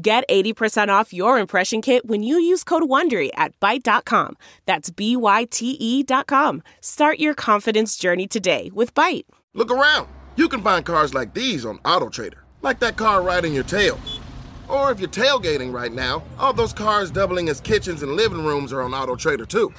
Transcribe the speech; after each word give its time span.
Get 0.00 0.28
80% 0.28 0.90
off 0.90 1.12
your 1.12 1.40
impression 1.40 1.82
kit 1.82 2.06
when 2.06 2.22
you 2.22 2.38
use 2.38 2.62
code 2.62 2.84
WONDERY 2.84 3.30
at 3.34 3.58
Byte.com. 3.58 4.36
That's 4.64 4.90
B-Y-T-E 4.90 6.02
dot 6.04 6.28
com. 6.28 6.62
Start 6.80 7.18
your 7.18 7.34
confidence 7.34 7.96
journey 7.96 8.28
today 8.28 8.70
with 8.72 8.94
Byte. 8.94 9.24
Look 9.54 9.72
around. 9.72 10.06
You 10.36 10.48
can 10.48 10.62
find 10.62 10.84
cars 10.84 11.14
like 11.14 11.34
these 11.34 11.66
on 11.66 11.78
AutoTrader. 11.78 12.38
Like 12.62 12.78
that 12.78 12.96
car 12.96 13.22
riding 13.22 13.52
your 13.52 13.64
tail. 13.64 13.98
Or 14.68 14.92
if 14.92 15.00
you're 15.00 15.08
tailgating 15.08 15.72
right 15.72 15.92
now, 15.92 16.22
all 16.38 16.52
those 16.52 16.72
cars 16.72 17.10
doubling 17.10 17.48
as 17.48 17.60
kitchens 17.60 18.04
and 18.04 18.12
living 18.12 18.44
rooms 18.44 18.72
are 18.72 18.82
on 18.82 18.92
AutoTrader 18.92 19.48
too. 19.48 19.74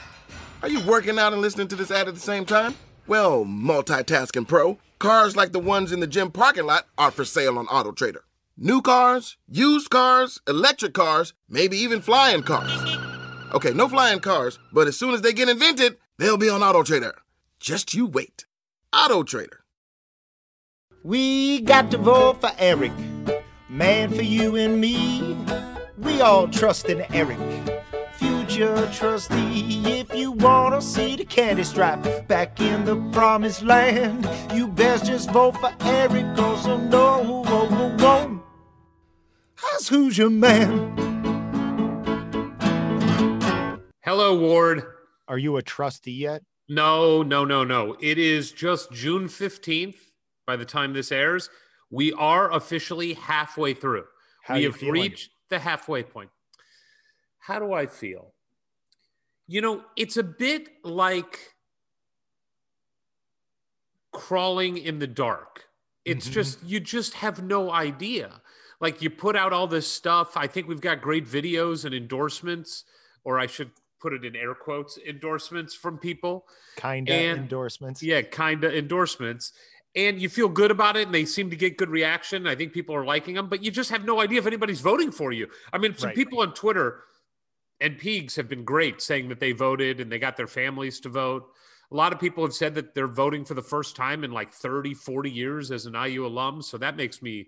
Are 0.62 0.70
you 0.70 0.82
working 0.86 1.18
out 1.18 1.32
and 1.32 1.42
listening 1.42 1.70
to 1.70 1.78
this 1.78 1.92
ad 1.92 2.10
at 2.10 2.14
the 2.14 2.20
same 2.20 2.44
time? 2.44 2.76
Well, 3.08 3.46
multitasking 3.46 4.50
pro, 4.50 4.80
cars 4.98 5.38
like 5.38 5.54
the 5.54 5.60
ones 5.60 5.94
in 5.94 6.02
the 6.02 6.08
gym 6.08 6.30
parking 6.30 6.66
lot 6.66 6.88
are 6.98 7.12
for 7.12 7.24
sale 7.24 7.58
on 7.58 7.68
AutoTrader. 7.68 8.20
New 8.62 8.82
cars, 8.82 9.38
used 9.48 9.90
cars, 9.90 10.42
electric 10.46 10.94
cars, 10.94 11.34
maybe 11.48 11.78
even 11.78 12.02
flying 12.02 12.44
cars. 12.44 12.98
Okay, 13.54 13.72
no 13.72 13.88
flying 13.88 14.20
cars, 14.20 14.60
but 14.74 14.86
as 14.86 15.00
soon 15.00 15.14
as 15.14 15.22
they 15.22 15.32
get 15.32 15.48
invented, 15.48 15.96
they'll 16.18 16.36
be 16.36 16.50
on 16.50 16.62
Auto 16.62 16.84
Trader. 16.84 17.16
Just 17.62 17.94
you 17.94 18.06
wait. 18.06 18.46
Auto 18.92 19.24
Trader. 19.24 19.64
We 21.06 21.62
got 21.62 21.90
to 21.92 21.98
vote 21.98 22.42
for 22.42 22.52
Eric, 22.60 22.92
man 23.70 24.10
for 24.14 24.24
you 24.24 24.58
and 24.58 24.82
me. 24.82 25.38
We 25.98 26.20
all 26.20 26.50
trust 26.50 26.90
in 26.90 27.06
Eric, 27.14 27.40
future 28.16 28.90
trustee. 28.92 29.84
If 29.86 30.14
you 30.14 30.34
want 30.34 30.76
to 30.76 30.82
see 30.82 31.16
the 31.16 31.24
candy 31.24 31.64
stripe 31.64 32.28
back 32.28 32.60
in 32.60 32.84
the 32.84 32.98
promised 33.14 33.64
land, 33.64 34.30
you 34.54 34.68
best 34.68 35.06
just 35.06 35.32
vote 35.32 35.56
for 35.56 35.74
Eric, 35.80 36.36
cause 36.36 36.68
I 36.68 36.76
know 36.76 37.24
who 37.24 38.04
won't. 38.04 38.49
How's 39.62 39.88
who's 39.90 40.18
your 40.18 40.30
man? 40.30 40.96
Hello, 44.04 44.38
Ward. 44.40 44.84
Are 45.28 45.38
you 45.38 45.58
a 45.58 45.62
trustee 45.62 46.12
yet? 46.14 46.42
No, 46.68 47.22
no, 47.24 47.46
no, 47.46 47.64
no. 47.64 47.96
It 48.00 48.18
is 48.18 48.52
just 48.52 48.92
June 48.92 49.28
15th 49.28 49.96
by 50.48 50.56
the 50.56 50.66
time 50.66 50.94
this 50.94 51.12
airs. 51.12 51.50
We 51.92 52.14
are 52.14 52.52
officially 52.54 53.14
halfway 53.14 53.74
through. 53.74 54.06
How 54.44 54.56
we 54.56 54.64
have 54.64 54.76
feeling? 54.76 54.94
reached 55.02 55.32
the 55.50 55.60
halfway 55.60 56.04
point. 56.04 56.30
How 57.40 57.60
do 57.60 57.74
I 57.74 57.88
feel? 57.88 58.34
You 59.48 59.62
know, 59.62 59.84
it's 59.98 60.18
a 60.18 60.24
bit 60.24 60.70
like 60.84 61.40
crawling 64.14 64.78
in 64.78 65.00
the 65.00 65.08
dark. 65.08 65.66
It's 66.06 66.28
Mhm. 66.30 66.32
just, 66.32 66.64
you 66.64 66.80
just 66.80 67.16
have 67.16 67.44
no 67.44 67.72
idea. 67.72 68.42
Like 68.82 69.02
you 69.02 69.10
put 69.10 69.36
out 69.36 69.52
all 69.54 69.68
this 69.68 69.88
stuff. 69.92 70.38
I 70.38 70.48
think 70.48 70.68
we've 70.68 70.82
got 70.82 71.02
great 71.02 71.26
videos 71.26 71.86
and 71.86 71.94
endorsements, 71.94 72.86
or 73.24 73.40
I 73.40 73.46
should 73.48 73.72
put 74.02 74.14
it 74.14 74.24
in 74.24 74.36
air 74.36 74.56
quotes 74.56 74.98
endorsements 74.98 75.76
from 75.76 75.98
people. 75.98 76.48
Kinda 76.78 77.12
And- 77.12 77.40
endorsements. 77.42 78.02
Yeah, 78.02 78.22
kind 78.22 78.64
of 78.64 78.74
endorsements. 78.74 79.52
And 79.96 80.22
you 80.22 80.30
feel 80.30 80.48
good 80.48 80.72
about 80.72 80.96
it, 80.98 81.08
and 81.08 81.16
they 81.16 81.26
seem 81.26 81.50
to 81.50 81.56
get 81.56 81.76
good 81.76 81.90
reaction. 81.90 82.46
I 82.48 82.56
think 82.56 82.74
people 82.74 82.96
are 82.96 83.04
liking 83.04 83.36
them, 83.36 83.50
but 83.50 83.64
you 83.64 83.72
just 83.72 83.90
have 83.90 84.06
no 84.06 84.22
idea 84.22 84.40
if 84.40 84.46
anybody's 84.46 84.82
voting 84.82 85.12
for 85.12 85.32
you. 85.32 85.48
I 85.74 85.78
mean, 85.80 85.96
some 85.98 86.08
Right. 86.10 86.16
people 86.16 86.40
on 86.42 86.54
Twitter 86.54 87.04
and 87.82 87.98
Peegs 88.00 88.36
have 88.36 88.48
been 88.48 88.64
great 88.64 89.02
saying 89.02 89.30
that 89.30 89.40
they 89.40 89.52
voted 89.52 90.00
and 90.00 90.12
they 90.12 90.20
got 90.20 90.38
their 90.38 90.48
families 90.48 91.00
to 91.02 91.10
vote. 91.10 91.52
A 91.92 91.96
lot 91.96 92.14
of 92.14 92.20
people 92.20 92.44
have 92.46 92.54
said 92.54 92.76
that 92.76 92.94
they're 92.94 93.08
voting 93.08 93.44
for 93.46 93.56
the 93.56 93.64
first 93.64 93.96
time 93.96 94.24
in 94.24 94.32
like 94.32 94.54
30, 94.54 94.94
40 94.94 95.32
years 95.32 95.72
as 95.72 95.88
an 95.88 95.96
IU 95.96 96.26
alum. 96.26 96.62
So 96.62 96.78
that 96.78 96.96
makes 96.96 97.22
me 97.22 97.48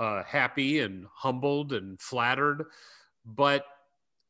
uh, 0.00 0.24
happy 0.24 0.80
and 0.80 1.04
humbled 1.14 1.72
and 1.72 2.00
flattered. 2.00 2.64
But 3.24 3.64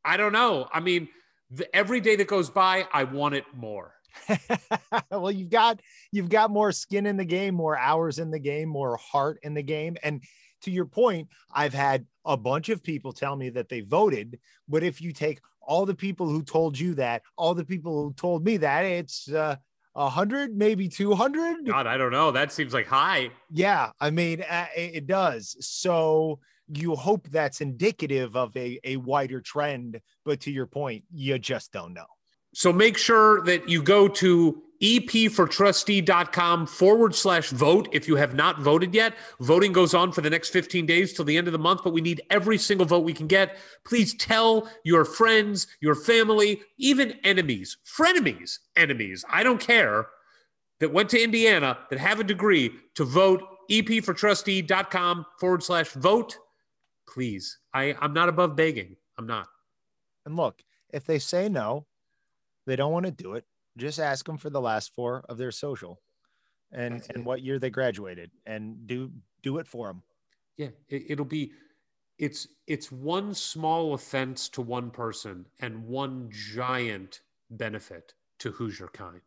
I 0.05 0.17
don't 0.17 0.33
know. 0.33 0.69
I 0.73 0.81
mean, 0.81 1.09
the, 1.51 1.75
every 1.75 2.01
day 2.01 2.17
that 2.17 2.27
goes 2.27 2.51
by, 2.51 2.87
I 2.93 3.05
want 3.05 3.37
it 3.37 3.45
more. 3.55 3.95
well, 5.11 5.31
you've 5.31 5.51
got 5.51 5.81
you've 6.11 6.29
got 6.29 6.51
more 6.51 6.73
skin 6.73 7.07
in 7.07 7.17
the 7.17 7.25
game, 7.25 7.55
more 7.55 7.79
hours 7.79 8.19
in 8.19 8.33
the 8.33 8.41
game, 8.41 8.69
more 8.69 8.97
heart 8.97 9.39
in 9.45 9.55
the 9.55 9.63
game. 9.63 9.97
And 10.03 10.23
to 10.63 10.71
your 10.73 10.85
point, 10.85 11.29
I've 11.55 11.73
had 11.73 12.07
a 12.25 12.37
bunch 12.37 12.69
of 12.69 12.83
people 12.83 13.13
tell 13.13 13.37
me 13.37 13.51
that 13.51 13.69
they 13.69 13.81
voted, 13.81 14.41
but 14.69 14.83
if 14.83 15.01
you 15.01 15.13
take 15.13 15.41
all 15.63 15.87
the 15.87 15.95
people 15.95 16.29
who 16.29 16.43
told 16.43 16.77
you 16.79 16.95
that, 16.95 17.23
all 17.37 17.55
the 17.55 17.65
people 17.65 18.03
who 18.03 18.13
told 18.15 18.45
me 18.45 18.57
that, 18.57 18.85
it's 18.85 19.31
uh, 19.31 19.57
a 19.95 20.09
hundred, 20.09 20.57
maybe 20.57 20.89
two 20.89 21.15
hundred. 21.15 21.67
God, 21.67 21.87
I 21.87 21.97
don't 21.97 22.13
know. 22.13 22.31
That 22.31 22.53
seems 22.53 22.73
like 22.73 22.87
high. 22.87 23.31
Yeah, 23.51 23.91
I 24.01 24.11
mean, 24.11 24.41
it 24.41 24.69
it 24.77 25.07
does. 25.07 25.57
So 25.61 26.39
you 26.73 26.95
hope 26.95 27.29
that's 27.29 27.61
indicative 27.61 28.37
of 28.37 28.57
a, 28.57 28.79
a 28.85 28.97
wider 28.97 29.41
trend, 29.41 30.01
but 30.25 30.41
to 30.41 30.51
your 30.51 30.67
point, 30.67 31.05
you 31.13 31.39
just 31.39 31.73
don't 31.73 31.93
know. 31.93 32.07
So 32.53 32.73
make 32.73 32.99
sure 32.99 33.43
that 33.43 33.69
you 33.69 33.83
go 33.83 34.09
to 34.09 34.63
epfortrustee.com 34.83 36.67
forward 36.67 37.15
slash 37.15 37.51
vote 37.51 37.89
if 37.93 38.09
you 38.09 38.17
have 38.17 38.35
not 38.35 38.61
voted 38.61 38.95
yet. 38.95 39.15
Voting 39.41 39.73
goes 39.73 39.93
on 39.93 40.11
for 40.11 40.23
the 40.23 40.31
next 40.31 40.51
15 40.51 40.87
days 40.87 41.13
till 41.13 41.25
the 41.25 41.37
end 41.37 41.47
of 41.47 41.53
the 41.53 41.59
month, 41.59 41.83
but 41.85 41.93
we 41.93 42.01
need 42.01 42.23
every 42.31 42.57
single 42.57 42.87
vote 42.87 43.05
we 43.05 43.13
can 43.13 43.27
get. 43.27 43.59
Please 43.85 44.15
tell 44.15 44.71
your 44.85 45.05
friends, 45.05 45.67
your 45.81 45.95
family, 45.95 46.63
even 46.79 47.13
enemies, 47.25 47.77
frenemies, 47.85 48.59
enemies, 48.77 49.25
I 49.29 49.43
don't 49.43 49.61
care, 49.61 50.07
that 50.81 50.93
went 50.93 51.11
to 51.11 51.23
Indiana 51.23 51.79
that 51.91 51.99
have 51.99 52.21
a 52.21 52.25
degree 52.25 52.73
to 52.95 53.05
vote 53.05 53.43
epfortrustee.com 53.71 55.27
forward 55.39 55.63
slash 55.63 55.91
vote. 55.91 56.39
Please. 57.07 57.59
I, 57.75 57.95
I'm 58.01 58.15
not 58.15 58.31
above 58.31 58.57
begging. 58.57 58.97
I'm 59.19 59.27
not. 59.27 59.47
And 60.25 60.37
look, 60.37 60.63
if 60.89 61.05
they 61.05 61.19
say 61.19 61.49
no, 61.49 61.87
they 62.71 62.77
don't 62.77 62.93
want 62.93 63.05
to 63.07 63.13
do 63.13 63.35
it. 63.35 63.45
Just 63.77 63.99
ask 63.99 64.25
them 64.25 64.37
for 64.39 64.49
the 64.49 64.61
last 64.61 64.95
four 64.95 65.25
of 65.29 65.39
their 65.39 65.51
social, 65.51 66.01
and 66.73 66.95
That's 66.95 67.09
and 67.09 67.19
it. 67.19 67.25
what 67.25 67.43
year 67.43 67.59
they 67.59 67.69
graduated, 67.71 68.31
and 68.47 68.87
do 68.87 69.11
do 69.43 69.59
it 69.59 69.67
for 69.67 69.89
them. 69.89 70.03
Yeah, 70.57 70.69
it, 70.89 71.03
it'll 71.11 71.25
be 71.25 71.53
it's 72.19 72.47
it's 72.69 72.93
one 72.93 73.35
small 73.35 73.95
offense 73.95 74.49
to 74.51 74.63
one 74.63 74.91
person 74.93 75.47
and 75.59 75.85
one 75.85 76.29
giant 76.31 77.23
benefit 77.51 78.15
to 78.39 78.53
Hoosier 78.53 78.89
kind. 78.89 79.21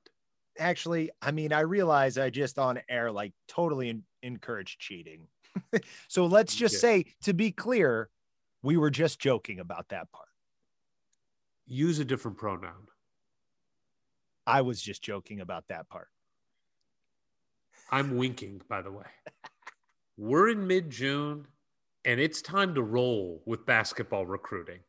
Actually, 0.57 1.09
I 1.21 1.31
mean, 1.31 1.51
I 1.51 1.61
realize 1.61 2.17
I 2.17 2.29
just 2.29 2.57
on 2.59 2.79
air 2.87 3.11
like 3.11 3.33
totally 3.47 3.89
en- 3.89 4.03
encourage 4.21 4.77
cheating. 4.77 5.27
so 6.07 6.27
let's 6.27 6.55
just 6.55 6.75
Yeah. 6.75 6.79
say, 6.79 7.05
to 7.23 7.33
be 7.33 7.51
clear, 7.51 8.09
we 8.61 8.77
were 8.77 8.91
just 8.91 9.19
joking 9.19 9.59
about 9.59 9.89
that 9.89 10.11
part. 10.11 10.27
Use 11.65 11.99
a 11.99 12.05
different 12.05 12.37
pronoun. 12.37 12.87
I 14.45 14.61
was 14.61 14.81
just 14.81 15.01
joking 15.03 15.41
about 15.41 15.67
that 15.69 15.89
part. 15.89 16.09
I'm 17.91 18.17
winking, 18.17 18.61
by 18.69 18.81
the 18.81 18.91
way. 18.91 19.05
We're 20.17 20.49
in 20.49 20.67
mid 20.67 20.89
June 20.89 21.47
and 22.05 22.19
it's 22.19 22.41
time 22.41 22.75
to 22.75 22.81
roll 22.81 23.41
with 23.45 23.65
basketball 23.65 24.25
recruiting. 24.25 24.79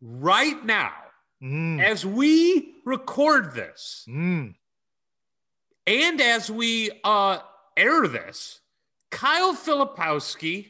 Right 0.00 0.64
now, 0.64 0.92
Mm, 1.40 1.80
as 1.80 2.04
we 2.04 2.74
record 2.84 3.54
this, 3.54 4.04
mm. 4.08 4.52
And 5.86 6.20
as 6.20 6.50
we 6.50 6.90
uh, 7.04 7.38
air 7.76 8.08
this, 8.08 8.58
Kyle 9.12 9.54
Filipowski, 9.54 10.66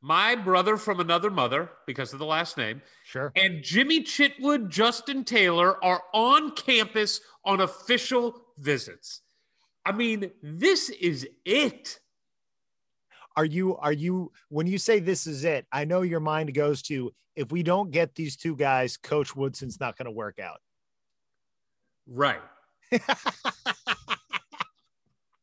my 0.00 0.34
brother 0.34 0.76
from 0.76 0.98
another 0.98 1.30
mother 1.30 1.70
because 1.86 2.12
of 2.12 2.18
the 2.18 2.26
last 2.26 2.56
name, 2.56 2.82
Sure. 3.04 3.30
and 3.36 3.62
Jimmy 3.62 4.02
Chitwood, 4.02 4.68
Justin 4.70 5.22
Taylor 5.24 5.82
are 5.84 6.02
on 6.12 6.50
campus 6.50 7.20
on 7.48 7.60
official 7.62 8.40
visits. 8.58 9.22
I 9.84 9.90
mean, 9.92 10.30
this 10.42 10.90
is 10.90 11.26
it. 11.44 11.98
are 13.36 13.44
you 13.44 13.76
are 13.78 13.92
you 13.92 14.30
when 14.50 14.66
you 14.66 14.78
say 14.78 14.98
this 15.00 15.24
is 15.26 15.44
it 15.44 15.64
i 15.72 15.84
know 15.84 16.02
your 16.02 16.18
mind 16.20 16.52
goes 16.54 16.82
to 16.82 17.12
if 17.36 17.52
we 17.52 17.62
don't 17.62 17.92
get 17.92 18.14
these 18.16 18.34
two 18.36 18.56
guys 18.56 18.96
coach 18.96 19.36
woodson's 19.36 19.78
not 19.78 19.96
going 19.96 20.06
to 20.06 20.10
work 20.24 20.38
out 20.40 20.60
Right. 22.06 22.40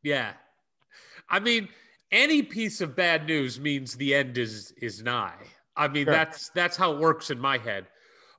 Yeah. 0.04 0.34
I 1.30 1.40
mean, 1.40 1.70
any 2.12 2.44
piece 2.44 2.82
of 2.82 2.96
bad 2.96 3.26
news 3.26 3.60
means 3.60 3.96
the 3.96 4.14
end 4.14 4.38
is 4.38 4.72
is 4.82 5.02
nigh. 5.02 5.34
I 5.76 5.88
mean, 5.88 6.06
Sure. 6.06 6.14
that's 6.14 6.50
that's 6.50 6.78
how 6.78 6.94
it 6.94 7.00
works 7.00 7.32
in 7.32 7.40
my 7.40 7.58
head. 7.58 7.88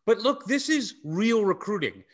But 0.06 0.18
look, 0.18 0.44
this 0.46 0.68
is 0.68 0.94
real 1.04 1.44
recruiting. 1.44 2.04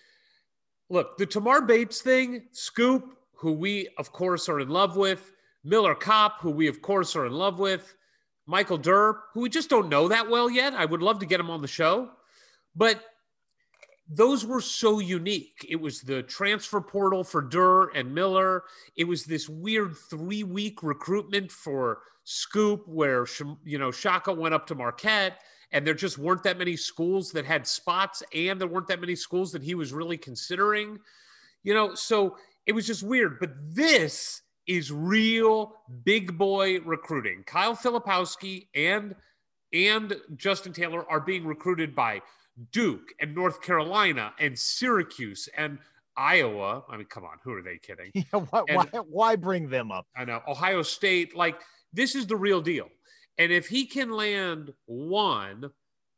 Look, 0.92 1.16
the 1.16 1.24
Tamar 1.24 1.62
Bates 1.62 2.02
thing, 2.02 2.42
Scoop, 2.52 3.16
who 3.32 3.52
we 3.52 3.88
of 3.96 4.12
course 4.12 4.46
are 4.50 4.60
in 4.60 4.68
love 4.68 4.94
with, 4.94 5.32
Miller 5.64 5.94
Kopp, 5.94 6.42
who 6.42 6.50
we 6.50 6.66
of 6.66 6.82
course 6.82 7.16
are 7.16 7.24
in 7.24 7.32
love 7.32 7.58
with, 7.58 7.94
Michael 8.44 8.76
Durr, 8.76 9.18
who 9.32 9.40
we 9.40 9.48
just 9.48 9.70
don't 9.70 9.88
know 9.88 10.06
that 10.08 10.28
well 10.28 10.50
yet. 10.50 10.74
I 10.74 10.84
would 10.84 11.00
love 11.00 11.18
to 11.20 11.26
get 11.26 11.40
him 11.40 11.48
on 11.48 11.62
the 11.62 11.66
show. 11.66 12.10
But 12.76 13.02
those 14.06 14.44
were 14.44 14.60
so 14.60 14.98
unique. 14.98 15.64
It 15.66 15.80
was 15.80 16.02
the 16.02 16.24
transfer 16.24 16.82
portal 16.82 17.24
for 17.24 17.40
Durr 17.40 17.88
and 17.94 18.14
Miller. 18.14 18.64
It 18.94 19.04
was 19.04 19.24
this 19.24 19.48
weird 19.48 19.96
three 19.96 20.44
week 20.44 20.82
recruitment 20.82 21.50
for 21.50 22.00
Scoop, 22.24 22.86
where 22.86 23.26
you 23.64 23.78
know 23.78 23.90
Shaka 23.90 24.30
went 24.30 24.52
up 24.52 24.66
to 24.66 24.74
Marquette, 24.74 25.38
and 25.72 25.86
there 25.86 25.94
just 25.94 26.18
weren't 26.18 26.42
that 26.44 26.58
many 26.58 26.76
schools 26.76 27.32
that 27.32 27.44
had 27.44 27.66
spots, 27.66 28.22
and 28.34 28.60
there 28.60 28.68
weren't 28.68 28.88
that 28.88 29.00
many 29.00 29.16
schools 29.16 29.52
that 29.52 29.62
he 29.62 29.74
was 29.74 29.92
really 29.92 30.16
considering. 30.18 30.98
You 31.64 31.74
know, 31.74 31.94
so 31.94 32.36
it 32.66 32.72
was 32.72 32.86
just 32.86 33.02
weird. 33.02 33.38
But 33.40 33.50
this 33.74 34.42
is 34.66 34.92
real 34.92 35.74
big 36.04 36.38
boy 36.38 36.80
recruiting. 36.80 37.42
Kyle 37.46 37.74
Filipowski 37.76 38.68
and 38.74 39.14
and 39.72 40.14
Justin 40.36 40.72
Taylor 40.72 41.08
are 41.10 41.20
being 41.20 41.46
recruited 41.46 41.94
by 41.94 42.20
Duke 42.72 43.12
and 43.20 43.34
North 43.34 43.62
Carolina 43.62 44.34
and 44.38 44.58
Syracuse 44.58 45.48
and 45.56 45.78
Iowa. 46.16 46.84
I 46.90 46.98
mean, 46.98 47.06
come 47.06 47.24
on, 47.24 47.38
who 47.42 47.54
are 47.54 47.62
they 47.62 47.78
kidding? 47.78 48.10
Yeah, 48.14 48.22
why, 48.50 48.62
And- 48.68 48.76
why, 48.76 49.00
why 49.00 49.36
bring 49.36 49.68
them 49.70 49.90
up? 49.90 50.06
I 50.14 50.24
know 50.26 50.42
Ohio 50.46 50.82
State. 50.82 51.34
Like 51.36 51.60
this 51.92 52.14
is 52.14 52.26
the 52.26 52.36
real 52.36 52.60
deal. 52.60 52.88
And 53.38 53.50
if 53.52 53.68
he 53.68 53.86
can 53.86 54.10
land 54.10 54.72
one, 54.86 55.70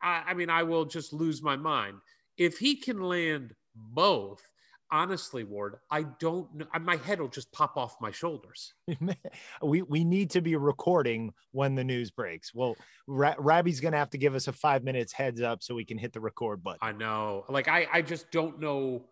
I, 0.02 0.22
I 0.28 0.34
mean, 0.34 0.50
I 0.50 0.62
will 0.64 0.84
just 0.84 1.12
lose 1.12 1.42
my 1.42 1.56
mind. 1.56 1.98
If 2.36 2.58
he 2.58 2.76
can 2.76 3.00
land 3.00 3.54
both, 3.74 4.42
honestly, 4.90 5.44
Ward, 5.44 5.76
I 5.90 6.02
don't 6.02 6.52
know. 6.54 6.66
My 6.80 6.96
head 6.96 7.20
will 7.20 7.28
just 7.28 7.50
pop 7.52 7.76
off 7.76 7.96
my 8.00 8.10
shoulders. 8.10 8.74
we 9.62 9.82
we 9.82 10.04
need 10.04 10.30
to 10.30 10.40
be 10.40 10.56
recording 10.56 11.32
when 11.52 11.74
the 11.74 11.84
news 11.84 12.10
breaks. 12.10 12.54
Well, 12.54 12.76
Ra- 13.06 13.36
Rabbi's 13.38 13.80
gonna 13.80 13.96
have 13.96 14.10
to 14.10 14.18
give 14.18 14.34
us 14.34 14.48
a 14.48 14.52
five 14.52 14.84
minutes 14.84 15.12
heads 15.12 15.40
up 15.40 15.62
so 15.62 15.74
we 15.74 15.84
can 15.84 15.98
hit 15.98 16.12
the 16.12 16.20
record 16.20 16.62
button. 16.62 16.80
I 16.82 16.92
know. 16.92 17.44
Like 17.48 17.68
I, 17.68 17.86
I 17.92 18.02
just 18.02 18.30
don't 18.30 18.60
know. 18.60 19.04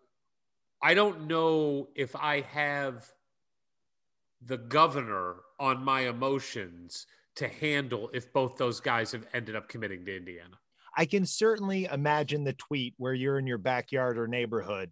I 0.83 0.95
don't 0.95 1.27
know 1.29 1.89
if 1.95 2.17
I 2.17 2.41
have 2.41 3.09
the 4.45 4.59
governor 4.59 5.37
on 5.61 5.85
my 5.85 6.03
emotions 6.09 7.07
to 7.37 7.49
handle 7.49 8.11
if 8.13 8.33
both 8.33 8.57
those 8.57 8.81
guys 8.81 9.13
have 9.13 9.27
ended 9.33 9.57
up 9.57 9.69
committing 9.69 10.05
to 10.05 10.17
Indiana. 10.17 10.59
I 10.97 11.07
can 11.07 11.25
certainly 11.25 11.87
imagine 11.87 12.45
the 12.45 12.53
tweet 12.53 12.95
where 12.99 13.15
you're 13.15 13.39
in 13.39 13.47
your 13.47 13.59
backyard 13.59 14.19
or 14.19 14.27
neighborhood 14.27 14.91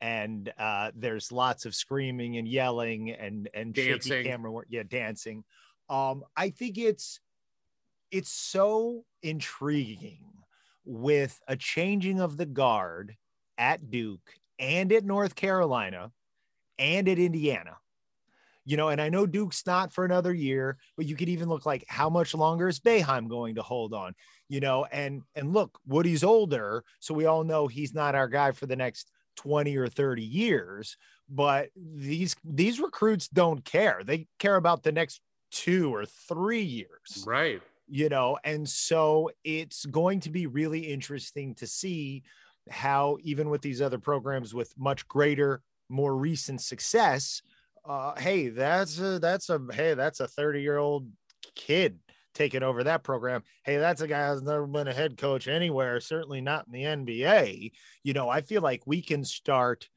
and 0.00 0.52
uh, 0.58 0.90
there's 0.94 1.32
lots 1.32 1.64
of 1.64 1.74
screaming 1.74 2.36
and 2.36 2.46
yelling 2.46 3.10
and 3.10 3.48
and 3.54 3.72
Dancing. 3.72 4.24
camera 4.24 4.52
work. 4.52 4.66
Yeah, 4.68 4.82
dancing. 4.82 5.44
Um, 5.88 6.24
I 6.36 6.50
think 6.50 6.76
it's 6.76 7.20
it's 8.10 8.30
so 8.30 9.06
intriguing 9.22 10.24
with 10.84 11.40
a 11.48 11.56
changing 11.56 12.20
of 12.20 12.36
the 12.36 12.44
guard 12.44 13.16
at 13.56 13.90
Duke 13.90 14.34
and 14.58 14.92
at 14.92 15.04
North 15.04 15.34
Carolina 15.34 16.12
and 16.78 17.08
at 17.08 17.18
Indiana. 17.18 17.78
You 18.64 18.76
know, 18.78 18.88
and 18.88 19.00
I 19.00 19.10
know 19.10 19.26
Duke's 19.26 19.66
not 19.66 19.92
for 19.92 20.04
another 20.04 20.32
year, 20.32 20.78
but 20.96 21.06
you 21.06 21.16
could 21.16 21.28
even 21.28 21.48
look 21.48 21.66
like 21.66 21.84
how 21.88 22.08
much 22.08 22.34
longer 22.34 22.68
is 22.68 22.80
Boeheim 22.80 23.28
going 23.28 23.56
to 23.56 23.62
hold 23.62 23.92
on? 23.92 24.14
You 24.48 24.60
know, 24.60 24.84
and 24.86 25.22
and 25.34 25.52
look, 25.52 25.78
Woody's 25.86 26.24
older, 26.24 26.84
so 27.00 27.12
we 27.14 27.26
all 27.26 27.44
know 27.44 27.66
he's 27.68 27.94
not 27.94 28.14
our 28.14 28.28
guy 28.28 28.52
for 28.52 28.66
the 28.66 28.76
next 28.76 29.10
20 29.36 29.76
or 29.76 29.88
30 29.88 30.22
years, 30.22 30.96
but 31.28 31.70
these 31.76 32.36
these 32.44 32.80
recruits 32.80 33.28
don't 33.28 33.64
care. 33.64 34.02
They 34.04 34.28
care 34.38 34.56
about 34.56 34.82
the 34.82 34.92
next 34.92 35.20
2 35.50 35.94
or 35.94 36.04
3 36.06 36.62
years 36.62 37.28
Right. 37.28 37.62
you 37.86 38.08
know 38.08 38.38
and 38.44 38.68
so 38.68 39.30
it's 39.44 39.84
going 39.86 40.20
to 40.20 40.30
be 40.30 40.46
really 40.46 40.80
interesting 40.92 41.54
to 41.54 41.66
see 41.66 42.22
how 42.70 43.18
even 43.22 43.50
with 43.50 43.60
these 43.62 43.82
other 43.82 43.98
programs 43.98 44.54
with 44.54 44.72
much 44.78 45.06
greater 45.06 45.62
more 45.90 46.16
recent 46.16 46.60
success 46.60 47.42
uh 47.86 48.18
hey 48.18 48.48
that's 48.48 48.98
a 48.98 49.18
that's 49.18 49.50
a 49.50 49.60
hey 49.72 49.94
that's 49.94 50.20
a 50.20 50.28
30 50.28 50.62
year 50.62 50.78
old 50.78 51.08
kid 51.54 51.98
taking 52.34 52.64
over 52.64 52.84
that 52.84 53.04
program. 53.04 53.42
Hey 53.64 53.76
that's 53.76 54.00
a 54.00 54.08
guy 54.08 54.28
who's 54.28 54.42
never 54.42 54.66
been 54.66 54.88
a 54.88 54.92
head 54.92 55.16
coach 55.16 55.46
anywhere 55.46 56.00
certainly 56.00 56.40
not 56.40 56.66
in 56.66 56.72
the 56.72 56.82
nba 56.82 57.72
you 58.02 58.12
know 58.12 58.28
i 58.28 58.40
feel 58.40 58.62
like 58.62 58.86
we 58.86 59.00
can 59.02 59.24
start 59.24 59.88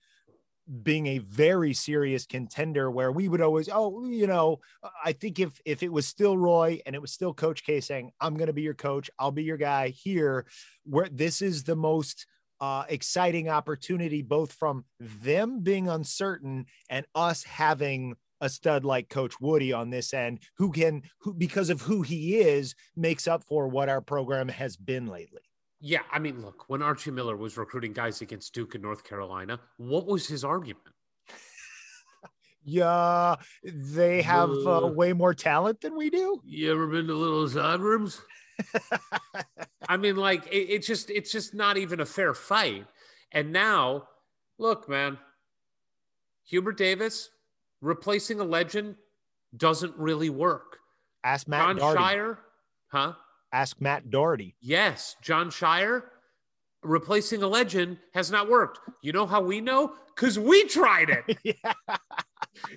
being 0.83 1.07
a 1.07 1.19
very 1.19 1.73
serious 1.73 2.25
contender 2.25 2.91
where 2.91 3.11
we 3.11 3.29
would 3.29 3.39
always 3.39 3.69
oh 3.71 4.05
you 4.05 4.27
know 4.27 4.59
i 5.03 5.13
think 5.13 5.39
if 5.39 5.61
if 5.65 5.81
it 5.81 5.91
was 5.91 6.05
still 6.05 6.37
roy 6.37 6.77
and 6.85 6.93
it 6.93 7.01
was 7.01 7.11
still 7.11 7.33
coach 7.33 7.63
k 7.63 7.79
saying 7.79 8.11
i'm 8.19 8.35
going 8.35 8.47
to 8.47 8.53
be 8.53 8.63
your 8.63 8.73
coach. 8.73 9.09
I'll 9.17 9.31
be 9.31 9.43
your 9.43 9.57
guy 9.57 9.89
here 9.89 10.45
where 10.83 11.07
this 11.09 11.41
is 11.41 11.63
the 11.63 11.75
most 11.75 12.27
uh, 12.59 12.83
exciting 12.89 13.49
opportunity 13.49 14.21
both 14.21 14.51
from 14.51 14.85
them 14.99 15.61
being 15.61 15.87
uncertain 15.87 16.65
and 16.89 17.05
us 17.15 17.43
having 17.43 18.15
a 18.41 18.49
stud 18.49 18.85
like 18.85 19.09
coach 19.09 19.39
woody 19.41 19.73
on 19.73 19.89
this 19.89 20.13
end 20.13 20.39
who 20.57 20.71
can 20.71 21.01
who 21.21 21.33
because 21.33 21.69
of 21.69 21.81
who 21.81 22.01
he 22.03 22.35
is 22.37 22.75
makes 22.95 23.27
up 23.27 23.43
for 23.43 23.67
what 23.67 23.89
our 23.89 24.01
program 24.01 24.47
has 24.47 24.77
been 24.77 25.07
lately 25.07 25.41
Yeah. 25.79 26.01
I 26.11 26.19
mean, 26.19 26.41
look, 26.41 26.65
when 26.69 26.81
Archie 26.81 27.11
Miller 27.11 27.35
was 27.37 27.57
recruiting 27.57 27.93
guys 27.93 28.21
against 28.21 28.53
Duke 28.53 28.73
and 28.75 28.83
North 28.83 29.03
Carolina, 29.03 29.59
what 29.77 30.05
was 30.07 30.27
his 30.27 30.43
argument? 30.43 30.85
yeah 32.63 33.35
they 33.63 34.21
have 34.21 34.49
uh, 34.49 34.85
Uh. 34.85 34.87
way 34.87 35.13
more 35.13 35.33
talent 35.33 35.79
than 35.81 35.95
we 35.95 36.09
do 36.09 36.41
You 36.43 36.71
ever 36.71 36.85
been 36.87 37.07
to 37.07 37.13
Little 37.13 37.47
Side 37.47 37.79
Rooms? 37.79 38.21
I 39.87 39.97
mean, 39.97 40.15
like 40.15 40.45
it, 40.47 40.69
it's 40.69 40.87
just 40.87 41.09
it's 41.09 41.31
just 41.31 41.53
not 41.53 41.77
even 41.77 41.99
a 41.99 42.05
fair 42.05 42.33
fight. 42.33 42.85
And 43.31 43.51
now, 43.51 44.07
look, 44.57 44.87
man, 44.89 45.17
Hubert 46.45 46.77
Davis 46.77 47.29
replacing 47.81 48.39
a 48.39 48.43
legend 48.43 48.95
doesn't 49.55 49.95
really 49.97 50.29
work. 50.29 50.77
ask 51.23 51.47
matt 51.47 51.61
John 51.61 51.75
Doherty. 51.77 51.97
Shire, 51.99 52.39
huh? 52.91 53.13
ask 53.53 53.79
matt 53.79 54.09
doherty 54.09 54.55
Yes, 54.59 55.15
John 55.21 55.49
Shire 55.49 56.11
replacing 56.83 57.43
a 57.43 57.47
legend 57.47 57.97
has 58.13 58.29
not 58.31 58.49
worked. 58.49 58.79
You 59.01 59.11
know 59.13 59.25
how 59.25 59.41
we 59.41 59.61
know? 59.61 59.93
Because 60.15 60.37
we 60.39 60.63
tried 60.67 61.09
it 61.09 61.37
yeah 61.43 61.73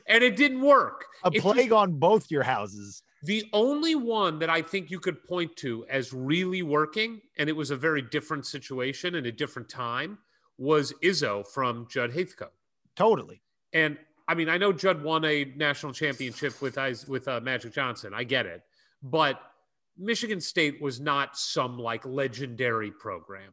and 0.06 0.22
it 0.22 0.36
didn't 0.36 0.60
work. 0.60 1.04
a 1.24 1.28
It 1.28 1.34
just- 1.34 1.44
plague 1.44 1.72
on 1.72 1.98
both 1.98 2.30
your 2.30 2.42
houses 2.42 3.02
The 3.22 3.44
only 3.52 3.94
one 3.94 4.38
that 4.38 4.48
I 4.48 4.62
think 4.62 4.90
you 4.90 4.98
could 4.98 5.22
point 5.24 5.54
to 5.56 5.84
as 5.90 6.12
really 6.12 6.62
working, 6.62 7.20
and 7.38 7.48
it 7.48 7.56
was 7.56 7.70
a 7.70 7.76
very 7.76 8.02
different 8.02 8.46
situation 8.46 9.16
and 9.16 9.26
a 9.26 9.32
different 9.32 9.68
time, 9.68 10.18
was 10.56 10.92
Izzo 11.02 11.46
from 11.46 11.86
Judd 11.88 12.12
Heathcote. 12.12 12.52
totally 12.96 13.42
And 13.72 13.98
I 14.28 14.34
mean, 14.34 14.48
I 14.48 14.58
know 14.58 14.72
Judd 14.72 15.02
won 15.02 15.24
a 15.24 15.52
national 15.56 15.92
championship 15.92 16.62
with 16.62 16.78
with 17.08 17.26
uh, 17.26 17.40
Magic 17.40 17.72
Johnson. 17.72 18.12
I 18.14 18.24
get 18.24 18.46
it, 18.46 18.62
but 19.02 19.40
Michigan 19.98 20.40
State 20.40 20.80
was 20.80 21.00
not 21.00 21.36
some 21.36 21.78
like 21.78 22.06
legendary 22.06 22.90
program. 22.90 23.52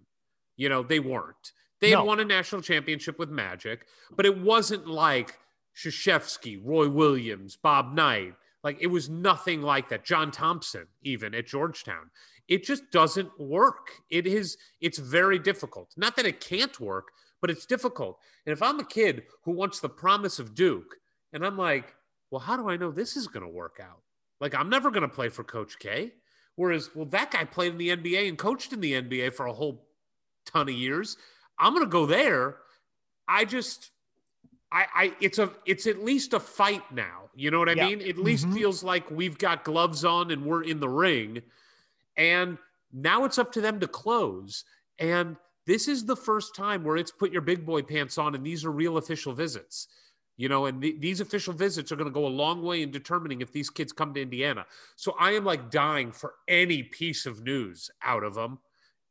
You 0.55 0.69
know, 0.69 0.83
they 0.83 0.99
weren't. 0.99 1.51
They 1.79 1.91
had 1.91 2.03
won 2.03 2.19
a 2.19 2.25
national 2.25 2.61
championship 2.61 3.19
with 3.19 3.29
Magic, 3.29 3.85
but 4.15 4.25
it 4.25 4.39
wasn't 4.39 4.87
like 4.87 5.37
Krzyzewski, 5.75 6.59
Roy 6.63 6.89
Williams, 6.89 7.55
Bob 7.55 7.93
Knight. 7.93 8.33
Like 8.67 8.79
it 8.81 8.87
was 8.87 9.07
nothing 9.07 9.61
like 9.61 9.87
that. 9.87 10.03
John 10.03 10.29
Thompson, 10.29 10.87
even 11.01 11.33
at 11.33 11.47
Georgetown. 11.47 12.11
It 12.49 12.65
just 12.65 12.91
doesn't 12.91 13.29
work. 13.39 13.91
It 14.09 14.27
is, 14.27 14.57
it's 14.81 14.97
very 14.97 15.39
difficult. 15.39 15.93
Not 15.95 16.17
that 16.17 16.25
it 16.25 16.41
can't 16.41 16.77
work, 16.77 17.07
but 17.39 17.49
it's 17.49 17.65
difficult. 17.65 18.19
And 18.45 18.51
if 18.51 18.61
I'm 18.61 18.81
a 18.81 18.85
kid 18.85 19.23
who 19.45 19.53
wants 19.53 19.79
the 19.79 19.87
promise 19.87 20.37
of 20.37 20.53
Duke, 20.53 20.97
and 21.31 21.45
I'm 21.45 21.57
like, 21.57 21.95
well, 22.29 22.41
how 22.41 22.57
do 22.57 22.67
I 22.67 22.75
know 22.75 22.91
this 22.91 23.15
is 23.15 23.29
going 23.29 23.45
to 23.45 23.49
work 23.49 23.79
out? 23.81 24.01
Like, 24.41 24.53
I'm 24.53 24.69
never 24.69 24.91
going 24.91 25.09
to 25.09 25.15
play 25.15 25.29
for 25.29 25.45
Coach 25.45 25.79
K. 25.79 26.11
Whereas, 26.57 26.89
well, 26.93 27.05
that 27.05 27.31
guy 27.31 27.45
played 27.45 27.71
in 27.71 27.77
the 27.77 27.95
NBA 27.95 28.27
and 28.27 28.37
coached 28.37 28.73
in 28.73 28.81
the 28.81 29.01
NBA 29.01 29.33
for 29.33 29.45
a 29.45 29.53
whole 29.53 29.87
ton 30.45 30.67
of 30.67 30.75
years. 30.75 31.15
I'm 31.57 31.71
going 31.71 31.85
to 31.85 31.89
go 31.89 32.05
there. 32.05 32.57
I 33.29 33.45
just, 33.45 33.91
I, 34.71 34.85
I, 34.93 35.13
it's 35.21 35.39
a, 35.39 35.51
it's 35.65 35.87
at 35.87 36.03
least 36.03 36.33
a 36.33 36.39
fight 36.39 36.83
now. 36.91 37.29
You 37.35 37.51
know 37.51 37.59
what 37.59 37.69
I 37.69 37.73
Yeah. 37.73 37.87
mean? 37.89 38.01
At 38.07 38.17
least 38.17 38.45
Mhm. 38.47 38.53
feels 38.53 38.83
like 38.83 39.09
we've 39.09 39.37
got 39.37 39.63
gloves 39.63 40.03
on 40.03 40.31
and 40.31 40.45
we're 40.45 40.63
in 40.63 40.79
the 40.79 40.89
ring. 40.89 41.41
And 42.17 42.57
now 42.91 43.23
it's 43.25 43.37
up 43.37 43.51
to 43.53 43.61
them 43.61 43.79
to 43.79 43.87
close. 43.87 44.65
And 44.99 45.37
this 45.65 45.87
is 45.87 46.05
the 46.05 46.15
first 46.15 46.55
time 46.55 46.83
where 46.83 46.97
it's 46.97 47.11
put 47.11 47.31
your 47.31 47.41
big 47.41 47.65
boy 47.65 47.81
pants 47.81 48.17
on 48.17 48.35
and 48.35 48.45
these 48.45 48.65
are 48.65 48.71
real 48.71 48.97
official 48.97 49.33
visits. 49.33 49.87
You 50.39 50.49
know, 50.49 50.65
and 50.67 50.81
th- 50.81 50.99
these 50.99 51.19
official 51.19 51.53
visits 51.53 51.91
are 51.91 51.95
going 51.95 52.09
to 52.09 52.13
go 52.13 52.27
a 52.27 52.29
long 52.29 52.61
way 52.61 52.83
in 52.83 52.91
determining 52.91 53.41
if 53.41 53.51
these 53.51 53.69
kids 53.71 53.91
come 53.91 54.13
to 54.13 54.21
Indiana. 54.21 54.65
So 54.95 55.15
I 55.19 55.31
am 55.31 55.45
like 55.45 55.71
dying 55.71 56.11
for 56.11 56.35
any 56.47 56.83
piece 56.83 57.25
of 57.25 57.41
news 57.43 57.89
out 58.03 58.23
of 58.23 58.35
them. 58.35 58.59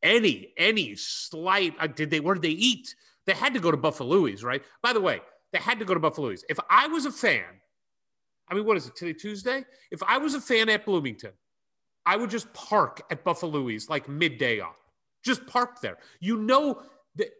Any, 0.02 0.52
any 0.56 0.94
slight. 0.94 1.74
Uh, 1.80 1.88
did 1.88 2.10
they, 2.10 2.20
where 2.20 2.34
did 2.36 2.42
they 2.42 2.50
eat? 2.50 2.94
They 3.24 3.32
had 3.32 3.54
to 3.54 3.60
go 3.60 3.72
to 3.72 3.76
Buffalo's, 3.76 4.44
right? 4.44 4.62
By 4.82 4.92
the 4.92 5.00
way, 5.00 5.20
they 5.52 5.58
had 5.58 5.78
to 5.78 5.84
go 5.84 5.94
to 5.94 6.00
Buffalo's. 6.00 6.44
If 6.48 6.58
I 6.68 6.86
was 6.86 7.06
a 7.06 7.12
fan, 7.12 7.44
I 8.48 8.54
mean, 8.54 8.64
what 8.64 8.76
is 8.76 8.86
it, 8.86 8.96
today, 8.96 9.12
Tuesday? 9.12 9.64
If 9.90 10.02
I 10.02 10.18
was 10.18 10.34
a 10.34 10.40
fan 10.40 10.68
at 10.68 10.84
Bloomington, 10.84 11.32
I 12.04 12.16
would 12.16 12.30
just 12.30 12.52
park 12.52 13.02
at 13.10 13.24
Buffalo's 13.24 13.88
like 13.88 14.08
midday 14.08 14.60
on. 14.60 14.72
Just 15.24 15.46
park 15.46 15.80
there. 15.80 15.98
You 16.20 16.36
know 16.36 16.82
that 17.16 17.30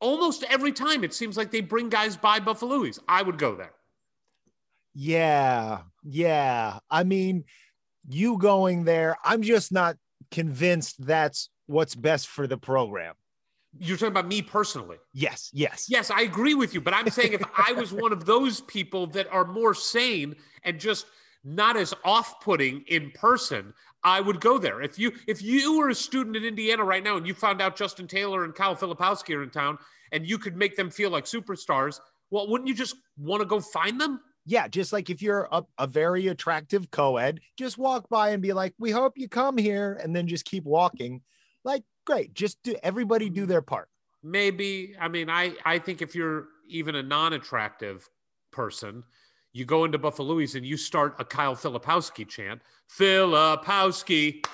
almost 0.00 0.44
every 0.44 0.72
time 0.72 1.02
it 1.04 1.14
seems 1.14 1.36
like 1.36 1.50
they 1.50 1.62
bring 1.62 1.88
guys 1.88 2.16
by 2.16 2.38
Buffalo's. 2.38 2.98
I 3.08 3.22
would 3.22 3.38
go 3.38 3.54
there. 3.54 3.72
Yeah. 4.94 5.80
Yeah. 6.04 6.78
I 6.90 7.04
mean, 7.04 7.44
you 8.08 8.36
going 8.36 8.84
there, 8.84 9.16
I'm 9.24 9.42
just 9.42 9.72
not 9.72 9.96
convinced 10.30 11.06
that's 11.06 11.48
what's 11.66 11.94
best 11.94 12.28
for 12.28 12.46
the 12.46 12.58
program. 12.58 13.14
You're 13.78 13.96
talking 13.96 14.12
about 14.12 14.28
me 14.28 14.42
personally. 14.42 14.98
Yes, 15.14 15.50
yes. 15.52 15.86
Yes, 15.88 16.10
I 16.10 16.22
agree 16.22 16.54
with 16.54 16.74
you. 16.74 16.80
But 16.80 16.94
I'm 16.94 17.08
saying 17.08 17.32
if 17.32 17.42
I 17.56 17.72
was 17.72 17.92
one 17.92 18.12
of 18.12 18.26
those 18.26 18.60
people 18.62 19.06
that 19.08 19.32
are 19.32 19.46
more 19.46 19.74
sane 19.74 20.36
and 20.64 20.78
just 20.78 21.06
not 21.44 21.76
as 21.76 21.94
off-putting 22.04 22.82
in 22.88 23.10
person, 23.12 23.72
I 24.04 24.20
would 24.20 24.40
go 24.40 24.58
there. 24.58 24.82
If 24.82 24.98
you 24.98 25.12
if 25.26 25.42
you 25.42 25.78
were 25.78 25.88
a 25.88 25.94
student 25.94 26.36
in 26.36 26.44
Indiana 26.44 26.84
right 26.84 27.02
now 27.02 27.16
and 27.16 27.26
you 27.26 27.34
found 27.34 27.62
out 27.62 27.76
Justin 27.76 28.06
Taylor 28.06 28.44
and 28.44 28.54
Kyle 28.54 28.76
Filipowski 28.76 29.34
are 29.34 29.42
in 29.42 29.50
town 29.50 29.78
and 30.12 30.28
you 30.28 30.38
could 30.38 30.56
make 30.56 30.76
them 30.76 30.90
feel 30.90 31.10
like 31.10 31.24
superstars, 31.24 31.98
well, 32.30 32.48
wouldn't 32.48 32.68
you 32.68 32.74
just 32.74 32.96
want 33.16 33.40
to 33.40 33.46
go 33.46 33.60
find 33.60 34.00
them? 34.00 34.20
Yeah, 34.44 34.66
just 34.66 34.92
like 34.92 35.08
if 35.08 35.22
you're 35.22 35.48
a, 35.52 35.64
a 35.78 35.86
very 35.86 36.26
attractive 36.28 36.90
co-ed, 36.90 37.40
just 37.56 37.78
walk 37.78 38.08
by 38.08 38.30
and 38.30 38.42
be 38.42 38.52
like, 38.52 38.74
"We 38.78 38.90
hope 38.90 39.16
you 39.16 39.28
come 39.28 39.56
here," 39.56 39.98
and 40.02 40.14
then 40.14 40.26
just 40.26 40.44
keep 40.44 40.64
walking. 40.64 41.22
Like, 41.64 41.84
great, 42.04 42.34
just 42.34 42.62
do 42.62 42.74
everybody 42.82 43.28
do 43.28 43.42
mm-hmm. 43.42 43.50
their 43.50 43.62
part. 43.62 43.88
Maybe. 44.22 44.94
I 45.00 45.08
mean, 45.08 45.28
I 45.28 45.54
I 45.64 45.78
think 45.78 46.02
if 46.02 46.14
you're 46.14 46.46
even 46.68 46.94
a 46.94 47.02
non-attractive 47.02 48.08
person, 48.50 49.02
you 49.52 49.64
go 49.64 49.84
into 49.84 49.98
Buffalo's 49.98 50.54
and 50.54 50.64
you 50.64 50.76
start 50.76 51.16
a 51.18 51.24
Kyle 51.24 51.56
Filipowski 51.56 52.26
chant. 52.26 52.62
Filipowski, 52.98 54.44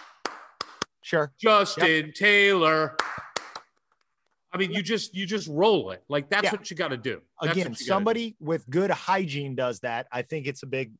Sure. 1.02 1.32
Justin 1.38 2.12
Taylor. 2.14 2.96
I 4.52 4.58
mean, 4.58 4.72
you 4.72 4.82
just 4.82 5.14
you 5.14 5.26
just 5.26 5.48
roll 5.48 5.90
it. 5.90 6.02
Like 6.08 6.28
that's 6.28 6.44
Yeah. 6.44 6.52
what 6.52 6.70
you 6.70 6.76
got 6.76 6.88
to 6.88 6.96
do. 6.96 7.20
That's 7.40 7.52
Again, 7.52 7.70
what 7.70 7.78
do. 7.78 7.84
somebody 7.84 8.36
with 8.40 8.68
good 8.68 8.90
hygiene 8.90 9.54
does 9.54 9.80
that. 9.80 10.06
I 10.10 10.22
think 10.22 10.46
it's 10.46 10.62
a 10.62 10.66
big, 10.66 10.92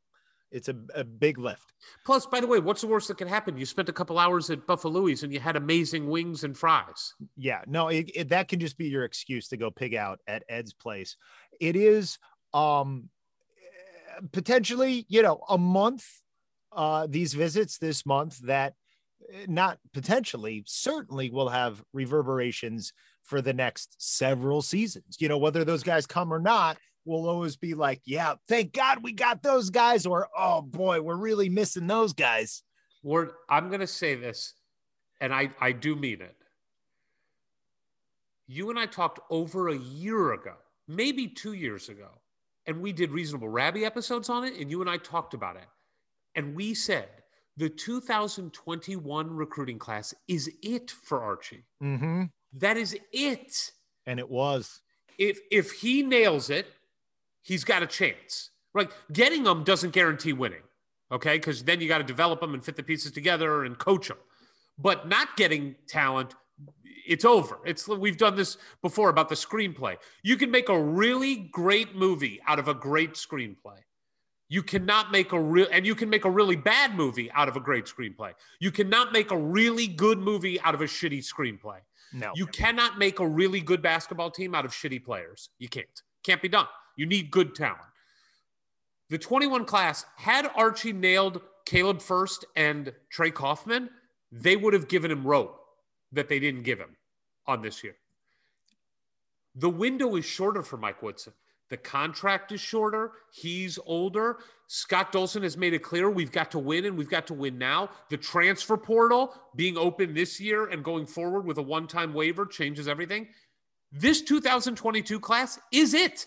it's 0.50 0.68
a, 0.68 0.76
a 0.94 1.04
big 1.04 1.38
lift. 1.38 1.72
Plus, 2.04 2.26
by 2.26 2.40
the 2.40 2.46
way, 2.46 2.58
what's 2.58 2.80
the 2.80 2.86
worst 2.86 3.08
that 3.08 3.18
could 3.18 3.28
happen? 3.28 3.56
You 3.56 3.66
spent 3.66 3.88
a 3.88 3.92
couple 3.92 4.18
hours 4.18 4.50
at 4.50 4.66
Buffalo's 4.66 5.22
and 5.22 5.32
you 5.32 5.40
had 5.40 5.56
amazing 5.56 6.08
wings 6.08 6.44
and 6.44 6.56
fries. 6.56 7.14
Yeah, 7.36 7.62
no, 7.66 7.88
it, 7.88 8.10
it, 8.14 8.28
that 8.30 8.48
can 8.48 8.60
just 8.60 8.78
be 8.78 8.88
your 8.88 9.04
excuse 9.04 9.48
to 9.48 9.56
go 9.56 9.70
pig 9.70 9.94
out 9.94 10.20
at 10.26 10.44
Ed's 10.48 10.72
place. 10.72 11.16
It 11.60 11.76
is 11.76 12.18
um 12.54 13.10
potentially, 14.32 15.04
you 15.08 15.22
know, 15.22 15.42
a 15.48 15.58
month 15.58 16.06
uh 16.72 17.06
these 17.08 17.34
visits 17.34 17.78
this 17.78 18.06
month 18.06 18.38
that 18.46 18.74
eh, 19.32 19.46
not 19.48 19.78
potentially, 19.92 20.64
certainly 20.66 21.30
will 21.30 21.50
have 21.50 21.82
reverberations 21.92 22.92
for 23.24 23.42
the 23.42 23.52
next 23.52 23.94
several 23.98 24.62
seasons. 24.62 25.18
You 25.20 25.28
know, 25.28 25.38
whether 25.38 25.64
those 25.64 25.82
guys 25.82 26.06
come 26.06 26.32
or 26.32 26.40
not, 26.40 26.78
we'll 27.08 27.28
always 27.28 27.56
be 27.56 27.74
like, 27.74 28.02
yeah, 28.04 28.34
thank 28.46 28.72
God 28.72 29.02
we 29.02 29.12
got 29.12 29.42
those 29.42 29.70
guys, 29.70 30.06
or 30.06 30.28
oh 30.36 30.62
boy, 30.62 31.00
we're 31.00 31.16
really 31.16 31.48
missing 31.48 31.86
those 31.86 32.12
guys. 32.12 32.62
I'm 33.48 33.68
going 33.68 33.80
to 33.80 33.86
say 33.86 34.14
this, 34.14 34.54
and 35.20 35.32
I, 35.32 35.50
I 35.60 35.72
do 35.72 35.96
mean 35.96 36.20
it. 36.20 36.36
You 38.46 38.70
and 38.70 38.78
I 38.78 38.86
talked 38.86 39.20
over 39.30 39.68
a 39.68 39.76
year 39.76 40.32
ago, 40.32 40.54
maybe 40.86 41.26
two 41.26 41.54
years 41.54 41.88
ago, 41.88 42.08
and 42.66 42.80
we 42.80 42.92
did 42.92 43.10
Reasonable 43.10 43.48
Rabbi 43.48 43.80
episodes 43.80 44.28
on 44.28 44.44
it, 44.44 44.54
and 44.58 44.70
you 44.70 44.80
and 44.80 44.90
I 44.90 44.98
talked 44.98 45.34
about 45.34 45.56
it. 45.56 45.66
And 46.34 46.54
we 46.54 46.74
said 46.74 47.08
the 47.56 47.68
2021 47.68 49.30
recruiting 49.30 49.78
class 49.78 50.14
is 50.28 50.50
it 50.62 50.90
for 50.90 51.22
Archie. 51.22 51.64
Mm-hmm. 51.82 52.24
That 52.54 52.76
is 52.76 52.96
it. 53.12 53.72
And 54.06 54.18
it 54.18 54.30
was. 54.30 54.80
If 55.18 55.40
if 55.50 55.72
he 55.72 56.02
nails 56.02 56.48
it, 56.48 56.68
he's 57.48 57.64
got 57.64 57.82
a 57.82 57.86
chance. 57.86 58.50
Right? 58.74 58.90
Getting 59.12 59.42
them 59.42 59.64
doesn't 59.64 59.92
guarantee 59.92 60.34
winning. 60.34 60.62
Okay, 61.10 61.38
because 61.38 61.64
then 61.64 61.80
you 61.80 61.88
got 61.88 61.98
to 61.98 62.04
develop 62.04 62.40
them 62.40 62.52
and 62.52 62.62
fit 62.62 62.76
the 62.76 62.82
pieces 62.82 63.12
together 63.12 63.64
and 63.64 63.78
coach 63.78 64.08
them. 64.08 64.18
But 64.78 65.08
not 65.08 65.36
getting 65.36 65.74
talent, 65.88 66.34
it's 66.84 67.24
over. 67.24 67.60
It's 67.64 67.88
we've 67.88 68.18
done 68.18 68.36
this 68.36 68.58
before 68.82 69.08
about 69.08 69.30
the 69.30 69.34
screenplay. 69.34 69.96
You 70.22 70.36
can 70.36 70.50
make 70.50 70.68
a 70.68 70.78
really 70.78 71.48
great 71.50 71.96
movie 71.96 72.40
out 72.46 72.58
of 72.58 72.68
a 72.68 72.74
great 72.74 73.14
screenplay. 73.14 73.78
You 74.50 74.62
cannot 74.62 75.10
make 75.10 75.32
a 75.32 75.40
real, 75.40 75.66
and 75.72 75.86
you 75.86 75.94
can 75.94 76.10
make 76.10 76.26
a 76.26 76.30
really 76.30 76.56
bad 76.56 76.94
movie 76.94 77.30
out 77.32 77.48
of 77.48 77.56
a 77.56 77.60
great 77.60 77.86
screenplay. 77.86 78.32
You 78.60 78.70
cannot 78.70 79.12
make 79.12 79.30
a 79.30 79.36
really 79.36 79.86
good 79.86 80.18
movie 80.18 80.60
out 80.60 80.74
of 80.74 80.82
a 80.82 80.86
shitty 80.86 81.24
screenplay. 81.24 81.78
No. 82.12 82.32
You 82.34 82.46
cannot 82.46 82.98
make 82.98 83.18
a 83.18 83.26
really 83.26 83.60
good 83.60 83.80
basketball 83.80 84.30
team 84.30 84.54
out 84.54 84.66
of 84.66 84.72
shitty 84.72 85.02
players. 85.04 85.50
You 85.58 85.68
can't. 85.68 86.02
Can't 86.22 86.42
be 86.42 86.48
done. 86.48 86.66
You 86.98 87.06
need 87.06 87.30
good 87.30 87.54
talent. 87.54 87.78
The 89.08 89.16
21 89.18 89.64
class 89.64 90.04
had 90.16 90.50
Archie 90.54 90.92
nailed 90.92 91.40
Caleb 91.64 92.02
Furst 92.02 92.44
and 92.56 92.92
Trey 93.10 93.30
Kaufman, 93.30 93.88
they 94.32 94.56
would 94.56 94.74
have 94.74 94.88
given 94.88 95.10
him 95.10 95.26
rope 95.26 95.60
that 96.12 96.28
they 96.28 96.40
didn't 96.40 96.64
give 96.64 96.78
him 96.78 96.96
on 97.46 97.62
this 97.62 97.84
year. 97.84 97.94
The 99.54 99.70
window 99.70 100.16
is 100.16 100.24
shorter 100.24 100.62
for 100.62 100.76
Mike 100.76 101.02
Woodson. 101.02 101.34
The 101.70 101.76
contract 101.76 102.52
is 102.52 102.60
shorter. 102.60 103.12
He's 103.32 103.78
older. 103.86 104.38
Scott 104.66 105.12
Dolson 105.12 105.42
has 105.42 105.56
made 105.56 105.74
it 105.74 105.82
clear 105.82 106.10
we've 106.10 106.32
got 106.32 106.50
to 106.52 106.58
win 106.58 106.86
and 106.86 106.96
we've 106.96 107.10
got 107.10 107.26
to 107.28 107.34
win 107.34 107.58
now. 107.58 107.90
The 108.10 108.16
transfer 108.16 108.76
portal 108.76 109.34
being 109.54 109.76
open 109.76 110.14
this 110.14 110.40
year 110.40 110.66
and 110.66 110.82
going 110.82 111.06
forward 111.06 111.44
with 111.44 111.58
a 111.58 111.62
one 111.62 111.86
time 111.86 112.12
waiver 112.12 112.44
changes 112.44 112.88
everything. 112.88 113.28
This 113.92 114.22
2022 114.22 115.20
class 115.20 115.60
is 115.70 115.94
it. 115.94 116.26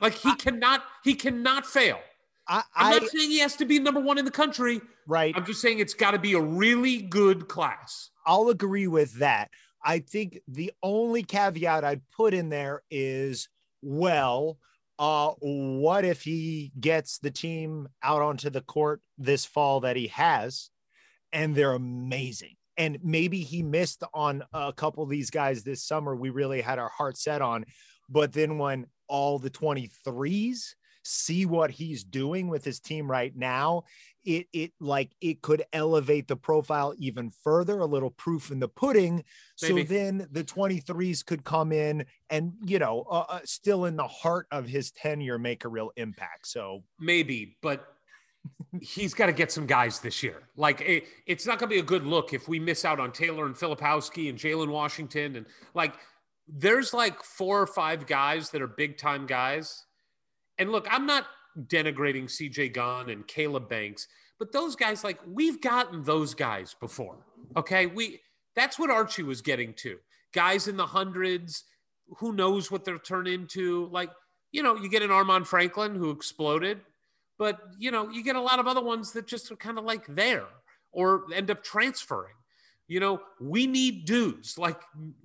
Like 0.00 0.14
he 0.14 0.34
cannot, 0.36 0.84
he 1.04 1.14
cannot 1.14 1.66
fail. 1.66 2.00
I, 2.48 2.62
I'm 2.74 2.94
I 2.94 2.98
not 2.98 3.08
saying 3.10 3.30
he 3.30 3.38
has 3.40 3.56
to 3.56 3.64
be 3.64 3.78
number 3.78 4.00
one 4.00 4.18
in 4.18 4.24
the 4.24 4.30
country. 4.30 4.80
right. 5.06 5.32
I'm 5.36 5.44
just 5.44 5.60
saying 5.60 5.78
it's 5.78 5.94
got 5.94 6.12
to 6.12 6.18
be 6.18 6.32
a 6.34 6.40
really 6.40 7.02
good 7.02 7.48
class. 7.48 8.10
I'll 8.26 8.48
agree 8.48 8.86
with 8.86 9.14
that. 9.18 9.50
I 9.84 10.00
think 10.00 10.40
the 10.48 10.72
only 10.82 11.22
caveat 11.22 11.84
I'd 11.84 12.02
put 12.10 12.34
in 12.34 12.48
there 12.48 12.82
is, 12.90 13.48
well, 13.82 14.58
uh, 14.98 15.30
what 15.40 16.04
if 16.04 16.22
he 16.22 16.72
gets 16.78 17.18
the 17.18 17.30
team 17.30 17.88
out 18.02 18.20
onto 18.20 18.50
the 18.50 18.60
court 18.60 19.00
this 19.16 19.46
fall 19.46 19.80
that 19.80 19.96
he 19.96 20.08
has, 20.08 20.70
and 21.32 21.54
they're 21.54 21.72
amazing? 21.72 22.56
And 22.76 22.98
maybe 23.02 23.40
he 23.40 23.62
missed 23.62 24.02
on 24.12 24.42
a 24.52 24.72
couple 24.72 25.02
of 25.02 25.08
these 25.08 25.30
guys 25.30 25.62
this 25.62 25.82
summer. 25.82 26.14
We 26.16 26.30
really 26.30 26.60
had 26.60 26.78
our 26.78 26.88
heart 26.88 27.16
set 27.16 27.40
on, 27.40 27.64
but 28.08 28.32
then 28.32 28.58
when 28.58 28.86
all 29.10 29.38
the 29.38 29.50
23s 29.50 30.74
see 31.02 31.46
what 31.46 31.70
he's 31.70 32.04
doing 32.04 32.48
with 32.48 32.64
his 32.64 32.80
team 32.80 33.10
right 33.10 33.34
now, 33.36 33.84
it 34.24 34.46
it 34.52 34.72
like 34.80 35.10
it 35.20 35.40
could 35.42 35.64
elevate 35.72 36.28
the 36.28 36.36
profile 36.36 36.94
even 36.98 37.30
further, 37.30 37.78
a 37.78 37.86
little 37.86 38.10
proof 38.10 38.50
in 38.50 38.60
the 38.60 38.68
pudding. 38.68 39.24
Maybe. 39.62 39.86
So 39.86 39.92
then 39.92 40.26
the 40.30 40.44
23s 40.44 41.24
could 41.24 41.44
come 41.44 41.72
in 41.72 42.04
and 42.28 42.52
you 42.64 42.78
know, 42.78 43.06
uh, 43.10 43.24
uh, 43.28 43.40
still 43.44 43.86
in 43.86 43.96
the 43.96 44.06
heart 44.06 44.46
of 44.50 44.66
his 44.66 44.90
tenure, 44.90 45.38
make 45.38 45.64
a 45.64 45.68
real 45.68 45.90
impact. 45.96 46.46
So 46.48 46.82
Maybe, 46.98 47.56
but 47.62 47.94
he's 48.80 49.14
got 49.14 49.26
to 49.26 49.32
get 49.32 49.50
some 49.50 49.66
guys 49.66 50.00
this 50.00 50.22
year. 50.22 50.42
Like 50.56 50.82
it, 50.82 51.04
it's 51.26 51.46
not 51.46 51.58
going 51.58 51.70
to 51.70 51.74
be 51.74 51.80
a 51.80 51.84
good 51.84 52.06
look 52.06 52.32
if 52.34 52.48
we 52.48 52.58
miss 52.58 52.84
out 52.84 53.00
on 53.00 53.12
Taylor 53.12 53.46
and 53.46 53.54
Filipowski 53.54 54.28
and 54.28 54.38
Jalen 54.38 54.68
Washington 54.68 55.36
and 55.36 55.46
like 55.74 55.94
there's 56.52 56.92
like 56.92 57.22
four 57.22 57.60
or 57.60 57.66
five 57.66 58.06
guys 58.06 58.50
that 58.50 58.62
are 58.62 58.66
big 58.66 58.98
time 58.98 59.26
guys. 59.26 59.84
And 60.58 60.70
look, 60.70 60.86
I'm 60.90 61.06
not 61.06 61.26
denigrating 61.58 62.24
CJ 62.24 62.72
Gunn 62.72 63.10
and 63.10 63.26
Caleb 63.26 63.68
Banks, 63.68 64.08
but 64.38 64.52
those 64.52 64.76
guys 64.76 65.04
like 65.04 65.18
we've 65.26 65.60
gotten 65.60 66.02
those 66.02 66.34
guys 66.34 66.74
before. 66.80 67.18
Okay, 67.56 67.86
we 67.86 68.20
that's 68.54 68.78
what 68.78 68.90
Archie 68.90 69.22
was 69.22 69.42
getting 69.42 69.74
to. 69.74 69.98
Guys 70.32 70.68
in 70.68 70.76
the 70.76 70.86
hundreds, 70.86 71.64
who 72.18 72.32
knows 72.32 72.70
what 72.70 72.84
they'll 72.84 72.98
turn 72.98 73.26
into? 73.26 73.86
Like 73.86 74.10
you 74.52 74.62
know, 74.62 74.76
you 74.76 74.90
get 74.90 75.02
an 75.02 75.10
Armaan 75.10 75.46
Franklin 75.46 75.94
who 75.94 76.10
exploded 76.10 76.80
but 77.40 77.58
you 77.78 77.90
know 77.90 78.10
you 78.10 78.22
get 78.22 78.36
a 78.36 78.40
lot 78.40 78.60
of 78.60 78.68
other 78.68 78.82
ones 78.82 79.12
that 79.12 79.26
just 79.26 79.50
are 79.50 79.56
kind 79.56 79.78
of 79.78 79.84
like 79.84 80.06
there 80.06 80.46
or 80.92 81.24
end 81.34 81.50
up 81.50 81.64
transferring 81.64 82.34
you 82.90 83.00
know 83.00 83.20
we 83.40 83.66
need 83.66 84.04
dudes 84.04 84.58
like 84.58 84.80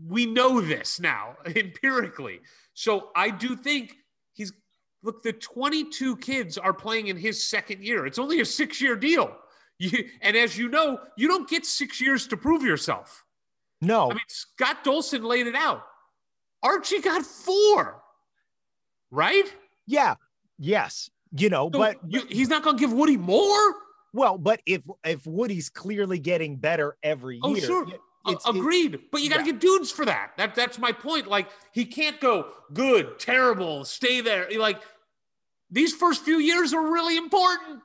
we 0.07 0.25
know 0.25 0.62
this 0.62 1.00
now 1.00 1.36
empirically 1.55 2.39
so 2.74 3.10
i 3.15 3.29
do 3.29 3.55
think 3.55 3.95
he's 4.34 4.53
look, 5.05 5.24
the 5.24 5.31
22 5.31 6.17
kids 6.17 6.57
are 6.57 6.74
playing 6.74 7.07
in 7.07 7.15
his 7.15 7.41
second 7.48 7.84
year. 7.84 8.05
It's 8.05 8.19
only 8.19 8.41
a 8.41 8.45
six 8.45 8.81
year 8.81 8.95
deal. 8.95 9.34
You, 9.77 10.05
and 10.22 10.38
as 10.38 10.57
you 10.57 10.69
know, 10.69 11.00
you 11.17 11.27
don't 11.27 11.50
get 11.50 11.65
six 11.65 12.00
years 12.00 12.27
to 12.27 12.38
prove 12.38 12.63
yourself. 12.63 13.25
No, 13.81 14.05
I 14.05 14.13
mean, 14.13 14.19
Scott 14.29 14.86
Dolson 14.86 15.25
laid 15.25 15.48
it 15.48 15.55
out. 15.55 15.84
Archie 16.63 17.01
got 17.01 17.24
four, 17.25 18.01
right? 19.12 19.43
yeah, 19.86 20.15
yes, 20.57 21.10
you 21.38 21.50
know, 21.50 21.69
So 21.74 21.79
but 21.79 21.98
you, 22.07 22.22
he's 22.29 22.48
not 22.48 22.63
going 22.63 22.77
to 22.77 22.79
give 22.79 22.93
Woody 22.93 23.17
more. 23.17 23.75
Well, 24.15 24.38
but 24.38 24.62
if 24.65 24.81
if 25.03 25.25
Woody's 25.27 25.69
clearly 25.69 26.19
getting 26.19 26.55
better 26.57 26.98
every 27.03 27.39
Oh, 27.43 27.53
year, 27.55 27.65
sure. 27.65 27.84
it's- 27.84 28.00
it- 28.27 28.39
Agreed, 28.50 29.00
but 29.12 29.22
you 29.22 29.29
got 29.29 29.38
to 29.38 29.45
yeah. 29.45 29.51
get 29.51 29.62
dudes 29.62 29.91
for 29.91 30.05
that. 30.05 30.31
That 30.38 30.55
that's 30.55 30.79
my 30.79 30.91
point. 30.91 31.27
Like 31.27 31.48
he 31.74 31.86
can't 31.86 32.19
go 32.19 32.51
good, 32.74 33.19
terrible, 33.19 33.86
stay 33.86 34.22
there. 34.22 34.48
Like 34.57 34.81
these 35.69 35.93
first 35.93 36.24
few 36.24 36.38
years 36.38 36.74
are 36.74 36.91
really 36.91 37.17
important. 37.17 37.81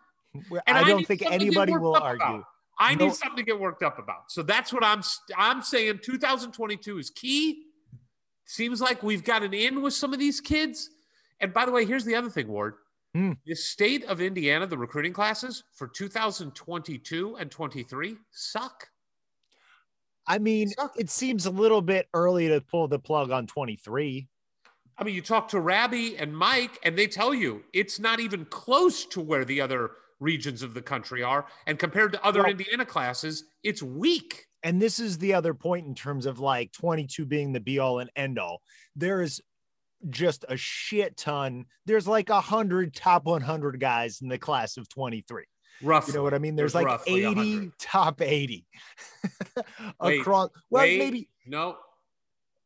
well, 0.50 0.62
And 0.66 0.78
I 0.78 0.84
don't 0.84 1.04
think 1.06 1.22
something 1.22 1.38
to 1.40 1.44
get 1.44 1.54
anybody 1.62 1.72
will 1.76 1.94
argue. 1.96 2.25
about. 2.25 2.44
I 2.78 2.94
No- 2.94 3.06
need 3.06 3.14
something 3.14 3.37
to 3.37 3.42
get 3.42 3.60
worked 3.60 3.82
up 3.82 3.99
about. 3.99 4.30
So 4.32 4.42
that's 4.42 4.72
what 4.72 4.82
I'm 4.84 5.02
I'm 5.37 5.60
saying. 5.60 5.99
2022 6.02 6.99
is 6.99 7.10
key. 7.10 7.64
Seems 8.46 8.80
like 8.80 9.02
we've 9.02 9.22
got 9.25 9.42
an 9.42 9.52
in 9.52 9.82
with 9.82 9.92
some 9.94 10.12
of 10.14 10.18
these 10.18 10.40
kids. 10.40 10.88
And 11.40 11.52
by 11.52 11.64
the 11.66 11.72
way, 11.72 11.84
here's 11.84 12.04
the 12.04 12.14
other 12.16 12.30
thing, 12.30 12.49
Ward. 12.49 12.75
Hmm. 13.14 13.33
The 13.45 13.57
state 13.57 14.05
of 14.05 14.21
Indiana, 14.21 14.67
the 14.67 14.79
recruiting 14.79 15.12
classes 15.12 15.64
for 15.73 15.88
2022 15.88 17.37
and 17.37 17.50
23 17.50 18.17
suck. 18.31 18.88
I 20.26 20.38
mean, 20.38 20.69
Suck. 20.69 20.93
it 20.97 21.11
seems 21.11 21.47
a 21.47 21.50
little 21.50 21.83
bit 21.83 22.07
early 22.14 22.47
to 22.49 22.61
pull 22.61 22.87
the 22.87 22.99
plug 23.00 23.33
on 23.33 23.47
23. 23.49 24.29
I 24.97 25.05
mean, 25.05 25.14
you 25.14 25.23
talk 25.23 25.49
to 25.49 25.61
Rabbi 25.61 26.12
and 26.19 26.37
Mike, 26.37 26.79
and 26.85 26.97
they 26.97 27.07
tell 27.09 27.35
you 27.35 27.64
it's 27.73 27.99
not 27.99 28.21
even 28.21 28.45
close 28.45 29.07
to 29.07 29.21
where 29.21 29.45
the 29.45 29.61
other 29.61 29.93
regions 30.21 30.62
of 30.62 30.75
the 30.75 30.83
country 30.83 31.23
are. 31.23 31.47
And 31.67 31.79
compared 31.79 32.12
to 32.12 32.25
other 32.25 32.43
Well- 32.43 32.50
Indiana 32.50 32.85
classes, 32.85 33.45
it's 33.64 33.83
weak. 33.83 34.47
And 34.62 34.81
this 34.81 35.00
is 35.00 35.17
the 35.17 35.33
other 35.33 35.55
point 35.55 35.87
in 35.87 35.95
terms 35.95 36.26
of 36.26 36.38
like 36.38 36.71
22 36.73 37.25
being 37.25 37.52
the 37.52 37.61
be 37.61 37.79
all 37.79 37.99
and 37.99 38.11
end 38.14 38.38
all. 38.38 38.61
There 38.95 39.23
is 39.23 39.40
just 40.09 40.45
a 40.49 40.57
shit 40.57 41.16
ton. 41.16 41.66
There's 41.87 42.09
like 42.09 42.30
a 42.30 42.40
hundred 42.40 42.95
top 42.95 43.25
100 43.26 43.78
guys 43.78 44.23
in 44.23 44.28
the 44.28 44.38
class 44.38 44.76
of 44.76 44.88
23. 44.88 45.45
Rough. 45.83 46.09
You 46.09 46.14
know 46.14 46.23
what 46.23 46.35
I 46.35 46.38
mean? 46.38 46.57
There's, 46.57 46.73
There's 46.73 46.85
like 46.87 47.00
80 47.07 47.26
100. 47.26 47.73
top 47.78 48.21
80 48.21 48.66
Wait, 50.00 50.21
across. 50.21 50.50
Well, 50.69 50.83
Wait, 50.83 50.99
maybe 50.99 51.28
No. 51.47 51.76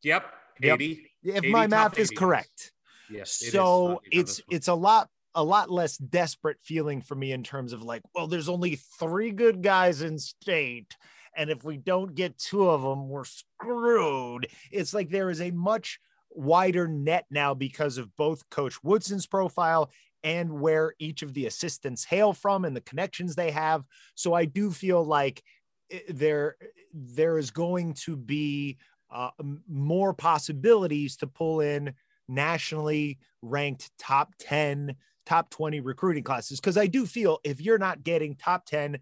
Yep. 0.02 0.24
Yep. 0.60 0.74
80. 0.74 1.06
if 1.24 1.36
80 1.36 1.50
my 1.50 1.66
math 1.66 1.98
is 1.98 2.10
correct. 2.10 2.72
Yes. 3.10 3.42
it 3.42 3.46
is 3.46 3.52
so 3.52 4.00
it's 4.10 4.40
it's 4.50 4.68
a 4.68 4.74
lot 4.74 5.08
a 5.34 5.44
lot 5.44 5.70
less 5.70 5.96
desperate 5.98 6.58
feeling 6.62 7.00
for 7.02 7.14
me 7.14 7.32
in 7.32 7.42
terms 7.42 7.72
of 7.72 7.82
like 7.82 8.02
well 8.14 8.26
there's 8.26 8.48
only 8.48 8.76
three 8.98 9.30
good 9.30 9.62
guys 9.62 10.00
in 10.00 10.18
state 10.18 10.96
and 11.36 11.50
if 11.50 11.64
we 11.64 11.76
don't 11.76 12.14
get 12.14 12.38
two 12.38 12.68
of 12.68 12.82
them 12.82 13.08
we're 13.08 13.24
screwed 13.24 14.46
it's 14.70 14.94
like 14.94 15.10
there 15.10 15.28
is 15.30 15.40
a 15.40 15.50
much 15.50 16.00
wider 16.34 16.88
net 16.88 17.26
now 17.30 17.54
because 17.54 17.98
of 17.98 18.14
both 18.16 18.48
coach 18.50 18.82
woodson's 18.82 19.26
profile 19.26 19.90
and 20.22 20.50
where 20.50 20.94
each 20.98 21.22
of 21.22 21.34
the 21.34 21.46
assistants 21.46 22.04
hail 22.04 22.32
from 22.32 22.64
and 22.64 22.74
the 22.74 22.80
connections 22.80 23.34
they 23.34 23.50
have. 23.50 23.84
So 24.14 24.34
i 24.34 24.44
do 24.44 24.70
feel 24.70 25.04
like 25.04 25.42
eh, 25.90 26.00
there 26.08 26.56
there 26.92 27.38
is 27.38 27.50
going 27.50 27.94
to 27.94 28.16
be 28.16 28.78
uh, 29.10 29.30
more 29.68 30.12
possibilities 30.12 31.16
to 31.18 31.26
pull 31.26 31.60
in 31.60 31.94
nationally 32.28 33.18
ranked 33.42 33.90
top 33.98 34.32
10 34.38 34.96
top 35.26 35.50
20 35.50 35.80
recruiting 35.80 36.24
classes. 36.24 36.58
Because 36.60 36.76
i 36.76 36.86
do 36.86 37.06
feel 37.06 37.38
if 37.44 37.60
you're 37.60 37.78
not 37.78 38.02
getting 38.02 38.34
top 38.34 38.66
10 38.66 38.98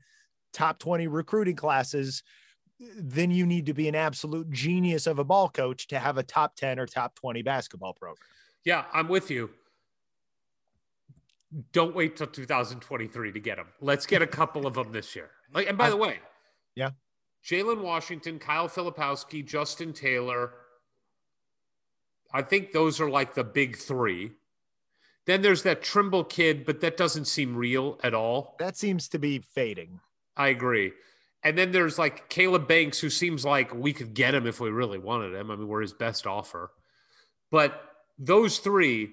top 0.53 0.79
20 0.79 1.07
recruiting 1.07 1.57
classes 1.57 2.23
then 2.81 3.31
you 3.31 3.47
need 3.47 3.67
to 3.67 3.75
be 3.75 3.88
an 3.88 3.95
absolute 3.95 4.50
genius 4.50 5.07
of 5.07 5.19
a 5.19 5.25
ball 5.25 5.49
coach 5.49 5.87
to 5.88 5.99
have 5.99 6.19
a 6.19 6.23
top 6.23 6.57
10 6.57 6.79
or 6.79 6.87
top 6.87 7.14
20 7.14 7.43
basketball 7.43 7.93
program 7.95 8.26
Yeah, 8.64 8.85
I'm 8.93 9.08
with 9.08 9.30
you. 9.30 9.50
Don't 11.73 11.95
wait 11.95 12.17
till 12.17 12.26
2023 12.26 13.32
to 13.32 13.41
get 13.41 13.56
them. 13.56 13.67
Let's 13.80 14.06
get 14.06 14.23
a 14.23 14.26
couple 14.26 14.67
of 14.67 14.75
them 14.75 14.91
this 14.93 15.15
year. 15.15 15.30
Like, 15.52 15.69
and 15.69 15.76
by 15.76 15.87
I- 15.87 15.91
the 15.91 15.97
way, 15.97 16.21
Yeah. 16.75 16.91
Jalen 17.45 17.82
Washington, 17.82 18.39
Kyle 18.39 18.69
Filipowski, 18.69 19.45
Justin 19.45 19.93
Taylor. 19.93 20.54
I 22.32 22.41
think 22.43 22.73
those 22.73 23.00
are 23.00 23.11
like 23.11 23.35
the 23.35 23.45
big 23.45 23.76
three. 23.76 24.32
Then 25.26 25.43
there's 25.43 25.63
that 25.65 25.82
Trimble 25.82 26.25
kid, 26.25 26.65
but 26.65 26.80
that 26.80 26.97
doesn't 26.97 27.26
seem 27.26 27.54
real 27.56 27.99
at 28.02 28.15
all. 28.15 28.56
that 28.58 28.76
seems 28.76 29.08
to 29.11 29.19
be 29.19 29.39
fading 29.41 30.00
I 30.37 30.49
agree. 30.49 30.93
And 31.45 31.59
then 31.59 31.73
there's 31.73 31.99
like 31.99 32.28
Caleb 32.28 32.69
Banks, 32.69 33.00
who 33.00 33.11
seems 33.11 33.45
like 33.45 33.75
we 33.75 33.93
could 33.93 34.15
get 34.15 34.35
him 34.35 34.47
if 34.47 34.61
we 34.61 34.71
really 34.71 34.99
wanted 34.99 35.35
him. 35.35 35.50
I 35.50 35.57
mean, 35.57 35.69
we're 35.69 35.83
his 35.83 35.93
best 35.93 36.26
offer. 36.26 36.71
But 37.50 37.81
those 38.19 38.59
three, 38.59 39.11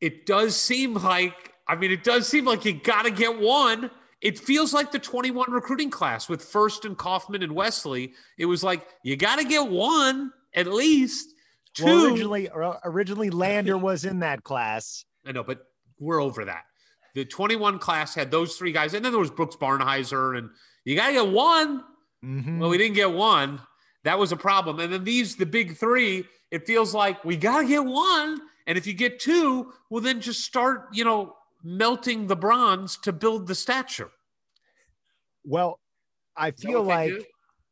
it 0.00 0.26
does 0.26 0.56
seem 0.56 0.94
like, 0.94 1.52
I 1.68 1.76
mean, 1.76 1.92
it 1.92 2.02
does 2.02 2.26
seem 2.28 2.44
like 2.44 2.64
you 2.64 2.72
got 2.72 3.02
to 3.02 3.10
get 3.10 3.40
one. 3.40 3.90
It 4.20 4.38
feels 4.38 4.74
like 4.74 4.92
the 4.92 4.98
21 4.98 5.50
recruiting 5.50 5.90
class 5.90 6.28
with 6.28 6.42
Furst 6.42 6.84
and 6.84 6.98
Kaufman 6.98 7.42
and 7.42 7.52
Wesley. 7.52 8.12
It 8.36 8.46
was 8.46 8.62
like, 8.64 8.86
you 9.04 9.16
got 9.16 9.38
to 9.38 9.44
get 9.44 9.68
one 9.68 10.32
at 10.54 10.66
least. 10.66 11.28
Two. 11.72 11.84
well 11.84 12.06
originally 12.06 12.48
originally 12.84 13.30
lander 13.30 13.78
was 13.78 14.04
in 14.04 14.18
that 14.18 14.42
class 14.42 15.04
I 15.26 15.32
know, 15.32 15.42
but 15.42 15.66
we're 15.98 16.22
over 16.22 16.44
that. 16.44 16.64
The 17.14 17.24
21 17.24 17.78
class 17.78 18.14
had 18.14 18.30
those 18.30 18.56
three 18.56 18.72
guys, 18.72 18.94
and 18.94 19.04
then 19.04 19.12
there 19.12 19.20
was 19.20 19.30
Brooks 19.30 19.56
Barnhizer, 19.56 20.38
and 20.38 20.50
you 20.84 20.96
got 20.96 21.08
to 21.08 21.12
get 21.12 21.28
one. 21.28 21.84
Mhm. 22.24 22.58
Well, 22.58 22.70
we 22.70 22.78
didn't 22.78 22.94
get 22.96 23.10
one. 23.12 23.60
That 24.04 24.18
was 24.18 24.32
a 24.32 24.36
problem. 24.36 24.80
And 24.80 24.92
then 24.92 25.04
these, 25.04 25.36
the 25.36 25.46
big 25.46 25.76
three, 25.76 26.24
it 26.50 26.66
feels 26.66 26.94
like 26.94 27.24
we 27.24 27.36
got 27.36 27.60
to 27.62 27.66
get 27.68 27.84
one. 27.84 28.40
And 28.66 28.78
if 28.78 28.86
you 28.86 28.92
get 28.94 29.20
two, 29.20 29.72
well, 29.90 30.00
then 30.02 30.20
just 30.20 30.44
start, 30.44 30.88
you 30.92 31.04
know, 31.04 31.36
melting 31.62 32.26
the 32.26 32.36
bronze 32.36 32.96
to 32.98 33.12
build 33.12 33.46
the 33.46 33.54
statue. 33.54 34.08
well 35.44 35.78
i 36.36 36.50
feel 36.50 36.82
like? 36.82 37.12
Is 37.12 37.24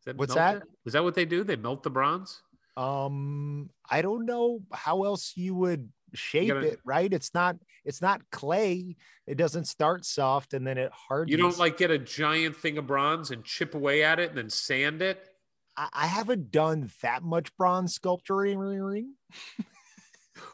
that 0.06 0.16
What's 0.16 0.34
melt 0.34 0.60
that? 0.84 0.92
that 0.92 1.04
what 1.04 1.14
they 1.14 1.24
do? 1.24 1.44
They 1.44 1.56
melt 1.56 1.82
the 1.82 1.90
bronze? 1.90 2.42
um 2.76 3.68
i 3.90 4.00
don't 4.02 4.24
know 4.24 4.60
how 4.72 5.02
else 5.02 5.32
you 5.36 5.52
would 5.54 5.90
shape 6.14 6.48
gotta- 6.48 6.72
it 6.72 6.80
right? 6.84 7.12
It's 7.12 7.32
not 7.34 7.56
it's 7.84 8.02
not 8.02 8.22
clay. 8.30 8.96
It 9.26 9.36
doesn't 9.36 9.64
start 9.66 10.04
soft 10.04 10.54
and 10.54 10.66
then 10.66 10.78
it 10.78 10.90
hardens. 10.92 11.30
You 11.30 11.36
don't 11.38 11.58
like 11.58 11.76
get 11.76 11.90
a 11.90 11.98
giant 11.98 12.56
thing 12.56 12.78
of 12.78 12.86
bronze 12.86 13.30
and 13.30 13.44
chip 13.44 13.74
away 13.74 14.02
at 14.04 14.18
it 14.18 14.30
and 14.30 14.38
then 14.38 14.50
sand 14.50 15.02
it? 15.02 15.28
I, 15.76 15.88
I 15.92 16.06
haven't 16.06 16.50
done 16.50 16.90
that 17.02 17.22
much 17.22 17.54
bronze 17.56 17.94
sculpturing 17.94 19.14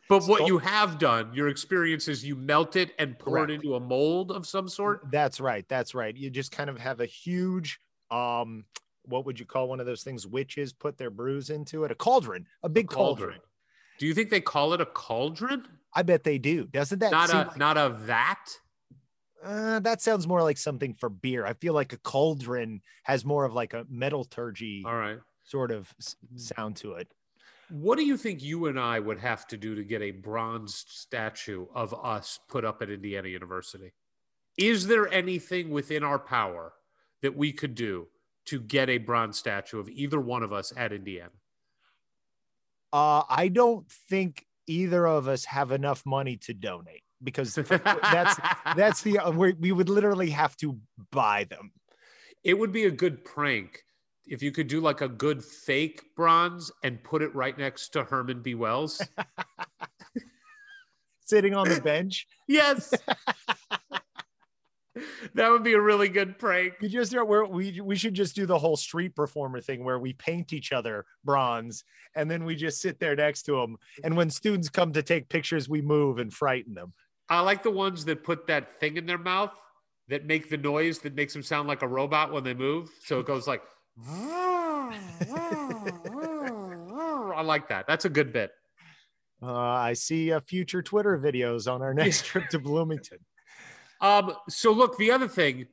But 0.09 0.25
what 0.25 0.43
Sculpt- 0.43 0.47
you 0.49 0.59
have 0.59 0.99
done, 0.99 1.33
your 1.35 1.49
experience 1.49 2.09
is 2.09 2.25
you 2.25 2.37
melt 2.37 2.75
it 2.77 2.93
and 2.99 3.19
pour 3.19 3.35
Correct. 3.35 3.51
it 3.51 3.55
into 3.57 3.75
a 3.75 3.81
mold 3.81 4.33
of 4.33 4.47
some 4.47 4.69
sort. 4.69 5.11
that's 5.11 5.40
right 5.40 5.64
that's 5.69 5.95
right. 5.95 6.17
You 6.17 6.31
just 6.31 6.53
kind 6.53 6.71
of 6.71 6.79
have 6.79 7.01
a 7.01 7.07
huge 7.07 7.79
um 8.11 8.64
what 9.07 9.27
would 9.27 9.38
you 9.38 9.45
call 9.45 9.69
one 9.69 9.81
of 9.81 9.87
those 9.87 10.03
things? 10.03 10.27
Witches 10.27 10.73
put 10.73 10.97
their 10.97 11.11
brews 11.11 11.51
into 11.51 11.85
it? 11.85 11.90
A 11.90 11.95
cauldron 11.95 12.47
a 12.62 12.69
big 12.69 12.88
cauldron, 12.88 13.40
Do 14.05 14.09
you 14.09 14.12
think 14.14 14.29
they 14.29 14.43
call 14.43 14.75
it 14.75 14.83
a 14.83 14.87
cauldron? 14.87 15.67
i 15.95 16.03
bet 16.03 16.25
they 16.25 16.37
do 16.37 16.67
doesn't 16.67 16.99
that 16.99 17.11
Not 17.11 17.31
seem 17.31 17.38
a 17.38 17.45
like- 17.47 17.57
not 17.57 17.79
a 17.79 17.88
vat? 17.88 18.51
Uh, 19.43 19.81
that 19.81 20.03
sounds 20.03 20.27
more 20.29 20.43
like 20.43 20.59
something 20.59 20.93
for 20.93 21.09
beer. 21.09 21.47
I 21.47 21.55
feel 21.55 21.73
like 21.73 21.95
a 21.95 21.97
cauldron 21.97 22.83
has 23.05 23.25
more 23.25 23.47
of 23.47 23.55
like 23.55 23.73
a 23.73 23.87
metallurgy 23.88 24.83
All 24.87 24.95
right. 24.95 25.19
sort 25.45 25.71
of 25.71 25.90
s- 25.99 26.17
sound 26.37 26.77
to 26.77 26.93
it. 26.95 27.09
What 27.71 27.97
do 27.97 28.05
you 28.05 28.19
think 28.19 28.43
you 28.43 28.67
and 28.67 28.79
I 28.79 29.01
would 29.01 29.21
have 29.21 29.47
to 29.49 29.57
do 29.57 29.75
to 29.75 29.83
get 29.83 30.03
a 30.03 30.11
bronze 30.11 30.85
statue 30.87 31.64
of 31.75 31.95
us 31.95 32.38
put 32.47 32.67
up 32.67 32.83
at 32.83 32.90
Indiana 32.90 33.29
University? 33.29 33.95
Is 34.59 34.87
there 34.87 35.09
anything 35.11 35.71
within 35.71 36.05
our 36.05 36.19
power 36.19 36.75
that 37.23 37.35
we 37.35 37.53
could 37.55 37.75
do 37.75 38.09
to 38.47 38.61
get 38.61 38.90
a 38.90 38.99
bronze 38.99 39.38
statue 39.38 39.79
of 39.79 39.88
either 39.88 40.21
one 40.21 40.43
of 40.43 40.53
us 40.53 40.75
at 40.77 40.93
Indiana? 40.93 41.31
Uh, 42.94 43.24
I 43.28 43.48
don't 43.48 43.90
think 44.09 44.46
either 44.68 45.04
of 45.04 45.26
us 45.26 45.44
have 45.46 45.72
enough 45.72 46.07
money 46.07 46.37
to 46.37 46.54
donate 46.54 47.02
because 47.24 47.54
that's 47.57 48.38
that's 48.76 49.02
the 49.02 49.18
uh, 49.18 49.33
we 49.33 49.54
we 49.54 49.72
would 49.72 49.88
literally 49.88 50.30
have 50.30 50.57
to 50.59 50.78
buy 51.11 51.42
them. 51.50 51.72
it 52.44 52.57
would 52.57 52.70
be 52.70 52.85
a 52.85 52.90
good 52.92 53.24
prank 53.24 53.83
if 54.26 54.42
you 54.42 54.52
could 54.52 54.68
do 54.68 54.80
like 54.80 55.00
a 55.00 55.09
good 55.09 55.44
fake 55.44 56.02
bronze 56.16 56.70
and 56.83 57.02
put 57.02 57.20
it 57.20 57.35
right 57.35 57.59
next 57.59 57.88
to 57.90 58.04
Herman 58.04 58.42
B. 58.42 58.54
Wells. 58.54 59.02
Sitting 61.26 61.54
on 61.54 61.68
the 61.68 61.80
bench. 61.80 62.26
yes. 62.48 62.94
That 65.35 65.50
would 65.50 65.64
be 65.64 65.74
a 65.74 65.80
really 65.80 66.09
good 66.09 66.38
prank. 66.38 66.74
You 66.80 66.88
just 66.88 67.12
where 67.12 67.44
we 67.44 67.80
we 67.80 67.96
should 67.96 68.14
just 68.14 68.35
do 68.35 68.46
the 68.46 68.59
whole 68.59 68.76
street 68.76 69.14
performer 69.14 69.61
thing 69.61 69.85
where 69.85 69.98
we 69.98 70.12
paint 70.12 70.52
each 70.52 70.72
other 70.72 71.04
bronze 71.24 71.85
and 72.14 72.30
then 72.30 72.44
we 72.44 72.54
just 72.54 72.80
sit 72.80 73.00
there 73.00 73.16
next 73.16 73.42
to 73.44 73.57
them. 73.57 73.76
And 74.02 74.16
when 74.16 74.30
students 74.30 74.68
come 74.68 74.92
to 74.92 75.02
take 75.02 75.28
pictures, 75.28 75.68
we 75.68 75.83
move 75.83 76.18
and 76.18 76.33
frighten 76.33 76.74
them. 76.74 76.92
I 77.28 77.40
like 77.40 77.62
the 77.62 77.70
ones 77.70 78.04
that 78.04 78.22
put 78.22 78.46
that 78.48 78.78
thing 78.80 78.96
in 78.96 79.07
their 79.07 79.18
mouth 79.18 79.52
that 80.09 80.26
make 80.26 80.50
the 80.50 80.59
noise 80.59 80.98
that 81.00 81.14
makes 81.14 81.33
them 81.33 81.42
sound 81.42 81.68
like 81.68 81.83
a 81.83 81.88
robot 81.88 82.33
when 82.33 82.44
they 82.44 82.54
move. 82.54 82.90
So 83.04 83.20
it 83.20 83.26
goes 83.26 83.46
like. 83.46 83.62
I 87.37 87.42
like 87.42 87.68
that. 87.68 87.87
That's 87.87 88.04
a 88.04 88.11
good 88.11 88.33
bit. 88.33 88.50
Uh, 89.42 89.52
I 89.52 89.92
see 89.92 90.33
uh, 90.33 90.40
future 90.40 90.83
Twitter 90.83 91.18
videos 91.18 91.70
on 91.70 91.83
our 91.83 91.94
next 91.94 92.24
trip 92.26 92.48
to 92.50 92.59
Bloomington. 92.59 93.18
Um, 94.05 94.35
so 94.51 94.71
look, 94.71 94.99
the 94.99 95.11
other 95.11 95.27
thing, 95.29 95.67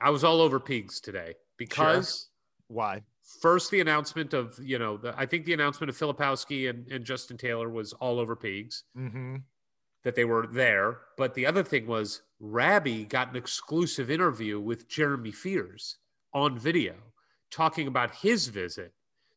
I 0.00 0.10
was 0.10 0.22
all 0.24 0.40
over 0.42 0.60
Peegs 0.60 1.00
today 1.00 1.34
because 1.56 2.28
Sure. 2.68 2.76
Why? 2.76 3.02
first 3.42 3.70
the 3.70 3.80
announcement 3.80 4.32
of 4.34 4.58
you 4.62 4.78
know 4.78 4.96
the, 4.98 5.14
I 5.16 5.26
think 5.26 5.44
the 5.44 5.52
announcement 5.54 5.90
of 5.90 5.96
Filipowski 5.98 6.68
and, 6.70 6.86
and 6.92 7.04
Justin 7.04 7.36
Taylor 7.36 7.68
was 7.68 7.92
all 7.94 8.18
over 8.20 8.36
Peegs 8.36 8.82
Mm-hmm. 8.96 9.36
that 10.04 10.14
they 10.14 10.24
were 10.24 10.46
there, 10.46 10.98
but 11.16 11.34
the 11.34 11.46
other 11.46 11.62
thing 11.62 11.86
was 11.86 12.22
Rabbi 12.40 13.02
got 13.04 13.30
an 13.30 13.36
exclusive 13.36 14.10
interview 14.10 14.60
with 14.60 14.88
Jeremy 14.88 15.32
Fears 15.32 15.96
on 16.34 16.58
video 16.58 16.94
talking 17.50 17.86
about 17.88 18.14
his 18.14 18.48
visit 18.48 18.92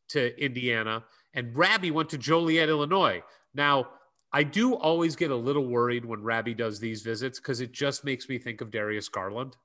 to 0.08 0.38
Indiana, 0.42 1.04
and 1.32 1.56
Rabbi 1.56 1.88
went 1.90 2.10
to 2.10 2.18
Joliet, 2.18 2.68
Illinois. 2.68 3.22
Now. 3.54 3.88
I 4.32 4.42
do 4.42 4.74
always 4.74 5.14
get 5.16 5.30
a 5.30 5.36
little 5.36 5.66
worried 5.66 6.04
when 6.04 6.22
Rabbi 6.22 6.52
does 6.52 6.80
these 6.80 7.02
visits 7.02 7.38
because 7.38 7.60
it 7.60 7.72
just 7.72 8.04
makes 8.04 8.28
me 8.28 8.38
think 8.38 8.60
of 8.60 8.70
Darius 8.70 9.08
Garland. 9.08 9.56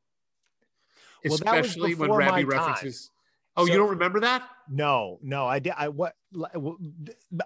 Well, 1.24 1.36
Especially 1.36 1.96
when 1.96 2.12
Rabbi 2.12 2.42
time. 2.42 2.48
references. 2.50 3.12
Oh, 3.56 3.66
So- 3.66 3.72
you 3.72 3.78
don't 3.78 3.90
remember 3.90 4.20
that? 4.20 4.48
No, 4.70 5.18
no, 5.24 5.46
I 5.48 5.60
did. 5.60 5.74
I 5.78 5.88
what 5.88 6.14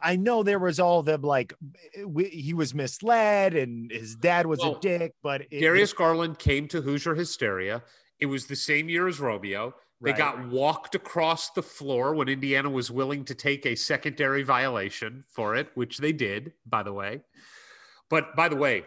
I 0.01 0.15
know 0.15 0.41
there 0.43 0.57
was 0.59 0.79
all 0.79 1.03
the 1.03 1.17
like 1.17 1.53
we, 2.05 2.25
he 2.25 2.53
was 2.53 2.73
misled 2.73 3.53
and 3.53 3.91
his 3.91 4.15
dad 4.15 4.47
was 4.47 4.59
Well, 4.59 4.75
a 4.75 4.79
dick, 4.79 5.13
but 5.21 5.41
it, 5.51 5.61
Darius 5.61 5.93
Garland 5.93 6.39
came 6.39 6.67
to 6.69 6.81
Hoosier 6.81 7.13
Hysteria. 7.15 7.83
It 8.19 8.25
was 8.25 8.47
the 8.47 8.55
same 8.55 8.89
year 8.89 9.07
as 9.07 9.19
Romeo. 9.19 9.73
They 10.01 10.11
Right. 10.11 10.17
got 10.17 10.47
walked 10.47 10.95
across 10.95 11.51
the 11.51 11.61
floor 11.61 12.15
when 12.15 12.27
Indiana 12.27 12.69
was 12.69 12.89
willing 12.89 13.23
to 13.25 13.35
take 13.35 13.65
a 13.65 13.75
secondary 13.75 14.41
violation 14.41 15.23
for 15.27 15.55
it, 15.55 15.69
which 15.75 15.99
they 15.99 16.11
did, 16.11 16.53
by 16.65 16.81
the 16.83 16.93
way. 16.93 17.21
But 18.09 18.35
by 18.35 18.49
the 18.49 18.55
way, 18.55 18.85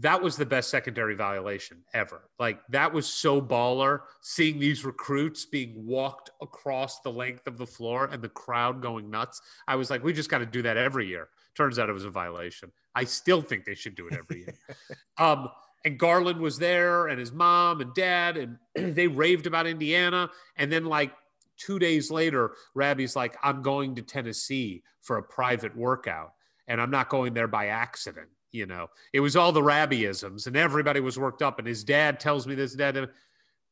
that 0.00 0.20
was 0.22 0.36
the 0.36 0.46
best 0.46 0.70
secondary 0.70 1.14
violation 1.14 1.84
ever. 1.92 2.28
Like 2.38 2.60
that 2.70 2.92
was 2.92 3.06
so 3.06 3.40
baller 3.40 4.00
seeing 4.22 4.58
these 4.58 4.84
recruits 4.84 5.46
being 5.46 5.86
walked 5.86 6.30
across 6.42 7.00
the 7.00 7.12
length 7.12 7.46
of 7.46 7.58
the 7.58 7.66
floor 7.66 8.06
and 8.06 8.20
the 8.20 8.28
crowd 8.28 8.82
going 8.82 9.10
nuts. 9.10 9.40
I 9.68 9.76
was 9.76 9.90
like, 9.90 10.02
we 10.02 10.12
just 10.12 10.30
got 10.30 10.38
to 10.38 10.46
do 10.46 10.62
that 10.62 10.76
every 10.76 11.06
year. 11.06 11.28
Turns 11.54 11.78
out 11.78 11.88
it 11.88 11.92
was 11.92 12.04
a 12.04 12.10
violation. 12.10 12.72
I 12.96 13.04
still 13.04 13.40
think 13.40 13.64
they 13.64 13.76
should 13.76 13.94
do 13.94 14.08
it 14.08 14.14
every 14.14 14.40
year. 14.40 14.54
um, 15.18 15.48
and 15.84 15.98
Garland 15.98 16.40
was 16.40 16.58
there 16.58 17.08
and 17.08 17.20
his 17.20 17.32
mom 17.32 17.80
and 17.80 17.94
dad, 17.94 18.36
and 18.36 18.58
they 18.96 19.06
raved 19.06 19.46
about 19.46 19.66
Indiana. 19.66 20.30
And 20.56 20.72
then, 20.72 20.86
like, 20.86 21.12
two 21.56 21.78
days 21.78 22.10
later, 22.10 22.52
Rabbi's 22.74 23.16
like, 23.16 23.36
I'm 23.42 23.62
going 23.62 23.94
to 23.96 24.02
Tennessee 24.02 24.82
for 25.02 25.18
a 25.18 25.22
private 25.22 25.76
workout, 25.76 26.32
and 26.66 26.80
I'm 26.80 26.90
not 26.90 27.08
going 27.08 27.34
there 27.34 27.48
by 27.48 27.66
accident. 27.66 28.28
You 28.50 28.66
know, 28.66 28.88
it 29.12 29.18
was 29.18 29.34
all 29.34 29.50
the 29.50 29.60
Rabbiisms 29.60 30.46
and 30.46 30.56
everybody 30.56 31.00
was 31.00 31.18
worked 31.18 31.42
up. 31.42 31.58
And 31.58 31.66
his 31.66 31.82
dad 31.82 32.20
tells 32.20 32.46
me 32.46 32.54
this, 32.54 32.74
dad. 32.74 33.10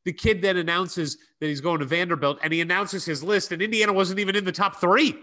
The 0.04 0.12
kid 0.12 0.42
then 0.42 0.56
announces 0.56 1.18
that 1.38 1.46
he's 1.46 1.60
going 1.60 1.78
to 1.78 1.84
Vanderbilt, 1.84 2.40
and 2.42 2.52
he 2.52 2.60
announces 2.60 3.04
his 3.04 3.22
list, 3.22 3.52
and 3.52 3.62
Indiana 3.62 3.92
wasn't 3.92 4.18
even 4.18 4.34
in 4.34 4.44
the 4.44 4.50
top 4.50 4.80
three. 4.80 5.14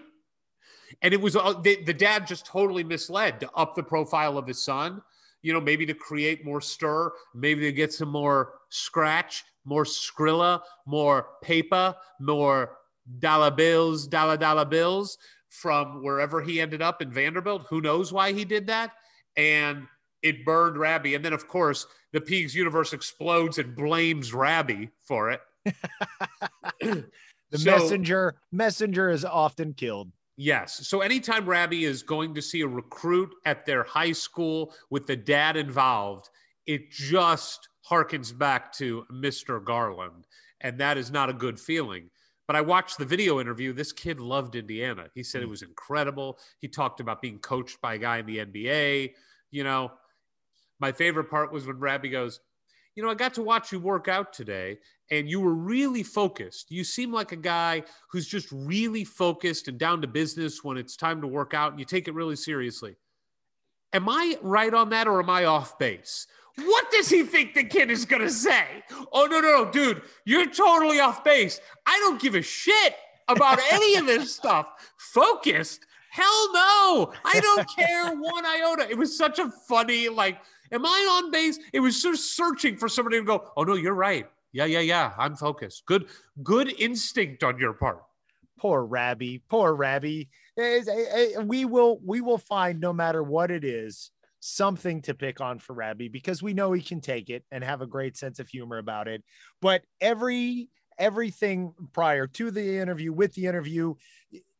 And 1.01 1.13
it 1.13 1.19
was 1.19 1.33
the, 1.33 1.77
the 1.85 1.93
dad 1.93 2.25
just 2.25 2.45
totally 2.45 2.85
misled 2.85 3.41
to 3.41 3.51
up 3.51 3.75
the 3.75 3.83
profile 3.83 4.37
of 4.37 4.47
his 4.47 4.63
son, 4.63 5.01
you 5.41 5.53
know, 5.53 5.61
maybe 5.61 5.85
to 5.85 5.93
create 5.93 6.45
more 6.45 6.61
stir, 6.61 7.11
maybe 7.33 7.61
to 7.61 7.71
get 7.71 7.93
some 7.93 8.09
more 8.09 8.53
scratch, 8.69 9.43
more 9.65 9.83
Skrilla, 9.85 10.61
more 10.85 11.27
paper, 11.41 11.95
more 12.19 12.77
dollar 13.19 13.51
bills, 13.51 14.07
dollar 14.07 14.37
dollar 14.37 14.65
bills 14.65 15.17
from 15.49 16.03
wherever 16.03 16.41
he 16.41 16.61
ended 16.61 16.81
up 16.81 17.01
in 17.01 17.11
Vanderbilt. 17.11 17.65
Who 17.69 17.81
knows 17.81 18.13
why 18.13 18.33
he 18.33 18.45
did 18.45 18.67
that? 18.67 18.91
And 19.35 19.87
it 20.21 20.45
burned 20.45 20.77
Rabbi. 20.77 21.09
And 21.09 21.23
then, 21.23 21.33
of 21.33 21.47
course, 21.47 21.87
the 22.11 22.21
Peegs 22.21 22.53
universe 22.53 22.93
explodes 22.93 23.57
and 23.57 23.75
blames 23.75 24.33
Rabbi 24.33 24.85
for 25.07 25.31
it. 25.31 25.41
the 26.81 27.57
So- 27.57 27.71
messenger 27.71 28.35
messenger 28.51 29.09
is 29.09 29.25
often 29.25 29.73
killed. 29.73 30.11
Yes. 30.41 30.87
So 30.87 31.01
anytime 31.01 31.49
Rabbi 31.49 31.83
is 31.83 32.01
going 32.01 32.35
to 32.35 32.41
see 32.41 32.61
a 32.61 32.67
recruit 32.67 33.35
at 33.45 33.65
their 33.65 33.83
high 33.83 34.13
school 34.13 34.73
with 34.89 35.05
the 35.05 35.17
dad 35.17 35.57
involved, 35.57 36.29
it 36.65 36.91
just 36.91 37.67
harkens 37.91 38.37
back 38.37 38.71
to 38.75 39.03
Mr. 39.11 39.61
Garland. 39.61 40.27
And 40.61 40.77
that 40.77 40.97
is 40.97 41.11
not 41.11 41.29
a 41.29 41.33
good 41.33 41.59
feeling. 41.59 42.09
But 42.47 42.55
I 42.55 42.61
watched 42.61 42.97
the 42.97 43.03
video 43.03 43.41
interview. 43.41 43.73
This 43.73 43.91
kid 43.91 44.21
loved 44.21 44.55
Indiana. 44.55 45.07
He 45.13 45.23
said 45.23 45.41
it 45.41 45.47
mm. 45.47 45.51
was 45.51 45.61
incredible. 45.61 46.39
He 46.59 46.69
talked 46.69 47.01
about 47.01 47.21
being 47.21 47.39
coached 47.39 47.81
by 47.81 47.95
a 47.95 47.99
guy 47.99 48.19
in 48.19 48.25
the 48.25 48.37
NBA. 48.37 49.11
You 49.51 49.65
know, 49.65 49.91
my 50.79 50.93
favorite 50.93 51.29
part 51.29 51.51
was 51.51 51.67
when 51.67 51.79
Rabbi 51.79 52.07
goes, 52.07 52.39
You 52.99 53.05
know, 53.05 53.11
I 53.11 53.15
got 53.15 53.33
to 53.35 53.41
watch 53.41 53.71
you 53.71 53.79
work 53.79 54.09
out 54.09 54.33
today 54.33 54.77
and 55.09 55.29
you 55.29 55.39
were 55.39 55.53
really 55.53 56.03
focused. 56.03 56.69
You 56.69 56.83
seem 56.83 57.13
like 57.13 57.31
a 57.31 57.37
guy 57.37 57.83
who's 58.11 58.27
just 58.27 58.49
really 58.51 59.05
focused 59.05 59.69
and 59.69 59.79
down 59.79 60.01
to 60.01 60.07
business 60.07 60.65
when 60.65 60.75
it's 60.75 60.97
time 60.97 61.21
to 61.21 61.27
work 61.27 61.53
out 61.53 61.71
and 61.71 61.79
you 61.79 61.85
take 61.85 62.09
it 62.09 62.13
really 62.13 62.35
seriously. 62.35 62.97
Am 63.93 64.09
I 64.09 64.37
right 64.41 64.73
on 64.73 64.89
that 64.89 65.07
or 65.07 65.21
am 65.21 65.29
I 65.29 65.45
off 65.45 65.79
base? 65.79 66.27
What 66.57 66.91
does 66.91 67.07
he 67.07 67.23
think 67.23 67.53
the 67.53 67.63
kid 67.63 67.89
is 67.89 68.03
going 68.03 68.21
to 68.21 68.29
say? 68.29 68.65
Oh, 69.13 69.27
no, 69.27 69.39
no, 69.39 69.63
no, 69.63 69.71
dude, 69.71 70.01
you're 70.25 70.49
totally 70.49 70.99
off 70.99 71.23
base. 71.23 71.61
I 71.85 71.97
don't 71.99 72.21
give 72.21 72.35
a 72.35 72.41
shit 72.41 72.95
about 73.29 73.61
any 73.71 73.95
of 73.95 74.07
this 74.07 74.35
stuff. 74.35 74.67
Focused? 74.97 75.85
Hell 76.11 76.53
no. 76.53 77.13
I 77.23 77.39
don't 77.39 77.65
care 77.77 78.13
one 78.13 78.45
iota. 78.45 78.89
It 78.89 78.97
was 78.97 79.17
such 79.17 79.39
a 79.39 79.49
funny, 79.49 80.09
like, 80.09 80.39
am 80.71 80.85
I 80.85 81.21
on 81.23 81.31
base? 81.31 81.59
It 81.73 81.79
was 81.79 82.01
just 82.01 82.35
searching 82.35 82.77
for 82.77 82.89
somebody 82.89 83.17
to 83.17 83.23
go, 83.23 83.51
oh, 83.55 83.63
no, 83.63 83.75
you're 83.75 83.93
right. 83.93 84.27
Yeah, 84.51 84.65
yeah, 84.65 84.79
yeah. 84.79 85.13
I'm 85.17 85.35
focused. 85.35 85.85
Good, 85.85 86.07
good 86.43 86.73
instinct 86.79 87.43
on 87.43 87.59
your 87.59 87.73
part. 87.73 88.03
Poor 88.57 88.83
Rabbi, 88.83 89.37
poor 89.47 89.73
Rabbi. 89.73 90.23
Eh, 90.57 90.81
eh, 90.87 91.39
We 91.39 91.63
will 91.63 91.99
we 92.05 92.19
will 92.19 92.37
find 92.37 92.81
no 92.81 92.91
matter 92.91 93.23
what 93.23 93.51
it 93.51 93.63
is 93.63 94.11
something 94.41 95.01
to 95.03 95.13
pick 95.13 95.41
on 95.41 95.59
for 95.59 95.73
Rabbi 95.73 96.07
because 96.09 96.41
we 96.41 96.53
know 96.53 96.71
he 96.71 96.81
can 96.81 97.01
take 97.01 97.29
it 97.29 97.45
and 97.51 97.63
have 97.63 97.81
a 97.81 97.87
great 97.87 98.17
sense 98.17 98.39
of 98.39 98.49
humor 98.49 98.77
about 98.77 99.07
it. 99.07 99.23
But 99.61 99.83
every 100.01 100.69
everything 100.97 101.73
prior 101.93 102.27
to 102.27 102.51
the 102.51 102.77
interview, 102.79 103.13
with 103.13 103.33
the 103.33 103.45
interview, 103.47 103.95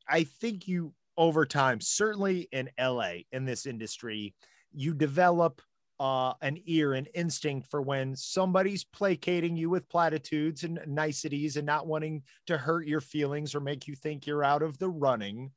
I 0.07 0.23
think 0.23 0.67
you 0.67 0.93
over 1.17 1.45
time, 1.45 1.81
certainly 1.81 2.47
in 2.51 2.69
LA 2.79 3.23
in 3.33 3.43
this 3.43 3.65
industry, 3.65 4.33
you 4.71 4.93
develop 4.93 5.61
uh, 5.99 6.33
an 6.41 6.57
ear 6.65 6.93
and 6.93 7.09
instinct 7.13 7.67
for 7.67 7.81
when 7.81 8.15
somebody's 8.15 8.83
placating 8.83 9.57
you 9.57 9.69
with 9.69 9.89
platitudes 9.89 10.63
and 10.63 10.79
niceties 10.88 11.57
and 11.57 11.65
not 11.65 11.88
wanting 11.88 12.23
to 12.47 12.57
hurt 12.57 12.88
your 12.88 13.01
feelings 13.01 13.53
or 13.53 13.59
make 13.59 13.88
you 13.88 13.95
think 13.95 14.25
you're 14.25 14.43
out 14.43 14.62
of 14.62 14.77
the 14.77 14.89
running. 14.89 15.51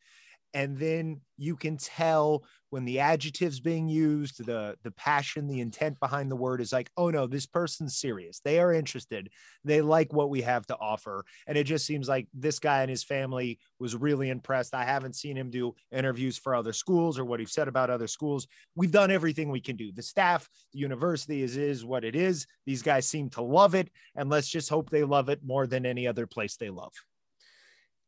And 0.54 0.76
then 0.76 1.20
you 1.38 1.56
can 1.56 1.76
tell 1.76 2.44
when 2.70 2.84
the 2.84 3.00
adjectives 3.00 3.60
being 3.60 3.88
used, 3.88 4.44
the 4.44 4.76
the 4.82 4.90
passion, 4.92 5.46
the 5.46 5.60
intent 5.60 5.98
behind 6.00 6.30
the 6.30 6.36
word 6.36 6.60
is 6.60 6.72
like, 6.72 6.90
oh 6.96 7.10
no, 7.10 7.26
this 7.26 7.46
person's 7.46 7.98
serious. 7.98 8.40
They 8.40 8.60
are 8.60 8.72
interested. 8.72 9.30
They 9.64 9.80
like 9.80 10.12
what 10.12 10.30
we 10.30 10.42
have 10.42 10.66
to 10.66 10.76
offer. 10.76 11.24
And 11.46 11.58
it 11.58 11.64
just 11.64 11.86
seems 11.86 12.08
like 12.08 12.28
this 12.32 12.58
guy 12.58 12.82
and 12.82 12.90
his 12.90 13.04
family 13.04 13.58
was 13.78 13.96
really 13.96 14.30
impressed. 14.30 14.74
I 14.74 14.84
haven't 14.84 15.16
seen 15.16 15.36
him 15.36 15.50
do 15.50 15.74
interviews 15.90 16.38
for 16.38 16.54
other 16.54 16.72
schools 16.72 17.18
or 17.18 17.24
what 17.24 17.40
he's 17.40 17.52
said 17.52 17.68
about 17.68 17.90
other 17.90 18.06
schools. 18.06 18.46
We've 18.74 18.92
done 18.92 19.10
everything 19.10 19.50
we 19.50 19.60
can 19.60 19.76
do. 19.76 19.92
The 19.92 20.02
staff, 20.02 20.48
the 20.72 20.78
university 20.78 21.42
is 21.42 21.56
is 21.56 21.84
what 21.84 22.04
it 22.04 22.16
is. 22.16 22.46
These 22.66 22.82
guys 22.82 23.08
seem 23.08 23.30
to 23.30 23.42
love 23.42 23.74
it. 23.74 23.90
And 24.16 24.30
let's 24.30 24.48
just 24.48 24.68
hope 24.68 24.90
they 24.90 25.04
love 25.04 25.28
it 25.28 25.40
more 25.44 25.66
than 25.66 25.86
any 25.86 26.06
other 26.06 26.26
place 26.26 26.56
they 26.56 26.70
love. 26.70 26.92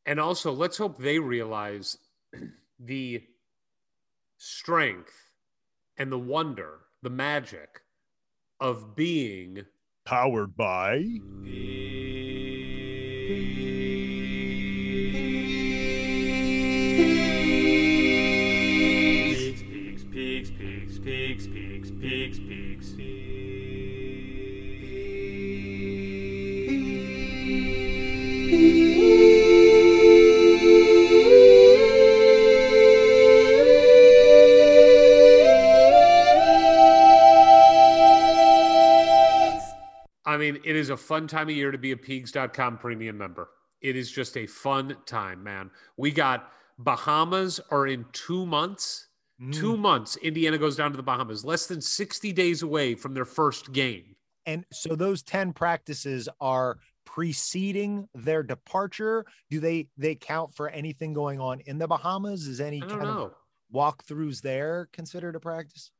And 0.06 0.20
also, 0.20 0.52
let's 0.52 0.76
hope 0.76 0.98
they 0.98 1.18
realize 1.18 1.96
the 2.78 3.22
strength 4.36 5.30
and 5.96 6.10
the 6.10 6.18
wonder, 6.18 6.80
the 7.02 7.10
magic 7.10 7.80
of 8.60 8.94
being 8.96 9.64
Powered 10.04 10.54
by 10.54 10.98
Peegs, 19.42 19.62
peaks, 19.62 20.04
peaks, 20.04 20.98
peaks, 20.98 21.46
peaks, 21.46 21.90
peaks, 21.90 22.38
peaks, 22.38 22.90
peaks. 22.90 23.43
Mean, 40.36 40.58
it 40.64 40.76
is 40.76 40.90
a 40.90 40.96
fun 40.96 41.26
time 41.26 41.48
of 41.48 41.54
year 41.54 41.70
to 41.70 41.78
be 41.78 41.92
a 41.92 41.96
Peegs.com 41.96 42.78
premium 42.78 43.18
member. 43.18 43.50
It 43.80 43.96
is 43.96 44.10
just 44.10 44.36
a 44.36 44.46
fun 44.46 44.96
time, 45.06 45.42
man. 45.42 45.70
We 45.96 46.10
got 46.10 46.52
Bahamas 46.78 47.60
are 47.70 47.86
in 47.86 48.04
two 48.12 48.46
months. 48.46 49.08
Mm. 49.40 49.52
Two 49.52 49.76
months, 49.76 50.16
Indiana 50.16 50.56
goes 50.58 50.76
down 50.76 50.92
to 50.92 50.96
the 50.96 51.02
Bahamas, 51.02 51.44
less 51.44 51.66
than 51.66 51.80
60 51.80 52.32
days 52.32 52.62
away 52.62 52.94
from 52.94 53.14
their 53.14 53.24
first 53.24 53.72
game. 53.72 54.14
And 54.46 54.64
so 54.72 54.94
those 54.94 55.22
10 55.22 55.52
practices 55.52 56.28
are 56.40 56.78
preceding 57.04 58.08
their 58.14 58.42
departure. 58.42 59.24
Do 59.50 59.60
they 59.60 59.88
they 59.96 60.14
count 60.14 60.54
for 60.54 60.68
anything 60.68 61.12
going 61.12 61.40
on 61.40 61.60
in 61.60 61.78
the 61.78 61.88
Bahamas? 61.88 62.46
Is 62.46 62.60
any 62.60 62.80
kind 62.80 63.02
know. 63.02 63.32
of 63.32 63.32
walkthroughs 63.74 64.40
there 64.40 64.88
considered 64.92 65.36
a 65.36 65.40
practice? 65.40 65.90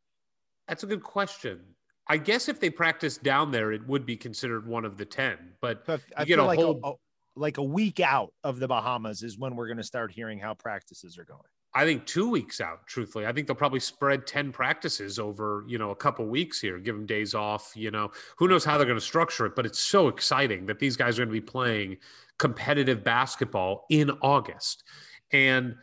That's 0.68 0.82
a 0.82 0.86
good 0.86 1.02
question. 1.02 1.60
I 2.08 2.16
guess 2.18 2.48
if 2.48 2.60
they 2.60 2.70
practice 2.70 3.16
down 3.16 3.50
there, 3.50 3.72
it 3.72 3.86
would 3.88 4.04
be 4.04 4.16
considered 4.16 4.66
one 4.66 4.84
of 4.84 4.96
the 4.98 5.04
10. 5.04 5.38
But 5.60 5.86
But 5.86 6.00
I 6.16 6.22
You 6.22 6.26
get 6.26 6.34
feel 6.36 6.44
a 6.44 6.46
like 6.46 6.58
whole- 6.58 6.80
a, 6.82 6.88
a- 6.90 6.94
like 7.36 7.58
a 7.58 7.62
week 7.64 7.98
out 7.98 8.32
of 8.44 8.60
the 8.60 8.68
Bahamas 8.68 9.24
is 9.24 9.36
when 9.36 9.56
we're 9.56 9.66
going 9.66 9.78
to 9.78 9.82
start 9.82 10.12
hearing 10.12 10.38
how 10.38 10.54
practices 10.54 11.18
are 11.18 11.24
going. 11.24 11.40
I 11.74 11.84
think 11.84 12.06
two 12.06 12.30
weeks 12.30 12.60
out, 12.60 12.86
truthfully. 12.86 13.26
I 13.26 13.32
think 13.32 13.48
they'll 13.48 13.56
probably 13.56 13.80
spread 13.80 14.24
10 14.24 14.52
practices 14.52 15.18
over, 15.18 15.64
you 15.66 15.76
know, 15.76 15.90
a 15.90 15.96
couple 15.96 16.24
weeks 16.26 16.60
here, 16.60 16.78
give 16.78 16.94
them 16.94 17.06
days 17.06 17.34
off, 17.34 17.72
you 17.74 17.90
know. 17.90 18.12
Who 18.36 18.46
knows 18.46 18.64
how 18.64 18.76
they're 18.78 18.86
going 18.86 19.00
to 19.00 19.04
structure 19.04 19.46
it, 19.46 19.56
but 19.56 19.66
it's 19.66 19.80
so 19.80 20.06
exciting 20.06 20.66
that 20.66 20.78
these 20.78 20.96
guys 20.96 21.18
are 21.18 21.24
going 21.24 21.34
to 21.34 21.40
be 21.40 21.44
playing 21.44 21.96
competitive 22.38 23.02
basketball 23.02 23.86
in 23.90 24.12
August. 24.22 24.84
And 25.32 25.74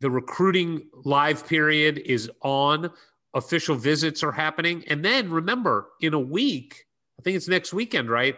the 0.00 0.10
recruiting 0.10 0.90
live 1.04 1.46
period 1.46 2.02
is 2.04 2.30
on, 2.42 2.90
official 3.34 3.76
visits 3.76 4.22
are 4.22 4.32
happening. 4.32 4.84
And 4.88 5.04
then 5.04 5.30
remember, 5.30 5.88
in 6.00 6.14
a 6.14 6.20
week, 6.20 6.84
I 7.18 7.22
think 7.22 7.36
it's 7.36 7.48
next 7.48 7.72
weekend, 7.72 8.10
right? 8.10 8.36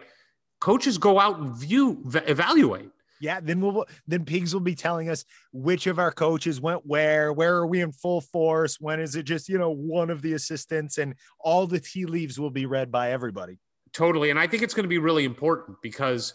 Coaches 0.59 0.97
go 0.97 1.19
out 1.19 1.39
and 1.39 1.55
view, 1.55 2.03
evaluate. 2.13 2.89
Yeah, 3.19 3.39
then 3.39 3.61
we'll 3.61 3.85
then 4.07 4.25
Peegs 4.25 4.51
will 4.51 4.61
be 4.61 4.73
telling 4.73 5.07
us 5.07 5.25
which 5.53 5.85
of 5.85 5.99
our 5.99 6.11
coaches 6.11 6.59
went 6.59 6.87
where, 6.87 7.31
where 7.31 7.55
are 7.57 7.67
we 7.67 7.81
in 7.81 7.91
full 7.91 8.21
force, 8.21 8.81
when 8.81 8.99
is 8.99 9.15
it 9.15 9.23
just, 9.23 9.47
you 9.47 9.59
know, 9.59 9.69
one 9.69 10.09
of 10.09 10.23
the 10.23 10.33
assistants 10.33 10.97
and 10.97 11.13
all 11.39 11.67
the 11.67 11.79
tea 11.79 12.05
leaves 12.05 12.39
will 12.39 12.49
be 12.49 12.65
read 12.65 12.91
by 12.91 13.11
everybody. 13.11 13.59
Totally. 13.93 14.31
And 14.31 14.39
I 14.39 14.47
think 14.47 14.63
it's 14.63 14.73
going 14.73 14.85
to 14.85 14.89
be 14.89 14.97
really 14.97 15.25
important 15.25 15.77
because 15.83 16.33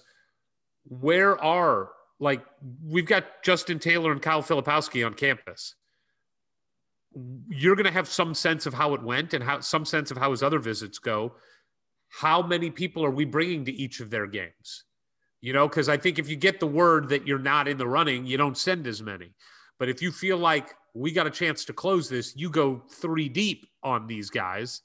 where 0.84 1.42
are, 1.42 1.90
like, 2.20 2.44
we've 2.84 3.06
got 3.06 3.42
Justin 3.42 3.80
Taylor 3.80 4.12
and 4.12 4.22
Kyle 4.22 4.42
Filipowski 4.42 5.04
on 5.04 5.14
campus. 5.14 5.74
You're 7.48 7.76
going 7.76 7.86
to 7.86 7.92
have 7.92 8.08
some 8.08 8.34
sense 8.34 8.66
of 8.66 8.74
how 8.74 8.94
it 8.94 9.02
went 9.02 9.32
and 9.34 9.42
how 9.42 9.60
some 9.60 9.84
sense 9.84 10.10
of 10.10 10.18
how 10.18 10.30
his 10.30 10.42
other 10.42 10.58
visits 10.58 10.98
go. 10.98 11.34
How 12.08 12.42
many 12.42 12.70
people 12.70 13.04
are 13.04 13.10
we 13.10 13.24
bringing 13.24 13.64
to 13.64 13.72
each 13.72 14.00
of 14.00 14.10
their 14.10 14.26
games? 14.26 14.84
You 15.40 15.52
know, 15.52 15.68
because 15.68 15.88
I 15.88 15.96
think 15.96 16.18
if 16.18 16.28
you 16.28 16.36
get 16.36 16.60
the 16.60 16.66
word 16.66 17.08
that 17.10 17.26
you're 17.26 17.38
not 17.38 17.68
in 17.68 17.78
the 17.78 17.86
running, 17.86 18.26
you 18.26 18.36
don't 18.36 18.56
send 18.56 18.86
as 18.86 19.02
many. 19.02 19.32
But 19.78 19.88
if 19.88 20.00
you 20.02 20.10
feel 20.10 20.38
like 20.38 20.74
we 20.94 21.12
got 21.12 21.26
a 21.26 21.30
chance 21.30 21.64
to 21.66 21.72
close 21.72 22.08
this, 22.08 22.34
you 22.36 22.50
go 22.50 22.82
three 22.90 23.28
deep 23.28 23.66
on 23.82 24.06
these 24.06 24.30
guys. 24.30 24.80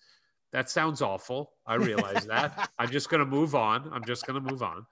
That 0.52 0.70
sounds 0.70 1.02
awful. 1.02 1.54
I 1.65 1.76
realize 1.76 2.26
that. 2.26 2.70
I'm 2.80 2.91
just 2.91 3.10
going 3.10 3.20
to 3.20 3.26
move 3.26 3.56
on. 3.56 3.89
I'm 3.94 4.04
just 4.04 4.28
going 4.28 4.44
to 4.44 4.52
move 4.52 4.62
on. 4.62 4.86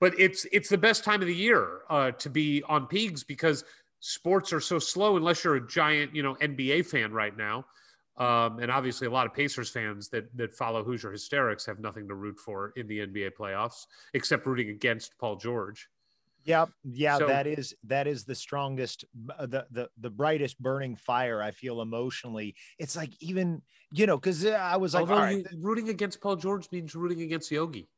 But 0.00 0.18
it's 0.18 0.46
it's 0.50 0.68
the 0.68 0.78
best 0.78 1.04
time 1.04 1.20
of 1.20 1.28
the 1.28 1.34
year 1.34 1.82
uh, 1.88 2.10
to 2.12 2.30
be 2.30 2.62
on 2.68 2.86
Peegs 2.86 3.24
because 3.24 3.64
sports 4.02 4.52
are 4.52 4.60
so 4.60 4.78
slow 4.78 5.16
unless 5.16 5.44
you're 5.44 5.54
a 5.56 5.66
giant, 5.66 6.14
you 6.14 6.22
know, 6.22 6.34
NBA 6.34 6.84
fan 6.86 7.12
right 7.12 7.34
now. 7.36 7.64
Um, 8.18 8.58
and 8.58 8.70
obviously, 8.70 9.06
a 9.06 9.10
lot 9.10 9.26
of 9.26 9.32
Pacers 9.32 9.70
fans 9.70 10.08
that 10.10 10.36
that 10.36 10.54
follow 10.54 10.84
Hoosier 10.84 11.10
Hysterics 11.12 11.64
have 11.64 11.78
nothing 11.78 12.06
to 12.08 12.14
root 12.14 12.38
for 12.38 12.72
in 12.76 12.86
the 12.86 12.98
NBA 12.98 13.30
playoffs 13.38 13.86
except 14.12 14.44
rooting 14.46 14.68
against 14.68 15.16
Paul 15.18 15.36
George. 15.36 15.88
Yep. 16.44 16.70
Yeah, 16.84 17.18
So- 17.18 17.28
that 17.28 17.46
is 17.46 17.74
that 17.84 18.06
is 18.08 18.24
the 18.24 18.34
strongest 18.34 19.04
uh, 19.38 19.46
the 19.46 19.66
the 19.70 19.88
the 19.96 20.10
brightest 20.10 20.60
burning 20.60 20.96
fire 20.96 21.40
I 21.40 21.52
feel 21.52 21.80
emotionally. 21.80 22.56
It's 22.78 22.96
like 22.96 23.10
even, 23.20 23.62
you 23.92 24.06
know, 24.06 24.18
cuz 24.18 24.44
I 24.44 24.76
was 24.76 24.92
like 24.92 25.02
Although 25.02 25.14
all 25.14 25.20
right, 25.20 25.46
you, 25.50 25.58
rooting 25.60 25.88
against 25.88 26.20
Paul 26.20 26.36
George 26.36 26.66
means 26.72 26.94
rooting 26.96 27.22
against 27.22 27.50
Yogi. 27.50 27.88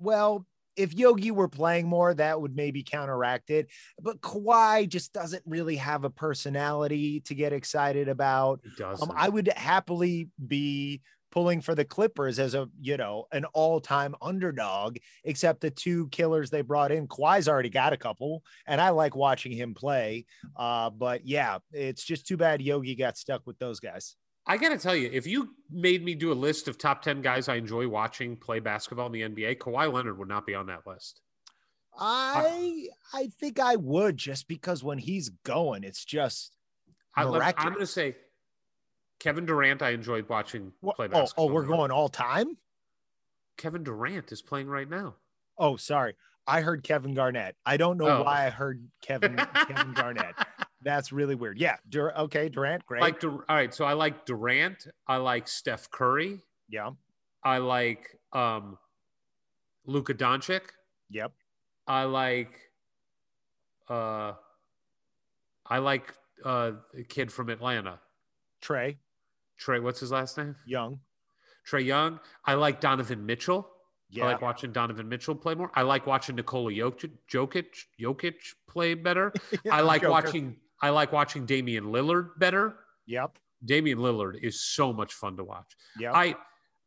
well, 0.00 0.46
if 0.76 0.94
Yogi 0.94 1.30
were 1.30 1.48
playing 1.48 1.86
more, 1.86 2.14
that 2.14 2.40
would 2.40 2.56
maybe 2.56 2.82
counteract 2.82 3.50
it. 3.50 3.70
But 4.00 4.20
Kawhi 4.20 4.88
just 4.88 5.12
doesn't 5.12 5.42
really 5.46 5.76
have 5.76 6.04
a 6.04 6.10
personality 6.10 7.20
to 7.20 7.34
get 7.34 7.52
excited 7.52 8.08
about. 8.08 8.60
He. 8.76 8.82
Um, 8.82 9.12
I 9.14 9.28
would 9.28 9.48
happily 9.48 10.28
be 10.44 11.02
pulling 11.30 11.60
for 11.60 11.74
the 11.74 11.84
Clippers 11.84 12.38
as 12.38 12.54
a 12.54 12.68
you 12.80 12.96
know 12.96 13.26
an 13.32 13.44
all-time 13.46 14.14
underdog, 14.22 14.96
except 15.24 15.60
the 15.60 15.70
two 15.70 16.08
killers 16.08 16.48
they 16.48 16.62
brought 16.62 16.92
in. 16.92 17.08
Kawhi's 17.08 17.48
already 17.48 17.70
got 17.70 17.92
a 17.92 17.96
couple, 17.96 18.42
and 18.66 18.80
I 18.80 18.90
like 18.90 19.16
watching 19.16 19.52
him 19.52 19.74
play. 19.74 20.26
Uh, 20.56 20.90
but 20.90 21.26
yeah, 21.26 21.58
it's 21.72 22.04
just 22.04 22.26
too 22.26 22.36
bad 22.36 22.62
Yogi 22.62 22.94
got 22.94 23.18
stuck 23.18 23.46
with 23.46 23.58
those 23.58 23.80
guys. 23.80 24.16
I 24.46 24.56
got 24.58 24.70
to 24.70 24.78
tell 24.78 24.94
you, 24.94 25.08
if 25.12 25.26
you 25.26 25.54
made 25.70 26.04
me 26.04 26.14
do 26.14 26.30
a 26.30 26.34
list 26.34 26.68
of 26.68 26.76
top 26.76 27.00
10 27.02 27.22
guys 27.22 27.48
I 27.48 27.54
enjoy 27.54 27.88
watching 27.88 28.36
play 28.36 28.60
basketball 28.60 29.06
in 29.06 29.12
the 29.12 29.22
NBA, 29.22 29.58
Kawhi 29.58 29.90
Leonard 29.92 30.18
would 30.18 30.28
not 30.28 30.46
be 30.46 30.54
on 30.54 30.66
that 30.66 30.86
list. 30.86 31.22
I 31.98 32.88
I 33.12 33.28
think 33.40 33.60
I 33.60 33.76
would 33.76 34.16
just 34.16 34.48
because 34.48 34.82
when 34.82 34.98
he's 34.98 35.28
going, 35.44 35.84
it's 35.84 36.04
just 36.04 36.56
I, 37.16 37.22
am 37.22 37.30
going 37.30 37.78
to 37.78 37.86
say 37.86 38.16
Kevin 39.20 39.46
Durant, 39.46 39.80
I 39.80 39.90
enjoyed 39.90 40.28
watching 40.28 40.72
What- 40.80 40.96
play 40.96 41.06
oh, 41.06 41.10
basketball. 41.10 41.48
oh, 41.48 41.52
we're 41.52 41.64
going 41.66 41.90
all 41.92 42.08
time. 42.08 42.58
Kevin 43.56 43.84
Durant 43.84 44.32
is 44.32 44.42
playing 44.42 44.66
right 44.66 44.90
now. 44.90 45.14
Oh, 45.56 45.76
sorry. 45.76 46.16
I 46.46 46.60
heard 46.60 46.82
Kevin 46.82 47.14
Garnett. 47.14 47.54
I 47.64 47.76
don't 47.76 47.96
know 47.96 48.08
Oh. 48.08 48.22
why 48.24 48.46
I 48.46 48.50
heard 48.50 48.88
Kevin 49.00 49.36
Kevin 49.68 49.92
Garnett. 49.94 50.34
That's 50.84 51.12
really 51.12 51.34
weird. 51.34 51.58
Yeah. 51.58 51.76
Dur- 51.88 52.16
okay, 52.16 52.48
Durant, 52.48 52.84
great. 52.86 53.00
Like, 53.00 53.18
Dur- 53.20 53.44
all 53.48 53.56
right. 53.56 53.72
So 53.74 53.84
I 53.84 53.94
like 53.94 54.26
Durant. 54.26 54.86
I 55.08 55.16
like 55.16 55.48
Steph 55.48 55.90
Curry. 55.90 56.40
yeah. 56.68 56.90
I 57.42 57.58
like 57.58 58.18
um, 58.32 58.78
Luka 59.86 60.14
Doncic. 60.14 60.62
Yep. 61.10 61.32
I 61.86 62.04
like, 62.04 62.58
uh, 63.90 64.32
I 65.66 65.78
like 65.78 66.14
uh, 66.44 66.72
the 66.94 67.04
kid 67.04 67.30
from 67.32 67.50
Atlanta. 67.50 68.00
Trae 68.62 68.96
Trae, 69.60 69.82
what's 69.82 70.00
his 70.00 70.10
last 70.10 70.38
name? 70.38 70.56
Young. 70.66 71.00
Trae 71.70 71.84
Young. 71.84 72.18
I 72.44 72.54
like 72.54 72.80
Donovan 72.80 73.24
Mitchell. 73.26 73.70
Yeah. 74.10 74.24
I 74.24 74.32
like 74.32 74.42
watching 74.42 74.72
Donovan 74.72 75.08
Mitchell 75.08 75.34
play 75.34 75.54
more. 75.54 75.70
I 75.74 75.82
like 75.82 76.06
watching 76.06 76.36
Nikola 76.36 76.72
Jokic, 76.72 77.10
Jokic, 77.32 77.66
Jokic 78.00 78.34
play 78.68 78.94
better. 78.94 79.32
I 79.70 79.80
like 79.82 80.02
Joker. 80.02 80.10
watching. 80.10 80.56
I 80.82 80.90
like 80.90 81.12
watching 81.12 81.46
Damian 81.46 81.84
Lillard 81.84 82.38
better. 82.38 82.76
Yep. 83.06 83.38
Damian 83.64 83.98
Lillard 83.98 84.42
is 84.42 84.60
so 84.60 84.92
much 84.92 85.14
fun 85.14 85.36
to 85.36 85.44
watch. 85.44 85.76
Yep. 85.98 86.12
I 86.14 86.36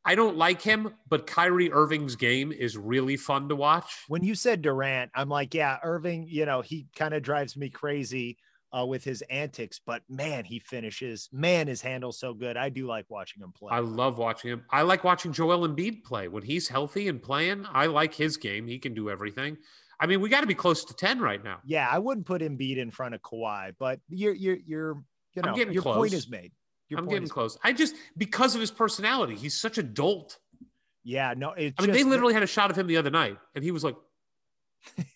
I 0.05 0.15
don't 0.15 0.37
like 0.37 0.61
him, 0.61 0.93
but 1.09 1.27
Kyrie 1.27 1.71
Irving's 1.71 2.15
game 2.15 2.53
is 2.53 2.77
really 2.77 3.17
fun 3.17 3.49
to 3.49 3.55
watch. 3.57 4.05
when 4.07 4.23
you 4.23 4.35
said 4.35 4.61
Durant, 4.61 5.11
I'm 5.13 5.27
like, 5.27 5.53
yeah, 5.53 5.79
Irving, 5.83 6.27
you 6.29 6.45
know, 6.45 6.61
he 6.61 6.87
kind 6.95 7.13
of 7.13 7.21
drives 7.23 7.57
me 7.57 7.69
crazy 7.69 8.37
uh, 8.77 8.85
with 8.85 9.03
his 9.03 9.21
antics, 9.23 9.81
but 9.85 10.03
man, 10.09 10.45
he 10.45 10.59
finishes. 10.59 11.29
Man, 11.33 11.67
his 11.67 11.81
handle's 11.81 12.19
so 12.19 12.33
good. 12.33 12.55
I 12.57 12.69
do 12.69 12.87
like 12.87 13.05
watching 13.09 13.41
him 13.43 13.51
play. 13.51 13.73
I 13.73 13.79
love 13.79 14.17
watching 14.17 14.51
him. 14.51 14.63
I 14.69 14.83
like 14.83 15.03
watching 15.03 15.33
Joel 15.33 15.67
Embiid 15.67 16.03
play 16.03 16.27
when 16.27 16.43
he's 16.43 16.67
healthy 16.67 17.07
and 17.07 17.21
playing. 17.21 17.65
I 17.71 17.87
like 17.87 18.13
his 18.13 18.37
game. 18.37 18.67
He 18.67 18.79
can 18.79 18.93
do 18.93 19.09
everything. 19.09 19.57
I 19.99 20.05
mean, 20.05 20.21
we 20.21 20.29
got 20.29 20.41
to 20.41 20.47
be 20.47 20.55
close 20.55 20.85
to 20.85 20.93
ten 20.93 21.19
right 21.19 21.43
now. 21.43 21.59
yeah, 21.65 21.87
I 21.89 21.99
wouldn't 21.99 22.25
put 22.25 22.41
Embiid 22.41 22.77
in 22.77 22.91
front 22.91 23.15
of 23.15 23.21
Kawhi, 23.21 23.73
but 23.79 23.99
you're 24.09 24.33
you're 24.33 24.57
you're 24.65 25.03
you 25.33 25.41
know 25.41 25.55
your 25.55 25.81
close. 25.81 25.95
point 25.95 26.13
is 26.13 26.29
made. 26.29 26.51
Your 26.89 26.99
I'm 26.99 27.07
getting 27.07 27.27
close. 27.27 27.57
I 27.63 27.73
just 27.73 27.95
because 28.15 28.55
of 28.55 28.61
his 28.61 28.71
personality, 28.71 29.35
he's 29.35 29.59
such 29.59 29.77
a 29.77 29.83
dolt. 29.83 30.37
Yeah, 31.03 31.33
no, 31.35 31.51
it's 31.51 31.75
I 31.79 31.83
mean, 31.83 31.91
they 31.91 32.03
literally 32.03 32.33
had 32.33 32.43
a 32.43 32.47
shot 32.47 32.69
of 32.69 32.77
him 32.77 32.87
the 32.87 32.97
other 32.97 33.09
night, 33.09 33.37
and 33.55 33.63
he 33.63 33.71
was 33.71 33.83
like, 33.83 33.95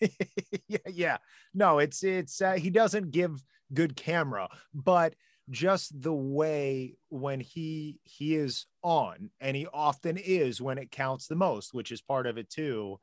yeah, 0.68 0.78
yeah. 0.90 1.16
No, 1.54 1.78
it's 1.78 2.02
it's 2.02 2.40
uh, 2.40 2.52
he 2.52 2.70
doesn't 2.70 3.10
give 3.10 3.42
good 3.72 3.96
camera, 3.96 4.48
but 4.74 5.14
just 5.50 6.00
the 6.00 6.12
way 6.12 6.96
when 7.08 7.40
he 7.40 8.00
he 8.04 8.34
is 8.34 8.66
on, 8.82 9.30
and 9.40 9.56
he 9.56 9.66
often 9.72 10.16
is 10.16 10.60
when 10.60 10.78
it 10.78 10.90
counts 10.90 11.26
the 11.26 11.36
most, 11.36 11.74
which 11.74 11.92
is 11.92 12.00
part 12.00 12.26
of 12.26 12.38
it 12.38 12.50
too. 12.50 12.98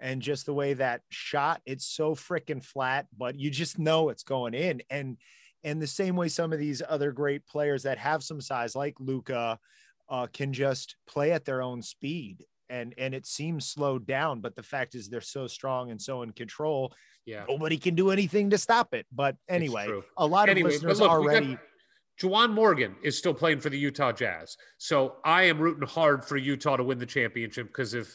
And 0.00 0.22
just 0.22 0.46
the 0.46 0.54
way 0.54 0.72
that 0.74 1.02
shot, 1.10 1.60
it's 1.66 1.86
so 1.86 2.14
freaking 2.14 2.64
flat, 2.64 3.06
but 3.16 3.38
you 3.38 3.50
just 3.50 3.78
know 3.78 4.08
it's 4.08 4.22
going 4.22 4.54
in. 4.54 4.82
And 4.90 5.18
and 5.62 5.80
the 5.80 5.86
same 5.86 6.16
way 6.16 6.28
some 6.28 6.52
of 6.54 6.58
these 6.58 6.80
other 6.88 7.12
great 7.12 7.46
players 7.46 7.82
that 7.82 7.98
have 7.98 8.22
some 8.22 8.40
size, 8.40 8.74
like 8.74 8.94
Luka, 8.98 9.58
uh, 10.08 10.26
can 10.32 10.54
just 10.54 10.96
play 11.06 11.32
at 11.32 11.44
their 11.44 11.60
own 11.62 11.82
speed. 11.82 12.44
And 12.70 12.94
and 12.96 13.14
it 13.14 13.26
seems 13.26 13.66
slowed 13.66 14.06
down, 14.06 14.40
but 14.40 14.56
the 14.56 14.62
fact 14.62 14.94
is 14.94 15.08
they're 15.08 15.20
so 15.20 15.46
strong 15.46 15.90
and 15.90 16.00
so 16.00 16.22
in 16.22 16.32
control. 16.32 16.94
"Yeah." 17.26 17.44
Nobody 17.48 17.76
can 17.76 17.94
do 17.94 18.10
anything 18.10 18.50
to 18.50 18.58
stop 18.58 18.94
it. 18.94 19.06
But 19.12 19.36
anyway, 19.48 19.88
a 20.16 20.26
lot 20.26 20.48
of 20.48 20.52
Anyway, 20.52 20.70
but 20.70 20.74
listeners 20.74 21.00
look, 21.00 21.08
got- 21.08 21.14
already. 21.16 21.58
Juwan 22.20 22.52
Morgan 22.52 22.96
is 23.02 23.16
still 23.16 23.32
playing 23.32 23.60
for 23.60 23.70
the 23.70 23.78
Utah 23.78 24.12
Jazz, 24.12 24.56
so 24.78 25.16
I 25.24 25.44
am 25.44 25.58
rooting 25.58 25.88
hard 25.88 26.22
for 26.24 26.36
Utah 26.36 26.76
to 26.76 26.84
win 26.84 26.98
the 26.98 27.06
championship 27.06 27.68
because 27.68 27.94
if 27.94 28.14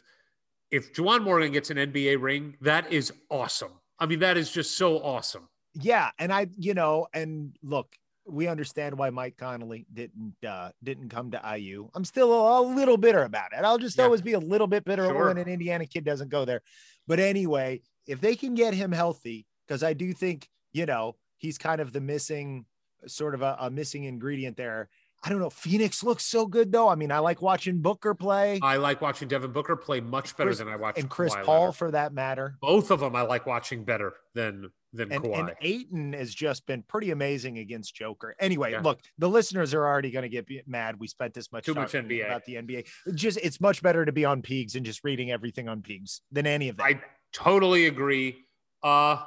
if 0.76 0.94
Juwan 0.94 1.24
Morgan 1.24 1.54
gets 1.54 1.70
an 1.70 1.78
NBA 1.78 2.22
ring, 2.22 2.58
that 2.60 2.92
is 2.92 3.14
awesome. 3.30 3.72
I 3.98 4.06
mean, 4.06 4.20
that 4.20 4.36
is 4.36 4.52
just 4.52 4.78
so 4.78 5.02
awesome. 5.02 5.48
Yeah, 5.74 6.12
and 6.20 6.34
I, 6.34 6.48
you 6.58 6.74
know, 6.74 7.08
and 7.14 7.56
look, 7.64 7.96
we 8.28 8.48
understand 8.48 8.98
why 8.98 9.10
Mike 9.10 9.38
Conley 9.38 9.86
didn't 9.94 10.36
uh, 10.46 10.72
didn't 10.84 11.10
come 11.10 11.32
to 11.32 11.58
IU. 11.58 11.90
I'm 11.96 12.04
still 12.04 12.34
a, 12.34 12.60
a 12.60 12.62
little 12.62 12.98
bitter 12.98 13.24
about 13.24 13.54
it. 13.54 13.64
I'll 13.64 13.78
just 13.78 13.98
yeah. 13.98 14.04
always 14.04 14.22
be 14.22 14.34
a 14.34 14.40
little 14.40 14.68
bit 14.68 14.84
bitter 14.84 15.06
sure. 15.06 15.28
when 15.28 15.38
an 15.38 15.48
Indiana 15.48 15.86
kid 15.86 16.04
doesn't 16.04 16.30
go 16.30 16.44
there. 16.44 16.62
But 17.08 17.20
anyway, 17.20 17.82
if 18.06 18.20
they 18.20 18.36
can 18.36 18.54
get 18.54 18.74
him 18.74 18.92
healthy, 18.92 19.46
because 19.66 19.82
I 19.82 19.94
do 19.94 20.12
think 20.12 20.50
you 20.74 20.86
know 20.86 21.16
he's 21.38 21.58
kind 21.58 21.80
of 21.80 21.94
the 21.94 22.02
missing 22.02 22.66
sort 23.08 23.34
of 23.34 23.42
a, 23.42 23.56
a 23.62 23.70
missing 23.70 24.04
ingredient 24.04 24.58
there. 24.58 24.90
I 25.26 25.30
don't 25.30 25.40
know. 25.40 25.50
Phoenix 25.50 26.04
looks 26.04 26.24
so 26.24 26.46
good 26.46 26.72
though. 26.72 26.88
I 26.88 26.94
mean, 26.94 27.12
I 27.12 27.18
like 27.18 27.42
watching 27.42 27.82
Booker 27.82 28.14
play. 28.14 28.60
I 28.62 28.78
like 28.78 29.02
watching 29.02 29.28
Devin 29.28 29.52
Booker 29.52 29.76
play 29.76 30.00
much 30.00 30.38
better 30.38 30.50
Chris, 30.50 30.60
than 30.60 30.68
I 30.68 30.76
watch 30.76 31.00
and 31.00 31.10
Chris 31.10 31.34
Kawhi 31.34 31.44
Paul 31.44 31.60
Leonard. 31.62 31.76
for 31.76 31.92
that 31.92 32.14
matter. 32.14 32.58
Both 32.62 32.92
of 32.92 33.00
them 33.00 33.16
I 33.16 33.24
like 33.24 33.48
watching 33.48 33.84
better 33.84 34.14
than 34.36 34.70
than 34.94 35.12
and, 35.12 35.24
Kawhi. 35.24 35.40
And 35.40 35.52
Ayton 35.62 36.14
has 36.14 36.32
just 36.32 36.68
been 36.68 36.84
pretty 36.84 37.10
amazing 37.10 37.58
against 37.58 37.96
Joker. 37.96 38.36
Anyway, 38.40 38.74
yeah. 38.74 38.82
look, 38.82 39.00
the 39.18 39.28
listeners 39.28 39.74
are 39.74 39.84
already 39.84 40.12
going 40.12 40.30
to 40.30 40.30
get 40.30 40.48
mad. 40.68 41.00
We 41.00 41.08
spent 41.08 41.34
this 41.34 41.52
much 41.52 41.66
too 41.66 41.74
much 41.74 41.94
NBA 41.94 42.28
about 42.28 42.46
the 42.46 42.56
NBA. 42.56 42.86
Just 43.16 43.40
it's 43.42 43.60
much 43.60 43.82
better 43.82 44.06
to 44.06 44.12
be 44.12 44.26
on 44.26 44.44
Peegs 44.44 44.76
and 44.76 44.86
just 44.86 45.04
reading 45.04 45.32
everything 45.32 45.68
on 45.68 45.82
Peegs 45.82 46.22
than 46.32 46.46
any 46.46 46.70
of 46.70 46.78
that. 46.78 46.84
I 46.84 47.02
totally 47.34 47.88
agree. 47.88 48.46
Uh, 48.84 49.24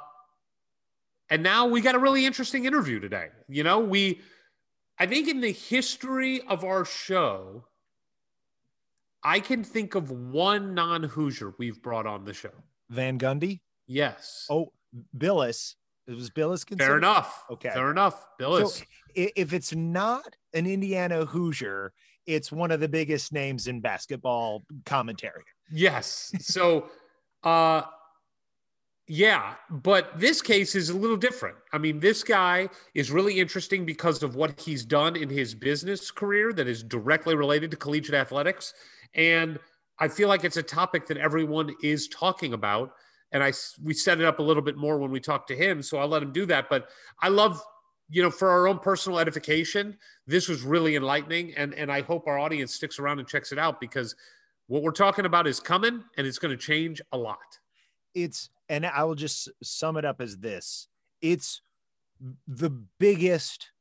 and 1.29 1.43
now 1.43 1.67
we 1.67 1.81
got 1.81 1.95
a 1.95 1.99
really 1.99 2.25
interesting 2.25 2.63
interview 2.63 3.01
today. 3.01 3.27
You 3.49 3.63
know, 3.63 3.79
we 3.79 4.21
I 4.99 5.05
think 5.05 5.27
in 5.27 5.39
the 5.39 5.51
history 5.51 6.41
of 6.41 6.63
our 6.63 6.83
show, 6.83 7.65
I 9.23 9.39
can 9.39 9.63
think 9.63 9.95
of 9.95 10.11
one 10.11 10.73
non 10.73 11.03
Hoosier 11.03 11.53
we've 11.57 11.81
brought 11.81 12.05
on 12.05 12.25
the 12.25 12.33
show. 12.33 12.51
Van 12.89 13.17
Gundy? 13.17 13.61
Yes. 13.87 14.45
Oh, 14.49 14.73
Bilas. 15.17 15.75
It 16.07 16.15
was 16.15 16.29
Bilas. 16.29 16.65
considered? 16.65 16.87
Fair 16.87 16.97
enough. 16.97 17.45
Okay. 17.51 17.69
Fair 17.69 17.91
enough. 17.91 18.25
Bilas. 18.39 18.67
So 18.69 18.85
if 19.15 19.53
it's 19.53 19.73
not 19.73 20.35
an 20.53 20.65
Indiana 20.65 21.25
Hoosier, 21.25 21.93
it's 22.25 22.51
one 22.51 22.71
of 22.71 22.79
the 22.79 22.89
biggest 22.89 23.31
names 23.31 23.67
in 23.67 23.79
basketball 23.79 24.63
commentary. 24.85 25.43
Yes. 25.71 26.31
So 26.39 26.89
uh 27.43 27.83
yeah, 29.11 29.55
but 29.71 30.19
this 30.19 30.39
case 30.39 30.75
is 30.75 30.91
a 30.91 30.93
little 30.95 31.17
different. 31.17 31.57
I 31.73 31.79
mean, 31.79 31.99
this 31.99 32.23
guy 32.23 32.69
is 32.93 33.09
really 33.09 33.39
interesting 33.39 33.83
because 33.83 34.21
of 34.21 34.35
what 34.35 34.59
he's 34.59 34.85
done 34.85 35.15
in 35.15 35.27
his 35.27 35.55
business 35.55 36.11
career 36.11 36.53
that 36.53 36.67
is 36.67 36.83
directly 36.83 37.33
related 37.33 37.71
to 37.71 37.77
collegiate 37.77 38.13
athletics. 38.13 38.75
And 39.15 39.57
I 39.97 40.09
feel 40.09 40.27
like 40.27 40.43
it's 40.43 40.57
a 40.57 40.63
topic 40.63 41.07
that 41.07 41.17
everyone 41.17 41.73
is 41.81 42.07
talking 42.09 42.53
about. 42.53 42.91
And 43.31 43.43
I 43.43 43.51
we 43.83 43.95
set 43.95 44.19
it 44.19 44.25
up 44.25 44.37
a 44.37 44.43
little 44.43 44.61
bit 44.61 44.77
more 44.77 44.99
when 44.99 45.09
we 45.09 45.19
talked 45.19 45.47
to 45.47 45.55
him, 45.55 45.81
so 45.81 45.97
I'll 45.97 46.07
let 46.07 46.21
him 46.21 46.31
do 46.31 46.45
that. 46.45 46.69
But 46.69 46.89
I 47.19 47.29
love, 47.29 47.59
you 48.11 48.21
know, 48.21 48.29
for 48.29 48.51
our 48.51 48.67
own 48.67 48.77
personal 48.77 49.17
edification, 49.17 49.97
this 50.27 50.47
was 50.47 50.61
really 50.61 50.95
enlightening, 50.95 51.55
and 51.55 51.73
and 51.73 51.91
I 51.91 52.01
hope 52.01 52.27
our 52.27 52.37
audience 52.37 52.75
sticks 52.75 52.99
around 52.99 53.17
and 53.17 53.27
checks 53.27 53.51
it 53.51 53.57
out 53.57 53.81
because 53.81 54.15
what 54.67 54.83
we're 54.83 54.91
talking 54.91 55.25
about 55.25 55.47
is 55.47 55.59
coming, 55.59 56.03
and 56.17 56.27
it's 56.27 56.37
going 56.37 56.55
to 56.55 56.63
change 56.63 57.01
a 57.11 57.17
lot. 57.17 57.37
It's 58.13 58.49
and 58.69 58.85
I 58.85 59.03
will 59.03 59.15
just 59.15 59.49
sum 59.61 59.97
it 59.97 60.05
up 60.05 60.21
as 60.21 60.37
this 60.37 60.87
it's 61.21 61.61
the 62.47 62.69
biggest 62.99 63.71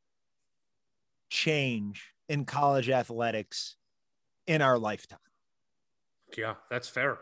change 1.30 2.12
in 2.28 2.44
college 2.44 2.88
athletics 2.88 3.76
in 4.46 4.62
our 4.62 4.78
lifetime. 4.78 5.18
Yeah, 6.36 6.54
that's 6.70 6.88
fair. 6.88 7.18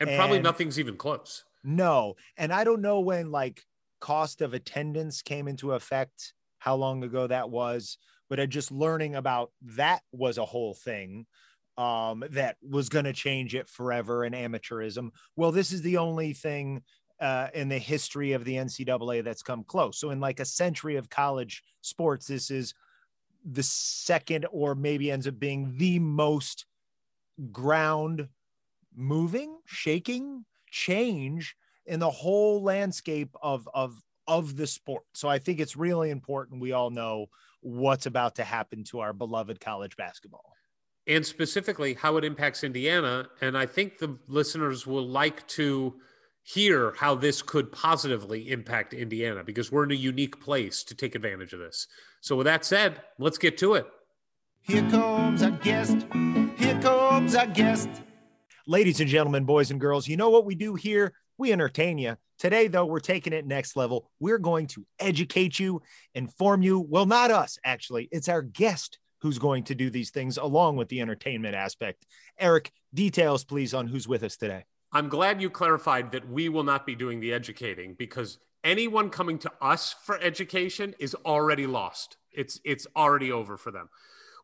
And, 0.00 0.08
and, 0.08 0.18
probably 0.18 0.40
nothing's 0.40 0.78
even 0.78 0.96
close. 0.96 1.44
No. 1.64 2.14
And 2.36 2.52
I 2.52 2.64
don't 2.64 2.80
know 2.80 3.00
when 3.00 3.30
like 3.30 3.62
cost 4.00 4.40
of 4.40 4.54
attendance 4.54 5.22
came 5.22 5.48
into 5.48 5.72
effect, 5.72 6.34
how 6.58 6.76
long 6.76 7.02
ago 7.04 7.26
that 7.26 7.50
was, 7.50 7.98
but 8.28 8.40
I 8.40 8.46
just 8.46 8.70
learning 8.70 9.14
about 9.14 9.50
that 9.62 10.02
was 10.12 10.38
a 10.38 10.44
whole 10.44 10.74
thing 10.74 11.26
um, 11.78 12.24
that 12.30 12.56
was 12.68 12.88
going 12.88 13.04
to 13.04 13.12
change 13.12 13.54
it 13.54 13.68
forever 13.68 14.24
in 14.24 14.32
amateurism. 14.32 15.10
Well, 15.36 15.52
this 15.52 15.72
is 15.72 15.80
the 15.80 15.96
only 15.96 16.32
thing 16.32 16.82
uh, 17.20 17.48
in 17.54 17.68
the 17.68 17.78
history 17.78 18.32
of 18.32 18.44
the 18.44 18.56
NCAA 18.56 19.24
that's 19.24 19.42
come 19.42 19.64
close. 19.64 19.98
So, 19.98 20.10
in 20.10 20.20
like 20.20 20.40
a 20.40 20.44
century 20.44 20.96
of 20.96 21.08
college 21.08 21.62
sports, 21.80 22.26
this 22.26 22.50
is 22.50 22.74
the 23.44 23.62
second, 23.62 24.46
or 24.50 24.74
maybe 24.74 25.10
ends 25.10 25.28
up 25.28 25.38
being 25.38 25.74
the 25.76 26.00
most 26.00 26.66
ground 27.52 28.28
moving, 28.94 29.58
shaking 29.64 30.44
change 30.70 31.54
in 31.86 32.00
the 32.00 32.10
whole 32.10 32.62
landscape 32.62 33.34
of 33.40 33.68
of 33.72 34.02
of 34.26 34.56
the 34.56 34.66
sport. 34.66 35.04
So 35.14 35.28
I 35.28 35.38
think 35.38 35.60
it's 35.60 35.76
really 35.76 36.10
important 36.10 36.60
we 36.60 36.72
all 36.72 36.90
know 36.90 37.26
what's 37.60 38.06
about 38.06 38.34
to 38.36 38.44
happen 38.44 38.84
to 38.84 39.00
our 39.00 39.12
beloved 39.12 39.60
college 39.60 39.96
basketball 39.96 40.52
and 41.08 41.24
specifically 41.24 41.94
how 41.94 42.18
it 42.18 42.24
impacts 42.24 42.62
Indiana. 42.62 43.28
And 43.40 43.56
I 43.56 43.66
think 43.66 43.98
the 43.98 44.18
listeners 44.28 44.86
will 44.86 45.06
like 45.06 45.46
to 45.48 45.94
hear 46.42 46.94
how 46.96 47.14
this 47.14 47.42
could 47.42 47.72
positively 47.72 48.50
impact 48.50 48.94
Indiana 48.94 49.42
because 49.42 49.72
we're 49.72 49.84
in 49.84 49.90
a 49.90 49.94
unique 49.94 50.40
place 50.40 50.84
to 50.84 50.94
take 50.94 51.14
advantage 51.14 51.52
of 51.54 51.60
this. 51.60 51.86
So, 52.20 52.36
with 52.36 52.44
that 52.44 52.64
said, 52.64 53.00
let's 53.18 53.38
get 53.38 53.58
to 53.58 53.74
it. 53.74 53.86
Here 54.60 54.88
comes 54.90 55.42
our 55.42 55.50
guest. 55.50 56.06
Here 56.56 56.78
comes 56.80 57.34
our 57.34 57.46
guest. 57.46 57.88
Ladies 58.66 59.00
and 59.00 59.08
gentlemen, 59.08 59.44
boys 59.44 59.70
and 59.70 59.80
girls, 59.80 60.06
you 60.06 60.16
know 60.18 60.28
what 60.28 60.44
we 60.44 60.54
do 60.54 60.74
here? 60.74 61.14
We 61.38 61.52
entertain 61.52 61.96
you. 61.96 62.16
Today, 62.38 62.68
though, 62.68 62.84
we're 62.84 63.00
taking 63.00 63.32
it 63.32 63.46
next 63.46 63.76
level. 63.76 64.10
We're 64.20 64.38
going 64.38 64.66
to 64.68 64.84
educate 64.98 65.58
you, 65.58 65.82
inform 66.14 66.62
you. 66.62 66.80
Well, 66.80 67.06
not 67.06 67.30
us, 67.30 67.58
actually. 67.64 68.08
It's 68.12 68.28
our 68.28 68.42
guest 68.42 68.98
who's 69.20 69.38
going 69.38 69.64
to 69.64 69.74
do 69.74 69.90
these 69.90 70.10
things 70.10 70.36
along 70.36 70.76
with 70.76 70.88
the 70.88 71.00
entertainment 71.00 71.54
aspect. 71.54 72.06
Eric, 72.38 72.72
details, 72.94 73.44
please, 73.44 73.74
on 73.74 73.86
who's 73.86 74.08
with 74.08 74.22
us 74.22 74.36
today. 74.36 74.64
I'm 74.92 75.08
glad 75.08 75.42
you 75.42 75.50
clarified 75.50 76.12
that 76.12 76.28
we 76.28 76.48
will 76.48 76.64
not 76.64 76.86
be 76.86 76.94
doing 76.94 77.20
the 77.20 77.32
educating 77.32 77.94
because 77.94 78.38
anyone 78.64 79.10
coming 79.10 79.38
to 79.40 79.52
us 79.60 79.94
for 80.04 80.18
education 80.20 80.94
is 80.98 81.14
already 81.26 81.66
lost. 81.66 82.16
It's 82.32 82.60
it's 82.64 82.86
already 82.96 83.30
over 83.32 83.56
for 83.56 83.70
them. 83.70 83.88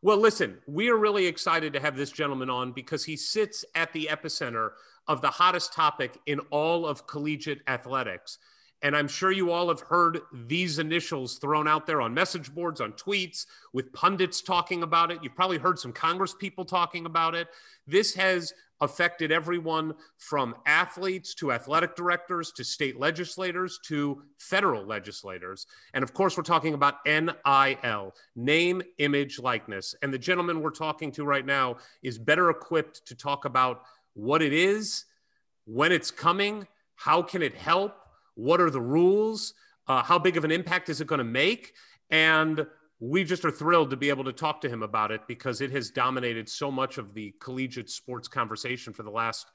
Well, 0.01 0.17
listen, 0.17 0.59
we 0.67 0.89
are 0.89 0.97
really 0.97 1.25
excited 1.25 1.73
to 1.73 1.79
have 1.79 1.97
this 1.97 2.11
gentleman 2.11 2.49
on 2.49 2.73
because 2.73 3.03
he 3.03 3.17
sits 3.17 3.65
at 3.73 3.91
the 3.91 4.07
epicenter 4.11 4.71
of 5.07 5.21
the 5.21 5.29
hottest 5.29 5.73
topic 5.73 6.19
in 6.27 6.39
all 6.51 6.85
of 6.85 7.07
collegiate 7.07 7.61
athletics. 7.67 8.37
And 8.85 8.95
I'm 8.95 9.07
sure 9.07 9.31
you 9.31 9.49
all 9.49 9.69
have 9.69 9.79
heard 9.79 10.21
these 10.31 10.77
initials 10.77 11.39
thrown 11.39 11.67
out 11.67 11.87
there 11.87 12.01
on 12.01 12.13
message 12.13 12.53
boards, 12.53 12.79
on 12.79 12.93
tweets, 12.93 13.47
with 13.73 13.91
pundits 13.93 14.43
talking 14.43 14.83
about 14.83 15.09
it. 15.09 15.17
You've 15.23 15.33
probably 15.33 15.57
heard 15.57 15.79
some 15.79 15.91
Congress 15.91 16.35
people 16.35 16.65
talking 16.65 17.07
about 17.07 17.33
it. 17.33 17.47
This 17.87 18.13
has 18.13 18.53
affected 18.81 19.31
everyone 19.31 19.95
from 20.19 20.53
athletes 20.67 21.33
to 21.33 21.51
athletic 21.51 21.95
directors 21.95 22.51
to 22.51 22.63
state 22.63 22.99
legislators 22.99 23.79
to 23.85 24.21
federal 24.37 24.85
legislators. 24.85 25.65
And 25.95 26.03
of 26.03 26.13
course, 26.13 26.37
we're 26.37 26.43
talking 26.43 26.75
about 26.75 26.97
NIL, 27.07 28.13
name, 28.35 28.83
image, 28.99 29.39
likeness. 29.39 29.95
And 30.03 30.13
the 30.13 30.19
gentleman 30.19 30.61
we're 30.61 30.69
talking 30.69 31.11
to 31.13 31.25
right 31.25 31.45
now 31.45 31.77
is 32.03 32.19
better 32.19 32.51
equipped 32.51 33.07
to 33.07 33.15
talk 33.15 33.45
about 33.45 33.81
what 34.13 34.43
it 34.43 34.53
is, 34.53 35.05
when 35.65 35.91
it's 35.91 36.11
coming, 36.11 36.67
how 36.93 37.23
can 37.23 37.41
it 37.41 37.55
help 37.55 37.95
what 38.35 38.61
are 38.61 38.69
the 38.69 38.81
rules? 38.81 39.53
Uh, 39.87 40.03
how 40.03 40.19
big 40.19 40.37
of 40.37 40.43
an 40.43 40.51
impact 40.51 40.89
is 40.89 41.01
it 41.01 41.07
going 41.07 41.19
to 41.19 41.25
make? 41.25 41.73
And 42.09 42.65
we 42.99 43.23
just 43.23 43.43
are 43.43 43.51
thrilled 43.51 43.89
to 43.89 43.97
be 43.97 44.09
able 44.09 44.23
to 44.23 44.33
talk 44.33 44.61
to 44.61 44.69
him 44.69 44.83
about 44.83 45.11
it 45.11 45.21
because 45.27 45.61
it 45.61 45.71
has 45.71 45.89
dominated 45.89 46.47
so 46.47 46.71
much 46.71 46.97
of 46.97 47.13
the 47.13 47.33
collegiate 47.39 47.89
sports 47.89 48.27
conversation 48.27 48.93
for 48.93 49.03
the 49.03 49.11
last 49.11 49.47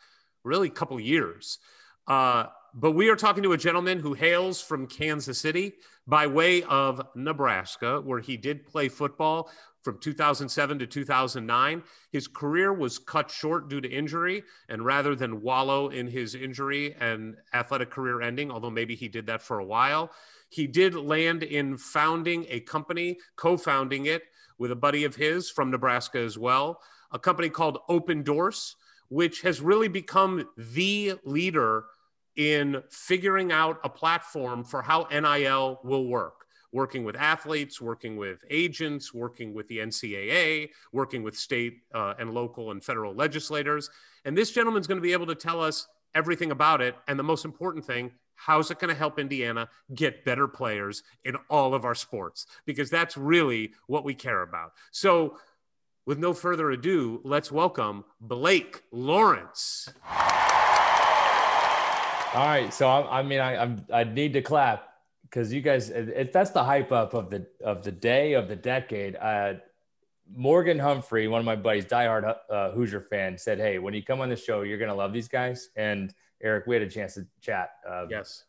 really 0.45 0.70
couple 0.70 1.01
years. 1.01 1.59
Uh, 2.07 2.47
but 2.75 2.93
we 2.93 3.09
are 3.09 3.16
talking 3.16 3.43
to 3.43 3.53
a 3.53 3.59
gentleman 3.59 3.99
who 3.99 4.14
hails 4.14 4.61
from 4.61 4.87
Kansas 4.87 5.39
City 5.39 5.75
by 6.07 6.27
way 6.27 6.62
of 6.64 7.01
Nebraska, 7.14 8.01
where 8.01 8.21
he 8.21 8.37
did 8.37 8.66
play 8.66 8.89
football 8.89 9.51
from 9.83 9.99
2007 9.99 10.79
to 10.79 10.87
2009. 10.87 11.83
His 12.12 12.29
career 12.29 12.73
was 12.73 12.99
cut 12.99 13.31
short 13.31 13.68
due 13.68 13.81
to 13.81 13.89
injury. 13.89 14.45
And 14.68 14.85
rather 14.85 15.14
than 15.14 15.41
wallow 15.41 15.89
in 15.89 16.07
his 16.07 16.35
injury 16.35 16.95
and 17.01 17.37
athletic 17.55 17.91
career 17.91 18.21
ending, 18.21 18.51
although 18.51 18.71
maybe 18.71 18.95
he 18.95 19.09
did 19.09 19.27
that 19.27 19.43
for 19.43 19.59
a 19.59 19.64
while, 19.64 20.11
he 20.49 20.66
did 20.66 20.95
land 20.95 21.43
in 21.43 21.77
founding 21.77 22.47
a 22.49 22.61
company, 22.61 23.18
co 23.37 23.57
founding 23.57 24.07
it 24.07 24.23
with 24.59 24.71
a 24.71 24.77
buddy 24.77 25.05
of 25.05 25.16
his 25.16 25.49
from 25.49 25.71
Nebraska 25.71 26.18
as 26.18 26.37
well, 26.37 26.81
a 27.12 27.18
company 27.18 27.49
called 27.49 27.79
Opendorse, 27.89 28.75
which 29.09 29.41
has 29.41 29.61
really 29.61 29.89
become 29.89 30.47
the 30.57 31.14
leader 31.25 31.85
in 32.37 32.83
figuring 32.91 33.53
out 33.53 33.81
a 33.85 33.89
platform 33.89 34.64
for 34.64 34.83
how 34.83 35.07
NIL 35.11 35.81
will 35.85 36.07
work 36.07 36.47
working 36.72 37.05
with 37.05 37.16
athletes, 37.16 37.81
working 37.81 38.16
with 38.16 38.45
agents, 38.51 39.12
working 39.12 39.53
with 39.53 39.66
the 39.68 39.78
NCAA, 39.78 40.70
working 40.93 41.22
with 41.22 41.37
state 41.37 41.83
uh, 41.95 42.14
and 42.18 42.33
local 42.33 42.70
and 42.70 42.83
federal 42.83 43.14
legislators. 43.14 43.91
And 44.24 44.37
this 44.37 44.51
gentleman's 44.51 44.87
going 44.87 44.99
to 44.99 45.03
be 45.03 45.12
able 45.12 45.26
to 45.26 45.35
tell 45.35 45.61
us 45.61 45.89
everything 46.14 46.51
about 46.51 46.81
it. 46.81 46.95
And 47.09 47.18
the 47.18 47.24
most 47.24 47.45
important 47.45 47.85
thing, 47.85 48.12
how's 48.35 48.70
it 48.70 48.78
going 48.78 48.93
to 48.93 48.99
help 48.99 49.18
Indiana 49.18 49.68
get 49.95 50.24
better 50.24 50.49
players 50.49 51.03
in 51.24 51.37
all 51.49 51.74
of 51.74 51.85
our 51.85 51.95
sports? 51.95 52.47
Because 52.66 52.91
that's 52.91 53.16
really 53.16 53.72
what 53.87 54.05
we 54.05 54.14
care 54.14 54.43
about. 54.43 54.72
So, 54.91 55.39
with 56.07 56.18
no 56.18 56.33
further 56.33 56.70
ado, 56.70 57.20
let's 57.24 57.53
welcome 57.53 58.05
Blake 58.20 58.83
Lawrence. 58.91 59.89
All 62.33 62.47
right, 62.47 62.72
so 62.72 62.89
I, 62.89 63.18
I 63.18 63.22
mean, 63.24 63.41
I, 63.41 63.57
I'm 63.57 63.85
I 63.93 64.05
need 64.05 64.35
to 64.35 64.43
clap 64.43 64.89
because 65.22 65.53
you 65.53 65.61
guys, 65.61 65.91
if 65.91 66.31
that's 66.31 66.51
the 66.51 66.62
hype 66.62 66.93
up 66.93 67.12
of 67.12 67.28
the 67.28 67.45
of 67.64 67.83
the 67.83 67.91
day 67.91 68.35
of 68.35 68.47
the 68.47 68.55
decade. 68.55 69.16
Uh, 69.16 69.55
Morgan 70.33 70.78
Humphrey, 70.78 71.26
one 71.26 71.41
of 71.41 71.45
my 71.45 71.57
buddies, 71.57 71.87
diehard 71.87 72.37
uh, 72.49 72.70
Hoosier 72.70 73.01
fan, 73.01 73.37
said, 73.37 73.59
"Hey, 73.59 73.81
when 73.81 73.95
you 73.95 74.05
come 74.05 74.20
on 74.20 74.28
the 74.28 74.37
show, 74.37 74.62
you're 74.62 74.78
gonna 74.78 74.95
love 74.95 75.12
these 75.12 75.26
guys." 75.26 75.70
And 75.74 76.14
Eric, 76.41 76.68
we 76.68 76.76
had 76.76 76.83
a 76.85 76.89
chance 76.89 77.14
to 77.14 77.26
chat. 77.41 77.70
Uh, 77.89 78.07
yes. 78.09 78.45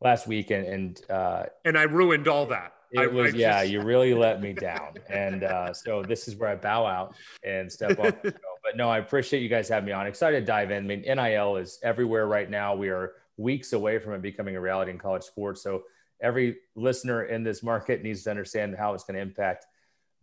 Last 0.00 0.28
week, 0.28 0.52
and 0.52 0.64
and 0.64 1.10
uh, 1.10 1.46
and 1.64 1.76
I 1.76 1.82
ruined 1.82 2.28
all 2.28 2.46
that. 2.46 2.74
It 2.94 3.00
I, 3.00 3.06
was 3.08 3.34
I 3.34 3.36
yeah, 3.36 3.60
just... 3.62 3.72
you 3.72 3.82
really 3.82 4.14
let 4.14 4.40
me 4.40 4.52
down, 4.52 4.94
and 5.10 5.42
uh, 5.42 5.74
so 5.74 6.02
this 6.02 6.28
is 6.28 6.36
where 6.36 6.48
I 6.48 6.54
bow 6.54 6.86
out 6.86 7.16
and 7.42 7.70
step 7.70 7.98
off 7.98 8.22
the 8.22 8.30
show. 8.30 8.38
But 8.62 8.76
no, 8.76 8.88
I 8.88 8.98
appreciate 8.98 9.42
you 9.42 9.48
guys 9.48 9.68
having 9.68 9.86
me 9.86 9.92
on. 9.92 10.06
Excited 10.06 10.40
to 10.40 10.46
dive 10.46 10.70
in. 10.70 10.84
I 10.84 10.86
mean, 10.86 11.00
NIL 11.00 11.56
is 11.56 11.80
everywhere 11.82 12.28
right 12.28 12.48
now. 12.48 12.74
We 12.76 12.90
are 12.90 13.14
weeks 13.36 13.72
away 13.72 13.98
from 13.98 14.12
it 14.12 14.22
becoming 14.22 14.54
a 14.54 14.60
reality 14.60 14.92
in 14.92 14.98
college 14.98 15.24
sports. 15.24 15.60
So 15.60 15.82
every 16.22 16.58
listener 16.76 17.24
in 17.24 17.42
this 17.42 17.64
market 17.64 18.02
needs 18.02 18.22
to 18.24 18.30
understand 18.30 18.76
how 18.76 18.94
it's 18.94 19.02
going 19.02 19.16
to 19.16 19.20
impact 19.20 19.66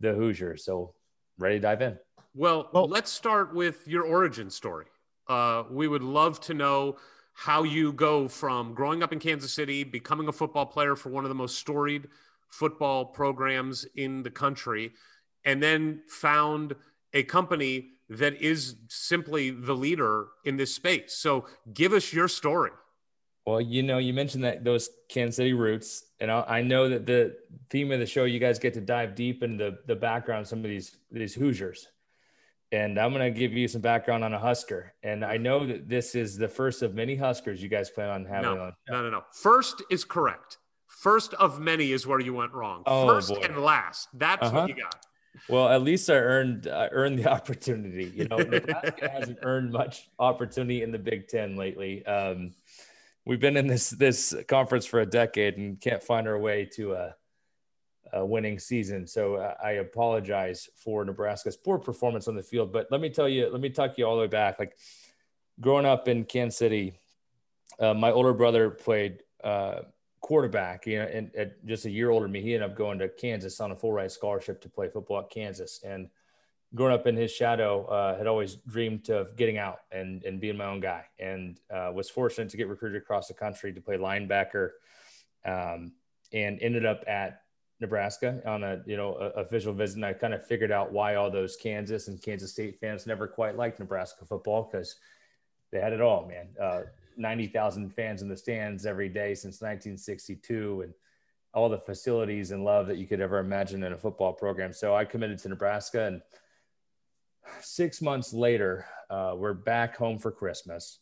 the 0.00 0.14
Hoosiers. 0.14 0.64
So 0.64 0.94
ready 1.38 1.56
to 1.56 1.60
dive 1.60 1.82
in. 1.82 1.98
Well, 2.34 2.70
well 2.72 2.88
let's 2.88 3.12
start 3.12 3.54
with 3.54 3.86
your 3.86 4.04
origin 4.04 4.48
story. 4.48 4.86
Uh, 5.28 5.64
we 5.70 5.88
would 5.88 6.02
love 6.02 6.40
to 6.40 6.54
know 6.54 6.96
how 7.34 7.62
you 7.62 7.92
go 7.92 8.28
from 8.28 8.74
growing 8.74 9.02
up 9.02 9.12
in 9.12 9.18
Kansas 9.18 9.52
City, 9.52 9.84
becoming 9.84 10.28
a 10.28 10.32
football 10.32 10.66
player 10.66 10.96
for 10.96 11.10
one 11.10 11.24
of 11.24 11.28
the 11.28 11.34
most 11.34 11.58
storied 11.58 12.08
football 12.52 13.04
programs 13.06 13.84
in 13.96 14.22
the 14.22 14.30
country, 14.30 14.92
and 15.44 15.62
then 15.62 16.02
found 16.06 16.76
a 17.12 17.22
company 17.24 17.88
that 18.08 18.40
is 18.40 18.76
simply 18.88 19.50
the 19.50 19.72
leader 19.72 20.28
in 20.44 20.56
this 20.56 20.74
space. 20.74 21.14
So 21.14 21.46
give 21.72 21.92
us 21.92 22.12
your 22.12 22.28
story. 22.28 22.70
Well, 23.46 23.60
you 23.60 23.82
know, 23.82 23.98
you 23.98 24.12
mentioned 24.12 24.44
that 24.44 24.62
those 24.62 24.88
Kansas 25.08 25.36
City 25.36 25.52
roots, 25.52 26.04
and 26.20 26.30
I, 26.30 26.62
know 26.62 26.88
that 26.88 27.06
the 27.06 27.36
theme 27.70 27.90
of 27.90 27.98
the 27.98 28.06
show, 28.06 28.24
you 28.24 28.38
guys 28.38 28.60
get 28.60 28.74
to 28.74 28.80
dive 28.80 29.16
deep 29.16 29.42
into 29.42 29.64
the, 29.64 29.78
the 29.86 29.96
background 29.96 30.42
of 30.42 30.48
some 30.48 30.60
of 30.60 30.70
these 30.70 30.96
these 31.10 31.34
Hoosiers, 31.34 31.88
and 32.70 33.00
I'm 33.00 33.12
going 33.12 33.32
to 33.32 33.36
give 33.36 33.52
you 33.52 33.66
some 33.66 33.80
background 33.80 34.22
on 34.22 34.32
a 34.32 34.38
Husker. 34.38 34.94
And 35.02 35.24
I 35.24 35.38
know 35.38 35.66
that 35.66 35.88
this 35.88 36.14
is 36.14 36.36
the 36.36 36.46
first 36.46 36.82
of 36.82 36.94
many 36.94 37.16
Huskers 37.16 37.60
you 37.60 37.68
guys 37.68 37.90
plan 37.90 38.10
on 38.10 38.24
having. 38.24 38.42
No, 38.42 38.62
on. 38.62 38.72
no, 38.88 39.02
no, 39.02 39.10
no. 39.10 39.24
First 39.32 39.82
is 39.90 40.04
correct. 40.04 40.58
First 41.02 41.34
of 41.34 41.58
many 41.58 41.90
is 41.90 42.06
where 42.06 42.20
you 42.20 42.32
went 42.32 42.52
wrong. 42.52 42.84
Oh, 42.86 43.08
First 43.08 43.30
boy. 43.30 43.40
and 43.42 43.56
last. 43.58 44.08
That's 44.14 44.46
Uh-huh. 44.46 44.60
what 44.60 44.68
you 44.68 44.76
got. 44.76 45.04
Well, 45.48 45.68
at 45.68 45.82
least 45.82 46.08
I 46.08 46.14
earned 46.14 46.68
I 46.68 46.86
earned 46.92 47.18
the 47.18 47.26
opportunity. 47.38 48.04
You 48.14 48.28
know, 48.28 48.36
Nebraska 48.36 49.10
hasn't 49.16 49.38
earned 49.42 49.72
much 49.72 50.08
opportunity 50.20 50.84
in 50.84 50.92
the 50.92 51.00
Big 51.00 51.26
Ten 51.26 51.56
lately. 51.56 52.06
Um, 52.06 52.52
we've 53.24 53.40
been 53.40 53.56
in 53.56 53.66
this 53.66 53.90
this 53.90 54.32
conference 54.46 54.86
for 54.86 55.00
a 55.00 55.06
decade 55.06 55.56
and 55.56 55.80
can't 55.80 56.00
find 56.04 56.28
our 56.28 56.38
way 56.38 56.66
to 56.76 56.92
a, 56.92 57.14
a 58.12 58.24
winning 58.24 58.60
season. 58.60 59.04
So 59.08 59.34
uh, 59.36 59.54
I 59.60 59.72
apologize 59.86 60.68
for 60.76 61.04
Nebraska's 61.04 61.56
poor 61.56 61.78
performance 61.78 62.28
on 62.28 62.36
the 62.36 62.44
field. 62.44 62.72
But 62.72 62.86
let 62.92 63.00
me 63.00 63.10
tell 63.10 63.28
you, 63.28 63.48
let 63.50 63.60
me 63.60 63.70
talk 63.70 63.98
you 63.98 64.04
all 64.06 64.14
the 64.14 64.22
way 64.22 64.28
back. 64.28 64.60
Like 64.60 64.76
growing 65.60 65.84
up 65.86 66.06
in 66.06 66.22
Kansas 66.26 66.58
City, 66.58 66.94
uh, 67.80 67.92
my 67.94 68.12
older 68.12 68.34
brother 68.34 68.70
played 68.70 69.24
uh, 69.42 69.80
quarterback. 70.22 70.86
You 70.86 71.00
know, 71.00 71.04
and 71.04 71.52
just 71.66 71.84
a 71.84 71.90
year 71.90 72.08
older 72.08 72.24
than 72.24 72.32
me, 72.32 72.40
he 72.40 72.54
ended 72.54 72.70
up 72.70 72.76
going 72.76 72.98
to 73.00 73.08
Kansas 73.08 73.60
on 73.60 73.72
a 73.72 73.76
full 73.76 73.92
ride 73.92 74.10
scholarship 74.10 74.62
to 74.62 74.70
play 74.70 74.88
football 74.88 75.20
at 75.20 75.30
Kansas. 75.30 75.80
And 75.84 76.08
growing 76.74 76.94
up 76.94 77.06
in 77.06 77.16
his 77.16 77.30
shadow, 77.30 77.84
uh, 77.86 78.16
had 78.16 78.26
always 78.26 78.54
dreamed 78.66 79.10
of 79.10 79.36
getting 79.36 79.58
out 79.58 79.80
and 79.90 80.24
and 80.24 80.40
being 80.40 80.56
my 80.56 80.64
own 80.64 80.80
guy, 80.80 81.04
and 81.18 81.60
uh, 81.70 81.92
was 81.94 82.08
fortunate 82.08 82.48
to 82.50 82.56
get 82.56 82.68
recruited 82.68 83.02
across 83.02 83.28
the 83.28 83.34
country 83.34 83.72
to 83.72 83.80
play 83.80 83.98
linebacker, 83.98 84.70
um, 85.44 85.92
and 86.32 86.58
ended 86.62 86.86
up 86.86 87.04
at 87.06 87.42
Nebraska 87.80 88.40
on 88.46 88.62
a 88.62 88.80
you 88.86 88.96
know 88.96 89.14
a, 89.16 89.40
official 89.40 89.74
visit. 89.74 89.96
And 89.96 90.06
I 90.06 90.14
kind 90.14 90.32
of 90.32 90.46
figured 90.46 90.72
out 90.72 90.92
why 90.92 91.16
all 91.16 91.30
those 91.30 91.56
Kansas 91.56 92.08
and 92.08 92.22
Kansas 92.22 92.52
State 92.52 92.78
fans 92.80 93.06
never 93.06 93.26
quite 93.26 93.56
liked 93.56 93.80
Nebraska 93.80 94.24
football 94.24 94.68
because 94.70 94.96
they 95.72 95.80
had 95.80 95.92
it 95.92 96.00
all, 96.00 96.26
man. 96.26 96.48
Uh, 96.60 96.82
90,000 97.16 97.90
fans 97.90 98.22
in 98.22 98.28
the 98.28 98.36
stands 98.36 98.86
every 98.86 99.08
day 99.08 99.34
since 99.34 99.60
1962 99.60 100.82
and 100.82 100.94
all 101.54 101.68
the 101.68 101.78
facilities 101.78 102.50
and 102.50 102.64
love 102.64 102.86
that 102.86 102.96
you 102.96 103.06
could 103.06 103.20
ever 103.20 103.38
imagine 103.38 103.82
in 103.82 103.92
a 103.92 103.98
football 103.98 104.32
program. 104.32 104.72
So 104.72 104.94
I 104.94 105.04
committed 105.04 105.38
to 105.40 105.48
Nebraska 105.48 106.06
and 106.06 106.22
six 107.60 108.00
months 108.00 108.32
later, 108.32 108.86
uh, 109.10 109.34
we're 109.36 109.54
back 109.54 109.96
home 109.96 110.18
for 110.18 110.30
Christmas. 110.30 110.98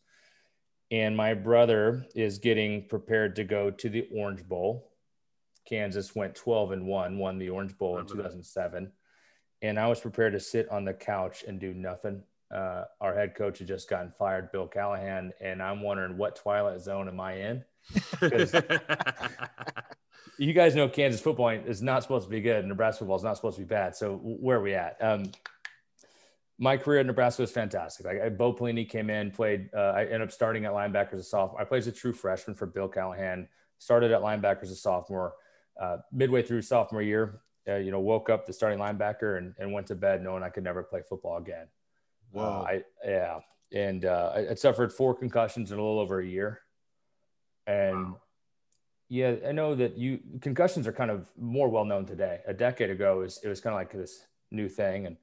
And 0.91 1.17
my 1.17 1.35
brother 1.35 2.05
is 2.17 2.39
getting 2.39 2.89
prepared 2.89 3.37
to 3.37 3.45
go 3.45 3.71
to 3.71 3.89
the 3.89 4.09
Orange 4.13 4.47
Bowl. 4.47 4.91
Kansas 5.69 6.17
went 6.17 6.35
12 6.35 6.73
and 6.73 6.87
1, 6.87 7.17
won 7.17 7.39
the 7.39 7.51
Orange 7.51 7.79
Bowl 7.79 7.99
in 7.99 8.07
2007. 8.07 8.91
And 9.63 9.79
I 9.79 9.87
was 9.87 10.01
prepared 10.01 10.33
to 10.33 10.41
sit 10.41 10.69
on 10.69 10.85
the 10.85 10.95
couch 10.95 11.45
and 11.47 11.61
do 11.61 11.75
nothing. 11.75 12.25
Uh, 12.51 12.85
our 13.01 13.15
head 13.15 13.35
coach 13.35 13.59
had 13.59 13.69
just 13.69 13.89
gotten 13.89 14.13
fired, 14.19 14.51
Bill 14.51 14.67
Callahan. 14.67 15.33
And 15.41 15.63
I'm 15.63 15.83
wondering 15.83 16.17
what 16.17 16.37
twilight 16.37 16.81
zone 16.81 17.09
am 17.09 17.21
I 17.21 17.35
in? 17.35 17.65
you 20.39 20.53
guys 20.53 20.75
know 20.75 20.89
Kansas 20.89 21.21
football 21.21 21.51
is 21.51 21.83
not 21.83 22.03
supposed 22.03 22.25
to 22.25 22.31
be 22.31 22.41
good. 22.41 22.65
Nebraska 22.65 23.01
football 23.01 23.17
is 23.17 23.23
not 23.23 23.37
supposed 23.37 23.57
to 23.57 23.63
be 23.63 23.69
bad. 23.69 23.95
So 23.95 24.17
where 24.23 24.59
are 24.59 24.63
we 24.63 24.75
at? 24.75 24.97
Um, 25.01 25.31
my 26.59 26.77
career 26.77 27.01
at 27.01 27.07
Nebraska 27.07 27.43
was 27.43 27.51
fantastic. 27.51 28.05
Like 28.05 28.21
I, 28.21 28.29
Bo 28.29 28.53
Pelini 28.53 28.89
came 28.89 29.11
in, 29.11 29.31
played. 29.31 29.71
Uh, 29.75 29.93
I 29.97 30.05
ended 30.05 30.23
up 30.23 30.33
starting 30.33 30.67
at 30.67 30.73
linebacker 30.73 31.15
as 31.15 31.21
a 31.21 31.25
sophomore. 31.25 31.61
I 31.61 31.65
played 31.65 31.79
as 31.79 31.87
a 31.87 31.93
true 31.93 32.13
freshman 32.13 32.55
for 32.55 32.67
Bill 32.67 32.89
Callahan. 32.89 33.49
Started 33.79 34.13
at 34.13 34.21
linebacker 34.21 34.63
as 34.63 34.71
a 34.71 34.77
sophomore. 34.77 35.35
Uh, 35.81 35.99
midway 36.13 36.43
through 36.43 36.61
sophomore 36.61 37.01
year, 37.01 37.41
uh, 37.67 37.77
you 37.77 37.91
know, 37.91 38.01
woke 38.01 38.29
up 38.29 38.45
the 38.45 38.53
starting 38.53 38.79
linebacker 38.79 39.39
and, 39.39 39.55
and 39.59 39.73
went 39.73 39.87
to 39.87 39.95
bed 39.95 40.23
knowing 40.23 40.43
I 40.43 40.51
could 40.51 40.65
never 40.65 40.83
play 40.83 41.01
football 41.09 41.39
again. 41.39 41.67
Whoa. 42.33 42.65
I 42.67 42.83
yeah, 43.05 43.41
and 43.73 44.05
uh, 44.05 44.33
I, 44.35 44.51
I 44.51 44.55
suffered 44.55 44.93
four 44.93 45.15
concussions 45.15 45.73
in 45.73 45.79
a 45.79 45.83
little 45.83 45.99
over 45.99 46.21
a 46.21 46.27
year, 46.27 46.61
and 47.67 48.15
yeah, 49.11 49.35
I 49.47 49.51
know 49.51 49.75
that 49.75 49.99
you 49.99 50.21
concussions 50.41 50.87
are 50.87 50.93
kind 50.93 51.11
of 51.11 51.29
more 51.37 51.69
well 51.69 51.85
known 51.85 52.07
today. 52.07 52.41
A 52.47 52.55
decade 52.55 52.91
ago, 52.91 53.21
it 53.21 53.25
was, 53.25 53.41
it 53.45 53.49
was 53.49 53.61
kind 53.61 53.75
of 53.75 53.81
like 53.81 53.93
this 53.93 54.25
new 54.53 54.69
thing, 54.69 55.07
and 55.07 55.17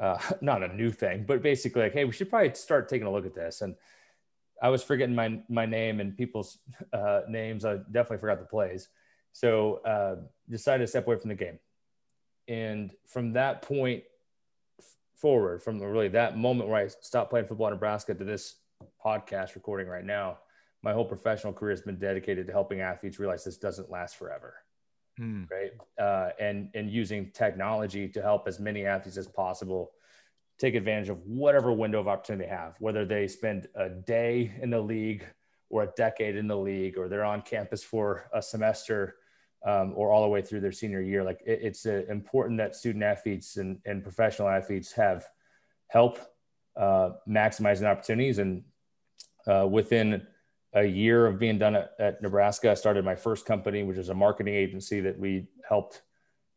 uh, 0.00 0.18
not 0.40 0.64
a 0.64 0.74
new 0.74 0.90
thing, 0.90 1.24
but 1.26 1.40
basically 1.40 1.82
like, 1.82 1.92
hey, 1.92 2.04
we 2.04 2.12
should 2.12 2.28
probably 2.28 2.52
start 2.54 2.88
taking 2.88 3.06
a 3.06 3.10
look 3.10 3.26
at 3.26 3.34
this. 3.34 3.60
And 3.60 3.76
I 4.60 4.68
was 4.68 4.82
forgetting 4.82 5.14
my 5.14 5.40
my 5.48 5.64
name 5.64 6.00
and 6.00 6.16
people's 6.16 6.58
uh, 6.92 7.20
names. 7.28 7.64
I 7.64 7.76
definitely 7.76 8.18
forgot 8.18 8.40
the 8.40 8.46
plays, 8.46 8.88
so 9.32 9.76
uh, 9.84 10.16
decided 10.50 10.84
to 10.84 10.88
step 10.88 11.06
away 11.06 11.16
from 11.16 11.28
the 11.28 11.36
game. 11.36 11.60
And 12.48 12.92
from 13.06 13.34
that 13.34 13.62
point 13.62 14.02
forward, 15.20 15.62
from 15.62 15.80
really 15.80 16.08
that 16.08 16.36
moment 16.36 16.68
where 16.68 16.84
I 16.84 16.88
stopped 16.88 17.30
playing 17.30 17.46
football 17.46 17.68
in 17.68 17.74
Nebraska 17.74 18.14
to 18.14 18.24
this 18.24 18.56
podcast 19.04 19.54
recording 19.54 19.86
right 19.86 20.04
now, 20.04 20.38
my 20.82 20.92
whole 20.92 21.04
professional 21.04 21.52
career 21.52 21.72
has 21.72 21.82
been 21.82 21.98
dedicated 21.98 22.46
to 22.46 22.52
helping 22.52 22.80
athletes 22.80 23.18
realize 23.18 23.44
this 23.44 23.58
doesn't 23.58 23.90
last 23.90 24.16
forever 24.16 24.54
Hmm. 25.20 25.42
right? 25.50 25.72
Uh, 26.00 26.30
and 26.40 26.70
and 26.74 26.90
using 26.90 27.30
technology 27.32 28.08
to 28.08 28.22
help 28.22 28.48
as 28.48 28.58
many 28.58 28.86
athletes 28.86 29.18
as 29.18 29.26
possible 29.28 29.92
take 30.58 30.74
advantage 30.74 31.10
of 31.10 31.18
whatever 31.26 31.72
window 31.72 32.00
of 32.00 32.08
opportunity 32.08 32.44
they 32.44 32.50
have, 32.50 32.74
whether 32.80 33.04
they 33.04 33.26
spend 33.28 33.66
a 33.74 33.88
day 33.88 34.52
in 34.62 34.70
the 34.70 34.80
league 34.80 35.26
or 35.68 35.82
a 35.82 35.92
decade 35.96 36.36
in 36.36 36.46
the 36.46 36.56
league, 36.56 36.98
or 36.98 37.08
they're 37.08 37.24
on 37.24 37.42
campus 37.42 37.82
for 37.82 38.28
a 38.32 38.42
semester, 38.42 39.16
um, 39.64 39.92
or 39.94 40.10
all 40.10 40.22
the 40.22 40.28
way 40.28 40.42
through 40.42 40.60
their 40.60 40.72
senior 40.72 41.00
year. 41.00 41.22
Like 41.22 41.40
it, 41.46 41.60
it's 41.62 41.86
uh, 41.86 42.02
important 42.08 42.58
that 42.58 42.76
student 42.76 43.04
athletes 43.04 43.56
and, 43.56 43.78
and 43.84 44.02
professional 44.02 44.48
athletes 44.48 44.92
have 44.92 45.26
help 45.88 46.18
uh, 46.76 47.10
maximizing 47.28 47.84
opportunities. 47.84 48.38
And 48.38 48.64
uh, 49.46 49.66
within 49.70 50.26
a 50.72 50.84
year 50.84 51.26
of 51.26 51.38
being 51.38 51.58
done 51.58 51.74
at, 51.74 51.92
at, 51.98 52.22
Nebraska, 52.22 52.70
I 52.70 52.74
started 52.74 53.04
my 53.04 53.16
first 53.16 53.44
company, 53.44 53.82
which 53.82 53.98
is 53.98 54.08
a 54.08 54.14
marketing 54.14 54.54
agency 54.54 55.00
that 55.00 55.18
we 55.18 55.48
helped 55.68 56.02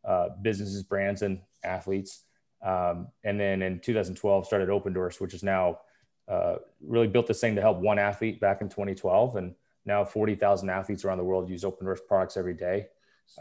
uh, 0.06 0.30
businesses, 0.42 0.84
brands, 0.84 1.22
and 1.24 1.42
athletes. 1.64 2.24
Um, 2.64 3.08
and 3.24 3.40
then 3.40 3.62
in 3.62 3.80
2012, 3.80 4.46
started 4.46 4.70
Opendorse, 4.70 5.20
which 5.20 5.34
is 5.34 5.44
now 5.44 5.80
uh, 6.28 6.56
really 6.82 7.08
built 7.08 7.28
this 7.28 7.42
thing 7.42 7.56
to 7.56 7.62
help 7.62 7.80
one 7.80 8.00
athlete 8.00 8.40
back 8.40 8.62
in 8.62 8.70
2012. 8.70 9.36
And 9.36 9.56
now 9.86 10.04
40,000 10.06 10.70
athletes 10.70 11.04
around 11.06 11.18
the 11.18 11.24
world 11.24 11.50
use 11.50 11.64
Opendorse 11.64 12.00
products 12.08 12.38
every 12.38 12.54
day. 12.54 12.88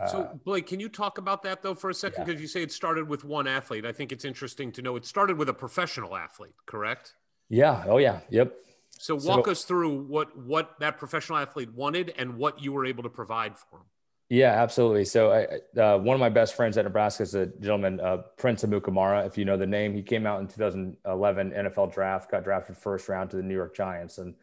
So, 0.08 0.22
Uh, 0.22 0.34
Blake, 0.44 0.66
can 0.66 0.80
you 0.80 0.88
talk 0.88 1.18
about 1.18 1.42
that 1.42 1.62
though 1.62 1.74
for 1.74 1.90
a 1.90 1.94
second? 1.94 2.20
Yeah. 2.20 2.24
Because 2.26 2.40
you 2.40 2.48
say 2.48 2.62
it 2.62 2.72
started 2.72 3.08
with 3.08 3.24
one 3.24 3.46
athlete. 3.46 3.84
I 3.84 3.92
think 3.92 4.12
it's 4.12 4.24
interesting 4.24 4.72
to 4.72 4.82
know 4.82 4.96
it 4.96 5.04
started 5.04 5.36
with 5.36 5.48
a 5.48 5.54
professional 5.54 6.16
athlete, 6.16 6.54
correct? 6.66 7.14
yeah. 7.48 7.84
Oh 7.86 7.98
yeah. 7.98 8.20
Yep. 8.30 8.54
So, 8.90 9.18
So- 9.18 9.28
walk 9.28 9.48
us 9.48 9.64
through 9.64 10.02
what 10.04 10.36
what 10.38 10.78
that 10.80 10.98
professional 10.98 11.38
athlete 11.38 11.72
wanted 11.74 12.14
and 12.16 12.36
what 12.38 12.62
you 12.62 12.72
were 12.72 12.86
able 12.86 13.02
to 13.02 13.10
provide 13.10 13.58
for 13.58 13.80
him. 13.80 13.86
Yeah, 14.28 14.52
absolutely. 14.62 15.04
So, 15.04 15.30
I, 15.30 15.78
uh, 15.78 15.98
one 15.98 16.14
of 16.14 16.20
my 16.20 16.30
best 16.30 16.54
friends 16.54 16.78
at 16.78 16.84
Nebraska 16.86 17.22
is 17.24 17.34
a 17.34 17.46
gentleman, 17.46 18.00
uh, 18.00 18.18
Prince 18.38 18.64
Amukamara. 18.64 19.26
If 19.26 19.36
you 19.36 19.44
know 19.44 19.58
the 19.58 19.66
name, 19.66 19.92
he 19.94 20.02
came 20.02 20.26
out 20.26 20.40
in 20.40 20.48
2011 20.48 21.52
NFL 21.52 21.88
draft, 21.92 22.30
got 22.30 22.42
drafted 22.44 22.78
first 22.78 23.10
round 23.10 23.28
to 23.30 23.36
the 23.36 23.42
New 23.42 23.54
York 23.54 23.74
Giants, 23.76 24.16
and 24.16 24.34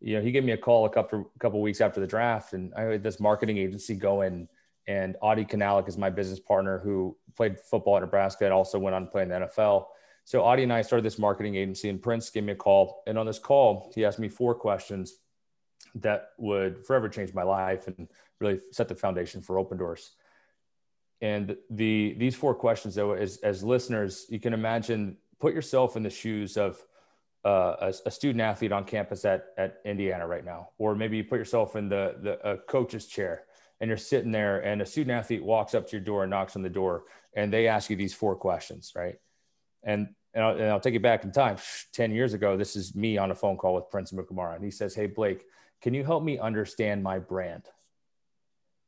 you 0.00 0.16
know 0.16 0.22
he 0.22 0.32
gave 0.32 0.44
me 0.44 0.52
a 0.52 0.56
call 0.56 0.86
a 0.86 0.90
couple 0.90 1.30
couple 1.38 1.60
weeks 1.60 1.80
after 1.80 2.00
the 2.00 2.06
draft, 2.06 2.52
and 2.52 2.72
I 2.74 2.82
had 2.82 3.02
this 3.02 3.20
marketing 3.20 3.58
agency 3.58 3.94
going, 3.94 4.48
and 4.86 5.16
Audie 5.20 5.44
Kanalik 5.44 5.88
is 5.88 5.98
my 5.98 6.10
business 6.10 6.40
partner 6.40 6.78
who 6.78 7.16
played 7.36 7.58
football 7.60 7.96
at 7.96 8.00
Nebraska 8.00 8.44
and 8.44 8.52
also 8.52 8.78
went 8.78 8.94
on 8.94 9.04
to 9.04 9.10
play 9.10 9.22
in 9.22 9.28
the 9.28 9.34
NFL. 9.34 9.86
So 10.24 10.42
Audie 10.42 10.64
and 10.64 10.72
I 10.72 10.82
started 10.82 11.04
this 11.04 11.18
marketing 11.18 11.56
agency, 11.56 11.88
and 11.88 12.02
Prince 12.02 12.30
gave 12.30 12.44
me 12.44 12.52
a 12.52 12.56
call, 12.56 13.02
and 13.06 13.18
on 13.18 13.26
this 13.26 13.38
call, 13.38 13.92
he 13.94 14.04
asked 14.04 14.18
me 14.18 14.28
four 14.28 14.54
questions 14.54 15.18
that 15.96 16.30
would 16.38 16.84
forever 16.86 17.08
change 17.08 17.32
my 17.32 17.42
life 17.42 17.86
and 17.86 18.08
really 18.40 18.58
set 18.72 18.88
the 18.88 18.94
foundation 18.94 19.40
for 19.40 19.56
Opendorse 19.56 20.10
and 21.20 21.56
the 21.70 22.14
these 22.18 22.34
four 22.34 22.54
questions 22.54 22.94
though 22.94 23.12
as, 23.12 23.38
as 23.38 23.62
listeners 23.62 24.26
you 24.28 24.38
can 24.38 24.52
imagine 24.52 25.16
put 25.40 25.54
yourself 25.54 25.96
in 25.96 26.02
the 26.02 26.10
shoes 26.10 26.56
of 26.56 26.82
uh, 27.46 27.76
a, 27.80 27.94
a 28.06 28.10
student 28.10 28.40
athlete 28.40 28.72
on 28.72 28.84
campus 28.84 29.24
at, 29.24 29.46
at 29.56 29.76
indiana 29.84 30.26
right 30.26 30.44
now. 30.44 30.70
Or 30.78 30.96
maybe 30.96 31.16
you 31.16 31.24
put 31.24 31.38
yourself 31.38 31.76
in 31.76 31.88
the, 31.88 32.16
the 32.20 32.60
coach's 32.68 33.06
chair 33.06 33.44
and 33.80 33.86
you're 33.88 33.96
sitting 33.96 34.32
there 34.32 34.60
and 34.60 34.82
a 34.82 34.86
student 34.86 35.16
athlete 35.16 35.44
walks 35.44 35.72
up 35.72 35.86
to 35.86 35.92
your 35.92 36.04
door 36.04 36.24
and 36.24 36.30
knocks 36.30 36.56
on 36.56 36.62
the 36.62 36.68
door 36.68 37.04
and 37.36 37.52
they 37.52 37.68
ask 37.68 37.88
you 37.88 37.94
these 37.94 38.12
four 38.12 38.34
questions 38.34 38.92
right? 38.96 39.14
And 39.84 40.08
and 40.34 40.44
I'll, 40.44 40.54
and 40.54 40.64
I'll 40.64 40.80
take 40.80 40.92
you 40.92 41.00
back 41.00 41.24
in 41.24 41.30
time. 41.30 41.56
10 41.92 42.10
years 42.10 42.34
ago 42.34 42.56
this 42.56 42.74
is 42.74 42.96
me 42.96 43.16
on 43.16 43.30
a 43.30 43.34
phone 43.34 43.56
call 43.56 43.74
with 43.74 43.90
prince 43.90 44.10
mukamara 44.10 44.56
and 44.56 44.64
he 44.64 44.72
says 44.72 44.94
hey 44.94 45.06
blake 45.06 45.44
can 45.80 45.94
you 45.94 46.04
help 46.04 46.24
me 46.24 46.38
understand 46.40 47.00
my 47.00 47.20
brand 47.20 47.62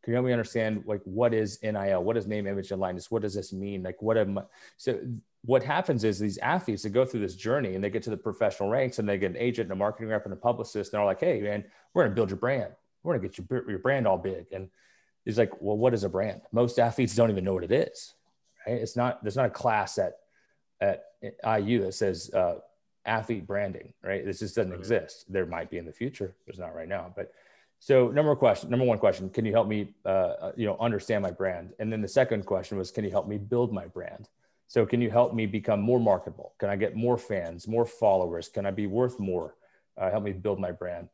can 0.09 0.13
you 0.13 0.17
help 0.17 0.27
me 0.27 0.33
understand 0.33 0.85
like 0.87 1.03
what 1.05 1.35
is 1.35 1.59
NIL? 1.63 2.03
What 2.03 2.17
is 2.17 2.27
name, 2.27 2.47
image, 2.47 2.71
and 2.71 2.81
likeness? 2.81 3.11
What 3.11 3.21
does 3.21 3.35
this 3.35 3.53
mean? 3.53 3.83
Like 3.83 4.01
what 4.01 4.17
am 4.17 4.39
I? 4.39 4.43
So 4.79 4.99
what 5.45 5.63
happens 5.63 6.03
is 6.03 6.19
these 6.19 6.39
athletes 6.39 6.83
that 6.85 6.95
go 6.95 7.05
through 7.05 7.21
this 7.21 7.35
journey 7.35 7.75
and 7.75 7.85
they 7.85 7.91
get 7.91 8.05
to 8.05 8.11
the 8.11 8.17
professional 8.17 8.71
ranks 8.71 8.99
and 8.99 9.07
they 9.07 9.19
get 9.19 9.33
an 9.33 9.37
agent 9.37 9.67
and 9.67 9.73
a 9.73 9.77
marketing 9.77 10.09
rep 10.09 10.25
and 10.25 10.33
a 10.33 10.37
publicist 10.37 10.95
and 10.95 10.99
they're 10.99 11.05
like, 11.05 11.21
hey 11.21 11.43
man, 11.43 11.63
we're 11.93 12.05
gonna 12.05 12.15
build 12.15 12.31
your 12.31 12.39
brand. 12.39 12.73
We're 13.03 13.19
gonna 13.19 13.29
get 13.29 13.37
your 13.37 13.69
your 13.69 13.81
brand 13.81 14.07
all 14.07 14.17
big. 14.17 14.47
And 14.51 14.71
he's 15.27 15.37
like, 15.37 15.61
well, 15.61 15.77
what 15.77 15.93
is 15.93 16.05
a 16.05 16.09
brand? 16.09 16.41
Most 16.53 16.79
athletes 16.79 17.15
don't 17.15 17.31
even 17.31 17.45
know 17.45 17.53
what 17.53 17.65
it 17.65 17.73
is. 17.73 18.15
Right? 18.67 18.81
It's 18.81 18.97
not. 18.97 19.23
There's 19.23 19.37
not 19.37 19.45
a 19.45 19.51
class 19.51 19.99
at 19.99 20.15
at 20.81 21.05
IU 21.23 21.83
that 21.83 21.93
says 21.93 22.31
uh, 22.33 22.61
athlete 23.05 23.47
branding. 23.47 23.93
Right? 24.03 24.25
This 24.25 24.39
just 24.39 24.57
doesn't 24.57 24.73
exist. 24.73 25.27
There 25.29 25.45
might 25.45 25.69
be 25.69 25.77
in 25.77 25.85
the 25.85 25.93
future. 25.93 26.35
There's 26.47 26.59
not 26.59 26.75
right 26.75 26.89
now, 26.89 27.13
but 27.15 27.31
so 27.81 28.09
number 28.09 28.35
question, 28.35 28.71
number 28.71 28.85
one 28.85 28.99
question, 28.99 29.31
can 29.31 29.45
you 29.45 29.53
help 29.53 29.69
me, 29.69 29.95
uh, 30.05 30.53
you 30.57 30.67
know, 30.67 30.77
understand 30.81 31.23
my 31.23 31.31
brand? 31.31 31.73
And 31.79 31.93
then 31.93 32.03
the 32.03 32.09
second 32.09 32.45
question 32.45 32.77
was, 32.77 32.91
can 32.91 33.05
you 33.05 33.11
help 33.11 33.29
me 33.29 33.39
build 33.39 33.73
my 33.73 33.87
brand? 33.87 34.29
So 34.67 34.85
can 34.85 35.01
you 35.01 35.11
help 35.11 35.33
me 35.33 35.47
become 35.47 35.81
more 35.81 36.01
marketable? 36.01 36.55
Can 36.59 36.69
I 36.69 36.77
get 36.77 36.97
more 36.97 37.17
fans, 37.17 37.67
more 37.69 37.87
followers? 37.87 38.49
Can 38.49 38.67
I 38.67 38.71
be 38.71 38.87
worth 38.87 39.19
more? 39.19 39.55
Uh, 39.97 40.11
help 40.11 40.25
me 40.25 40.33
build 40.33 40.59
my 40.59 40.73
brand. 40.73 41.09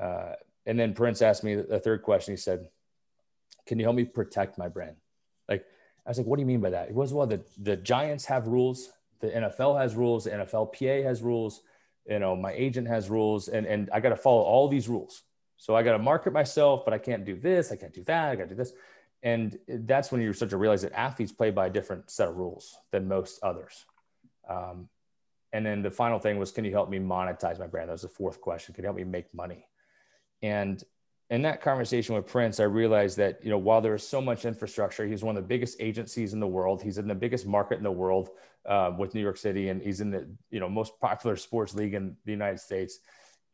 Uh, 0.00 0.32
and 0.66 0.78
then 0.78 0.94
Prince 0.94 1.20
asked 1.22 1.42
me 1.42 1.56
the 1.56 1.80
third 1.80 2.02
question. 2.02 2.32
He 2.32 2.38
said, 2.38 2.68
can 3.66 3.78
you 3.78 3.84
help 3.84 3.96
me 3.96 4.04
protect 4.04 4.58
my 4.58 4.68
brand? 4.68 4.96
Like, 5.48 5.64
I 6.06 6.10
was 6.10 6.18
like, 6.18 6.26
what 6.26 6.36
do 6.36 6.40
you 6.40 6.46
mean 6.46 6.60
by 6.60 6.70
that? 6.70 6.88
It 6.88 6.94
was, 6.94 7.12
well, 7.12 7.26
the, 7.26 7.42
the 7.58 7.76
Giants 7.76 8.26
have 8.26 8.46
rules. 8.46 8.90
The 9.20 9.30
NFL 9.30 9.80
has 9.80 9.94
rules. 9.94 10.24
The 10.24 10.30
NFLPA 10.30 11.02
has 11.04 11.22
rules. 11.22 11.62
You 12.06 12.18
know, 12.18 12.36
my 12.36 12.52
agent 12.52 12.86
has 12.88 13.08
rules 13.08 13.48
and, 13.48 13.66
and 13.66 13.88
I 13.92 14.00
got 14.00 14.10
to 14.10 14.16
follow 14.16 14.42
all 14.42 14.68
these 14.68 14.88
rules. 14.88 15.22
So 15.56 15.74
I 15.74 15.82
got 15.82 15.92
to 15.92 15.98
market 15.98 16.32
myself, 16.32 16.84
but 16.84 16.92
I 16.92 16.98
can't 16.98 17.24
do 17.24 17.36
this. 17.36 17.72
I 17.72 17.76
can't 17.76 17.94
do 17.94 18.04
that. 18.04 18.30
I 18.30 18.36
got 18.36 18.44
to 18.44 18.48
do 18.50 18.54
this. 18.54 18.72
And 19.22 19.58
that's 19.66 20.12
when 20.12 20.20
you 20.20 20.32
start 20.32 20.50
to 20.50 20.58
realize 20.58 20.82
that 20.82 20.92
athletes 20.92 21.32
play 21.32 21.50
by 21.50 21.66
a 21.66 21.70
different 21.70 22.10
set 22.10 22.28
of 22.28 22.36
rules 22.36 22.76
than 22.90 23.08
most 23.08 23.42
others. 23.42 23.86
Um, 24.48 24.88
and 25.52 25.64
then 25.64 25.82
the 25.82 25.90
final 25.90 26.18
thing 26.18 26.38
was, 26.38 26.50
can 26.50 26.64
you 26.64 26.72
help 26.72 26.90
me 26.90 26.98
monetize 26.98 27.58
my 27.58 27.66
brand? 27.66 27.88
That 27.88 27.92
was 27.92 28.02
the 28.02 28.08
fourth 28.08 28.40
question. 28.40 28.74
Can 28.74 28.82
you 28.82 28.88
help 28.88 28.96
me 28.96 29.04
make 29.04 29.32
money? 29.32 29.66
And 30.42 30.82
in 31.30 31.42
that 31.42 31.62
conversation 31.62 32.14
with 32.14 32.26
Prince, 32.26 32.60
I 32.60 32.64
realized 32.64 33.16
that, 33.16 33.42
you 33.42 33.50
know, 33.50 33.56
while 33.56 33.80
there 33.80 33.94
is 33.94 34.06
so 34.06 34.20
much 34.20 34.44
infrastructure, 34.44 35.06
he's 35.06 35.24
one 35.24 35.36
of 35.36 35.42
the 35.42 35.48
biggest 35.48 35.78
agencies 35.80 36.34
in 36.34 36.40
the 36.40 36.46
world. 36.46 36.82
He's 36.82 36.98
in 36.98 37.08
the 37.08 37.14
biggest 37.14 37.46
market 37.46 37.78
in 37.78 37.84
the 37.84 37.90
world 37.90 38.28
uh, 38.66 38.92
with 38.98 39.14
New 39.14 39.22
York 39.22 39.38
City, 39.38 39.70
and 39.70 39.80
he's 39.80 40.02
in 40.02 40.10
the, 40.10 40.28
you 40.50 40.60
know, 40.60 40.68
most 40.68 41.00
popular 41.00 41.36
sports 41.36 41.74
league 41.74 41.94
in 41.94 42.16
the 42.26 42.32
United 42.32 42.60
States 42.60 42.98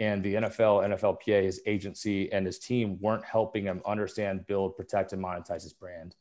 and 0.01 0.25
the 0.25 0.35
NFL, 0.35 0.99
NFLPA, 0.99 1.43
his 1.43 1.61
agency, 1.67 2.33
and 2.33 2.47
his 2.47 2.59
team 2.59 2.99
weren't 3.01 3.25
helping 3.25 3.65
him 3.65 3.83
understand, 3.87 4.47
build, 4.47 4.75
protect, 4.75 5.13
and 5.13 5.23
monetize 5.23 5.63
his 5.63 5.75
brand. 5.75 6.17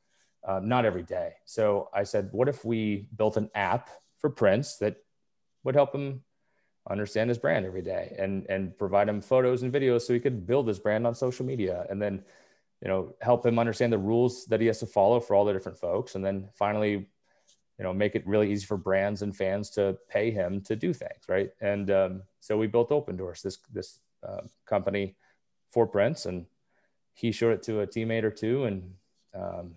Uh, 0.46 0.60
not 0.62 0.86
every 0.86 1.04
day. 1.04 1.34
So 1.46 1.90
I 1.94 2.04
said, 2.04 2.30
what 2.32 2.48
if 2.48 2.64
we 2.64 3.08
built 3.16 3.38
an 3.38 3.50
app 3.56 3.90
for 4.20 4.30
Prince 4.30 4.78
that 4.78 4.98
would 5.64 5.76
help 5.76 5.96
him 5.96 6.24
understand 6.90 7.30
his 7.30 7.38
brand 7.38 7.66
every 7.66 7.82
day 7.82 8.16
and 8.18 8.46
and 8.50 8.76
provide 8.78 9.08
him 9.08 9.22
photos 9.22 9.62
and 9.64 9.72
videos 9.72 10.02
so 10.02 10.14
he 10.14 10.20
could 10.20 10.48
build 10.48 10.68
his 10.68 10.80
brand 10.80 11.06
on 11.06 11.14
social 11.14 11.46
media 11.46 11.86
and 11.90 12.02
then 12.02 12.24
you 12.82 12.88
know 12.88 13.14
help 13.22 13.46
him 13.46 13.60
understand 13.60 13.94
the 13.94 13.98
rules 13.98 14.46
that 14.46 14.60
he 14.60 14.66
has 14.66 14.80
to 14.80 14.86
follow 14.86 15.20
for 15.20 15.36
all 15.36 15.46
the 15.46 15.54
different 15.54 15.78
folks 15.78 16.16
and 16.16 16.26
then 16.26 16.48
finally 16.56 17.08
you 17.80 17.86
know 17.86 17.94
make 17.94 18.16
it 18.16 18.28
really 18.28 18.52
easy 18.52 18.66
for 18.66 18.78
brands 18.78 19.22
and 19.22 19.36
fans 19.36 19.70
to 19.72 19.98
pay 20.10 20.30
him 20.30 20.62
to 20.62 20.76
do 20.76 20.94
things 20.94 21.24
right? 21.28 21.50
And 21.62 21.90
um, 21.90 22.22
so 22.42 22.58
we 22.58 22.68
built 22.68 22.90
Opendorse 22.90 23.42
this 23.42 23.58
this 23.74 24.00
uh, 24.28 24.42
company 24.66 25.16
for 25.72 25.88
prince 25.88 26.26
and 26.26 26.46
he 27.14 27.32
showed 27.32 27.54
it 27.54 27.64
to 27.64 27.80
a 27.80 27.88
teammate 27.88 28.24
or 28.24 28.32
two 28.32 28.66
and 28.66 28.94
um, 29.34 29.76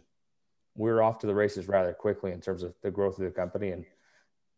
we're 0.74 1.02
off 1.02 1.18
to 1.20 1.26
the 1.26 1.34
races 1.34 1.68
rather 1.68 1.92
quickly 1.92 2.32
in 2.32 2.40
terms 2.40 2.62
of 2.62 2.74
the 2.82 2.90
growth 2.90 3.18
of 3.18 3.24
the 3.24 3.30
company 3.30 3.70
and 3.70 3.84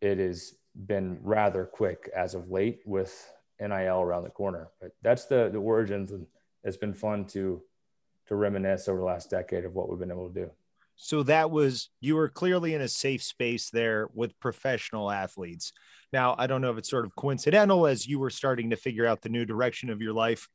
it 0.00 0.18
has 0.18 0.54
been 0.86 1.18
rather 1.22 1.64
quick 1.64 2.10
as 2.16 2.34
of 2.34 2.50
late 2.50 2.80
with 2.86 3.30
nil 3.60 4.00
around 4.00 4.24
the 4.24 4.30
corner. 4.30 4.68
But 4.80 4.92
that's 5.02 5.26
the 5.26 5.50
the 5.52 5.58
origins 5.58 6.12
and 6.12 6.26
it's 6.62 6.78
been 6.78 6.94
fun 6.94 7.26
to 7.26 7.62
to 8.26 8.36
reminisce 8.36 8.88
over 8.88 9.00
the 9.00 9.04
last 9.04 9.28
decade 9.28 9.66
of 9.66 9.74
what 9.74 9.90
we've 9.90 9.98
been 9.98 10.10
able 10.10 10.28
to 10.28 10.34
do 10.34 10.50
So 10.96 11.22
that 11.24 11.50
was 11.50 11.90
you 12.00 12.14
were 12.16 12.28
clearly 12.28 12.74
in 12.74 12.80
a 12.80 12.88
safe 12.88 13.22
space 13.22 13.70
there 13.70 14.08
with 14.14 14.38
professional 14.40 15.10
athletes. 15.10 15.72
Now, 16.12 16.34
I 16.38 16.46
don't 16.46 16.60
know 16.60 16.70
if 16.70 16.78
it's 16.78 16.90
sort 16.90 17.04
of 17.04 17.16
coincidental 17.16 17.86
as 17.86 18.06
you 18.06 18.18
were 18.18 18.30
starting 18.30 18.70
to 18.70 18.76
figure 18.76 19.06
out 19.06 19.22
the 19.22 19.28
new 19.28 19.44
direction 19.44 19.90
of 19.90 20.00
your 20.00 20.12
life. 20.12 20.48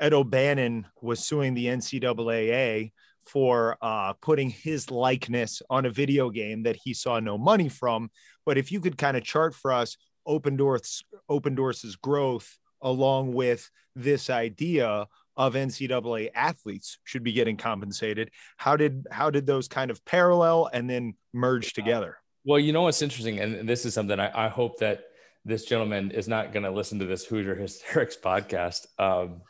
Ed 0.00 0.12
O'Bannon 0.12 0.86
was 1.00 1.20
suing 1.20 1.54
the 1.54 1.66
NCAA 1.66 2.92
for 3.24 3.76
uh, 3.82 4.12
putting 4.14 4.50
his 4.50 4.90
likeness 4.90 5.60
on 5.68 5.84
a 5.84 5.90
video 5.90 6.30
game 6.30 6.62
that 6.62 6.76
he 6.76 6.94
saw 6.94 7.18
no 7.18 7.36
money 7.36 7.68
from. 7.68 8.10
But 8.44 8.56
if 8.56 8.70
you 8.70 8.80
could 8.80 8.96
kind 8.96 9.16
of 9.16 9.24
chart 9.24 9.54
for 9.54 9.72
us 9.72 9.96
Opendorse, 10.26 11.02
Open 11.28 11.54
Doors' 11.54 11.96
growth 11.96 12.56
along 12.82 13.32
with 13.32 13.70
this 13.94 14.28
idea 14.30 15.06
of 15.36 15.54
NCAA 15.54 16.30
athletes 16.34 16.98
should 17.04 17.22
be 17.22 17.32
getting 17.32 17.56
compensated. 17.56 18.30
How 18.56 18.76
did 18.76 19.06
how 19.10 19.30
did 19.30 19.46
those 19.46 19.68
kind 19.68 19.90
of 19.90 20.04
parallel 20.04 20.70
and 20.72 20.88
then 20.88 21.14
merge 21.32 21.72
together? 21.72 22.18
Well, 22.44 22.58
you 22.58 22.72
know 22.72 22.82
what's 22.82 23.02
interesting, 23.02 23.40
and 23.40 23.68
this 23.68 23.84
is 23.84 23.94
something 23.94 24.18
I, 24.20 24.46
I 24.46 24.48
hope 24.48 24.78
that 24.78 25.04
this 25.44 25.64
gentleman 25.64 26.10
is 26.10 26.28
not 26.28 26.52
going 26.52 26.64
to 26.64 26.70
listen 26.70 26.98
to 26.98 27.04
this 27.04 27.24
Hoosier 27.24 27.54
Hysterics 27.54 28.16
podcast. 28.16 28.86
Um, 28.98 29.42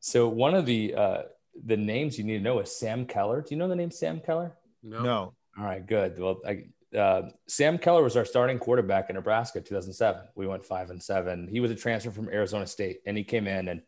so 0.00 0.28
one 0.28 0.54
of 0.54 0.66
the 0.66 0.94
uh, 0.94 1.22
the 1.64 1.76
names 1.76 2.18
you 2.18 2.24
need 2.24 2.38
to 2.38 2.44
know 2.44 2.60
is 2.60 2.76
Sam 2.76 3.06
Keller. 3.06 3.40
Do 3.42 3.54
you 3.54 3.58
know 3.58 3.68
the 3.68 3.76
name 3.76 3.90
Sam 3.90 4.20
Keller? 4.20 4.56
No. 4.82 5.02
No. 5.02 5.34
All 5.58 5.64
right, 5.64 5.84
good. 5.84 6.18
Well, 6.18 6.40
I, 6.46 6.64
uh, 6.96 7.30
Sam 7.48 7.78
Keller 7.78 8.02
was 8.02 8.16
our 8.16 8.24
starting 8.24 8.58
quarterback 8.58 9.10
in 9.10 9.16
Nebraska 9.16 9.60
2007. 9.60 10.22
We 10.36 10.46
went 10.46 10.64
five 10.64 10.90
and 10.90 11.02
seven. 11.02 11.48
He 11.48 11.60
was 11.60 11.70
a 11.70 11.74
transfer 11.74 12.10
from 12.10 12.28
Arizona 12.28 12.66
State, 12.66 12.98
and 13.06 13.16
he 13.16 13.24
came 13.24 13.46
in 13.46 13.68
and 13.68 13.82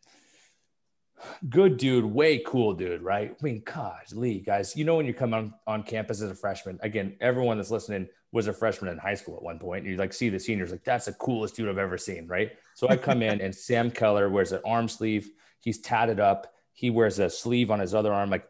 good 1.48 1.76
dude, 1.76 2.04
way 2.04 2.38
cool 2.38 2.74
dude, 2.74 3.02
right? 3.02 3.30
I 3.30 3.44
mean, 3.44 3.62
gosh, 3.64 4.12
Lee, 4.12 4.40
guys, 4.40 4.76
you 4.76 4.84
know 4.84 4.96
when 4.96 5.06
you 5.06 5.14
come 5.14 5.34
on, 5.34 5.54
on 5.66 5.82
campus 5.82 6.20
as 6.22 6.30
a 6.30 6.34
freshman, 6.34 6.78
again, 6.82 7.16
everyone 7.20 7.56
that's 7.56 7.70
listening 7.70 8.08
was 8.32 8.46
a 8.46 8.52
freshman 8.52 8.92
in 8.92 8.98
high 8.98 9.14
school 9.14 9.36
at 9.36 9.42
one 9.42 9.58
point. 9.58 9.84
And 9.84 9.92
you 9.92 9.98
like 9.98 10.12
see 10.12 10.28
the 10.28 10.38
seniors, 10.38 10.70
like 10.70 10.84
that's 10.84 11.06
the 11.06 11.12
coolest 11.14 11.56
dude 11.56 11.68
I've 11.68 11.78
ever 11.78 11.98
seen, 11.98 12.26
right? 12.26 12.52
So 12.74 12.88
I 12.88 12.96
come 12.96 13.22
in 13.22 13.40
and 13.40 13.54
Sam 13.54 13.90
Keller 13.90 14.28
wears 14.28 14.52
an 14.52 14.60
arm 14.64 14.88
sleeve. 14.88 15.30
He's 15.60 15.80
tatted 15.80 16.20
up. 16.20 16.52
He 16.72 16.90
wears 16.90 17.18
a 17.18 17.28
sleeve 17.28 17.70
on 17.70 17.80
his 17.80 17.94
other 17.94 18.12
arm. 18.12 18.30
Like, 18.30 18.48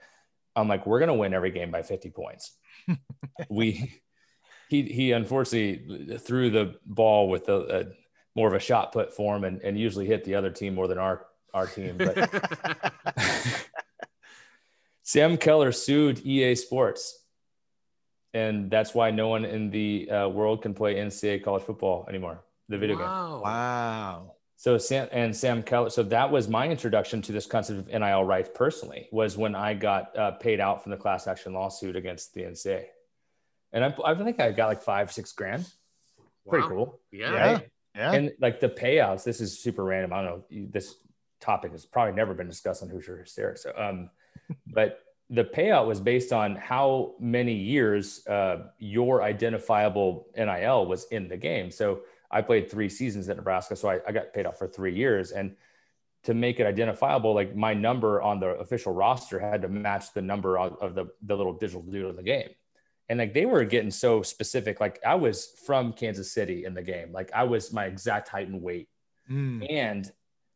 I'm 0.55 0.69
like, 0.69 0.87
we're 0.87 1.01
gonna 1.01 1.15
win 1.15 1.35
every 1.35 1.51
game 1.51 1.71
by 1.71 1.83
50 1.83 2.11
points. 2.11 2.53
we 3.49 4.01
he 4.69 4.83
he 4.83 5.13
unfortunately 5.13 6.17
threw 6.19 6.51
the 6.51 6.77
ball 6.87 7.29
with 7.29 7.49
a, 7.49 7.81
a 7.81 7.85
more 8.37 8.47
of 8.49 8.55
a 8.55 8.61
shot 8.61 8.93
put 8.93 9.15
form 9.15 9.45
and, 9.45 9.61
and 9.63 9.79
usually 9.79 10.07
hit 10.07 10.25
the 10.25 10.37
other 10.37 10.51
team 10.51 10.75
more 10.75 10.87
than 10.87 10.99
our 10.99 11.27
our 11.55 11.67
team. 11.67 11.97
But 11.97 12.17
Sam 15.03 15.37
Keller 15.37 15.73
sued 15.73 16.25
EA 16.25 16.55
Sports, 16.55 17.25
and 18.33 18.71
that's 18.71 18.95
why 18.95 19.11
no 19.11 19.29
one 19.29 19.45
in 19.45 19.71
the 19.71 20.11
uh, 20.11 20.29
world 20.29 20.63
can 20.63 20.75
play 20.75 20.95
NCAA 20.97 21.43
college 21.43 21.63
football 21.63 22.07
anymore. 22.09 22.45
The 22.69 22.79
video 22.79 22.97
game. 22.97 23.07
Wow. 23.07 23.41
Wow. 23.43 24.35
So 24.57 24.77
Sam 24.79 25.09
and 25.11 25.35
Sam 25.35 25.63
Keller. 25.63 25.91
So 25.91 26.03
that 26.05 26.31
was 26.31 26.47
my 26.47 26.69
introduction 26.69 27.23
to 27.23 27.33
this 27.33 27.47
concept 27.47 27.79
of 27.79 27.87
NIL 27.89 28.25
rights 28.25 28.51
personally. 28.55 29.09
Was 29.11 29.37
when 29.37 29.55
I 29.55 29.75
got 29.75 30.17
uh, 30.17 30.33
paid 30.33 30.61
out 30.61 30.83
from 30.83 30.91
the 30.91 30.99
class 30.99 31.27
action 31.27 31.55
lawsuit 31.55 31.97
against 31.97 32.35
the 32.35 32.43
NCAA, 32.43 32.85
and 33.73 33.85
I, 33.85 33.95
I 34.05 34.15
think 34.15 34.41
I 34.41 34.53
got 34.53 34.69
like 34.69 34.83
five, 34.83 35.11
six 35.11 35.33
grand. 35.33 35.67
Pretty 36.49 36.69
cool. 36.69 37.01
Yeah. 37.11 37.33
Yeah. 37.33 37.61
Yeah. 37.95 38.13
And 38.13 38.33
like 38.41 38.61
the 38.61 38.69
payouts, 38.69 39.25
this 39.25 39.41
is 39.41 39.59
super 39.59 39.85
random. 39.85 40.13
I 40.13 40.23
don't 40.23 40.27
know. 40.27 40.67
This 40.71 40.95
topic 41.41 41.73
has 41.73 41.87
probably 41.87 42.15
never 42.15 42.35
been 42.35 42.49
discussed 42.49 42.83
on 42.83 42.89
Hoosier 42.89 43.19
Hysteria. 43.19 43.57
So, 43.57 43.73
um, 43.77 44.11
but 44.67 45.01
the 45.31 45.45
payout 45.45 45.87
was 45.87 46.01
based 46.01 46.33
on 46.33 46.57
how 46.57 47.15
many 47.21 47.55
years 47.55 48.27
uh, 48.27 48.65
your 48.79 49.23
identifiable 49.23 50.27
NIL 50.37 50.87
was 50.87 51.07
in 51.13 51.29
the 51.29 51.37
game. 51.37 51.71
So 51.71 52.01
I 52.31 52.43
played 52.43 52.71
three 52.71 52.89
seasons 52.89 53.29
at 53.29 53.37
Nebraska, 53.37 53.77
so 53.77 53.89
I, 53.89 54.01
I 54.07 54.13
got 54.13 54.33
paid 54.33 54.47
out 54.47 54.59
for 54.59 54.67
three 54.67 54.95
years. 54.95 55.31
And 55.31 55.55
to 56.25 56.35
make 56.35 56.59
it 56.59 56.67
identifiable, 56.67 57.33
like 57.33 57.55
my 57.55 57.75
number 57.75 58.21
on 58.21 58.41
the 58.41 58.49
official 58.49 58.93
roster 58.93 59.39
had 59.39 59.63
to 59.63 59.69
match 59.69 60.13
the 60.13 60.21
number 60.21 60.59
of, 60.59 60.77
of 60.81 60.95
the, 60.95 61.07
the 61.23 61.37
little 61.37 61.53
digital 61.53 61.83
dude 61.83 62.11
in 62.11 62.17
the 62.17 62.23
game. 62.23 62.51
And 63.09 63.19
like 63.19 63.33
they 63.33 63.47
were 63.47 63.65
getting 63.65 63.91
so 63.91 64.23
specific. 64.23 64.81
Like 64.81 65.01
I 65.07 65.15
was 65.15 65.57
from 65.65 65.93
Kansas 65.93 66.31
City 66.33 66.65
in 66.65 66.75
the 66.75 66.83
game. 66.83 67.13
Like 67.13 67.31
I 67.33 67.45
was 67.45 67.73
my 67.73 67.87
exact 67.87 68.29
height 68.29 68.49
and 68.49 68.63
weight. 68.63 68.89
Mm. 69.31 69.67
And 69.71 70.13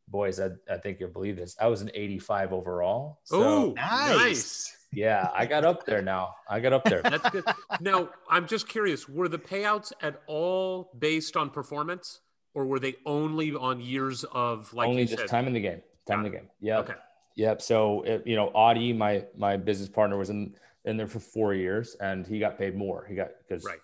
boys, 0.09 0.40
I, 0.40 0.50
I 0.70 0.76
think 0.78 1.00
you'll 1.00 1.11
believe 1.11 1.36
this. 1.36 1.57
I 1.61 1.66
was 1.68 1.82
an 1.82 1.90
85 1.94 2.52
overall. 2.52 3.20
So 3.24 3.42
Oh, 3.42 3.72
nice. 3.76 4.16
nice. 4.16 4.76
yeah, 4.92 5.30
I 5.34 5.46
got 5.46 5.64
up 5.64 5.84
there 5.86 6.02
now. 6.02 6.34
I 6.48 6.61
got 6.61 6.72
up 6.72 6.84
there. 6.84 7.02
That's 7.05 7.28
good. 7.30 7.44
now, 7.80 8.11
I'm 8.30 8.46
just 8.46 8.68
curious: 8.68 9.09
were 9.09 9.28
the 9.28 9.38
payouts 9.38 9.92
at 10.02 10.22
all 10.26 10.90
based 10.98 11.36
on 11.36 11.50
performance, 11.50 12.20
or 12.55 12.66
were 12.66 12.78
they 12.78 12.94
only 13.07 13.55
on 13.55 13.80
years 13.80 14.24
of 14.32 14.72
like 14.74 14.88
Only 14.88 15.02
you 15.02 15.09
just 15.09 15.20
said? 15.20 15.28
time 15.28 15.46
in 15.46 15.52
the 15.52 15.61
game. 15.61 15.82
Time 16.07 16.18
in 16.24 16.24
the 16.30 16.30
game. 16.38 16.48
Yeah. 16.61 16.78
Okay. 16.80 16.94
Yep. 17.36 17.62
So 17.62 18.02
it, 18.02 18.26
you 18.26 18.36
know, 18.36 18.48
Audie, 18.48 18.92
my 18.92 19.24
my 19.36 19.57
business 19.57 19.88
partner, 19.88 20.16
was 20.18 20.30
in 20.30 20.55
in 20.84 20.96
there 20.98 21.09
for 21.09 21.18
four 21.20 21.55
years, 21.55 21.96
and 22.00 22.26
he 22.26 22.38
got 22.38 22.59
paid 22.59 22.76
more. 22.76 23.07
He 23.09 23.14
got 23.14 23.30
because 23.48 23.64
Right. 23.64 23.78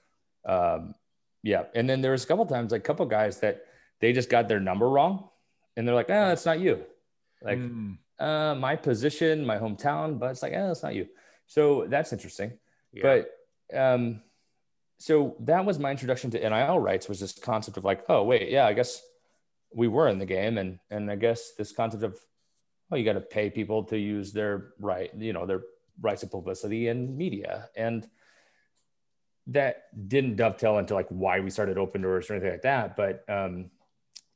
um, 0.74 0.94
yeah. 1.42 1.64
And 1.74 1.88
then 1.88 2.02
there 2.02 2.12
was 2.12 2.22
a 2.24 2.26
couple 2.26 2.44
times, 2.46 2.70
like 2.72 2.82
a 2.82 2.84
couple 2.84 3.06
guys 3.06 3.40
that 3.40 3.62
they 4.00 4.12
just 4.12 4.28
got 4.30 4.46
their 4.48 4.60
number 4.60 4.88
wrong, 4.88 5.30
and 5.76 5.86
they're 5.86 5.94
like, 5.94 6.10
"Ah, 6.10 6.28
that's 6.28 6.46
not 6.46 6.60
you." 6.60 6.84
Like, 7.42 7.58
Mm. 7.58 7.98
uh, 8.18 8.54
my 8.54 8.76
position, 8.76 9.44
my 9.46 9.56
hometown, 9.58 10.18
but 10.18 10.30
it's 10.30 10.42
like, 10.42 10.52
eh, 10.52 10.66
that's 10.66 10.82
not 10.82 10.94
you. 10.94 11.08
So 11.46 11.86
that's 11.86 12.12
interesting. 12.12 12.58
Yeah. 12.92 13.02
But 13.02 13.76
um, 13.76 14.22
so 14.98 15.36
that 15.40 15.64
was 15.64 15.78
my 15.78 15.90
introduction 15.90 16.30
to 16.32 16.38
NIL 16.38 16.78
rights 16.78 17.08
was 17.08 17.18
this 17.20 17.38
concept 17.38 17.76
of 17.78 17.84
like, 17.84 18.04
oh 18.08 18.22
wait, 18.24 18.50
yeah, 18.50 18.66
I 18.66 18.72
guess 18.74 19.00
we 19.74 19.88
were 19.88 20.08
in 20.08 20.18
the 20.18 20.26
game, 20.26 20.58
and 20.58 20.78
and 20.90 21.10
I 21.10 21.16
guess 21.16 21.52
this 21.56 21.72
concept 21.72 22.02
of, 22.02 22.18
oh, 22.90 22.96
you 22.96 23.04
got 23.04 23.14
to 23.14 23.20
pay 23.20 23.48
people 23.50 23.84
to 23.84 23.96
use 23.98 24.32
their 24.32 24.72
right, 24.78 25.10
you 25.16 25.32
know, 25.32 25.46
their 25.46 25.62
rights 26.00 26.22
of 26.22 26.30
publicity 26.30 26.88
and 26.88 27.16
media, 27.16 27.70
and 27.76 28.08
that 29.46 29.84
didn't 30.08 30.36
dovetail 30.36 30.78
into 30.78 30.94
like 30.94 31.08
why 31.08 31.40
we 31.40 31.50
started 31.50 31.76
Opendorse 31.76 32.28
or 32.28 32.34
anything 32.34 32.52
like 32.52 32.62
that, 32.62 32.96
but 32.96 33.24
um, 33.28 33.70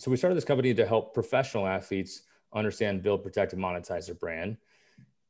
so 0.04 0.10
we 0.10 0.18
started 0.18 0.36
this 0.36 0.44
company 0.44 0.74
to 0.74 0.84
help 0.84 1.14
professional 1.14 1.66
athletes 1.66 2.24
understand, 2.52 3.02
build, 3.02 3.22
protect, 3.22 3.54
and 3.54 3.62
monetize 3.62 4.04
their 4.04 4.14
brand. 4.14 4.58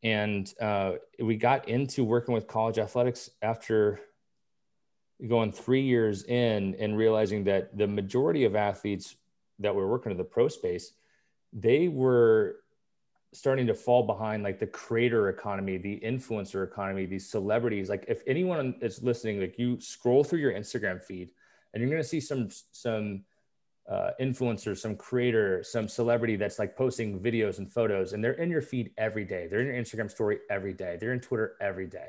And 0.03 0.53
uh, 0.61 0.95
we 1.21 1.37
got 1.37 1.69
into 1.69 2.03
working 2.03 2.35
with 2.35 2.49
college 2.49 2.79
athletics 2.79 3.31
after 3.41 4.01
going 5.29 5.53
three 5.53 5.83
years 5.83 6.25
in 6.25 6.75
and 6.81 6.97
realizing 6.97 7.45
that 7.45 7.79
the 7.79 7.87
majority 7.87 8.47
of 8.47 8.57
athletes 8.57 9.15
that 9.61 9.73
were 9.73 9.87
working 9.87 10.11
in 10.11 10.19
the 10.19 10.25
pro 10.25 10.49
space, 10.49 10.95
they 11.53 11.87
were 11.87 12.57
starting 13.33 13.69
to 13.69 13.75
fall 13.75 14.03
behind 14.03 14.43
like 14.43 14.59
the 14.59 14.67
creator 14.67 15.29
economy, 15.29 15.77
the 15.77 16.01
influencer 16.05 16.65
economy, 16.65 17.07
these 17.07 17.31
celebrities. 17.31 17.89
Like 17.89 18.07
if 18.09 18.25
anyone 18.27 18.75
is 18.81 19.05
listening, 19.05 19.39
like 19.39 19.57
you 19.57 19.81
scroll 19.81 20.25
through 20.25 20.41
your 20.41 20.53
Instagram 20.53 21.01
feed 21.01 21.31
and 21.73 21.81
you're 21.81 21.91
going 21.91 22.03
to 22.03 22.09
see 22.09 22.19
some, 22.19 22.49
some, 22.73 23.23
uh, 23.89 24.11
influencer, 24.21 24.77
some 24.77 24.97
creator, 24.97 25.63
some 25.63 25.89
celebrity 25.89 26.37
that's 26.37 26.59
like 26.59 26.77
posting 26.77 27.21
videos 27.21 27.59
and 27.59 27.71
photos, 27.71 28.13
and 28.13 28.25
they're 28.25 28.33
in 28.33 28.51
your 28.51 28.63
feed 28.63 28.91
every 28.97 29.25
day. 29.25 29.47
They're 29.47 29.61
in 29.61 29.67
your 29.67 29.77
Instagram 29.77 30.11
story 30.11 30.39
every 30.51 30.73
day. 30.73 30.97
They're 30.99 31.13
in 31.13 31.21
Twitter 31.21 31.57
every 31.61 31.87
day. 31.87 32.09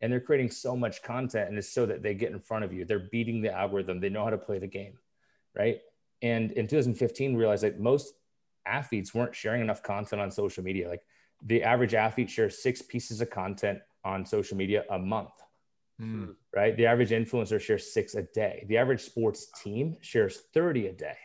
And 0.00 0.12
they're 0.12 0.20
creating 0.20 0.50
so 0.50 0.76
much 0.76 1.02
content, 1.02 1.48
and 1.48 1.56
it's 1.56 1.68
so 1.68 1.86
that 1.86 2.02
they 2.02 2.14
get 2.14 2.32
in 2.32 2.40
front 2.40 2.64
of 2.64 2.72
you. 2.72 2.84
They're 2.84 3.08
beating 3.12 3.40
the 3.40 3.52
algorithm. 3.52 4.00
They 4.00 4.08
know 4.08 4.24
how 4.24 4.30
to 4.30 4.38
play 4.38 4.58
the 4.58 4.66
game, 4.66 4.94
right? 5.54 5.80
And 6.22 6.50
in 6.52 6.66
2015, 6.66 7.32
we 7.32 7.38
realized 7.38 7.62
that 7.62 7.78
most 7.78 8.14
athletes 8.66 9.14
weren't 9.14 9.34
sharing 9.34 9.60
enough 9.60 9.82
content 9.82 10.20
on 10.20 10.30
social 10.30 10.64
media. 10.64 10.88
Like 10.88 11.02
the 11.44 11.62
average 11.62 11.94
athlete 11.94 12.30
shares 12.30 12.62
six 12.62 12.82
pieces 12.82 13.20
of 13.20 13.30
content 13.30 13.78
on 14.04 14.26
social 14.26 14.56
media 14.56 14.84
a 14.90 14.98
month 14.98 15.30
Mm. 16.00 16.34
right? 16.54 16.76
The 16.76 16.86
average 16.86 17.10
influencer 17.10 17.60
shares 17.60 17.92
six 17.92 18.14
a 18.14 18.22
day. 18.22 18.64
The 18.68 18.78
average 18.78 19.02
sports 19.02 19.46
team 19.62 19.96
shares 20.00 20.40
30 20.52 20.88
a 20.88 20.92
day. 20.92 21.16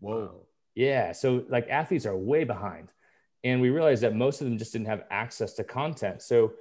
Whoa. 0.00 0.46
Yeah. 0.74 1.12
So 1.12 1.44
like 1.48 1.68
athletes 1.68 2.06
are 2.06 2.16
way 2.16 2.44
behind. 2.44 2.88
And 3.44 3.60
we 3.60 3.70
realized 3.70 4.02
that 4.02 4.14
most 4.14 4.40
of 4.40 4.46
them 4.46 4.58
just 4.58 4.72
didn't 4.72 4.88
have 4.88 5.04
access 5.10 5.54
to 5.54 5.64
content. 5.64 6.22
So 6.22 6.52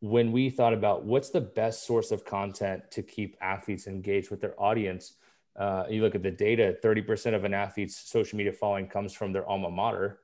when 0.00 0.30
we 0.32 0.50
thought 0.50 0.72
about 0.72 1.04
what's 1.04 1.30
the 1.30 1.40
best 1.40 1.84
source 1.86 2.10
of 2.12 2.24
content 2.24 2.90
to 2.92 3.02
keep 3.02 3.36
athletes 3.40 3.86
engaged 3.86 4.30
with 4.30 4.40
their 4.40 4.60
audience, 4.60 5.14
uh, 5.56 5.84
you 5.90 6.02
look 6.02 6.14
at 6.14 6.22
the 6.22 6.30
data 6.30 6.76
30% 6.82 7.34
of 7.34 7.44
an 7.44 7.52
athlete's 7.54 7.96
social 7.96 8.36
media 8.36 8.52
following 8.52 8.86
comes 8.86 9.12
from 9.12 9.32
their 9.32 9.46
alma 9.48 9.70
mater. 9.70 10.20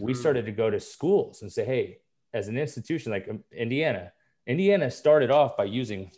We 0.00 0.12
Mhm. 0.12 0.16
started 0.16 0.46
to 0.46 0.52
go 0.52 0.68
to 0.68 0.78
schools 0.80 1.42
and 1.42 1.50
say, 1.52 1.64
hey, 1.64 1.98
as 2.34 2.48
an 2.48 2.58
institution 2.58 3.12
like 3.12 3.28
um, 3.28 3.44
Indiana, 3.52 4.12
Indiana 4.46 4.90
started 4.90 5.30
off 5.30 5.56
by 5.56 5.64
using, 5.64 6.10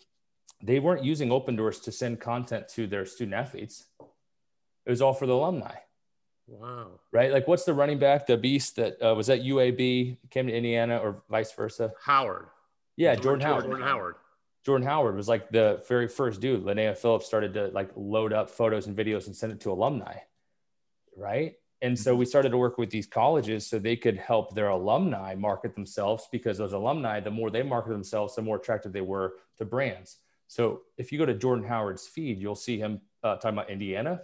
they 0.63 0.81
weren't 0.81 1.05
using 1.05 1.29
Opendorse 1.29 1.83
to 1.85 1.93
send 1.93 2.21
content 2.21 2.69
to 2.71 2.87
their 2.87 3.05
student 3.07 3.35
athletes. 3.35 3.85
It 4.87 4.91
was 4.91 5.03
all 5.03 5.13
for 5.15 5.27
the 5.27 5.35
alumni, 5.35 5.75
Wow. 6.47 7.01
right? 7.13 7.33
Like, 7.33 7.49
what's 7.49 7.65
the 7.65 7.75
running 7.75 7.99
back, 7.99 8.27
the 8.27 8.37
beast 8.37 8.77
that 8.77 9.01
uh, 9.03 9.15
was 9.15 9.29
at 9.31 9.41
UAB, 9.43 10.19
came 10.31 10.47
to 10.47 10.53
Indiana, 10.55 10.99
or 10.99 11.23
vice 11.31 11.53
versa? 11.53 11.93
Howard. 12.03 12.47
Yeah, 12.97 13.15
Jordan 13.15 13.41
Howard. 13.47 13.65
Jordan 13.65 13.83
Howard. 13.87 14.15
Jordan 14.65 14.87
Howard 14.87 15.17
was 15.17 15.29
like 15.29 15.51
the 15.51 15.83
very 15.89 16.09
first 16.09 16.41
dude. 16.41 16.65
Linnea 16.65 16.97
Phillips 16.97 17.27
started 17.27 17.53
to 17.55 17.67
like 17.69 17.91
load 17.97 18.33
up 18.33 18.49
photos 18.49 18.87
and 18.87 18.97
videos 18.97 19.27
and 19.27 19.37
send 19.37 19.53
it 19.53 19.61
to 19.61 19.73
alumni, 19.73 20.17
right? 21.17 21.57
And 21.85 21.99
so 21.99 22.15
we 22.15 22.25
started 22.25 22.49
to 22.49 22.57
work 22.57 22.79
with 22.79 22.89
these 22.89 23.07
colleges 23.07 23.67
so 23.67 23.79
they 23.79 23.95
could 23.95 24.17
help 24.17 24.55
their 24.55 24.69
alumni 24.69 25.35
market 25.35 25.75
themselves 25.75 26.27
because 26.33 26.57
those 26.57 26.73
alumni, 26.73 27.21
the 27.21 27.31
more 27.31 27.51
they 27.51 27.63
market 27.63 27.91
themselves, 27.91 28.35
the 28.35 28.41
more 28.41 28.57
attractive 28.57 28.91
they 28.91 29.03
were 29.03 29.35
to 29.59 29.67
brands. 29.67 30.17
So 30.47 30.81
if 30.97 31.13
you 31.13 31.19
go 31.19 31.27
to 31.27 31.35
Jordan 31.35 31.67
Howard's 31.67 32.07
feed, 32.07 32.39
you'll 32.39 32.55
see 32.55 32.79
him 32.79 33.03
uh, 33.23 33.37
talking 33.37 33.59
about 33.59 33.69
Indiana. 33.69 34.23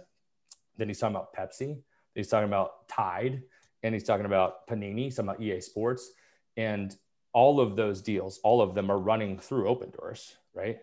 Then 0.77 0.87
he's 0.87 0.97
talking 0.97 1.15
about 1.15 1.35
Pepsi. 1.35 1.77
He's 2.15 2.29
talking 2.29 2.47
about 2.47 2.87
Tide, 2.87 3.43
and 3.83 3.93
he's 3.93 4.05
talking 4.05 4.25
about 4.25 4.67
Panini. 4.67 5.03
He's 5.03 5.17
talking 5.17 5.29
about 5.29 5.41
EA 5.43 5.61
Sports, 5.61 6.11
and 6.57 6.97
all 7.31 7.59
of 7.61 7.75
those 7.75 8.01
deals, 8.01 8.39
all 8.43 8.63
of 8.63 8.73
them 8.73 8.89
are 8.89 8.97
running 8.97 9.37
through 9.37 9.65
Opendorse, 9.65 10.33
right? 10.55 10.79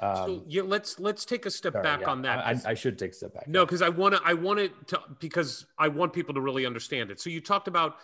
Um, 0.00 0.16
so 0.16 0.44
yeah, 0.46 0.62
let's 0.62 0.98
let's 0.98 1.24
take 1.24 1.46
a 1.46 1.50
step 1.50 1.72
sorry, 1.72 1.82
back 1.82 2.00
yeah, 2.00 2.10
on 2.10 2.22
that. 2.22 2.38
I, 2.38 2.70
I 2.70 2.74
should 2.74 2.98
take 2.98 3.12
a 3.12 3.14
step 3.14 3.34
back. 3.34 3.48
No, 3.48 3.64
because 3.64 3.82
I 3.82 3.88
want 3.88 4.14
to. 4.14 4.20
I 4.24 4.34
want 4.34 4.60
it 4.60 4.72
to 4.88 5.00
because 5.20 5.66
I 5.78 5.88
want 5.88 6.12
people 6.12 6.34
to 6.34 6.40
really 6.40 6.66
understand 6.66 7.10
it. 7.10 7.20
So 7.20 7.30
you 7.30 7.40
talked 7.40 7.68
about 7.68 7.96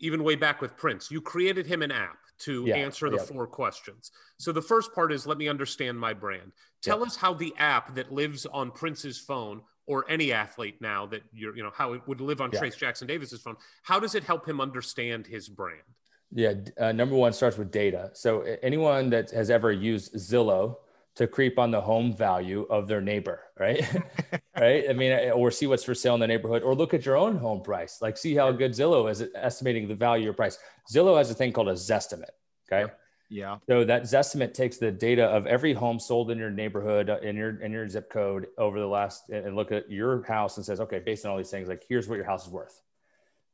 even 0.00 0.24
way 0.24 0.36
back 0.36 0.60
with 0.60 0.76
Prince. 0.76 1.10
You 1.10 1.20
created 1.20 1.66
him 1.66 1.82
an 1.82 1.90
app 1.90 2.18
to 2.40 2.64
Yeah, 2.66 2.76
answer 2.76 3.10
the 3.10 3.18
four 3.18 3.46
questions. 3.46 4.12
So 4.38 4.52
the 4.52 4.62
first 4.62 4.94
part 4.94 5.12
is 5.12 5.26
let 5.26 5.38
me 5.38 5.48
understand 5.48 5.98
my 5.98 6.14
brand. 6.14 6.52
Tell 6.82 7.02
us 7.02 7.16
how 7.16 7.34
the 7.34 7.52
app 7.58 7.96
that 7.96 8.12
lives 8.12 8.46
on 8.46 8.70
Prince's 8.70 9.18
phone 9.18 9.62
or 9.86 10.04
any 10.08 10.32
athlete 10.32 10.76
now 10.80 11.06
that 11.06 11.22
you're, 11.32 11.56
you 11.56 11.62
know, 11.62 11.72
how 11.74 11.94
it 11.94 12.02
would 12.06 12.20
live 12.20 12.40
on. 12.40 12.50
Trayce 12.50 12.76
Jackson 12.76 13.08
Davis's 13.08 13.40
phone. 13.40 13.56
How 13.82 13.98
does 13.98 14.14
it 14.14 14.22
help 14.22 14.48
him 14.48 14.60
understand 14.60 15.26
his 15.26 15.48
brand? 15.48 15.82
Yeah, 16.30 16.54
uh, 16.78 16.92
number 16.92 17.16
one 17.16 17.32
starts 17.32 17.56
with 17.56 17.70
data. 17.70 18.10
So 18.12 18.42
anyone 18.62 19.10
that 19.10 19.30
has 19.30 19.50
ever 19.50 19.72
used 19.72 20.14
Zillow 20.14 20.76
to 21.18 21.26
creep 21.26 21.58
on 21.58 21.72
the 21.72 21.80
home 21.80 22.14
value 22.16 22.64
of 22.70 22.86
their 22.86 23.00
neighbor, 23.00 23.42
right? 23.58 23.84
right? 24.56 24.84
I 24.88 24.92
mean, 24.92 25.12
uh, 25.12 25.32
or 25.32 25.50
see 25.50 25.66
what's 25.66 25.84
for 25.84 25.94
sale 25.94 26.14
in 26.14 26.20
the 26.20 26.26
neighborhood, 26.26 26.62
or 26.62 26.74
look 26.74 26.94
at 26.94 27.04
your 27.04 27.16
own 27.16 27.36
home 27.36 27.60
price. 27.60 27.98
Like, 28.00 28.16
see 28.16 28.34
how 28.34 28.50
good 28.52 28.72
Zillow 28.72 29.10
is 29.10 29.20
at 29.20 29.30
estimating 29.34 29.88
the 29.88 29.96
value 29.96 30.22
of 30.22 30.24
your 30.24 30.34
price. 30.34 30.58
Zillow 30.92 31.18
has 31.18 31.30
a 31.30 31.34
thing 31.34 31.52
called 31.52 31.68
a 31.68 31.72
Zestimate. 31.72 32.30
Okay. 32.72 32.90
Yeah. 33.30 33.58
So 33.68 33.84
that 33.84 34.04
Zestimate 34.04 34.54
takes 34.54 34.78
the 34.78 34.92
data 34.92 35.24
of 35.24 35.46
every 35.46 35.74
home 35.74 35.98
sold 35.98 36.30
in 36.30 36.38
your 36.38 36.50
neighborhood, 36.50 37.10
uh, 37.10 37.18
in 37.18 37.36
your 37.36 37.60
in 37.60 37.72
your 37.72 37.86
zip 37.88 38.10
code 38.10 38.46
over 38.56 38.78
the 38.78 38.86
last, 38.86 39.28
and 39.28 39.54
look 39.56 39.72
at 39.72 39.90
your 39.90 40.22
house 40.22 40.56
and 40.56 40.64
says, 40.64 40.80
okay, 40.80 41.00
based 41.00 41.26
on 41.26 41.32
all 41.32 41.36
these 41.36 41.50
things, 41.50 41.68
like 41.68 41.84
here's 41.86 42.08
what 42.08 42.14
your 42.14 42.24
house 42.24 42.46
is 42.46 42.52
worth. 42.52 42.80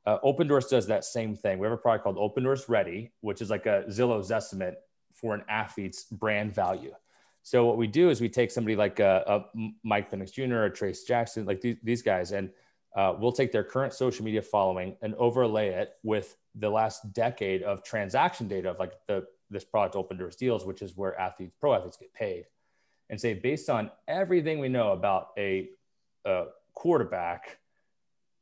Uh, 0.07 0.19
Doors 0.19 0.67
does 0.67 0.87
that 0.89 1.05
same 1.05 1.35
thing. 1.35 1.59
We 1.59 1.65
have 1.65 1.73
a 1.73 1.79
product 1.79 2.05
called 2.05 2.19
Opendorse 2.19 2.69
Ready, 2.69 3.11
which 3.23 3.41
is 3.41 3.49
like 3.49 3.65
a 3.65 3.85
Zillow's 3.89 4.31
estimate 4.31 4.77
for 5.15 5.35
an 5.35 5.43
athlete's 5.49 6.05
brand 6.05 6.55
value. 6.55 6.93
So 7.45 7.67
what 7.67 7.77
we 7.77 7.87
do 7.87 8.09
is 8.09 8.23
we 8.23 8.31
take 8.31 8.51
somebody 8.51 8.75
like 8.75 9.01
a, 9.01 9.23
uh, 9.29 9.45
a 9.55 9.69
Mike 9.83 10.11
Penix 10.11 10.33
Jr. 10.33 10.65
or 10.65 10.71
Trayce 10.71 11.07
Jackson, 11.07 11.45
like 11.45 11.61
these, 11.61 11.77
these 11.83 12.01
guys, 12.01 12.33
and 12.33 12.51
uh, 12.97 13.15
we'll 13.19 13.33
take 13.33 13.53
their 13.53 13.63
current 13.63 13.93
social 13.93 14.25
media 14.25 14.41
following 14.41 14.97
and 15.03 15.15
overlay 15.17 15.69
it 15.69 15.93
with 16.03 16.37
the 16.55 16.71
last 16.71 17.13
decade 17.13 17.63
of 17.63 17.85
transaction 17.85 18.49
data 18.49 18.71
of 18.71 18.79
like 18.79 18.93
the 19.09 19.27
this 19.51 19.63
product 19.63 19.95
Opendorse 19.95 20.37
deals, 20.37 20.65
which 20.65 20.81
is 20.81 20.97
where 20.97 21.21
athletes, 21.21 21.53
pro 21.61 21.75
athletes 21.75 21.99
get 21.99 22.15
paid, 22.15 22.47
and 23.11 23.21
say 23.21 23.35
based 23.35 23.69
on 23.69 23.91
everything 24.09 24.59
we 24.59 24.71
know 24.71 24.93
about 24.93 25.29
a, 25.37 25.69
a 26.25 26.47
quarterback 26.73 27.59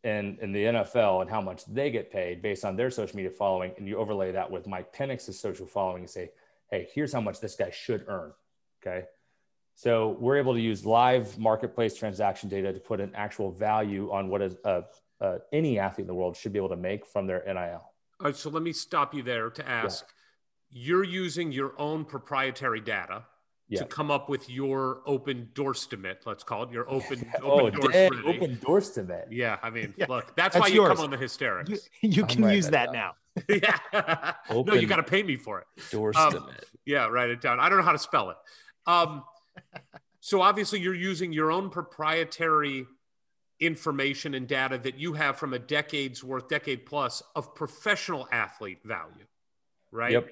in, 0.05 0.39
in 0.41 0.53
the 0.53 0.65
NFL 0.65 1.23
and 1.23 1.31
how 1.31 1.41
much 1.41 1.65
they 1.67 1.91
get 1.91 2.13
paid 2.13 2.41
based 2.41 2.65
on 2.65 2.77
their 2.77 2.91
social 2.91 3.17
media 3.17 3.33
following, 3.33 3.73
and 3.79 3.89
you 3.89 3.97
overlay 3.97 4.31
that 4.31 4.49
with 4.49 4.69
Mike 4.69 4.95
Penix's 4.95 5.41
social 5.41 5.67
following 5.67 6.03
and 6.03 6.11
say, 6.11 6.31
hey, 6.71 6.89
here's 6.95 7.13
how 7.13 7.21
much 7.21 7.41
this 7.41 7.57
guy 7.57 7.71
should 7.71 8.05
earn. 8.07 8.33
Okay. 8.85 9.07
So 9.75 10.17
we're 10.21 10.37
able 10.37 10.55
to 10.55 10.61
use 10.61 10.85
live 10.85 11.39
marketplace 11.39 11.97
transaction 11.97 12.49
data 12.49 12.73
to 12.73 12.79
put 12.79 13.01
an 13.01 13.13
actual 13.15 13.51
value 13.51 14.13
on 14.13 14.29
what 14.29 14.43
is, 14.43 14.57
uh, 14.65 14.83
uh, 15.21 15.39
any 15.53 15.79
athlete 15.79 16.05
in 16.05 16.09
the 16.09 16.15
world 16.15 16.37
should 16.37 16.53
be 16.53 16.59
able 16.59 16.69
to 16.69 16.77
make 16.77 17.07
from 17.07 17.27
their 17.27 17.43
NIL. 17.47 17.55
All 17.55 17.91
right. 18.21 18.37
So 18.37 18.51
let 18.51 18.63
me 18.63 18.73
stop 18.73 19.15
you 19.15 19.23
there 19.23 19.51
to 19.51 19.69
ask. 19.69 20.05
Yeah. 20.71 20.85
You're 20.85 21.05
using 21.05 21.53
your 21.53 21.75
own 21.79 22.05
proprietary 22.05 22.81
data 22.81 23.25
yeah. 23.73 23.81
to 23.81 23.87
come 23.87 24.11
up 24.11 24.29
with 24.29 24.49
your 24.51 25.01
open 25.07 25.49
door 25.55 25.71
estimate. 25.71 26.23
Let's 26.27 26.45
call 26.45 26.65
it 26.65 26.71
your 26.71 26.89
open 26.91 27.27
oh, 27.43 27.61
open 27.61 27.81
door 27.81 27.91
open 28.27 28.59
door. 28.61 28.83
Yeah, 29.31 29.59
I 29.63 29.71
mean, 29.71 29.95
yeah. 29.97 30.07
look, 30.09 30.35
that's, 30.37 30.55
that's 30.55 30.59
why 30.59 30.67
you 30.69 30.87
come 30.87 30.99
on 31.01 31.11
the 31.11 31.17
hysterics. 31.17 31.71
You, 32.03 32.11
you 32.11 32.27
can 32.27 32.49
use 32.51 32.69
that, 32.71 32.93
that 32.93 32.93
now. 32.93 33.15
yeah, 33.49 34.35
no, 34.51 34.75
you 34.75 34.87
got 34.87 34.97
to 34.97 35.03
pay 35.03 35.23
me 35.23 35.37
for 35.37 35.61
it. 35.61 35.67
Door 35.91 36.13
um, 36.17 36.51
yeah, 36.85 37.07
write 37.07 37.31
it 37.31 37.41
down. 37.41 37.61
I 37.61 37.71
don't 37.71 37.79
know 37.79 37.85
how 37.85 37.93
to 37.93 37.99
spell 37.99 38.29
it. 38.29 38.37
Um, 38.87 39.25
so 40.21 40.43
obviously, 40.43 40.81
you're 40.81 40.95
using 40.95 41.33
your 41.33 41.51
own 41.51 41.71
proprietary 41.71 42.87
information 43.61 44.35
and 44.35 44.49
data 44.49 44.79
that 44.79 44.99
you 44.99 45.13
have 45.13 45.37
from 45.37 45.55
a 45.55 45.59
decade's 45.59 46.25
worth, 46.25 46.49
decade 46.49 46.85
plus 46.85 47.23
of 47.37 47.55
professional 47.55 48.29
athlete 48.33 48.81
value, 48.85 49.27
right? 49.91 50.13
Yep. 50.13 50.31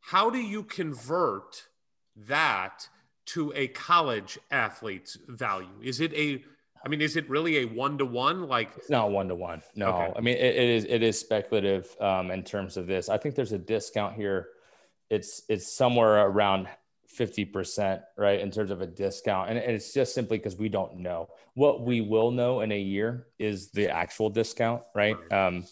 How 0.00 0.30
do 0.30 0.38
you 0.38 0.64
convert? 0.64 1.68
that 2.28 2.88
to 3.26 3.52
a 3.54 3.68
college 3.68 4.38
athlete's 4.50 5.16
value? 5.28 5.68
Is 5.82 6.00
it 6.00 6.12
a 6.14 6.42
I 6.82 6.88
mean, 6.88 7.02
is 7.02 7.16
it 7.16 7.28
really 7.28 7.58
a 7.58 7.64
one 7.66 7.98
to 7.98 8.06
one? 8.06 8.48
Like 8.48 8.70
it's 8.76 8.90
not 8.90 9.10
one 9.10 9.28
to 9.28 9.34
one. 9.34 9.62
No, 9.76 9.88
okay. 9.88 10.12
I 10.16 10.20
mean 10.20 10.36
it, 10.36 10.56
it 10.56 10.68
is 10.68 10.86
it 10.88 11.02
is 11.02 11.18
speculative 11.18 11.94
um, 12.00 12.30
in 12.30 12.42
terms 12.42 12.76
of 12.76 12.86
this. 12.86 13.08
I 13.08 13.18
think 13.18 13.34
there's 13.34 13.52
a 13.52 13.58
discount 13.58 14.14
here. 14.14 14.48
It's 15.08 15.42
it's 15.48 15.72
somewhere 15.72 16.26
around 16.26 16.68
fifty 17.10 17.44
percent, 17.44 18.02
right, 18.16 18.40
in 18.40 18.50
terms 18.50 18.70
of 18.70 18.80
a 18.80 18.86
discount, 18.86 19.50
and, 19.50 19.58
and 19.58 19.72
it's 19.72 19.92
just 19.92 20.14
simply 20.14 20.38
because 20.38 20.56
we 20.56 20.68
don't 20.68 20.98
know. 20.98 21.28
What 21.54 21.82
we 21.82 22.00
will 22.00 22.30
know 22.30 22.60
in 22.60 22.72
a 22.72 22.78
year 22.78 23.26
is 23.38 23.70
the 23.70 23.88
actual 23.88 24.30
discount, 24.30 24.82
right? 24.94 25.16
Um, 25.32 25.64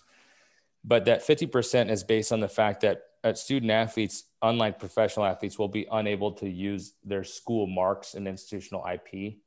but 0.84 1.04
that 1.06 1.22
fifty 1.22 1.46
percent 1.46 1.90
is 1.90 2.04
based 2.04 2.32
on 2.32 2.40
the 2.40 2.48
fact 2.48 2.82
that 2.82 3.02
uh, 3.24 3.34
student 3.34 3.70
athletes, 3.70 4.24
unlike 4.42 4.78
professional 4.78 5.26
athletes, 5.26 5.58
will 5.58 5.68
be 5.68 5.86
unable 5.90 6.32
to 6.32 6.48
use 6.48 6.94
their 7.04 7.24
school 7.24 7.66
marks 7.66 8.14
and 8.14 8.28
institutional 8.28 8.84
IP. 8.86 9.38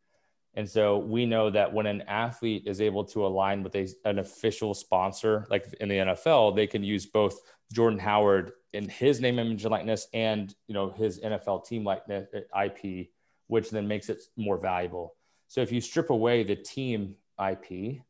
And 0.53 0.69
so 0.69 0.97
we 0.97 1.25
know 1.25 1.49
that 1.49 1.71
when 1.73 1.85
an 1.85 2.01
athlete 2.03 2.63
is 2.65 2.81
able 2.81 3.05
to 3.05 3.25
align 3.25 3.63
with 3.63 3.75
a, 3.75 3.87
an 4.03 4.19
official 4.19 4.73
sponsor, 4.73 5.47
like 5.49 5.73
in 5.79 5.87
the 5.87 5.95
NFL, 5.95 6.55
they 6.55 6.67
can 6.67 6.83
use 6.83 7.05
both 7.05 7.39
Jordan 7.71 7.99
Howard 7.99 8.53
in 8.73 8.87
his 8.87 9.19
name, 9.19 9.39
image, 9.39 9.63
and 9.63 9.71
likeness, 9.71 10.07
and 10.13 10.53
you 10.67 10.73
know 10.73 10.91
his 10.91 11.19
NFL 11.19 11.65
team 11.65 11.83
likeness 11.83 12.27
uh, 12.33 12.63
IP, 12.63 13.09
which 13.47 13.69
then 13.69 13.87
makes 13.87 14.09
it 14.09 14.21
more 14.37 14.57
valuable. 14.57 15.15
So 15.47 15.61
if 15.61 15.71
you 15.71 15.81
strip 15.81 16.09
away 16.09 16.43
the 16.43 16.55
team 16.55 17.15
IP, 17.37 18.01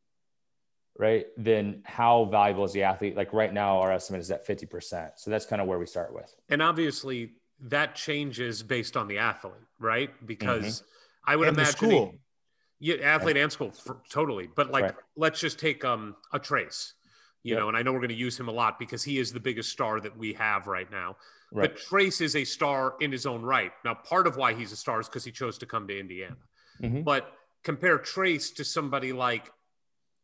right, 0.97 1.25
then 1.37 1.81
how 1.85 2.25
valuable 2.25 2.65
is 2.65 2.73
the 2.73 2.83
athlete? 2.83 3.15
Like 3.15 3.33
right 3.33 3.51
now, 3.51 3.79
our 3.79 3.91
estimate 3.91 4.21
is 4.21 4.29
at 4.29 4.45
50%. 4.45 5.13
So 5.15 5.31
that's 5.31 5.47
kind 5.47 5.61
of 5.61 5.67
where 5.67 5.79
we 5.79 5.87
start 5.87 6.13
with. 6.13 6.31
And 6.49 6.61
obviously, 6.61 7.31
that 7.61 7.95
changes 7.95 8.61
based 8.61 8.95
on 8.95 9.07
the 9.07 9.17
athlete, 9.17 9.53
right? 9.79 10.11
Because 10.25 10.81
mm-hmm. 10.81 11.31
I 11.31 11.35
would 11.35 11.47
and 11.47 11.57
imagine 11.57 11.75
school. 11.75 12.15
yeah, 12.79 12.95
athlete 12.97 13.37
and 13.37 13.51
school, 13.51 13.71
for, 13.71 14.01
totally. 14.09 14.47
But 14.53 14.71
like, 14.71 14.83
right. 14.83 14.95
let's 15.15 15.39
just 15.39 15.59
take 15.59 15.83
um, 15.83 16.15
a 16.31 16.39
Trayce, 16.39 16.93
you 17.43 17.53
yep. 17.53 17.61
know, 17.61 17.67
and 17.67 17.77
I 17.77 17.81
know 17.81 17.91
we're 17.91 17.99
going 17.99 18.09
to 18.09 18.15
use 18.15 18.39
him 18.39 18.47
a 18.47 18.51
lot 18.51 18.77
because 18.77 19.03
he 19.03 19.17
is 19.17 19.33
the 19.33 19.39
biggest 19.39 19.69
star 19.69 19.99
that 19.99 20.17
we 20.17 20.33
have 20.33 20.67
right 20.67 20.89
now. 20.91 21.17
Right. 21.51 21.73
But 21.73 21.81
Trayce 21.81 22.21
is 22.21 22.35
a 22.35 22.45
star 22.45 22.95
in 23.01 23.11
his 23.11 23.25
own 23.25 23.41
right. 23.41 23.71
Now, 23.83 23.95
part 23.95 24.27
of 24.27 24.37
why 24.37 24.53
he's 24.53 24.71
a 24.71 24.75
star 24.75 24.99
is 24.99 25.07
because 25.07 25.25
he 25.25 25.31
chose 25.31 25.57
to 25.59 25.65
come 25.65 25.87
to 25.87 25.99
Indiana. 25.99 26.37
Mm-hmm. 26.81 27.01
But 27.01 27.31
compare 27.63 27.97
Trayce 27.97 28.55
to 28.55 28.63
somebody 28.63 29.11
like 29.11 29.51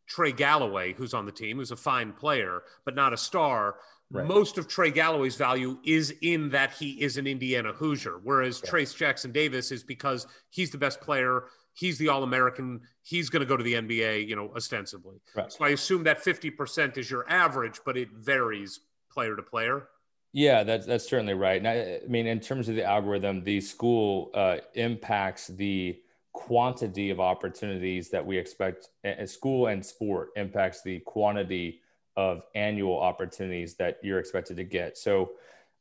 Trey 0.08 0.32
Galloway, 0.32 0.94
who's 0.94 1.14
on 1.14 1.26
the 1.26 1.32
team, 1.32 1.58
who's 1.58 1.72
a 1.72 1.76
fine 1.76 2.14
player, 2.14 2.64
but 2.86 2.96
not 2.96 3.14
a 3.14 3.18
star. 3.18 3.76
Right. 4.10 4.26
Most 4.26 4.58
of 4.58 4.68
Trey 4.70 4.90
Galloway's 4.90 5.36
value 5.36 5.80
is 5.84 6.14
in 6.22 6.50
that 6.52 6.72
he 6.72 6.92
is 7.02 7.18
an 7.18 7.28
Indiana 7.28 7.74
Hoosier, 7.74 8.20
whereas 8.24 8.62
yeah. 8.64 8.72
Trayce 8.72 8.96
Jackson 8.96 9.34
Davis 9.34 9.72
is 9.72 9.84
because 9.84 10.28
he's 10.50 10.72
the 10.72 10.78
best 10.78 11.02
player. 11.02 11.46
He's 11.78 12.00
the 12.00 12.10
All 12.10 12.24
American. 12.24 12.82
He's 13.04 13.30
going 13.30 13.42
to 13.42 13.46
go 13.46 13.56
to 13.56 13.64
the 13.64 13.74
NBA, 13.74 14.28
you 14.28 14.36
know, 14.36 14.52
ostensibly. 14.56 15.22
Right. 15.36 15.52
So 15.52 15.64
I 15.64 15.70
assume 15.70 16.04
that 16.06 16.24
50% 16.24 16.98
is 16.98 17.12
your 17.12 17.30
average, 17.30 17.82
but 17.86 17.96
it 17.96 18.10
varies 18.12 18.80
player 19.12 19.36
to 19.36 19.44
player. 19.44 19.88
Yeah, 20.34 20.64
that's 20.64 20.86
that's 20.86 21.08
certainly 21.08 21.36
right. 21.36 21.58
And 21.58 21.68
I, 21.68 22.00
I 22.04 22.08
mean, 22.08 22.28
in 22.28 22.40
terms 22.40 22.68
of 22.68 22.76
the 22.76 22.84
algorithm, 22.84 23.44
the 23.44 23.62
school 23.62 24.32
uh, 24.34 24.58
impacts 24.74 25.48
the 25.48 26.00
quantity 26.34 27.12
of 27.12 27.20
opportunities 27.20 28.10
that 28.10 28.26
we 28.26 28.38
expect 28.38 28.90
school 29.26 29.68
and 29.68 29.86
sport 29.86 30.30
impacts 30.36 30.82
the 30.82 31.00
quantity 31.00 31.82
of 32.16 32.42
annual 32.56 33.00
opportunities 33.00 33.76
that 33.76 34.00
you're 34.04 34.20
expected 34.20 34.58
to 34.58 34.64
get. 34.64 34.98
So 34.98 35.32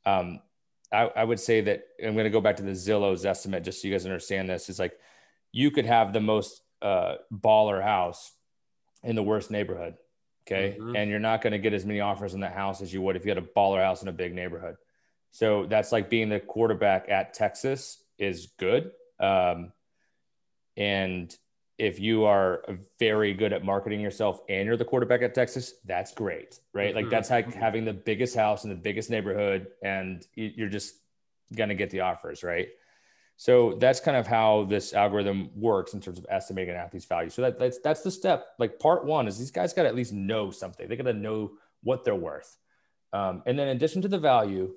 um, 0.04 0.40
I, 0.92 1.10
I, 1.16 1.24
would 1.24 1.40
say 1.40 1.60
that 1.62 1.84
I'm 2.02 2.14
going 2.14 2.24
to 2.24 2.30
go 2.30 2.40
back 2.40 2.56
to 2.56 2.62
the 2.62 2.72
Zillow's 2.72 3.26
estimate 3.26 3.64
just 3.64 3.82
so 3.82 3.88
you 3.88 3.94
guys 3.94 4.06
understand 4.06 4.48
this 4.48 4.70
is 4.70 4.78
like 4.78 4.98
you 5.52 5.70
could 5.70 5.86
have 5.86 6.12
the 6.12 6.20
most 6.20 6.60
uh, 6.82 7.16
baller 7.32 7.82
house 7.82 8.32
in 9.02 9.16
the 9.16 9.22
worst 9.22 9.50
neighborhood. 9.50 9.94
Okay. 10.46 10.76
Mm-hmm. 10.78 10.94
And 10.94 11.10
you're 11.10 11.18
not 11.18 11.42
going 11.42 11.52
to 11.52 11.58
get 11.58 11.72
as 11.72 11.84
many 11.84 12.00
offers 12.00 12.34
in 12.34 12.40
that 12.40 12.52
house 12.52 12.80
as 12.80 12.92
you 12.92 13.02
would 13.02 13.16
if 13.16 13.24
you 13.24 13.30
had 13.30 13.38
a 13.38 13.46
baller 13.56 13.82
house 13.82 14.02
in 14.02 14.08
a 14.08 14.12
big 14.12 14.34
neighborhood. 14.34 14.76
So 15.32 15.66
that's 15.66 15.92
like 15.92 16.08
being 16.08 16.28
the 16.28 16.40
quarterback 16.40 17.08
at 17.08 17.34
Texas 17.34 18.02
is 18.18 18.48
good. 18.58 18.92
Um, 19.18 19.72
and 20.76 21.34
if 21.78 22.00
you 22.00 22.24
are 22.24 22.62
very 22.98 23.34
good 23.34 23.52
at 23.52 23.64
marketing 23.64 24.00
yourself 24.00 24.40
and 24.48 24.66
you're 24.66 24.76
the 24.76 24.84
quarterback 24.84 25.22
at 25.22 25.34
Texas, 25.34 25.74
that's 25.84 26.12
great, 26.12 26.58
right? 26.72 26.88
Mm-hmm. 26.88 26.96
Like 26.96 27.10
that's 27.10 27.30
like 27.30 27.52
having 27.52 27.84
the 27.84 27.92
biggest 27.92 28.34
house 28.34 28.64
in 28.64 28.70
the 28.70 28.76
biggest 28.76 29.10
neighborhood, 29.10 29.66
and 29.82 30.24
you're 30.34 30.68
just 30.68 30.94
gonna 31.54 31.74
get 31.74 31.90
the 31.90 32.00
offers, 32.00 32.42
right? 32.42 32.68
So 33.36 33.76
that's 33.78 34.00
kind 34.00 34.16
of 34.16 34.26
how 34.26 34.64
this 34.64 34.94
algorithm 34.94 35.50
works 35.54 35.92
in 35.92 36.00
terms 36.00 36.18
of 36.18 36.26
estimating 36.30 36.74
an 36.74 36.80
athlete's 36.80 37.04
value. 37.04 37.28
So 37.28 37.42
that, 37.42 37.58
that's 37.58 37.78
that's 37.80 38.02
the 38.02 38.10
step. 38.10 38.46
Like 38.58 38.78
part 38.78 39.04
one 39.04 39.28
is 39.28 39.38
these 39.38 39.50
guys 39.50 39.74
got 39.74 39.82
to 39.82 39.88
at 39.88 39.94
least 39.94 40.12
know 40.12 40.50
something. 40.50 40.88
They 40.88 40.96
got 40.96 41.04
to 41.04 41.12
know 41.12 41.52
what 41.82 42.04
they're 42.04 42.14
worth, 42.14 42.56
um, 43.12 43.42
and 43.46 43.58
then 43.58 43.68
in 43.68 43.76
addition 43.76 44.00
to 44.02 44.08
the 44.08 44.18
value, 44.18 44.74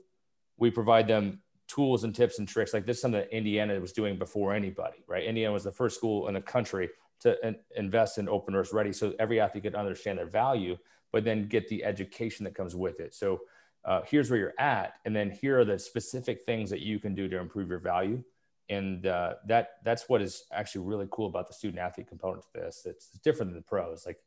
we 0.58 0.70
provide 0.70 1.08
them 1.08 1.42
tools 1.68 2.04
and 2.04 2.14
tips 2.14 2.40
and 2.40 2.48
tricks. 2.48 2.74
Like 2.74 2.86
this 2.86 2.98
is 2.98 3.02
something 3.02 3.22
that 3.22 3.36
Indiana 3.36 3.80
was 3.80 3.94
doing 3.94 4.18
before 4.18 4.54
anybody, 4.54 5.04
right? 5.08 5.24
Indiana 5.24 5.54
was 5.54 5.64
the 5.64 5.72
first 5.72 5.96
school 5.96 6.28
in 6.28 6.34
the 6.34 6.42
country 6.42 6.90
to 7.22 7.48
in, 7.48 7.56
invest 7.78 8.18
in 8.18 8.26
Opendorse 8.26 8.74
Ready, 8.74 8.92
so 8.92 9.14
every 9.20 9.40
athlete 9.40 9.64
could 9.64 9.76
understand 9.76 10.18
their 10.18 10.26
value, 10.26 10.78
but 11.14 11.24
then 11.24 11.48
get 11.48 11.70
the 11.70 11.84
education 11.86 12.44
that 12.44 12.56
comes 12.56 12.76
with 12.76 13.00
it. 13.00 13.16
So 13.16 13.40
uh, 13.86 14.02
here's 14.06 14.30
where 14.30 14.40
you're 14.40 14.60
at, 14.60 14.96
and 15.06 15.16
then 15.16 15.32
here 15.32 15.60
are 15.60 15.66
the 15.66 15.80
specific 15.80 16.42
things 16.46 16.70
that 16.70 16.82
you 16.82 17.00
can 17.00 17.16
do 17.16 17.30
to 17.30 17.38
improve 17.40 17.70
your 17.70 17.80
value. 17.80 18.22
And 18.70 19.06
uh, 19.08 19.36
that 19.48 19.78
that's 19.84 20.08
what 20.08 20.22
is 20.22 20.44
actually 20.52 20.86
really 20.86 21.08
cool 21.10 21.28
about 21.28 21.48
the 21.48 21.54
student 21.54 21.80
athlete 21.80 22.08
component 22.08 22.44
to 22.44 22.50
this. 22.54 22.84
It's 22.86 23.10
different 23.24 23.52
than 23.52 23.60
the 23.60 23.68
pros. 23.68 24.06
Like 24.06 24.20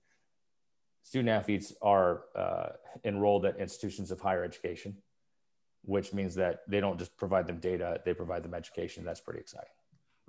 student 1.02 1.28
athletes 1.28 1.72
are 1.80 2.22
uh, 2.34 2.68
enrolled 3.04 3.46
at 3.46 3.58
institutions 3.58 4.10
of 4.10 4.20
higher 4.20 4.42
education 4.42 4.96
which 5.84 6.12
means 6.12 6.34
that 6.36 6.60
they 6.68 6.80
don't 6.80 6.98
just 6.98 7.16
provide 7.16 7.46
them 7.46 7.58
data, 7.58 8.00
they 8.04 8.14
provide 8.14 8.42
them 8.42 8.54
education. 8.54 9.04
That's 9.04 9.20
pretty 9.20 9.40
exciting. 9.40 9.68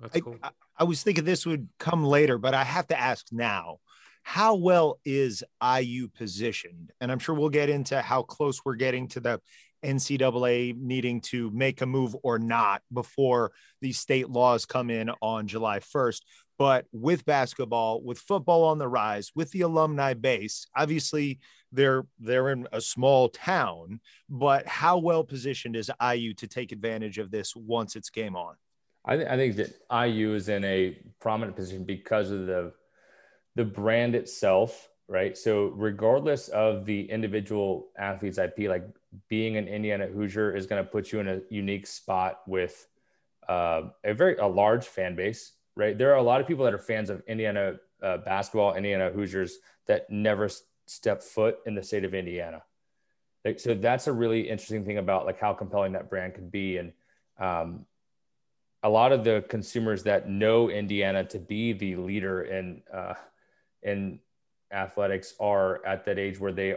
That's 0.00 0.20
cool. 0.20 0.36
I, 0.42 0.50
I 0.78 0.84
was 0.84 1.02
thinking 1.02 1.24
this 1.24 1.46
would 1.46 1.68
come 1.78 2.04
later, 2.04 2.38
but 2.38 2.54
I 2.54 2.64
have 2.64 2.88
to 2.88 3.00
ask 3.00 3.26
now 3.30 3.78
how 4.22 4.56
well 4.56 4.98
is 5.04 5.44
IU 5.62 6.08
positioned? 6.08 6.92
And 7.00 7.12
I'm 7.12 7.18
sure 7.18 7.34
we'll 7.34 7.50
get 7.50 7.70
into 7.70 8.00
how 8.00 8.22
close 8.22 8.64
we're 8.64 8.74
getting 8.74 9.06
to 9.08 9.20
the 9.20 9.40
NCAA 9.84 10.76
needing 10.76 11.20
to 11.22 11.50
make 11.50 11.80
a 11.80 11.86
move 11.86 12.16
or 12.22 12.38
not 12.38 12.82
before 12.92 13.52
these 13.80 13.98
state 13.98 14.30
laws 14.30 14.64
come 14.66 14.90
in 14.90 15.10
on 15.20 15.46
July 15.46 15.80
1st. 15.80 16.22
But 16.58 16.86
with 16.92 17.24
basketball, 17.24 18.02
with 18.02 18.18
football 18.18 18.64
on 18.64 18.78
the 18.78 18.88
rise, 18.88 19.32
with 19.34 19.50
the 19.50 19.62
alumni 19.62 20.14
base, 20.14 20.66
obviously 20.76 21.40
they're 21.72 22.06
they're 22.20 22.50
in 22.50 22.68
a 22.72 22.80
small 22.80 23.28
town, 23.28 24.00
but 24.28 24.66
how 24.66 24.98
well 24.98 25.24
positioned 25.24 25.74
is 25.74 25.90
IU 26.00 26.32
to 26.34 26.46
take 26.46 26.70
advantage 26.70 27.18
of 27.18 27.30
this 27.30 27.56
once 27.56 27.96
it's 27.96 28.10
game 28.10 28.36
on? 28.36 28.54
I, 29.04 29.16
th- 29.16 29.28
I 29.28 29.36
think 29.36 29.56
that 29.56 30.06
IU 30.06 30.34
is 30.34 30.48
in 30.48 30.64
a 30.64 30.96
prominent 31.20 31.56
position 31.56 31.84
because 31.84 32.30
of 32.30 32.46
the 32.46 32.72
the 33.56 33.64
brand 33.64 34.14
itself, 34.14 34.88
right? 35.08 35.36
So 35.36 35.66
regardless 35.74 36.48
of 36.48 36.84
the 36.84 37.10
individual 37.10 37.88
athlete's 37.96 38.38
IP, 38.38 38.68
like 38.68 38.86
being 39.28 39.56
an 39.56 39.68
Indiana 39.68 40.06
Hoosier 40.06 40.56
is 40.56 40.66
going 40.66 40.82
to 40.82 40.88
put 40.88 41.12
you 41.12 41.20
in 41.20 41.28
a 41.28 41.40
unique 41.50 41.86
spot 41.86 42.40
with 42.46 42.86
uh, 43.48 43.82
a 44.02 44.14
very 44.14 44.36
a 44.36 44.46
large 44.46 44.86
fan 44.86 45.14
base, 45.14 45.52
right? 45.76 45.96
There 45.96 46.12
are 46.12 46.16
a 46.16 46.22
lot 46.22 46.40
of 46.40 46.46
people 46.46 46.64
that 46.64 46.74
are 46.74 46.78
fans 46.78 47.10
of 47.10 47.22
Indiana 47.26 47.74
uh, 48.02 48.18
basketball, 48.18 48.74
Indiana 48.74 49.10
Hoosiers 49.10 49.58
that 49.86 50.08
never 50.10 50.48
step 50.86 51.22
foot 51.22 51.58
in 51.66 51.74
the 51.74 51.82
state 51.82 52.04
of 52.04 52.14
Indiana. 52.14 52.62
Like, 53.44 53.60
so 53.60 53.74
that's 53.74 54.06
a 54.06 54.12
really 54.12 54.48
interesting 54.48 54.84
thing 54.84 54.98
about 54.98 55.26
like 55.26 55.38
how 55.38 55.52
compelling 55.52 55.92
that 55.92 56.08
brand 56.08 56.34
could 56.34 56.50
be, 56.50 56.78
and 56.78 56.92
um, 57.38 57.84
a 58.82 58.88
lot 58.88 59.12
of 59.12 59.22
the 59.22 59.44
consumers 59.48 60.02
that 60.04 60.28
know 60.28 60.70
Indiana 60.70 61.24
to 61.24 61.38
be 61.38 61.74
the 61.74 61.96
leader 61.96 62.42
in 62.42 62.82
uh, 62.92 63.14
in 63.82 64.20
athletics 64.74 65.34
are 65.40 65.84
at 65.86 66.04
that 66.04 66.18
age 66.18 66.38
where 66.38 66.52
they 66.52 66.76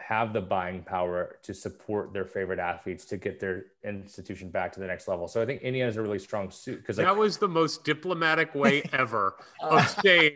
have 0.00 0.32
the 0.32 0.40
buying 0.40 0.82
power 0.82 1.36
to 1.42 1.54
support 1.54 2.12
their 2.12 2.24
favorite 2.24 2.58
athletes 2.58 3.04
to 3.04 3.16
get 3.16 3.38
their 3.38 3.66
institution 3.84 4.48
back 4.48 4.72
to 4.72 4.80
the 4.80 4.86
next 4.86 5.06
level. 5.06 5.28
So 5.28 5.42
I 5.42 5.46
think 5.46 5.62
Indiana 5.62 5.90
is 5.90 5.96
a 5.96 6.02
really 6.02 6.18
strong 6.18 6.50
suit 6.50 6.80
because 6.80 6.98
like, 6.98 7.06
that 7.06 7.16
was 7.16 7.38
the 7.38 7.48
most 7.48 7.84
diplomatic 7.84 8.54
way 8.54 8.82
ever 8.92 9.36
of 9.62 9.88
saying 10.02 10.32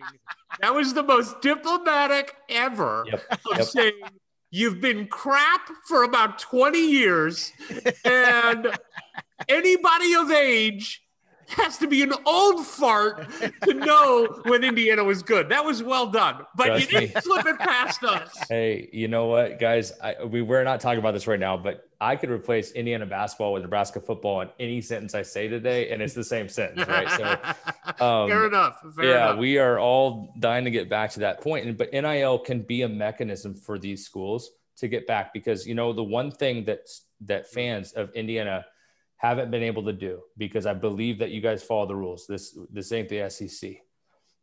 that 0.61 0.75
was 0.75 0.95
the 0.95 1.03
most 1.03 1.41
diplomatic 1.41 2.37
ever 2.49 3.05
yep, 3.11 3.23
of 3.31 3.59
yep. 3.59 3.67
saying 3.67 4.01
you've 4.51 4.81
been 4.81 5.07
crap 5.09 5.69
for 5.89 6.05
about 6.05 6.39
20 6.39 6.79
years 6.79 7.53
and 8.05 8.69
anybody 9.49 10.15
of 10.15 10.31
age 10.31 11.04
has 11.49 11.79
to 11.79 11.87
be 11.87 12.03
an 12.03 12.13
old 12.27 12.67
fart 12.67 13.29
to 13.63 13.75
know 13.75 14.41
when 14.45 14.65
Indiana 14.65 15.05
was 15.05 15.23
good. 15.23 15.49
That 15.49 15.65
was 15.65 15.83
well 15.83 16.07
done, 16.07 16.47
but 16.57 16.67
Trust 16.67 16.93
you 16.93 17.01
didn't 17.01 17.15
me. 17.15 17.21
slip 17.21 17.47
it 17.47 17.59
past 17.59 18.05
us. 18.05 18.37
Hey, 18.49 18.89
you 18.93 19.09
know 19.09 19.27
what, 19.27 19.59
guys? 19.59 19.93
I, 20.03 20.23
we 20.25 20.43
we're 20.43 20.65
not 20.65 20.81
talking 20.81 20.99
about 20.99 21.13
this 21.13 21.27
right 21.27 21.41
now, 21.41 21.57
but 21.57 21.89
I 22.01 22.17
could 22.17 22.31
replace 22.31 22.73
Indiana 22.73 23.07
basketball 23.07 23.55
with 23.55 23.63
Nebraska 23.63 24.01
football 24.01 24.43
in 24.43 24.51
any 24.61 24.81
sentence 24.81 25.15
I 25.15 25.23
say 25.23 25.49
today, 25.49 25.91
and 25.91 26.03
it's 26.03 26.15
the 26.15 26.25
same 26.25 26.49
sentence, 26.49 26.87
right? 26.87 27.11
So, 27.11 28.05
um, 28.05 28.29
fair 28.29 28.47
enough. 28.47 28.81
Fair 28.95 29.05
yeah, 29.05 29.27
enough. 29.29 29.39
we 29.39 29.59
are 29.59 29.79
all 29.79 30.35
dying 30.39 30.65
to 30.65 30.71
get 30.71 30.89
back 30.89 31.11
to 31.13 31.21
that 31.21 31.41
point, 31.41 31.77
but 31.79 31.93
NIL 31.93 32.39
can 32.39 32.61
be 32.61 32.83
a 32.83 32.89
mechanism 32.89 33.55
for 33.55 33.79
these 33.79 34.05
schools 34.05 34.51
to 34.77 34.89
get 34.89 35.07
back 35.07 35.33
because 35.33 35.67
you 35.67 35.75
know 35.75 35.93
the 35.93 36.05
one 36.05 36.31
thing 36.31 36.65
that 36.65 36.89
that 37.23 37.49
fans 37.49 37.93
of 37.93 38.11
Indiana 38.13 38.65
haven't 39.29 39.51
been 39.51 39.63
able 39.63 39.85
to 39.85 39.93
do 39.93 40.23
because 40.37 40.67
I 40.67 40.75
believe 40.75 41.19
that 41.19 41.31
you 41.31 41.41
guys 41.41 41.63
follow 41.63 41.87
the 41.87 41.97
rules. 41.97 42.27
This 42.27 42.57
this 42.71 42.93
ain't 42.93 43.09
the 43.09 43.29
SEC, 43.31 43.77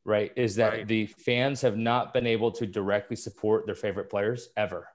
right? 0.05 0.31
Is 0.35 0.55
that 0.55 0.73
right. 0.73 0.87
the 0.87 1.05
fans 1.05 1.61
have 1.61 1.77
not 1.77 2.13
been 2.13 2.25
able 2.25 2.51
to 2.53 2.65
directly 2.65 3.15
support 3.15 3.65
their 3.65 3.75
favorite 3.75 4.09
players 4.09 4.49
ever, 4.57 4.87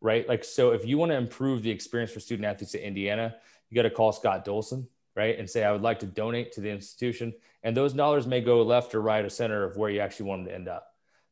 right? 0.00 0.28
Like 0.28 0.44
so, 0.44 0.72
if 0.72 0.84
you 0.84 0.98
want 0.98 1.12
to 1.12 1.16
improve 1.16 1.62
the 1.62 1.70
experience 1.70 2.12
for 2.12 2.20
student 2.20 2.46
athletes 2.46 2.74
at 2.74 2.82
Indiana, 2.82 3.36
you 3.70 3.74
got 3.74 3.82
to 3.82 3.90
call 3.90 4.12
Scott 4.12 4.44
Dolson, 4.44 4.86
right, 5.16 5.38
and 5.38 5.48
say 5.48 5.64
I 5.64 5.72
would 5.72 5.82
like 5.82 6.00
to 6.00 6.06
donate 6.06 6.52
to 6.52 6.60
the 6.60 6.70
institution, 6.70 7.32
and 7.62 7.76
those 7.76 7.92
dollars 7.92 8.26
may 8.26 8.40
go 8.40 8.62
left 8.62 8.94
or 8.94 9.00
right 9.00 9.24
or 9.24 9.30
center 9.30 9.64
of 9.64 9.76
where 9.76 9.90
you 9.90 10.00
actually 10.00 10.26
want 10.26 10.42
them 10.42 10.48
to 10.48 10.54
end 10.54 10.68
up. 10.68 10.88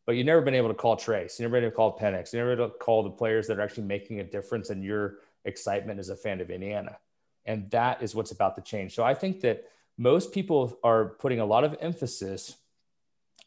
But 0.06 0.16
you've 0.16 0.26
never 0.26 0.40
been 0.40 0.54
able 0.54 0.68
to 0.68 0.74
call 0.74 0.96
Trayce. 0.96 1.38
You 1.38 1.44
never 1.44 1.52
been 1.52 1.64
able 1.64 1.70
to 1.70 1.76
call 1.76 1.98
Penix. 1.98 2.32
You 2.32 2.40
never 2.40 2.56
been 2.56 2.64
able 2.64 2.72
to 2.72 2.78
call 2.78 3.02
the 3.02 3.10
players 3.10 3.46
that 3.46 3.58
are 3.58 3.62
actually 3.62 3.84
making 3.84 4.20
a 4.20 4.24
difference 4.24 4.70
in 4.70 4.82
your 4.82 5.18
excitement 5.44 6.00
as 6.00 6.08
a 6.08 6.16
fan 6.16 6.40
of 6.40 6.50
Indiana. 6.50 6.96
And 7.44 7.70
that 7.70 8.02
is 8.02 8.14
what's 8.14 8.30
about 8.30 8.56
to 8.56 8.62
change. 8.62 8.94
So 8.94 9.02
I 9.02 9.14
think 9.14 9.40
that 9.40 9.64
most 9.98 10.32
people 10.32 10.78
are 10.82 11.16
putting 11.20 11.40
a 11.40 11.44
lot 11.44 11.64
of 11.64 11.76
emphasis 11.80 12.56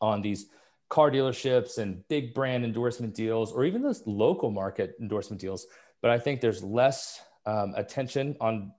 on 0.02 0.22
these 0.22 0.48
car 0.90 1.10
dealerships 1.10 1.78
and 1.78 2.08
big 2.08 2.34
brand 2.34 2.64
endorsement 2.64 3.16
deals, 3.16 3.52
or 3.52 3.66
even 3.66 3.82
those 3.82 4.06
local 4.06 4.52
market 4.52 4.96
endorsement 5.00 5.42
deals. 5.42 5.66
But 6.02 6.12
I 6.12 6.20
think 6.20 6.42
there's 6.42 6.64
less 6.64 7.22
um, 7.46 7.74
attention 7.76 8.36
on 8.40 8.72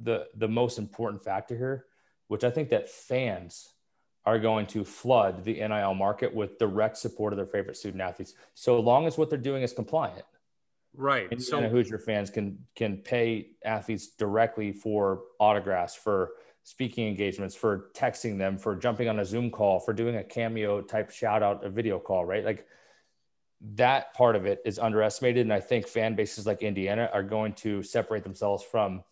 the 0.00 0.26
the 0.36 0.48
most 0.48 0.78
important 0.78 1.22
factor 1.22 1.56
here, 1.56 1.86
which 2.28 2.44
I 2.44 2.50
think 2.50 2.70
that 2.70 2.88
fans 2.88 3.68
are 4.24 4.38
going 4.38 4.66
to 4.66 4.84
flood 4.84 5.44
the 5.44 5.54
NIL 5.54 5.94
market 5.94 6.32
with 6.32 6.58
direct 6.58 6.96
support 6.96 7.32
of 7.32 7.36
their 7.36 7.46
favorite 7.46 7.76
student 7.76 8.00
athletes, 8.00 8.34
so 8.54 8.78
long 8.78 9.06
as 9.06 9.18
what 9.18 9.30
they're 9.30 9.38
doing 9.38 9.62
is 9.62 9.72
compliant. 9.72 10.24
Right. 10.94 11.24
Indiana 11.24 11.40
so 11.40 11.68
Hoosier 11.68 11.98
fans 11.98 12.30
can 12.30 12.58
can 12.76 12.98
pay 12.98 13.52
athletes 13.64 14.08
directly 14.08 14.72
for 14.72 15.22
autographs, 15.40 15.94
for 15.94 16.32
speaking 16.64 17.08
engagements, 17.08 17.54
for 17.54 17.90
texting 17.94 18.38
them, 18.38 18.58
for 18.58 18.76
jumping 18.76 19.08
on 19.08 19.18
a 19.20 19.24
Zoom 19.24 19.50
call, 19.50 19.80
for 19.80 19.92
doing 19.92 20.16
a 20.16 20.24
cameo 20.24 20.80
type 20.82 21.10
shout 21.10 21.42
out, 21.42 21.64
a 21.64 21.70
video 21.70 21.98
call, 21.98 22.24
right? 22.24 22.44
Like 22.44 22.66
that 23.74 24.12
part 24.14 24.36
of 24.36 24.46
it 24.46 24.60
is 24.64 24.78
underestimated. 24.78 25.42
And 25.42 25.52
I 25.52 25.60
think 25.60 25.86
fan 25.86 26.14
bases 26.14 26.46
like 26.46 26.62
Indiana 26.62 27.08
are 27.12 27.22
going 27.22 27.54
to 27.54 27.82
separate 27.82 28.24
themselves 28.24 28.62
from, 28.62 29.02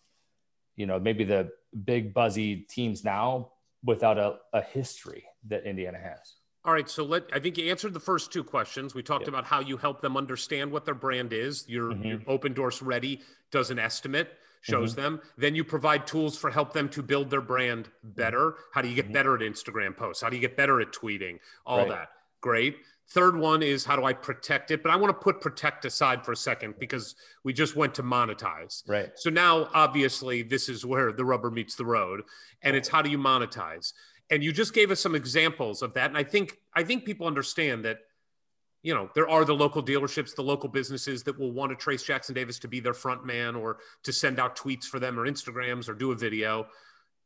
you 0.75 0.85
know, 0.85 0.99
maybe 0.99 1.23
the 1.23 1.51
big 1.85 2.13
buzzy 2.13 2.57
teams 2.69 3.03
now 3.03 3.51
without 3.83 4.17
a, 4.17 4.37
a 4.53 4.61
history 4.61 5.25
that 5.47 5.65
Indiana 5.65 5.97
has. 5.97 6.35
All 6.63 6.73
right, 6.73 6.89
so 6.89 7.03
let 7.03 7.23
I 7.33 7.39
think 7.39 7.57
you 7.57 7.69
answered 7.71 7.93
the 7.93 7.99
first 7.99 8.31
two 8.31 8.43
questions. 8.43 8.93
We 8.93 9.01
talked 9.01 9.23
yep. 9.23 9.29
about 9.29 9.45
how 9.45 9.61
you 9.61 9.77
help 9.77 10.01
them 10.01 10.15
understand 10.15 10.71
what 10.71 10.85
their 10.85 10.95
brand 10.95 11.33
is. 11.33 11.67
Your, 11.67 11.91
mm-hmm. 11.91 12.03
your 12.05 12.19
Opendorse 12.19 12.85
Ready 12.85 13.21
does 13.51 13.71
an 13.71 13.79
estimate, 13.79 14.33
shows 14.61 14.91
mm-hmm. 14.91 15.01
them. 15.01 15.21
Then 15.37 15.55
you 15.55 15.63
provide 15.63 16.05
tools 16.05 16.37
for 16.37 16.51
help 16.51 16.73
them 16.73 16.87
to 16.89 17.01
build 17.01 17.31
their 17.31 17.41
brand 17.41 17.89
better. 18.03 18.55
How 18.73 18.81
do 18.81 18.89
you 18.89 18.95
get 18.95 19.05
mm-hmm. 19.05 19.13
better 19.13 19.35
at 19.35 19.41
Instagram 19.41 19.97
posts? 19.97 20.21
How 20.21 20.29
do 20.29 20.35
you 20.35 20.41
get 20.41 20.55
better 20.55 20.79
at 20.81 20.91
tweeting? 20.91 21.39
All 21.65 21.79
right. 21.79 21.89
that. 21.89 22.09
Great. 22.41 22.77
Third 23.09 23.35
one 23.35 23.61
is 23.61 23.83
how 23.83 23.97
do 23.97 24.05
I 24.05 24.13
protect 24.13 24.71
it? 24.71 24.81
But 24.81 24.91
I 24.91 24.95
want 24.95 25.09
to 25.09 25.21
put 25.21 25.41
protect 25.41 25.83
aside 25.83 26.23
for 26.23 26.31
a 26.31 26.35
second 26.35 26.75
because 26.79 27.15
we 27.43 27.51
just 27.51 27.75
went 27.75 27.93
to 27.95 28.03
monetize. 28.03 28.87
Right. 28.87 29.11
So 29.15 29.29
now 29.29 29.67
obviously 29.73 30.43
this 30.43 30.69
is 30.69 30.85
where 30.85 31.11
the 31.11 31.25
rubber 31.25 31.51
meets 31.51 31.75
the 31.75 31.85
road 31.85 32.21
and 32.61 32.73
it's 32.73 32.87
how 32.87 33.01
do 33.01 33.09
you 33.09 33.17
monetize? 33.17 33.91
And 34.31 34.43
you 34.43 34.51
just 34.51 34.73
gave 34.73 34.89
us 34.89 34.99
some 34.99 35.13
examples 35.13 35.81
of 35.81 35.93
that. 35.93 36.09
And 36.09 36.17
i 36.17 36.23
think 36.23 36.57
i 36.73 36.83
think 36.83 37.05
people 37.05 37.27
understand 37.27 37.85
that 37.85 37.99
you 38.81 38.95
know 38.95 39.09
there 39.13 39.29
are 39.29 39.45
the 39.45 39.53
local 39.53 39.83
dealerships 39.83 40.35
the 40.35 40.41
local 40.41 40.69
businesses 40.69 41.21
that 41.23 41.37
will 41.37 41.51
want 41.51 41.77
to 41.77 41.85
trayce 41.85 42.03
jackson 42.03 42.33
davis 42.33 42.57
to 42.59 42.67
be 42.67 42.79
their 42.79 42.93
front 42.93 43.25
man 43.25 43.55
or 43.55 43.77
to 44.03 44.11
send 44.11 44.39
out 44.39 44.55
tweets 44.55 44.85
for 44.85 44.99
them 44.99 45.19
or 45.19 45.27
instagrams 45.27 45.87
or 45.87 45.93
do 45.93 46.11
a 46.11 46.15
video. 46.15 46.67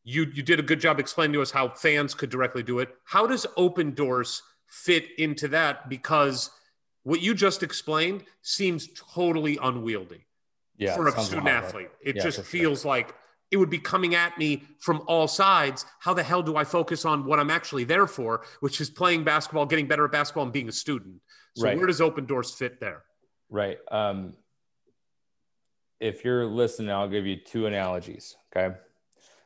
You 0.04 0.26
you 0.34 0.44
did 0.44 0.60
a 0.60 0.64
good 0.64 0.80
job 0.80 1.00
explaining 1.00 1.34
to 1.34 1.42
us 1.42 1.52
how 1.52 1.70
fans 1.70 2.14
could 2.14 2.30
directly 2.30 2.64
do 2.64 2.80
it. 2.80 2.90
How 3.06 3.26
does 3.26 3.46
Opendorse 3.58 4.42
fit 4.68 5.06
into 5.18 5.48
that? 5.50 5.90
Because 5.90 6.52
what 7.04 7.22
you 7.22 7.34
just 7.34 7.64
explained 7.64 8.24
seems 8.42 8.90
totally 8.94 9.58
unwieldy 9.62 10.26
yeah, 10.78 10.96
for 10.96 11.08
a 11.08 11.22
student 11.22 11.48
athlete. 11.48 11.90
it. 12.02 12.16
Yeah, 12.16 12.24
just 12.24 12.42
feels 12.42 12.82
sure. 12.82 12.90
like 12.90 13.16
it 13.52 13.58
would 13.58 13.70
be 13.70 13.80
coming 13.80 14.16
at 14.16 14.38
me 14.38 14.64
from 14.80 15.02
all 15.08 15.28
sides. 15.28 15.86
How 16.00 16.14
the 16.14 16.24
hell 16.24 16.42
do 16.42 16.56
I 16.56 16.64
focus 16.64 17.06
on 17.06 17.26
what 17.26 17.40
I'm 17.40 17.52
actually 17.52 17.84
there 17.84 18.08
for, 18.08 18.44
which 18.60 18.82
is 18.82 18.90
playing 18.90 19.24
basketball, 19.24 19.66
getting 19.66 19.88
better 19.88 20.06
at 20.06 20.12
basketball, 20.12 20.44
and 20.44 20.54
being 20.54 20.70
a 20.70 20.74
student? 20.74 21.22
So 21.56 21.66
right. 21.66 21.78
where 21.78 21.88
does 21.88 22.02
Opendorse 22.02 22.56
fit 22.56 22.80
there? 22.80 23.04
Right. 23.50 23.78
Um, 23.92 24.34
if 26.00 26.26
you're 26.26 26.46
listening, 26.46 26.92
I'll 26.92 27.08
give 27.08 27.26
you 27.26 27.38
two 27.38 27.68
analogies. 27.68 28.36
Okay. 28.56 28.76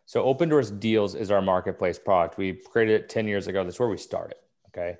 So 0.05 0.25
Opendorse 0.25 0.79
Deals 0.79 1.13
is 1.13 1.29
our 1.29 1.41
marketplace 1.41 1.99
product. 1.99 2.37
We 2.37 2.53
created 2.53 3.01
it 3.01 3.09
10 3.09 3.27
years 3.27 3.47
ago. 3.47 3.63
That's 3.63 3.79
where 3.79 3.89
we 3.89 3.97
started. 3.97 4.37
Okay. 4.69 4.97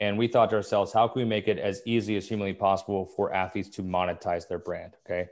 And 0.00 0.16
we 0.16 0.28
thought 0.28 0.50
to 0.50 0.56
ourselves, 0.56 0.92
how 0.92 1.08
can 1.08 1.20
we 1.20 1.26
make 1.26 1.48
it 1.48 1.58
as 1.58 1.82
easy 1.84 2.16
as 2.16 2.26
humanly 2.26 2.54
possible 2.54 3.04
for 3.04 3.34
athletes 3.34 3.68
to 3.70 3.82
monetize 3.82 4.48
their 4.48 4.58
brand? 4.58 4.94
Okay. 5.04 5.28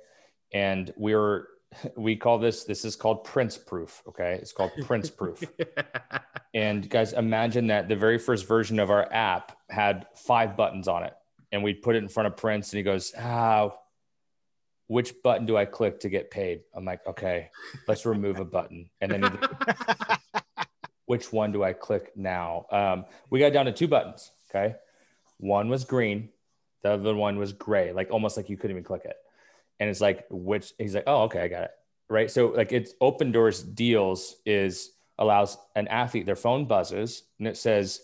And 0.53 0.93
we 0.99 1.15
are 1.15 1.49
we 1.97 2.17
call 2.17 2.39
this 2.39 2.65
this 2.65 2.85
is 2.85 2.97
called 2.97 3.25
prince 3.25 3.59
proof 3.59 4.03
okay? 4.09 4.39
It's 4.41 4.53
called 4.53 4.73
prince 4.85 5.11
proof. 5.11 5.43
And 6.55 6.89
guys 6.89 7.13
imagine 7.13 7.67
that 7.67 7.87
the 7.87 7.97
very 7.97 8.19
first 8.19 8.49
version 8.49 8.79
of 8.79 8.89
our 8.89 9.07
app 9.13 9.59
had 9.69 10.07
five 10.15 10.57
buttons 10.57 10.89
on 10.89 11.03
it. 11.03 11.13
And 11.53 11.63
we 11.63 11.75
put 11.75 11.97
it 11.97 12.03
in 12.03 12.09
front 12.09 12.29
of 12.29 12.39
prince 12.39 12.73
and 12.73 12.79
he 12.79 12.83
goes 12.83 13.13
ah 13.19 13.73
which 14.89 15.21
button 15.23 15.47
do 15.47 15.57
i 15.57 15.65
click 15.65 16.01
to 16.01 16.09
get 16.09 16.31
paid? 16.31 16.63
I'm 16.75 16.85
like 16.85 17.07
okay 17.07 17.51
let's 17.87 18.07
remove 18.07 18.39
a 18.39 18.45
button. 18.45 18.89
And 19.01 19.13
then 19.13 19.39
which 21.07 21.33
one 21.33 21.53
do 21.53 21.63
i 21.63 21.73
click 21.73 22.13
now? 22.17 22.67
Um, 22.71 23.05
we 23.29 23.39
got 23.39 23.53
down 23.53 23.67
to 23.67 23.73
two 23.73 23.89
buttons 23.89 24.33
okay? 24.51 24.77
One 25.39 25.69
was 25.69 25.85
green 25.85 26.31
the 26.83 26.93
other 26.93 27.15
one 27.15 27.37
was 27.37 27.53
gray 27.53 27.93
like 27.93 28.11
almost 28.11 28.37
like 28.37 28.49
you 28.49 28.57
couldn't 28.57 28.77
even 28.77 28.85
click 28.85 29.03
it 29.05 29.17
and 29.81 29.91
it's 29.91 30.01
like 30.01 30.27
which 30.31 30.73
he's 30.79 30.95
like 30.95 31.05
oh 31.07 31.23
okay 31.23 31.41
i 31.41 31.49
got 31.49 31.65
it 31.65 31.71
right 32.09 32.31
so 32.31 32.49
like 32.49 32.73
it's 32.73 32.95
Opendorse 33.01 33.75
deals 33.75 34.37
is 34.45 34.93
allows 35.19 35.59
an 35.75 35.89
athlete, 35.89 36.27
their 36.27 36.37
phone 36.37 36.67
buzzes 36.67 37.23
and 37.39 37.49
it 37.49 37.57
says, 37.57 38.01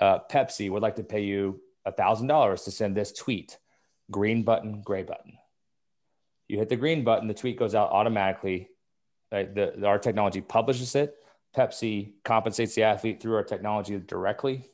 uh, 0.00 0.18
Pepsi 0.30 0.70
would 0.70 0.82
like 0.82 0.96
to 0.96 1.04
pay 1.04 1.22
you 1.22 1.60
a 1.84 1.92
$1,000 1.92 2.64
to 2.64 2.70
send 2.70 2.96
this 2.96 3.12
tweet 3.12 3.58
green 4.10 4.42
button, 4.42 4.82
gray 4.82 5.02
button. 5.02 5.34
You 6.48 6.58
hit 6.58 6.68
the 6.68 6.76
green 6.76 7.04
button, 7.04 7.28
the 7.28 7.34
tweet 7.34 7.58
goes 7.58 7.74
out 7.74 7.90
automatically. 7.90 8.68
Right? 9.30 9.54
The, 9.54 9.86
our 9.86 9.98
technology 9.98 10.40
publishes 10.40 10.94
it. 10.96 11.14
Pepsi 11.56 12.14
compensates 12.24 12.74
the 12.74 12.82
athlete 12.82 13.20
through 13.20 13.36
our 13.36 13.44
technology 13.44 13.98
directly, 13.98 14.68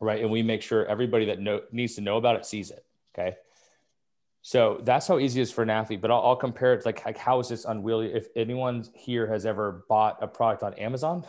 right? 0.00 0.20
And 0.20 0.30
we 0.30 0.42
make 0.42 0.62
sure 0.62 0.86
everybody 0.86 1.26
that 1.26 1.40
know, 1.40 1.60
needs 1.70 1.94
to 1.96 2.00
know 2.00 2.16
about 2.16 2.36
it 2.36 2.46
sees 2.46 2.70
it. 2.70 2.84
Okay. 3.14 3.36
So 4.44 4.80
that's 4.82 5.06
how 5.06 5.18
easy 5.20 5.38
it 5.40 5.44
is 5.44 5.52
for 5.52 5.62
an 5.62 5.70
athlete. 5.70 6.00
But 6.00 6.10
I'll, 6.10 6.20
I'll 6.20 6.36
compare 6.36 6.74
it 6.74 6.84
like, 6.84 7.04
like 7.06 7.16
how 7.16 7.38
is 7.40 7.48
this 7.48 7.64
unwieldy? 7.64 8.08
If 8.08 8.26
anyone 8.34 8.84
here 8.94 9.26
has 9.28 9.46
ever 9.46 9.84
bought 9.88 10.18
a 10.20 10.26
product 10.26 10.64
on 10.64 10.74
Amazon, 10.74 11.24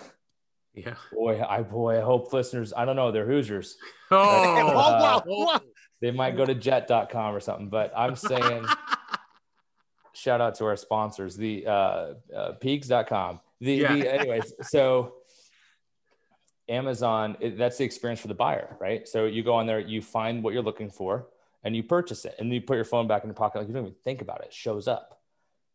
Yeah. 0.73 0.95
boy, 1.11 1.39
I 1.41 1.61
boy, 1.61 1.99
I 1.99 2.01
hope 2.01 2.33
listeners, 2.33 2.73
I 2.75 2.85
don't 2.85 2.95
know, 2.95 3.11
they're 3.11 3.27
Hoosiers. 3.27 3.77
Oh, 4.09 4.17
Uh, 4.17 5.21
wow. 5.25 5.61
They 6.01 6.09
might 6.11 6.35
go 6.35 6.43
to 6.45 6.55
jet.com 6.55 7.35
or 7.35 7.39
something, 7.39 7.69
but 7.69 7.93
I'm 7.95 8.15
saying 8.15 8.65
shout 10.13 10.41
out 10.41 10.55
to 10.55 10.65
our 10.65 10.75
sponsors, 10.75 11.35
the 11.37 11.67
uh, 11.67 12.13
uh 12.35 12.53
peegs.com. 12.61 13.39
The, 13.61 13.75
Yeah. 13.75 13.95
the 13.95 14.13
anyways, 14.19 14.53
so 14.63 15.13
Amazon, 16.67 17.37
it, 17.39 17.57
that's 17.57 17.77
the 17.77 17.83
experience 17.83 18.21
for 18.21 18.27
the 18.27 18.33
buyer, 18.33 18.75
right? 18.79 19.07
So 19.07 19.25
you 19.25 19.43
go 19.43 19.53
on 19.53 19.67
there, 19.67 19.79
you 19.79 20.01
find 20.01 20.43
what 20.43 20.53
you're 20.53 20.63
looking 20.63 20.89
for, 20.89 21.27
and 21.63 21.75
you 21.75 21.83
purchase 21.83 22.25
it, 22.25 22.35
and 22.39 22.53
you 22.53 22.61
put 22.61 22.75
your 22.75 22.85
phone 22.85 23.07
back 23.07 23.23
in 23.23 23.29
your 23.29 23.35
pocket, 23.35 23.59
like 23.59 23.67
you 23.67 23.73
don't 23.73 23.83
even 23.83 23.95
think 24.03 24.21
about 24.21 24.41
it. 24.41 24.47
It 24.47 24.53
shows 24.53 24.87
up. 24.87 25.21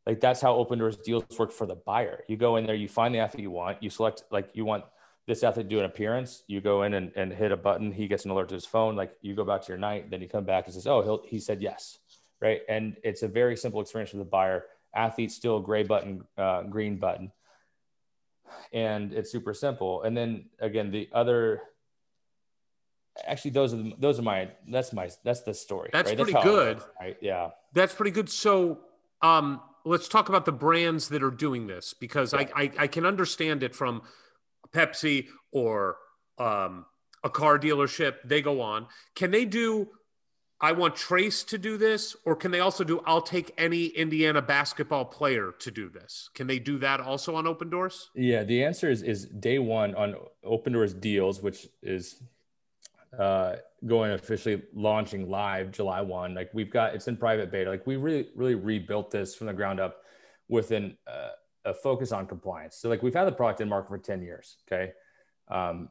Like 0.07 0.21
that's 0.21 0.41
how 0.41 0.55
Opendorse 0.55 1.03
Deals 1.03 1.25
work 1.39 1.53
for 1.53 1.67
the 1.67 1.75
buyer. 1.75 2.25
You 2.29 2.37
go 2.37 2.57
in 2.57 2.67
there, 2.67 2.75
you 2.75 2.89
find 2.89 3.15
the 3.15 3.19
athlete 3.19 3.43
you 3.43 3.51
want, 3.51 3.83
you 3.83 3.91
select 3.91 4.25
like 4.31 4.51
you 4.55 4.65
want 4.65 4.85
this 5.27 5.45
athlete 5.45 5.67
to 5.67 5.69
do 5.69 5.79
an 5.79 5.85
appearance. 5.85 6.43
You 6.47 6.63
go 6.63 6.85
in 6.85 6.95
and, 6.95 7.13
and 7.15 7.31
hit 7.31 7.53
a 7.53 7.57
button. 7.57 7.93
He 7.93 8.09
gets 8.09 8.25
an 8.25 8.31
alert 8.31 8.49
to 8.49 8.55
his 8.55 8.65
phone. 8.65 8.97
Like 8.97 9.13
you 9.21 9.35
go 9.35 9.45
back 9.45 9.61
to 9.63 9.69
your 9.69 9.77
night, 9.77 10.11
then 10.11 10.23
you 10.23 10.29
come 10.29 10.45
back 10.45 10.65
and 10.65 10.75
says, 10.75 10.87
"Oh, 10.87 11.03
he'll, 11.03 11.23
he 11.27 11.39
said 11.39 11.61
yes." 11.61 11.99
Right, 12.41 12.63
and 12.69 12.97
it's 13.03 13.23
a 13.23 13.29
very 13.29 13.57
simple 13.57 13.81
experience 13.81 14.11
for 14.11 14.17
the 14.17 14.25
buyer. 14.25 14.65
Athlete 14.95 15.31
still 15.31 15.61
gray 15.61 15.83
button, 15.83 16.25
uh, 16.39 16.63
green 16.63 16.97
button, 16.97 17.31
and 18.73 19.13
it's 19.13 19.31
super 19.31 19.53
simple. 19.53 20.03
And 20.03 20.17
then 20.17 20.47
again, 20.59 20.91
the 20.91 21.09
other, 21.13 21.63
actually, 23.25 23.53
those 23.53 23.75
are 23.75 23.79
the, 23.79 23.93
those 23.99 24.19
are 24.19 24.23
my 24.23 24.51
that's 24.69 24.93
my 24.93 25.11
that's 25.25 25.41
the 25.41 25.55
story. 25.55 25.91
That's 25.93 26.11
right? 26.11 26.19
pretty 26.19 26.39
it 26.39 26.43
good. 26.43 26.81
right? 27.01 27.17
Yeah. 27.21 27.51
That's 27.73 27.95
pretty 27.95 28.11
good. 28.11 28.29
So, 28.29 28.81
um, 29.23 29.61
let's 29.85 30.09
talk 30.09 30.29
about 30.29 30.45
the 30.45 30.53
brands 30.53 31.09
that 31.09 31.23
are 31.23 31.31
doing 31.31 31.67
this 31.67 31.95
because 31.95 32.35
I, 32.35 32.49
I 32.55 32.73
I 32.79 32.87
can 32.87 33.07
understand 33.07 33.63
it 33.63 33.75
from 33.75 34.03
Pepsi 34.73 35.29
or 35.53 35.97
um, 36.39 36.87
a 37.25 37.31
car 37.31 37.59
dealership. 37.59 38.17
They 38.25 38.43
go 38.43 38.61
on. 38.61 38.87
Can 39.15 39.31
they 39.31 39.45
do? 39.45 39.89
I 40.61 40.73
want 40.73 40.97
Trayce 40.97 41.47
to 41.49 41.59
do 41.59 41.77
this, 41.77 42.17
or 42.25 42.35
can 42.35 42.51
they 42.51 42.59
also 42.59 42.83
do? 42.83 43.01
I'll 43.07 43.23
take 43.23 43.55
any 43.57 43.87
Indiana 43.87 44.43
basketball 44.43 45.05
player 45.05 45.55
to 45.61 45.71
do 45.71 45.89
this. 45.89 46.31
Can 46.35 46.49
they 46.49 46.59
do 46.59 46.79
that 46.79 47.01
also 47.01 47.37
on 47.37 47.45
Opendorse? 47.45 48.07
Yeah, 48.17 48.43
the 48.43 48.65
answer 48.65 48.91
is 48.91 49.03
is 49.03 49.27
day 49.27 49.61
one 49.61 49.95
on 49.95 50.17
Opendorse 50.45 51.01
Deals, 51.01 51.41
which 51.41 51.69
is 51.81 52.21
uh, 53.17 53.57
going 53.87 54.13
officially 54.13 54.63
launching 54.75 55.31
live 55.31 55.71
July 55.71 56.01
one. 56.01 56.35
Like 56.35 56.51
we've 56.53 56.71
got 56.71 56.95
it's 56.95 57.09
in 57.09 57.17
private 57.17 57.51
beta. 57.51 57.71
Like 57.71 57.87
we 57.87 57.97
really 57.97 58.29
really 58.35 58.55
rebuilt 58.55 59.11
this 59.11 59.35
from 59.35 59.47
the 59.47 59.53
ground 59.53 59.81
up 59.81 59.99
with 60.49 60.71
an 60.73 60.97
uh, 61.07 61.31
a 61.65 61.75
focus 61.75 62.13
on 62.13 62.27
compliance. 62.27 62.77
So 62.77 62.89
like 62.89 63.03
we've 63.03 63.15
had 63.15 63.27
the 63.27 63.33
product 63.33 63.61
in 63.61 63.69
market 63.69 63.89
for 63.89 63.99
ten 63.99 64.23
years. 64.23 64.57
Okay. 64.67 64.93
Um, 65.49 65.89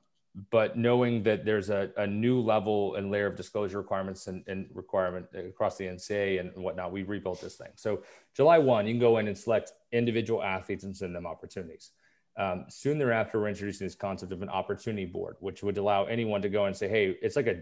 but 0.51 0.78
knowing 0.78 1.24
that 1.24 1.45
there's 1.45 1.70
a, 1.70 1.89
a 1.97 2.05
new 2.05 2.39
level 2.39 2.95
and 2.95 3.09
layer 3.09 3.26
of 3.26 3.36
disclosure 3.36 3.80
requirements 3.80 4.28
and, 4.28 4.43
and 4.47 4.68
requirement 4.74 5.26
across 5.36 5.78
the 5.78 5.86
NCAA 5.86 6.39
and 6.39 6.51
whatnot, 6.63 6.91
we 6.91 7.01
rebuilt 7.01 7.41
this 7.41 7.55
thing. 7.55 7.72
So 7.76 8.03
July 8.36 8.59
1, 8.59 8.86
you 8.86 8.93
can 8.93 8.99
go 8.99 9.18
in 9.18 9.28
and 9.28 9.36
select 9.36 9.72
individual 9.91 10.43
athletes 10.43 10.84
and 10.84 10.95
send 10.95 11.15
them 11.15 11.26
opportunities. 11.26 11.91
Um, 12.38 12.65
soon 12.69 12.99
thereafter, 12.99 13.39
we're 13.39 13.49
introducing 13.49 13.88
this 13.88 13.95
concept 13.95 14.31
of 14.31 14.43
an 14.43 14.49
opportunity 14.49 15.05
board, 15.05 15.38
which 15.39 15.63
would 15.63 15.77
allow 15.77 16.05
anyone 16.05 16.41
to 16.43 16.49
go 16.49 16.65
and 16.65 16.75
say, 16.75 16.88
hey, 16.88 17.17
it's 17.21 17.35
like 17.35 17.47
a, 17.47 17.61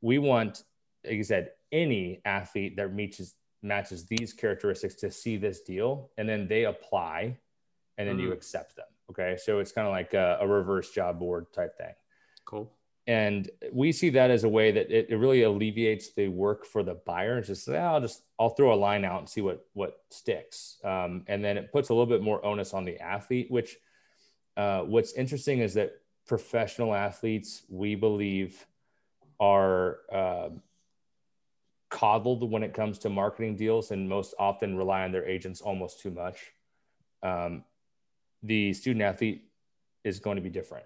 we 0.00 0.18
want, 0.18 0.62
like 1.04 1.14
you 1.14 1.24
said, 1.24 1.50
any 1.72 2.20
athlete 2.24 2.76
that 2.76 2.92
matches, 2.94 3.34
matches 3.62 4.06
these 4.06 4.32
characteristics 4.32 4.94
to 4.96 5.10
see 5.10 5.36
this 5.36 5.62
deal. 5.62 6.10
And 6.18 6.28
then 6.28 6.46
they 6.46 6.64
apply 6.66 7.38
and 7.98 8.08
then 8.08 8.18
you 8.18 8.28
Mhm. 8.30 8.34
accept 8.34 8.76
them. 8.76 8.86
Okay. 9.10 9.36
So 9.36 9.58
it's 9.58 9.72
kind 9.72 9.86
of 9.86 9.92
like 9.92 10.14
a, 10.14 10.38
a 10.40 10.46
reverse 10.46 10.92
job 10.92 11.18
board 11.18 11.52
type 11.52 11.76
thing 11.76 11.94
Cool. 12.44 12.72
And 13.06 13.50
we 13.72 13.90
see 13.90 14.10
that 14.10 14.30
as 14.30 14.44
a 14.44 14.48
way 14.48 14.70
that 14.70 14.90
it, 14.90 15.10
it 15.10 15.16
really 15.16 15.42
alleviates 15.42 16.12
the 16.12 16.28
work 16.28 16.64
for 16.64 16.82
the 16.82 16.94
buyer 16.94 17.38
it's 17.38 17.48
just 17.48 17.68
"Ah, 17.68 17.94
i'll 17.94 18.00
just 18.00 18.22
i'll 18.38 18.50
throw 18.50 18.72
a 18.72 18.76
line 18.76 19.04
out 19.04 19.18
and 19.20 19.28
see 19.28 19.40
what 19.40 19.66
what 19.72 20.00
sticks. 20.10 20.78
Um, 20.84 21.24
and 21.26 21.44
then 21.44 21.56
it 21.56 21.72
puts 21.72 21.88
a 21.88 21.94
little 21.94 22.06
bit 22.06 22.22
more 22.22 22.44
onus 22.44 22.74
on 22.74 22.84
the 22.84 22.98
athlete 23.00 23.50
which 23.50 23.76
uh, 24.56 24.82
what's 24.82 25.14
interesting 25.14 25.60
is 25.60 25.74
that 25.74 25.92
professional 26.26 26.94
athletes 26.94 27.62
we 27.68 27.94
believe 27.94 28.66
are 29.40 29.98
uh, 30.12 30.50
coddled 31.88 32.48
when 32.50 32.62
it 32.62 32.72
comes 32.72 32.98
to 33.00 33.08
marketing 33.08 33.56
deals 33.56 33.90
and 33.90 34.08
most 34.08 34.34
often 34.38 34.76
rely 34.76 35.04
on 35.04 35.12
their 35.12 35.26
agents 35.26 35.60
almost 35.60 36.00
too 36.00 36.10
much. 36.10 36.52
Um, 37.22 37.64
the 38.42 38.72
student 38.72 39.02
athlete 39.02 39.44
is 40.04 40.20
going 40.20 40.36
to 40.36 40.42
be 40.42 40.50
different 40.50 40.84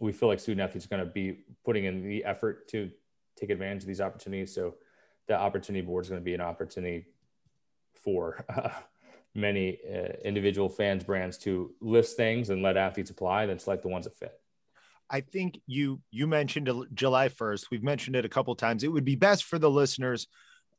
we 0.00 0.12
feel 0.12 0.28
like 0.28 0.40
student 0.40 0.60
athletes 0.66 0.86
are 0.86 0.88
going 0.88 1.04
to 1.04 1.10
be 1.10 1.44
putting 1.64 1.84
in 1.84 2.06
the 2.06 2.24
effort 2.24 2.68
to 2.68 2.90
take 3.36 3.50
advantage 3.50 3.82
of 3.82 3.88
these 3.88 4.00
opportunities. 4.00 4.54
So 4.54 4.74
the 5.26 5.34
opportunity 5.38 5.84
board 5.84 6.04
is 6.04 6.10
going 6.10 6.20
to 6.20 6.24
be 6.24 6.34
an 6.34 6.40
opportunity 6.40 7.06
for 7.94 8.44
uh, 8.48 8.70
many 9.34 9.78
uh, 9.88 10.12
individual 10.24 10.68
fans, 10.68 11.04
brands 11.04 11.38
to 11.38 11.72
list 11.80 12.16
things 12.16 12.50
and 12.50 12.62
let 12.62 12.76
athletes 12.76 13.10
apply, 13.10 13.46
then 13.46 13.58
select 13.58 13.82
the 13.82 13.88
ones 13.88 14.04
that 14.04 14.16
fit. 14.16 14.38
I 15.10 15.20
think 15.20 15.60
you 15.66 16.00
you 16.10 16.26
mentioned 16.26 16.70
July 16.94 17.28
1st. 17.28 17.66
We've 17.70 17.82
mentioned 17.82 18.16
it 18.16 18.24
a 18.24 18.28
couple 18.28 18.54
times. 18.54 18.82
It 18.82 18.88
would 18.88 19.04
be 19.04 19.16
best 19.16 19.44
for 19.44 19.58
the 19.58 19.70
listeners. 19.70 20.26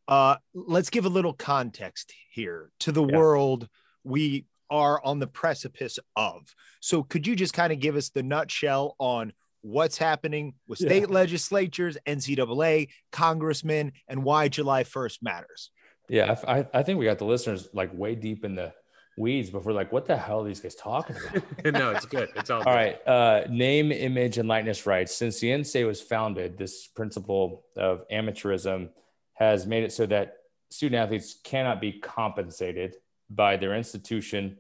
Uh, 0.08 0.38
let's 0.54 0.90
give 0.90 1.06
a 1.06 1.10
little 1.10 1.34
context 1.34 2.14
here 2.32 2.72
to 2.80 2.92
the 2.92 3.04
Yeah. 3.04 3.16
world 3.16 3.68
we 4.04 4.46
are 4.70 5.04
on 5.04 5.20
the 5.20 5.28
precipice 5.28 6.00
of. 6.16 6.42
So, 6.82 7.04
could 7.04 7.26
you 7.28 7.36
just 7.36 7.54
kind 7.54 7.72
of 7.74 7.80
give 7.80 7.96
us 7.96 8.10
the 8.10 8.24
nutshell 8.24 8.96
on 9.00 9.34
what's 9.62 9.98
happening 9.98 10.54
with 10.68 10.80
Yeah. 10.82 10.90
state 10.90 11.10
legislatures, 11.10 11.98
NCAA, 12.06 12.90
congressmen, 13.12 13.94
and 14.08 14.24
why 14.24 14.48
July 14.48 14.84
1st 14.84 15.24
matters? 15.24 15.72
Yeah, 16.08 16.36
I, 16.48 16.60
I- 16.60 16.68
I 16.76 16.84
think 16.84 17.00
we 17.00 17.06
got 17.06 17.18
the 17.18 17.26
listeners 17.26 17.68
like 17.74 17.92
way 17.94 18.14
deep 18.16 18.46
in 18.46 18.54
the 18.56 18.74
weeds 19.18 19.50
before 19.50 19.72
like, 19.72 19.92
what 19.92 20.06
the 20.06 20.16
hell 20.18 20.42
are 20.42 20.48
these 20.48 20.60
guys 20.60 20.76
talking 20.76 21.16
about? 21.16 21.74
no, 21.74 21.92
it's 21.92 22.06
good. 22.06 22.30
It's 22.36 22.50
all, 22.50 22.60
All 22.64 22.74
right. 22.76 22.96
Uh, 23.08 23.46
name, 23.50 23.92
image, 23.92 24.38
and 24.38 24.48
likeness 24.48 24.86
rights. 24.86 25.16
Since 25.16 25.40
the 25.40 25.48
NCAA 25.48 25.88
was 25.88 26.02
founded, 26.02 26.58
this 26.58 26.86
principle 26.88 27.64
of 27.78 28.08
amateurism 28.10 28.90
has 29.34 29.66
made 29.66 29.84
it 29.86 29.94
so 29.94 30.06
that 30.08 30.38
student 30.70 31.02
athletes 31.02 31.40
cannot 31.44 31.80
be 31.80 31.94
compensated 31.94 32.98
by 33.30 33.58
their 33.58 33.76
institution 33.76 34.58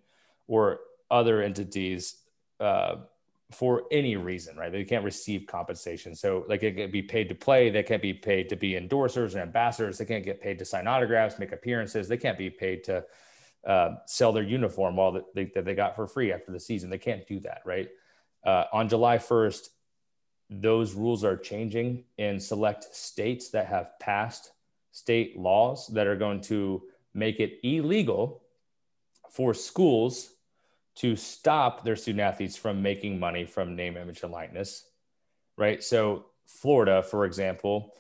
or 0.47 0.79
other 1.11 1.41
entities 1.41 2.17
uh, 2.59 2.95
for 3.51 3.83
any 3.91 4.15
reason, 4.15 4.57
right? 4.57 4.71
They 4.71 4.83
can't 4.83 5.03
receive 5.03 5.45
compensation. 5.47 6.15
So, 6.15 6.45
like, 6.47 6.63
it 6.63 6.73
can 6.73 6.91
be 6.91 7.01
paid 7.01 7.29
to 7.29 7.35
play. 7.35 7.69
They 7.69 7.83
can't 7.83 8.01
be 8.01 8.13
paid 8.13 8.49
to 8.49 8.55
be 8.55 8.71
endorsers 8.73 9.33
and 9.33 9.41
ambassadors. 9.41 9.97
They 9.97 10.05
can't 10.05 10.25
get 10.25 10.41
paid 10.41 10.59
to 10.59 10.65
sign 10.65 10.87
autographs, 10.87 11.37
make 11.37 11.51
appearances. 11.51 12.07
They 12.07 12.17
can't 12.17 12.37
be 12.37 12.49
paid 12.49 12.83
to 12.85 13.05
uh, 13.65 13.95
sell 14.07 14.31
their 14.31 14.43
uniform 14.43 14.95
while 14.95 15.11
that 15.13 15.33
they, 15.35 15.45
that 15.55 15.65
they 15.65 15.75
got 15.75 15.95
for 15.95 16.07
free 16.07 16.31
after 16.31 16.51
the 16.51 16.59
season. 16.59 16.89
They 16.89 16.97
can't 16.97 17.25
do 17.27 17.39
that, 17.41 17.61
right? 17.65 17.89
Uh, 18.43 18.65
on 18.73 18.89
July 18.89 19.17
1st, 19.17 19.69
those 20.49 20.93
rules 20.93 21.23
are 21.23 21.37
changing 21.37 22.03
in 22.17 22.39
select 22.39 22.95
states 22.95 23.49
that 23.49 23.67
have 23.67 23.97
passed 23.99 24.51
state 24.91 25.37
laws 25.37 25.87
that 25.87 26.07
are 26.07 26.15
going 26.15 26.41
to 26.41 26.83
make 27.13 27.39
it 27.39 27.59
illegal 27.63 28.43
for 29.35 29.53
schools 29.53 30.31
to 30.95 31.17
stop 31.17 31.83
their 31.83 31.97
student 31.97 32.21
athletes 32.21 32.55
from 32.55 32.81
making 32.81 33.19
money 33.19 33.43
from 33.43 33.75
name, 33.75 33.97
image, 33.97 34.23
and 34.23 34.31
likeness, 34.31 34.87
right? 35.57 35.83
So, 35.83 36.27
Florida, 36.47 37.03
for 37.03 37.25
example, 37.25 37.93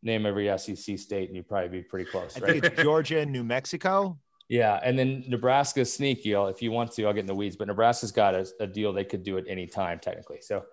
name 0.02 0.26
every 0.26 0.46
SEC 0.58 0.98
state, 0.98 1.28
and 1.28 1.36
you'd 1.36 1.48
probably 1.48 1.68
be 1.68 1.82
pretty 1.82 2.08
close. 2.10 2.38
Right? 2.38 2.50
I 2.50 2.52
think 2.52 2.64
it's 2.66 2.82
Georgia 2.82 3.20
and 3.20 3.32
New 3.32 3.42
Mexico. 3.42 4.18
Yeah, 4.48 4.78
and 4.82 4.98
then 4.98 5.24
Nebraska's 5.26 5.92
sneaky. 5.92 6.32
If 6.32 6.60
you 6.60 6.70
want 6.70 6.92
to, 6.92 7.06
I'll 7.06 7.12
get 7.12 7.20
in 7.20 7.26
the 7.26 7.34
weeds. 7.34 7.56
But 7.56 7.68
Nebraska's 7.68 8.12
got 8.12 8.34
a, 8.34 8.46
a 8.60 8.66
deal; 8.66 8.92
they 8.92 9.04
could 9.04 9.24
do 9.24 9.38
it 9.38 9.46
any 9.48 9.66
time, 9.66 9.98
technically. 9.98 10.40
So 10.42 10.64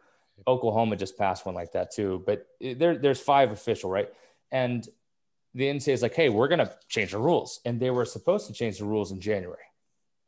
Oklahoma 0.48 0.96
just 0.98 1.18
passed 1.18 1.46
one 1.46 1.56
like 1.56 1.72
that 1.72 1.92
too. 1.92 2.24
But 2.26 2.48
there, 2.60 2.98
there's 2.98 3.22
five 3.22 3.52
official, 3.52 3.90
right? 3.90 4.10
And 4.52 4.88
the 5.54 5.66
NCAA 5.66 5.94
is 5.94 6.02
like, 6.02 6.16
hey, 6.16 6.30
we're 6.30 6.48
going 6.48 6.60
to 6.60 6.72
change 6.90 7.12
the 7.12 7.18
rules, 7.18 7.62
and 7.66 7.80
they 7.80 7.90
were 7.90 8.06
supposed 8.06 8.48
to 8.48 8.54
change 8.54 8.78
the 8.78 8.86
rules 8.86 9.12
in 9.12 9.22
January, 9.22 9.64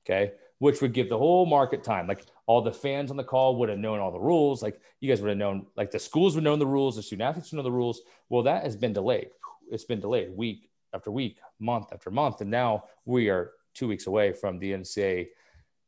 okay, 0.06 0.34
which 0.60 0.82
would 0.82 0.94
give 0.94 1.10
the 1.10 1.18
whole 1.18 1.46
market 1.46 1.84
time. 1.84 2.08
Like 2.08 2.26
all 2.46 2.62
the 2.62 2.74
fans 2.74 3.12
on 3.12 3.18
the 3.18 3.24
call 3.24 3.58
would 3.58 3.70
have 3.70 3.80
known 3.80 4.00
all 4.00 4.12
the 4.12 4.20
rules. 4.20 4.62
Like 4.62 4.80
you 5.02 5.10
guys 5.10 5.22
would 5.22 5.30
have 5.30 5.38
known, 5.38 5.68
like 5.76 5.92
the 5.92 6.00
schools 6.00 6.36
would 6.36 6.44
know 6.44 6.56
the 6.56 6.68
rules, 6.68 6.96
the 6.96 7.04
student 7.04 7.28
athletes 7.28 7.52
would 7.52 7.58
know 7.58 7.64
the 7.64 7.72
rules. 7.72 8.02
Well, 8.30 8.44
that 8.44 8.64
has 8.64 8.76
been 8.76 8.94
delayed. 8.94 9.30
It's 9.70 9.86
been 9.86 10.00
delayed 10.00 10.36
week 10.36 10.70
after 10.94 11.12
week, 11.12 11.40
month 11.60 11.88
after 11.92 12.12
month. 12.12 12.42
And 12.42 12.52
now 12.52 12.86
we 13.06 13.30
are 13.30 13.52
two 13.74 13.88
weeks 13.88 14.08
away 14.08 14.34
from 14.34 14.60
the 14.60 14.72
NCAA 14.74 15.28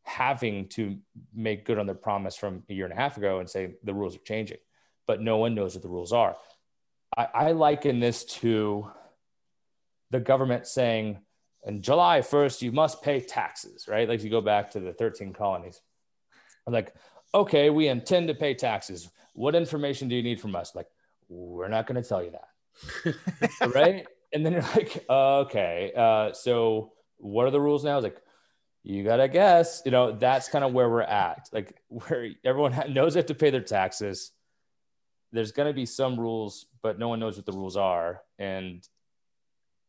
having 0.03 0.67
to 0.69 0.97
make 1.33 1.65
good 1.65 1.79
on 1.79 1.85
their 1.85 1.95
promise 1.95 2.35
from 2.35 2.63
a 2.69 2.73
year 2.73 2.85
and 2.85 2.93
a 2.93 2.97
half 2.97 3.17
ago 3.17 3.39
and 3.39 3.49
say 3.49 3.73
the 3.83 3.93
rules 3.93 4.15
are 4.15 4.19
changing, 4.19 4.57
but 5.07 5.21
no 5.21 5.37
one 5.37 5.55
knows 5.55 5.73
what 5.75 5.81
the 5.81 5.89
rules 5.89 6.13
are. 6.13 6.35
I, 7.17 7.27
I 7.33 7.51
liken 7.51 7.99
this 7.99 8.23
to 8.25 8.89
the 10.11 10.19
government 10.19 10.67
saying, 10.67 11.19
in 11.65 11.81
July 11.81 12.19
1st, 12.19 12.61
you 12.61 12.71
must 12.71 13.01
pay 13.01 13.19
taxes, 13.19 13.87
right? 13.87 14.07
Like 14.07 14.23
you 14.23 14.29
go 14.29 14.41
back 14.41 14.71
to 14.71 14.79
the 14.79 14.93
13 14.93 15.33
colonies. 15.33 15.81
I'm 16.67 16.73
like, 16.73 16.93
okay, 17.33 17.71
we 17.71 17.87
intend 17.87 18.27
to 18.27 18.35
pay 18.35 18.53
taxes. 18.53 19.09
What 19.33 19.55
information 19.55 20.07
do 20.07 20.15
you 20.15 20.21
need 20.21 20.39
from 20.39 20.55
us? 20.55 20.75
Like, 20.75 20.87
we're 21.27 21.67
not 21.67 21.87
going 21.87 22.01
to 22.01 22.07
tell 22.07 22.23
you 22.23 22.31
that. 22.31 23.71
right 23.73 24.05
and 24.33 24.45
then 24.45 24.53
you're 24.53 24.61
like, 24.61 25.05
okay, 25.09 25.91
uh, 25.95 26.33
so 26.33 26.93
what 27.17 27.45
are 27.45 27.51
the 27.51 27.61
rules 27.61 27.83
now? 27.83 27.97
It's 27.97 28.03
like, 28.03 28.21
you 28.83 29.03
gotta 29.03 29.27
guess. 29.27 29.81
You 29.83 29.91
know, 29.91 30.11
that's 30.11 30.47
kind 30.47 30.63
of 30.63 30.73
where 30.73 30.89
we're 30.89 31.01
at. 31.01 31.49
Like 31.51 31.75
where 31.87 32.29
everyone 32.43 32.93
knows 32.93 33.13
they 33.13 33.19
have 33.19 33.27
to 33.27 33.35
pay 33.35 33.49
their 33.49 33.61
taxes. 33.61 34.31
There's 35.31 35.51
gonna 35.51 35.73
be 35.73 35.85
some 35.85 36.19
rules, 36.19 36.67
but 36.81 36.99
no 36.99 37.09
one 37.09 37.19
knows 37.19 37.35
what 37.35 37.45
the 37.45 37.51
rules 37.51 37.77
are, 37.77 38.21
and 38.37 38.87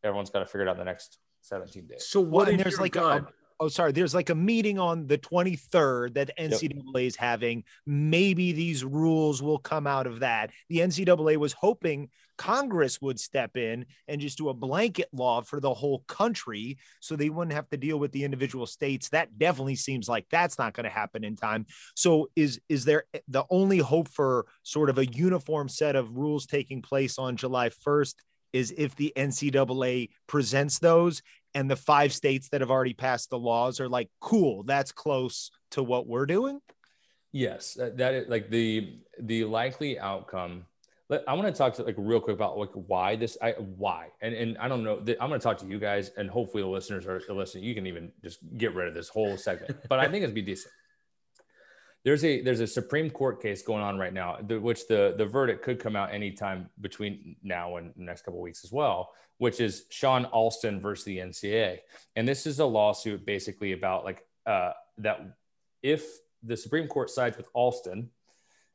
everyone's 0.03 0.31
got 0.31 0.41
to 0.41 0.47
figure 0.47 0.63
it 0.63 0.69
out 0.69 0.77
in 0.77 0.79
the 0.79 0.85
next 0.85 1.19
17 1.43 1.87
days. 1.87 2.07
So 2.07 2.21
what? 2.21 2.47
Well, 2.47 2.49
and 2.49 2.61
there's 2.61 2.81
like 2.81 2.97
a, 2.97 3.27
oh 3.61 3.69
sorry 3.69 3.93
there's 3.93 4.15
like 4.15 4.31
a 4.31 4.35
meeting 4.35 4.79
on 4.79 5.07
the 5.07 5.19
23rd 5.19 6.15
that 6.15 6.37
ncaa 6.39 6.95
yep. 6.95 7.03
is 7.03 7.17
having. 7.17 7.65
Maybe 7.87 8.53
these 8.53 8.85
rules 8.85 9.43
will 9.43 9.59
come 9.59 9.87
out 9.87 10.07
of 10.07 10.21
that. 10.21 10.51
The 10.69 10.79
ncaa 10.79 11.37
was 11.37 11.53
hoping 11.53 12.11
congress 12.37 13.01
would 13.01 13.19
step 13.19 13.57
in 13.57 13.87
and 14.09 14.21
just 14.21 14.39
do 14.39 14.49
a 14.49 14.55
blanket 14.55 15.09
law 15.13 15.41
for 15.41 15.59
the 15.59 15.73
whole 15.73 16.01
country 16.07 16.77
so 17.01 17.17
they 17.17 17.31
wouldn't 17.31 17.55
have 17.55 17.69
to 17.71 17.77
deal 17.77 17.99
with 17.99 18.13
the 18.13 18.25
individual 18.25 18.67
states. 18.67 19.09
That 19.09 19.39
definitely 19.39 19.77
seems 19.77 20.09
like 20.09 20.27
that's 20.31 20.59
not 20.59 20.75
going 20.75 20.85
to 20.85 20.91
happen 20.91 21.25
in 21.25 21.37
time. 21.37 21.67
So 21.95 22.29
is 22.37 22.61
is 22.69 22.85
there 22.85 23.05
eh, 23.15 23.21
the 23.29 23.45
only 23.51 23.79
hope 23.79 24.09
for 24.09 24.47
sort 24.63 24.91
of 24.91 24.99
a 24.99 25.07
uniform 25.07 25.69
set 25.69 25.97
of 25.97 26.17
rules 26.17 26.47
taking 26.47 26.83
place 26.83 27.19
on 27.19 27.37
july 27.37 27.71
1st 27.71 28.15
is 28.57 28.73
if 28.77 28.97
the 28.97 29.13
NCAA 29.17 30.09
presents 30.27 30.79
those 30.79 31.23
and 31.55 31.71
the 31.71 31.77
five 31.77 32.13
states 32.13 32.49
that 32.49 32.61
have 32.63 32.71
already 32.71 32.95
passed 32.95 33.31
the 33.31 33.39
laws 33.39 33.81
are 33.81 33.89
like, 33.89 34.09
cool, 34.21 34.63
that's 34.63 34.93
close 34.93 35.51
to 35.73 35.83
what 35.83 36.07
we're 36.07 36.27
doing. 36.27 36.61
Yes, 37.33 37.75
that 37.79 38.15
is 38.15 38.29
like 38.29 38.49
the 38.51 38.99
the 39.21 39.45
likely 39.45 39.99
outcome. 39.99 40.65
I 41.29 41.35
want 41.35 41.47
to 41.47 41.53
talk 41.53 41.75
to 41.75 41.83
like 41.83 41.95
real 41.99 42.19
quick 42.19 42.35
about 42.35 42.57
like 42.57 42.73
why 42.73 43.15
this 43.15 43.37
I 43.43 43.53
why 43.53 44.09
and 44.23 44.35
and 44.35 44.59
I 44.59 44.69
don't 44.69 44.83
know 44.83 44.97
I'm 45.21 45.29
going 45.29 45.39
to 45.39 45.39
talk 45.39 45.59
to 45.59 45.67
you 45.67 45.79
guys 45.79 46.11
and 46.17 46.31
hopefully 46.31 46.63
the 46.63 46.69
listeners 46.69 47.07
are 47.07 47.21
listening. 47.29 47.65
You 47.65 47.75
can 47.75 47.87
even 47.87 48.11
just 48.25 48.39
get 48.57 48.75
rid 48.75 48.89
of 48.89 48.95
this 48.95 49.09
whole 49.09 49.37
segment, 49.37 49.77
but 49.89 49.99
I 49.99 50.09
think 50.11 50.23
it'd 50.23 50.35
be 50.35 50.43
decent 50.43 50.73
there's 52.07 52.25
a 52.25 52.41
there's 52.41 52.61
a 52.61 52.69
Supreme 52.69 53.11
Court 53.11 53.43
case 53.43 53.63
going 53.63 53.83
on 53.83 53.99
right 53.99 54.15
now, 54.15 54.37
which 54.37 54.87
the 54.87 55.17
the 55.19 55.27
verdict 55.27 55.65
could 55.65 55.81
come 55.81 55.97
out 55.97 56.15
anytime 56.15 56.71
between 56.81 57.35
now 57.43 57.79
and 57.79 57.93
the 57.97 58.05
next 58.05 58.23
couple 58.23 58.41
weeks 58.41 58.63
as 58.63 58.71
well, 58.71 59.11
which 59.39 59.61
is 59.61 59.87
Shawne 59.91 60.25
Alston 60.31 60.81
versus 60.81 61.05
the 61.05 61.19
NCAA, 61.19 61.79
and 62.15 62.27
this 62.27 62.47
is 62.47 62.61
a 62.61 62.65
lawsuit 62.65 63.27
basically 63.27 63.73
about 63.73 64.05
like 64.05 64.25
uh, 64.47 64.71
that 64.99 65.37
if 65.83 66.07
the 66.45 66.57
Supreme 66.57 66.87
Court 66.87 67.11
sides 67.11 67.37
with 67.37 67.49
Alston, 67.55 68.09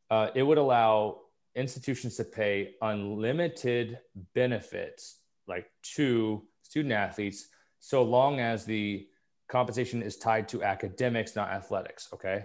uh, 0.09 0.27
it 0.35 0.43
would 0.43 0.57
allow 0.57 1.21
institutions 1.55 2.17
to 2.17 2.25
pay 2.25 2.73
unlimited 2.81 3.97
benefits 4.35 5.19
like 5.47 5.71
to 5.95 6.43
student 6.63 6.93
athletes 6.93 7.47
so 7.79 8.03
long 8.03 8.41
as 8.41 8.65
the 8.65 9.07
compensation 9.47 10.01
is 10.03 10.17
tied 10.17 10.49
to 10.49 10.63
academics, 10.63 11.33
not 11.33 11.47
athletics. 11.47 12.09
Okay 12.13 12.43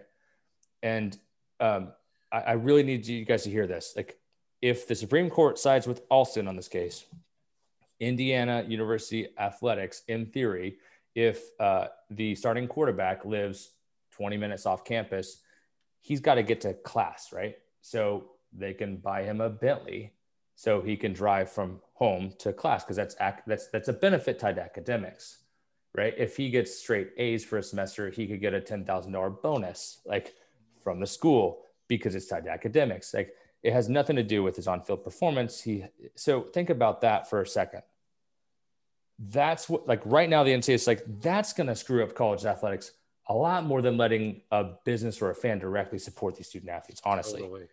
and 0.82 1.16
um, 1.60 1.92
I, 2.32 2.38
I 2.38 2.52
really 2.52 2.82
need 2.82 3.06
you 3.06 3.24
guys 3.24 3.44
to 3.44 3.50
hear 3.50 3.66
this. 3.66 3.94
Like, 3.96 4.18
if 4.62 4.88
the 4.88 4.94
Supreme 4.94 5.30
Court 5.30 5.58
sides 5.58 5.86
with 5.86 6.02
Alston 6.10 6.48
on 6.48 6.56
this 6.56 6.68
case, 6.68 7.04
Indiana 8.00 8.64
University 8.66 9.28
athletics, 9.38 10.02
in 10.08 10.26
theory, 10.26 10.76
if 11.14 11.42
uh, 11.60 11.88
the 12.10 12.34
starting 12.34 12.68
quarterback 12.68 13.24
lives 13.24 13.70
20 14.12 14.36
minutes 14.36 14.66
off 14.66 14.84
campus, 14.84 15.40
he's 16.00 16.20
got 16.20 16.34
to 16.34 16.42
get 16.42 16.60
to 16.62 16.74
class, 16.74 17.32
right? 17.32 17.56
So 17.80 18.30
they 18.52 18.74
can 18.74 18.96
buy 18.96 19.22
him 19.22 19.40
a 19.40 19.48
Bentley 19.50 20.12
so 20.54 20.80
he 20.80 20.96
can 20.96 21.12
drive 21.12 21.50
from 21.50 21.80
home 21.94 22.32
to 22.38 22.52
class 22.52 22.82
because 22.82 22.96
that's 22.96 23.14
that's 23.46 23.68
that's 23.68 23.88
a 23.88 23.92
benefit 23.92 24.38
tied 24.38 24.56
to 24.56 24.62
academics, 24.62 25.38
right? 25.94 26.14
If 26.16 26.36
he 26.36 26.50
gets 26.50 26.78
straight 26.78 27.10
A's 27.18 27.44
for 27.44 27.58
a 27.58 27.62
semester, 27.62 28.10
he 28.10 28.26
could 28.26 28.40
get 28.40 28.54
a 28.54 28.60
ten 28.60 28.84
thousand 28.84 29.12
dollar 29.12 29.30
bonus. 29.30 30.00
Like 30.06 30.34
from 30.86 31.00
the 31.00 31.06
school 31.06 31.64
because 31.88 32.14
it's 32.14 32.28
tied 32.28 32.44
to 32.44 32.50
academics. 32.50 33.12
Like 33.12 33.34
it 33.64 33.72
has 33.72 33.88
nothing 33.88 34.14
to 34.14 34.22
do 34.22 34.44
with 34.44 34.54
his 34.54 34.68
on-field 34.68 35.02
performance. 35.02 35.60
He 35.60 35.84
so 36.14 36.42
think 36.42 36.70
about 36.70 37.00
that 37.00 37.28
for 37.28 37.40
a 37.40 37.46
second. 37.46 37.82
That's 39.18 39.68
what 39.68 39.88
like 39.88 40.00
right 40.04 40.30
now 40.30 40.44
the 40.44 40.52
NCAA 40.52 40.74
is 40.74 40.86
like 40.86 41.02
that's 41.20 41.52
going 41.52 41.66
to 41.66 41.74
screw 41.74 42.04
up 42.04 42.14
college 42.14 42.44
athletics 42.44 42.92
a 43.28 43.34
lot 43.34 43.64
more 43.64 43.82
than 43.82 43.96
letting 43.96 44.42
a 44.52 44.62
business 44.84 45.20
or 45.20 45.30
a 45.30 45.34
fan 45.34 45.58
directly 45.58 45.98
support 45.98 46.36
these 46.36 46.46
student 46.46 46.70
athletes. 46.70 47.02
Honestly, 47.04 47.40
totally. 47.40 47.66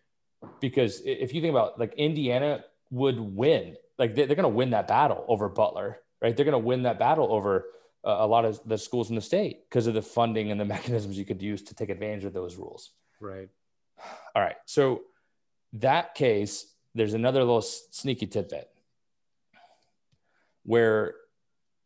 because 0.60 1.04
if 1.06 1.36
you 1.36 1.42
think 1.42 1.52
about 1.52 1.80
like 1.80 1.94
Indiana 1.94 2.64
would 2.90 3.20
win, 3.20 3.78
like 4.00 4.16
they're 4.16 4.26
going 4.26 4.42
to 4.42 4.50
win 4.50 4.72
that 4.72 4.88
battle 4.88 5.24
over 5.28 5.50
Butler, 5.50 6.00
right? 6.20 6.36
They're 6.36 6.46
going 6.46 6.64
to 6.64 6.68
win 6.68 6.82
that 6.84 6.98
battle 6.98 7.32
over 7.32 7.66
uh, 8.04 8.18
a 8.20 8.28
lot 8.28 8.46
of 8.46 8.60
the 8.66 8.80
schools 8.80 9.10
in 9.10 9.16
the 9.16 9.22
state 9.22 9.70
because 9.70 9.86
of 9.86 9.94
the 9.94 10.02
funding 10.02 10.50
and 10.50 10.60
the 10.60 10.66
mechanisms 10.76 11.16
you 11.20 11.26
could 11.26 11.44
use 11.44 11.62
to 11.62 11.76
take 11.76 11.90
advantage 11.90 12.26
of 12.26 12.34
those 12.34 12.56
rules. 12.56 12.90
Right. 13.24 13.48
All 14.36 14.42
right. 14.42 14.58
So 14.66 15.04
that 15.74 16.14
case, 16.14 16.74
there's 16.94 17.14
another 17.14 17.40
little 17.40 17.62
sneaky 17.62 18.28
tidbit 18.28 18.70
where 20.64 21.16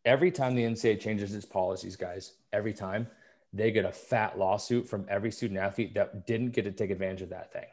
every 0.03 0.31
time 0.31 0.55
the 0.55 0.63
NCAA 0.63 0.99
changes 0.99 1.35
its 1.35 1.45
policies, 1.45 1.95
guys, 1.95 2.33
every 2.51 2.73
time 2.73 3.07
they 3.53 3.71
get 3.71 3.85
a 3.85 3.91
fat 3.91 4.39
lawsuit 4.39 4.89
from 4.89 5.05
every 5.09 5.31
student 5.31 5.59
athlete 5.59 5.93
that 5.93 6.25
didn't 6.25 6.51
get 6.51 6.63
to 6.63 6.71
take 6.71 6.89
advantage 6.89 7.21
of 7.21 7.29
that 7.29 7.53
thing. 7.53 7.67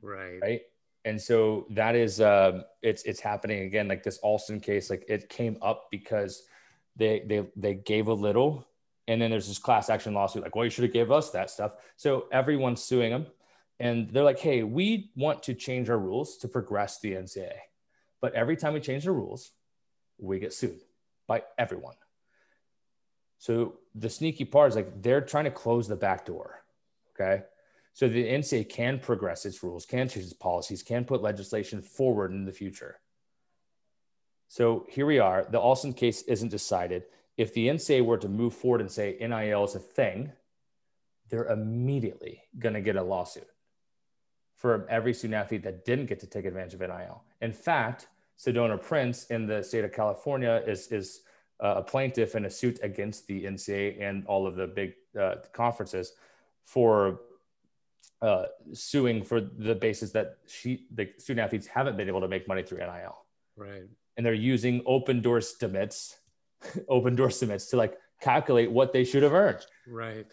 Right. 0.00 0.38
Right. 0.40 0.60
And 1.04 1.20
so 1.20 1.66
that 1.70 1.96
is 1.96 2.20
um 2.20 2.62
it's 2.82 3.02
it's 3.02 3.18
happening 3.18 3.64
again. 3.64 3.88
Like 3.88 4.04
this 4.04 4.18
Alston 4.18 4.60
case, 4.60 4.90
like 4.90 5.04
it 5.08 5.28
came 5.28 5.58
up 5.60 5.88
because 5.90 6.44
they 6.94 7.24
they 7.26 7.48
they 7.56 7.74
gave 7.74 8.06
a 8.06 8.14
little 8.14 8.68
and 9.12 9.20
then 9.20 9.30
there's 9.30 9.48
this 9.48 9.58
class 9.58 9.90
action 9.90 10.14
lawsuit, 10.14 10.42
like, 10.42 10.56
well, 10.56 10.64
you 10.64 10.70
should 10.70 10.84
have 10.84 10.92
gave 10.92 11.10
us 11.10 11.30
that 11.30 11.50
stuff. 11.50 11.72
So 11.96 12.28
everyone's 12.32 12.82
suing 12.82 13.10
them. 13.10 13.26
And 13.78 14.08
they're 14.10 14.24
like, 14.24 14.38
hey, 14.38 14.62
we 14.62 15.10
want 15.14 15.42
to 15.44 15.54
change 15.54 15.90
our 15.90 15.98
rules 15.98 16.38
to 16.38 16.48
progress 16.48 16.98
the 17.00 17.12
NCAA. 17.12 17.52
But 18.22 18.32
every 18.34 18.56
time 18.56 18.72
we 18.72 18.80
change 18.80 19.04
the 19.04 19.12
rules, 19.12 19.50
we 20.18 20.38
get 20.38 20.54
sued 20.54 20.80
by 21.26 21.42
everyone. 21.58 21.96
So 23.38 23.74
the 23.94 24.08
sneaky 24.08 24.46
part 24.46 24.70
is 24.70 24.76
like 24.76 25.02
they're 25.02 25.20
trying 25.20 25.44
to 25.44 25.50
close 25.50 25.88
the 25.88 25.96
back 25.96 26.24
door. 26.24 26.62
Okay. 27.10 27.42
So 27.92 28.08
the 28.08 28.24
NCAA 28.24 28.70
can 28.70 28.98
progress 28.98 29.44
its 29.44 29.62
rules, 29.62 29.84
can 29.84 30.08
change 30.08 30.24
its 30.24 30.32
policies, 30.32 30.82
can 30.82 31.04
put 31.04 31.20
legislation 31.20 31.82
forward 31.82 32.30
in 32.30 32.46
the 32.46 32.52
future. 32.52 32.98
So 34.48 34.86
here 34.88 35.06
we 35.06 35.18
are. 35.18 35.44
The 35.50 35.58
Alston 35.58 35.92
case 35.92 36.22
isn't 36.22 36.48
decided. 36.48 37.04
If 37.36 37.54
the 37.54 37.68
NCAA 37.68 38.04
were 38.04 38.18
to 38.18 38.28
move 38.28 38.54
forward 38.54 38.80
and 38.80 38.90
say 38.90 39.16
NIL 39.20 39.64
is 39.64 39.74
a 39.74 39.78
thing, 39.78 40.32
they're 41.28 41.46
immediately 41.46 42.42
going 42.58 42.74
to 42.74 42.80
get 42.80 42.96
a 42.96 43.02
lawsuit 43.02 43.48
for 44.56 44.86
every 44.88 45.14
student 45.14 45.34
athlete 45.34 45.62
that 45.64 45.84
didn't 45.84 46.06
get 46.06 46.20
to 46.20 46.26
take 46.26 46.44
advantage 46.44 46.74
of 46.74 46.80
NIL. 46.80 47.24
In 47.40 47.52
fact, 47.52 48.08
Sedona 48.38 48.80
Prince 48.80 49.24
in 49.26 49.46
the 49.46 49.62
state 49.62 49.84
of 49.84 49.92
California 49.92 50.62
is, 50.66 50.88
is 50.88 51.22
uh, 51.62 51.74
a 51.76 51.82
plaintiff 51.82 52.34
in 52.34 52.44
a 52.44 52.50
suit 52.50 52.78
against 52.82 53.26
the 53.26 53.44
NCAA 53.44 54.02
and 54.02 54.26
all 54.26 54.46
of 54.46 54.56
the 54.56 54.66
big 54.66 54.94
uh, 55.18 55.36
conferences 55.52 56.12
for 56.64 57.20
uh, 58.20 58.44
suing 58.72 59.24
for 59.24 59.40
the 59.40 59.74
basis 59.74 60.12
that 60.12 60.38
she 60.46 60.86
the 60.92 61.08
student 61.18 61.44
athletes 61.44 61.66
haven't 61.66 61.96
been 61.96 62.08
able 62.08 62.20
to 62.20 62.28
make 62.28 62.46
money 62.46 62.62
through 62.62 62.78
NIL. 62.78 63.18
Right. 63.56 63.82
And 64.16 64.24
they're 64.24 64.32
using 64.32 64.82
open 64.86 65.22
door 65.22 65.38
Opendorse 65.38 66.14
estimates, 66.90 67.16
door 67.16 67.30
submits 67.30 67.66
to 67.66 67.76
like 67.76 67.98
calculate 68.20 68.70
what 68.70 68.92
they 68.92 69.04
should 69.04 69.22
have 69.22 69.32
earned. 69.32 69.64
Right. 69.86 70.26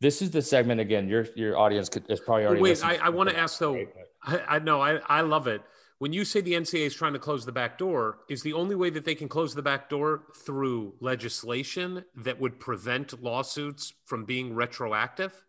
This 0.00 0.22
is 0.22 0.30
the 0.30 0.40
segment 0.40 0.80
again. 0.80 1.08
Your 1.08 1.26
your 1.36 1.58
audience 1.58 1.88
could, 1.88 2.10
is 2.10 2.20
probably 2.20 2.46
already. 2.46 2.62
Wait, 2.62 2.84
I, 2.84 2.96
I 2.96 3.08
want 3.10 3.28
to 3.28 3.38
ask 3.38 3.58
though. 3.58 3.84
I, 4.24 4.58
know 4.58 4.80
I, 4.80 5.00
I 5.06 5.20
love 5.20 5.46
it. 5.46 5.62
When 5.98 6.12
you 6.12 6.24
say 6.24 6.40
the 6.40 6.54
NCAA 6.54 6.86
is 6.86 6.94
trying 6.94 7.12
to 7.12 7.18
close 7.18 7.44
the 7.44 7.52
back 7.52 7.76
door, 7.76 8.20
is 8.30 8.42
the 8.42 8.54
only 8.54 8.74
way 8.74 8.88
that 8.90 9.04
they 9.04 9.14
can 9.14 9.28
close 9.28 9.54
the 9.54 9.62
back 9.62 9.90
door 9.90 10.22
through 10.34 10.94
legislation 11.00 12.04
that 12.16 12.40
would 12.40 12.58
prevent 12.58 13.22
lawsuits 13.22 13.92
from 14.06 14.24
being 14.24 14.54
retroactive? 14.54 15.44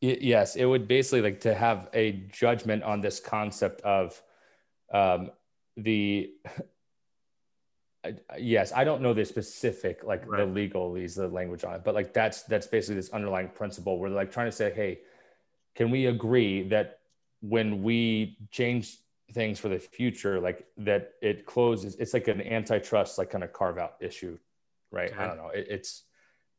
yes, 0.00 0.56
it 0.56 0.64
would 0.64 0.86
basically 0.86 1.22
like 1.22 1.40
to 1.40 1.54
have 1.54 1.88
a 1.94 2.12
judgment 2.32 2.82
on 2.82 3.00
this 3.00 3.20
concept 3.20 3.80
of 3.82 4.20
um, 4.92 5.30
the. 5.76 6.30
Yes, 8.38 8.72
I 8.74 8.84
don't 8.84 9.02
know 9.02 9.14
the 9.14 9.24
specific 9.24 10.04
like 10.04 10.26
right. 10.26 10.38
the 10.38 10.68
legalese, 10.68 11.16
the 11.16 11.28
language 11.28 11.64
on 11.64 11.74
it, 11.74 11.84
but 11.84 11.94
like 11.94 12.12
that's 12.12 12.42
that's 12.42 12.66
basically 12.66 12.96
this 12.96 13.10
underlying 13.10 13.48
principle 13.48 13.98
where 13.98 14.10
they're 14.10 14.18
like 14.18 14.32
trying 14.32 14.48
to 14.48 14.52
say, 14.52 14.72
hey, 14.72 15.00
can 15.74 15.90
we 15.90 16.06
agree 16.06 16.62
that 16.68 17.00
when 17.40 17.82
we 17.82 18.38
change 18.50 18.98
things 19.32 19.58
for 19.58 19.68
the 19.68 19.78
future, 19.78 20.40
like 20.40 20.66
that 20.78 21.12
it 21.22 21.46
closes, 21.46 21.96
it's 21.96 22.14
like 22.14 22.28
an 22.28 22.40
antitrust 22.40 23.18
like 23.18 23.30
kind 23.30 23.44
of 23.44 23.52
carve 23.52 23.78
out 23.78 23.94
issue, 24.00 24.38
right? 24.90 25.10
Okay. 25.10 25.22
I 25.22 25.26
don't 25.26 25.36
know. 25.36 25.48
It, 25.48 25.66
it's 25.68 26.04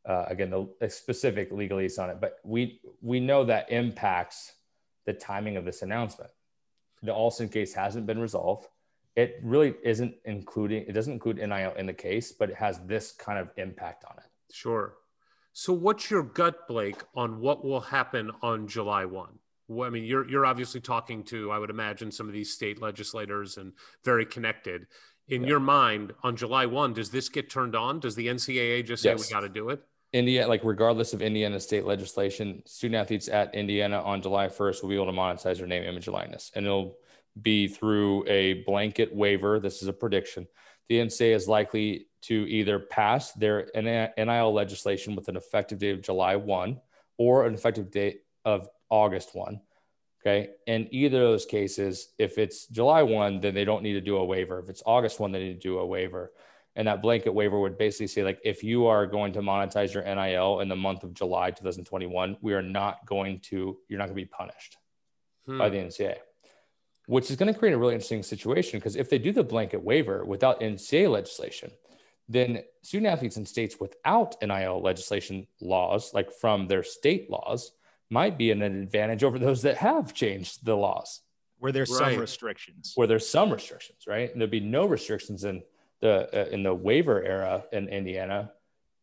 uh, 0.06 0.26
again 0.28 0.50
the 0.50 0.90
specific 0.90 1.52
legalese 1.52 2.00
on 2.00 2.10
it, 2.10 2.22
but 2.22 2.38
we 2.44 2.82
we 3.02 3.20
know 3.20 3.46
that 3.46 3.72
impacts 3.72 4.54
the 5.06 5.14
timing 5.14 5.58
of 5.58 5.66
this 5.66 5.82
announcement. 5.82 6.32
The 7.04 7.14
Alston 7.14 7.50
case 7.50 7.74
hasn't 7.74 8.06
been 8.06 8.20
resolved. 8.20 8.68
It 9.16 9.40
really 9.44 9.76
isn't 9.84 10.16
including. 10.26 10.84
It 10.88 10.92
doesn't 10.94 11.14
include 11.14 11.38
NIL 11.38 11.74
in 11.78 11.86
the 11.86 11.94
case, 11.94 12.32
but 12.32 12.50
it 12.50 12.56
has 12.56 12.80
this 12.86 13.12
kind 13.14 13.40
of 13.40 13.50
impact 13.58 14.04
on 14.06 14.18
it. 14.18 14.30
Sure. 14.54 14.96
So, 15.54 15.72
what's 15.72 16.12
your 16.12 16.24
gut, 16.24 16.68
Blake, 16.68 17.02
on 17.16 17.40
what 17.40 17.64
will 17.64 17.80
happen 17.80 18.32
on 18.42 18.68
July 18.68 19.06
one? 19.06 19.40
Well, 19.68 19.88
I 19.88 19.90
mean, 19.90 20.04
you're 20.04 20.28
you're 20.30 20.46
obviously 20.46 20.82
talking 20.82 21.24
to, 21.26 21.52
I 21.52 21.60
would 21.60 21.70
imagine, 21.70 22.12
some 22.12 22.28
of 22.28 22.34
these 22.34 22.54
state 22.54 22.82
legislators 22.82 23.58
and 23.58 23.72
very 24.04 24.26
connected. 24.26 24.88
In 25.30 25.42
yeah. 25.42 25.48
your 25.48 25.60
mind, 25.60 26.14
on 26.24 26.36
July 26.36 26.66
one, 26.66 26.94
does 26.94 27.10
this 27.10 27.30
get 27.30 27.50
turned 27.50 27.76
on? 27.76 28.00
Does 28.00 28.16
the 28.16 28.28
NCAA 28.28 28.86
just 28.86 29.02
say 29.02 29.12
yes. 29.12 29.28
we 29.28 29.34
got 29.34 29.42
to 29.42 29.50
do 29.50 29.70
it? 29.70 29.82
India, 30.12 30.48
like 30.48 30.62
regardless 30.64 31.14
of 31.14 31.22
Indiana 31.22 31.60
state 31.60 31.86
legislation, 31.86 32.62
student 32.66 33.02
athletes 33.02 33.28
at 33.28 33.54
Indiana 33.56 34.02
on 34.02 34.22
July 34.22 34.48
1st 34.48 34.82
will 34.82 34.90
be 34.90 34.96
able 34.96 35.08
to 35.08 35.12
monetize 35.12 35.58
their 35.58 35.68
name, 35.68 35.84
image, 35.84 36.08
and 36.08 36.14
likeness. 36.14 36.52
And 36.56 36.66
it'll 36.66 36.98
be 37.42 37.68
through 37.68 38.28
a 38.28 38.64
blanket 38.64 39.14
waiver. 39.14 39.60
This 39.60 39.82
is 39.82 39.88
a 39.88 39.94
prediction. 39.94 40.48
The 40.90 41.00
NCAA 41.00 41.36
is 41.36 41.48
likely 41.48 42.08
to 42.24 42.48
either 42.50 42.80
pass 42.80 43.32
their 43.34 43.70
NIL 43.76 44.54
legislation 44.54 45.16
with 45.16 45.28
an 45.28 45.36
effective 45.36 45.80
date 45.80 45.96
of 45.96 46.02
July 46.02 46.36
1 46.36 46.80
or 47.18 47.46
an 47.46 47.54
effective 47.54 47.92
date 47.92 48.22
of 48.44 48.68
August 48.90 49.36
1. 49.36 49.60
Okay. 50.22 50.50
In 50.66 50.88
either 50.92 51.18
of 51.18 51.30
those 51.30 51.46
cases, 51.46 52.10
if 52.18 52.38
it's 52.38 52.66
July 52.68 53.04
1, 53.04 53.42
then 53.42 53.54
they 53.54 53.66
don't 53.66 53.84
need 53.84 53.94
to 53.94 54.02
do 54.02 54.18
a 54.18 54.26
waiver. 54.26 54.60
If 54.60 54.70
it's 54.70 54.82
August 54.86 55.20
1, 55.20 55.32
they 55.32 55.40
need 55.40 55.62
to 55.62 55.68
do 55.68 55.80
a 55.80 55.86
waiver. 55.86 56.32
And 56.76 56.88
that 56.88 57.02
blanket 57.02 57.34
waiver 57.34 57.60
would 57.60 57.78
basically 57.78 58.08
say, 58.08 58.24
like, 58.24 58.40
if 58.44 58.64
you 58.64 58.88
are 58.88 59.06
going 59.06 59.34
to 59.34 59.40
monetize 59.40 59.94
your 59.94 60.04
NIL 60.04 60.60
in 60.60 60.68
the 60.68 60.76
month 60.76 61.04
of 61.04 61.14
July 61.14 61.52
2021, 61.52 62.38
we 62.42 62.54
are 62.54 62.62
not 62.62 63.06
going 63.06 63.40
to, 63.42 63.78
you're 63.88 64.00
not 64.00 64.06
going 64.06 64.18
to 64.18 64.22
be 64.22 64.26
punished 64.26 64.78
hmm. 65.46 65.58
by 65.58 65.70
the 65.70 65.78
NCAA, 65.78 66.18
which 67.08 67.30
is 67.30 67.36
going 67.36 67.52
to 67.52 67.58
create 67.58 67.74
a 67.74 67.78
really 67.78 67.94
interesting 67.94 68.24
situation 68.24 68.80
because 68.80 68.96
if 68.96 69.10
they 69.10 69.18
do 69.18 69.32
the 69.32 69.44
blanket 69.44 69.82
waiver 69.84 70.26
without 70.26 70.60
NCAA 70.62 71.12
legislation, 71.12 71.72
then 72.28 72.64
student 72.82 73.12
athletes 73.12 73.38
in 73.38 73.46
states 73.46 73.80
without 73.80 74.36
NIL 74.42 74.82
legislation 74.82 75.48
laws, 75.62 76.14
like 76.14 76.32
from 76.32 76.68
their 76.68 76.84
state 76.84 77.30
laws, 77.30 77.72
might 78.10 78.38
be 78.38 78.52
an 78.52 78.62
advantage 78.62 79.24
over 79.24 79.38
those 79.38 79.62
that 79.64 79.78
have 79.78 80.14
changed 80.14 80.66
the 80.66 80.76
laws. 80.76 81.22
Where 81.60 81.72
there's 81.72 81.92
right. 81.92 82.14
some 82.14 82.20
restrictions. 82.20 82.94
Where 82.96 83.08
there's 83.08 83.28
some 83.28 83.52
restrictions, 83.52 84.06
right? 84.08 84.32
And 84.32 84.42
there'll 84.42 84.52
be 84.52 84.60
no 84.60 84.86
restrictions 84.86 85.44
in 85.44 85.64
the 86.02 86.30
uh, 86.34 86.50
in 86.50 86.64
the 86.64 86.74
waiver 86.74 87.24
era 87.24 87.64
in 87.72 87.88
Indiana, 87.88 88.52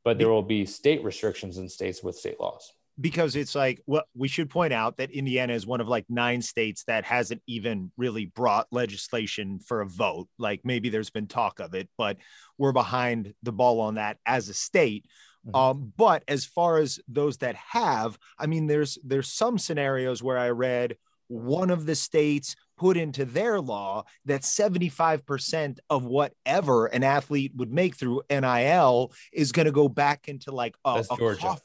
but 0.05 0.19
there 0.19 0.29
will 0.29 0.43
be 0.43 0.67
state 0.67 1.03
restrictions 1.03 1.59
in 1.59 1.69
states 1.69 2.03
with 2.03 2.17
state 2.17 2.39
laws. 2.39 2.73
Because 3.01 3.37
it's 3.37 3.55
like, 3.55 3.81
well, 3.87 4.05
we 4.15 4.29
should 4.29 4.51
point 4.51 4.73
out 4.73 4.99
that 4.99 5.11
Indiana 5.11 5.55
is 5.55 5.67
one 5.67 5.81
of 5.81 5.89
like 5.89 6.05
nine 6.09 6.43
states 6.43 6.85
that 6.85 7.05
hasn't 7.05 7.43
even 7.47 7.91
really 7.97 8.27
brought 8.27 8.67
legislation 8.71 9.61
for 9.61 9.81
a 9.81 9.87
vote. 9.87 10.29
Like 10.39 10.61
maybe 10.65 10.91
there's 10.91 11.11
been 11.11 11.27
talk 11.27 11.59
of 11.59 11.75
it, 11.75 11.89
but 11.97 12.19
we're 12.59 12.73
behind 12.73 13.35
the 13.43 13.53
ball 13.53 13.81
on 13.81 13.95
that 13.95 14.19
as 14.27 14.49
a 14.49 14.55
state. 14.55 15.07
Mm-hmm. 15.47 15.57
Um, 15.57 15.93
but 15.97 16.23
as 16.29 16.45
far 16.45 16.79
as 16.79 17.01
those 17.09 17.39
that 17.39 17.57
have, 17.57 18.19
I 18.39 18.47
mean, 18.47 18.67
there's 18.67 18.99
there's 19.03 19.33
some 19.33 19.59
scenarios 19.59 20.23
where 20.23 20.39
I 20.39 20.51
read 20.51 20.97
one 21.29 21.71
of 21.71 21.87
the 21.87 21.95
states 21.95 22.55
put 22.77 22.97
into 22.97 23.25
their 23.25 23.61
law 23.61 24.05
that 24.25 24.43
75% 24.43 25.79
of 25.89 26.05
whatever 26.05 26.87
an 26.87 27.05
athlete 27.05 27.53
would 27.57 27.73
make 27.73 27.97
through 27.97 28.23
NIL 28.29 29.13
is 29.33 29.53
going 29.53 29.67
to 29.67 29.73
go 29.73 29.89
back 29.89 30.29
into 30.29 30.53
like 30.53 30.75
a, 30.85 31.05
a 31.11 31.37
coffer, 31.37 31.63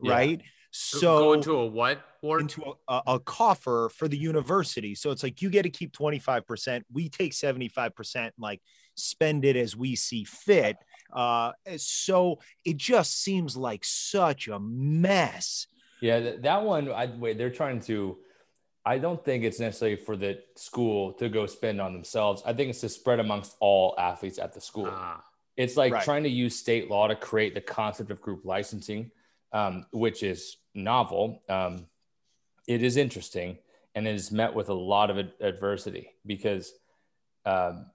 right? 0.00 0.40
Yeah. 0.42 0.50
So 0.76 1.18
go 1.18 1.32
into 1.34 1.52
a 1.52 1.66
what? 1.66 2.04
Or 2.20 2.40
into 2.40 2.74
a, 2.88 3.02
a, 3.06 3.20
coffer 3.20 3.92
for 3.94 4.08
the 4.08 4.16
university. 4.16 4.96
So 4.96 5.12
it's 5.12 5.22
like 5.22 5.40
you 5.40 5.48
get 5.48 5.62
to 5.62 5.70
keep 5.70 5.92
25%. 5.92 6.82
We 6.92 7.08
take 7.08 7.32
75%, 7.32 8.32
like 8.38 8.60
spend 8.96 9.44
it 9.44 9.54
as 9.54 9.76
we 9.76 9.94
see 9.94 10.24
fit. 10.24 10.76
Uh, 11.12 11.52
so 11.76 12.40
it 12.64 12.76
just 12.76 13.22
seems 13.22 13.56
like 13.56 13.84
such 13.84 14.48
a 14.48 14.58
mess. 14.58 15.68
Yeah, 16.00 16.32
that 16.40 16.62
one. 16.64 16.90
I 16.90 17.06
wait. 17.06 17.38
They're 17.38 17.50
trying 17.50 17.78
to 17.82 18.18
I 18.84 18.98
don't 18.98 19.24
think 19.24 19.44
it's 19.44 19.60
necessarily 19.60 19.96
for 19.96 20.16
the 20.16 20.40
school 20.56 21.12
to 21.14 21.28
go 21.28 21.46
spend 21.46 21.80
on 21.80 21.92
themselves. 21.92 22.42
I 22.44 22.52
think 22.52 22.70
it's 22.70 22.80
to 22.80 22.88
spread 22.88 23.20
amongst 23.20 23.54
all 23.60 23.94
athletes 23.96 24.40
at 24.40 24.52
the 24.52 24.60
school. 24.60 24.88
Ah, 24.90 25.22
it's 25.56 25.76
like 25.76 25.92
right. 25.92 26.04
trying 26.04 26.24
to 26.24 26.28
use 26.28 26.56
state 26.56 26.90
law 26.90 27.06
to 27.06 27.14
create 27.14 27.54
the 27.54 27.60
concept 27.60 28.10
of 28.10 28.20
group 28.20 28.44
licensing, 28.44 29.12
um, 29.54 29.86
which 29.92 30.22
is 30.22 30.58
novel. 30.74 31.42
Um, 31.48 31.86
it 32.66 32.82
is 32.82 32.98
interesting 32.98 33.56
and 33.94 34.06
it 34.06 34.14
is 34.14 34.30
met 34.30 34.52
with 34.52 34.68
a 34.68 34.74
lot 34.74 35.08
of 35.08 35.18
ad- 35.18 35.32
adversity 35.40 36.10
because 36.26 36.72
um, 37.46 37.86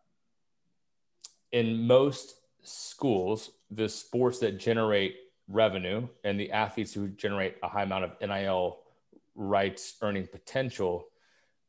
in 1.52 1.86
most 1.86 2.36
schools, 2.64 3.52
the 3.70 3.90
sports 3.90 4.40
that 4.40 4.58
generate 4.58 5.16
revenue 5.48 6.08
and 6.24 6.40
the 6.40 6.52
athletes 6.52 6.94
who 6.94 7.10
generate 7.10 7.56
a 7.62 7.68
high 7.68 7.84
amount 7.84 8.06
of 8.06 8.12
NIL 8.22 8.80
rights 9.36 9.96
earning 10.02 10.28
potential 10.28 11.08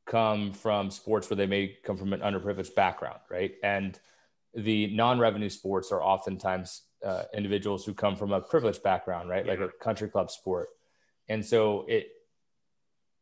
come 0.07 0.53
from 0.53 0.91
sports 0.91 1.29
where 1.29 1.37
they 1.37 1.47
may 1.47 1.77
come 1.85 1.97
from 1.97 2.13
an 2.13 2.21
underprivileged 2.21 2.75
background, 2.75 3.21
right? 3.31 3.55
And 3.63 3.99
the 4.55 4.89
non-revenue 4.95 5.49
sports 5.49 5.93
are 5.93 6.03
oftentimes 6.03 6.83
uh, 7.05 7.25
individuals 7.35 7.85
who 7.85 7.95
come 7.95 8.17
from 8.17 8.33
a 8.33 8.41
privileged 8.41 8.83
background, 8.83 9.29
right? 9.29 9.45
Yeah. 9.45 9.53
Like 9.53 9.61
a 9.61 9.69
country 9.83 10.09
club 10.09 10.31
sport. 10.31 10.69
And 11.29 11.45
so 11.45 11.87
it, 11.89 12.09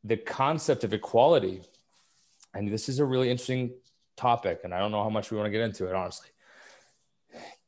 the 0.05 0.17
concept 0.17 0.85
of 0.85 0.93
equality, 0.93 1.63
and 2.55 2.69
this 2.73 2.89
is 2.89 2.99
a 2.99 3.05
really 3.05 3.31
interesting 3.31 3.73
topic, 4.17 4.61
and 4.65 4.75
I 4.75 4.79
don't 4.79 4.91
know 4.91 5.03
how 5.03 5.11
much 5.11 5.31
we 5.31 5.37
want 5.37 5.47
to 5.47 5.51
get 5.51 5.61
into 5.61 5.87
it, 5.87 5.95
honestly, 5.95 6.29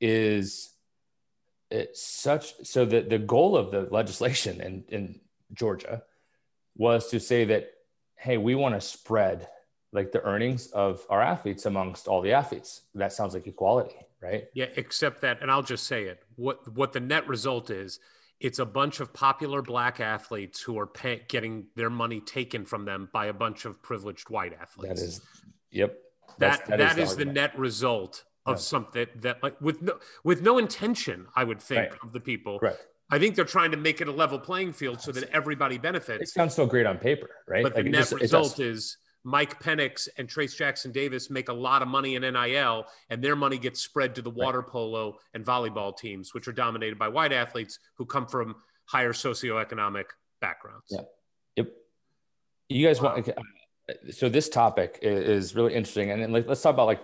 is 0.00 0.70
it's 1.70 2.02
such 2.02 2.66
so 2.66 2.84
that 2.84 3.10
the 3.10 3.18
goal 3.18 3.56
of 3.56 3.70
the 3.70 3.82
legislation 3.90 4.60
in, 4.60 4.84
in 4.88 5.20
Georgia 5.52 6.02
was 6.76 7.08
to 7.10 7.20
say 7.20 7.44
that, 7.44 7.70
hey, 8.16 8.38
we 8.38 8.54
want 8.54 8.74
to 8.74 8.80
spread 8.80 9.48
like 9.92 10.12
the 10.12 10.22
earnings 10.22 10.68
of 10.68 11.04
our 11.10 11.22
athletes 11.22 11.66
amongst 11.66 12.08
all 12.08 12.22
the 12.22 12.32
athletes. 12.32 12.82
That 12.94 13.12
sounds 13.12 13.34
like 13.34 13.46
equality, 13.46 13.96
right? 14.22 14.44
Yeah, 14.54 14.66
except 14.76 15.20
that, 15.22 15.42
and 15.42 15.50
I'll 15.50 15.62
just 15.62 15.86
say 15.86 16.04
it. 16.04 16.22
What 16.36 16.72
what 16.74 16.92
the 16.92 17.00
net 17.00 17.26
result 17.28 17.70
is, 17.70 18.00
it's 18.38 18.58
a 18.58 18.66
bunch 18.66 19.00
of 19.00 19.12
popular 19.12 19.62
black 19.62 20.00
athletes 20.00 20.60
who 20.60 20.78
are 20.78 20.86
pay, 20.86 21.22
getting 21.28 21.66
their 21.76 21.90
money 21.90 22.20
taken 22.20 22.64
from 22.64 22.84
them 22.84 23.08
by 23.12 23.26
a 23.26 23.32
bunch 23.32 23.64
of 23.64 23.82
privileged 23.82 24.30
white 24.30 24.54
athletes. 24.60 25.00
That 25.00 25.06
is, 25.06 25.20
yep. 25.70 25.98
That 26.38 26.66
that, 26.66 26.78
that 26.78 26.98
is, 26.98 27.10
is 27.10 27.16
the, 27.16 27.24
the 27.24 27.32
net 27.32 27.58
result 27.58 28.24
of 28.46 28.54
right. 28.54 28.60
something 28.60 29.06
that 29.16 29.42
like 29.42 29.60
with 29.60 29.82
no 29.82 29.98
with 30.24 30.42
no 30.42 30.58
intention, 30.58 31.26
I 31.36 31.44
would 31.44 31.60
think 31.60 31.92
right. 31.92 32.00
of 32.02 32.12
the 32.12 32.20
people. 32.20 32.58
Right. 32.60 32.76
I 33.12 33.18
think 33.18 33.34
they're 33.34 33.44
trying 33.44 33.72
to 33.72 33.76
make 33.76 34.00
it 34.00 34.06
a 34.06 34.12
level 34.12 34.38
playing 34.38 34.72
field 34.72 35.00
so 35.00 35.10
that 35.12 35.28
everybody 35.30 35.78
benefits. 35.78 36.22
It 36.22 36.32
sounds 36.32 36.54
so 36.54 36.64
great 36.64 36.86
on 36.86 36.96
paper, 36.96 37.28
right? 37.48 37.64
But 37.64 37.74
like 37.74 37.84
the 37.84 37.90
net 37.90 38.00
just, 38.02 38.12
result 38.12 38.60
is 38.60 38.96
Mike 39.24 39.62
Penix 39.62 40.08
and 40.16 40.28
Trayce 40.28 40.56
Jackson 40.56 40.92
Davis 40.92 41.28
make 41.30 41.48
a 41.48 41.52
lot 41.52 41.82
of 41.82 41.88
money 41.88 42.14
in 42.14 42.22
NIL, 42.22 42.84
and 43.10 43.22
their 43.22 43.36
money 43.36 43.58
gets 43.58 43.80
spread 43.80 44.14
to 44.14 44.22
the 44.22 44.30
water 44.30 44.62
polo 44.62 45.18
and 45.34 45.44
volleyball 45.44 45.96
teams, 45.96 46.32
which 46.32 46.48
are 46.48 46.52
dominated 46.52 46.98
by 46.98 47.08
white 47.08 47.32
athletes 47.32 47.78
who 47.96 48.06
come 48.06 48.26
from 48.26 48.56
higher 48.86 49.12
socioeconomic 49.12 50.04
backgrounds. 50.40 50.86
Yeah. 50.88 51.00
Yep. 51.56 51.72
You 52.70 52.86
guys 52.86 53.00
wow. 53.00 53.14
want 53.14 53.28
uh, 53.28 53.94
so 54.10 54.28
this 54.28 54.48
topic 54.48 54.98
is 55.02 55.54
really 55.54 55.74
interesting, 55.74 56.10
and 56.10 56.32
let's 56.32 56.62
talk 56.62 56.74
about 56.74 56.86
like 56.86 57.00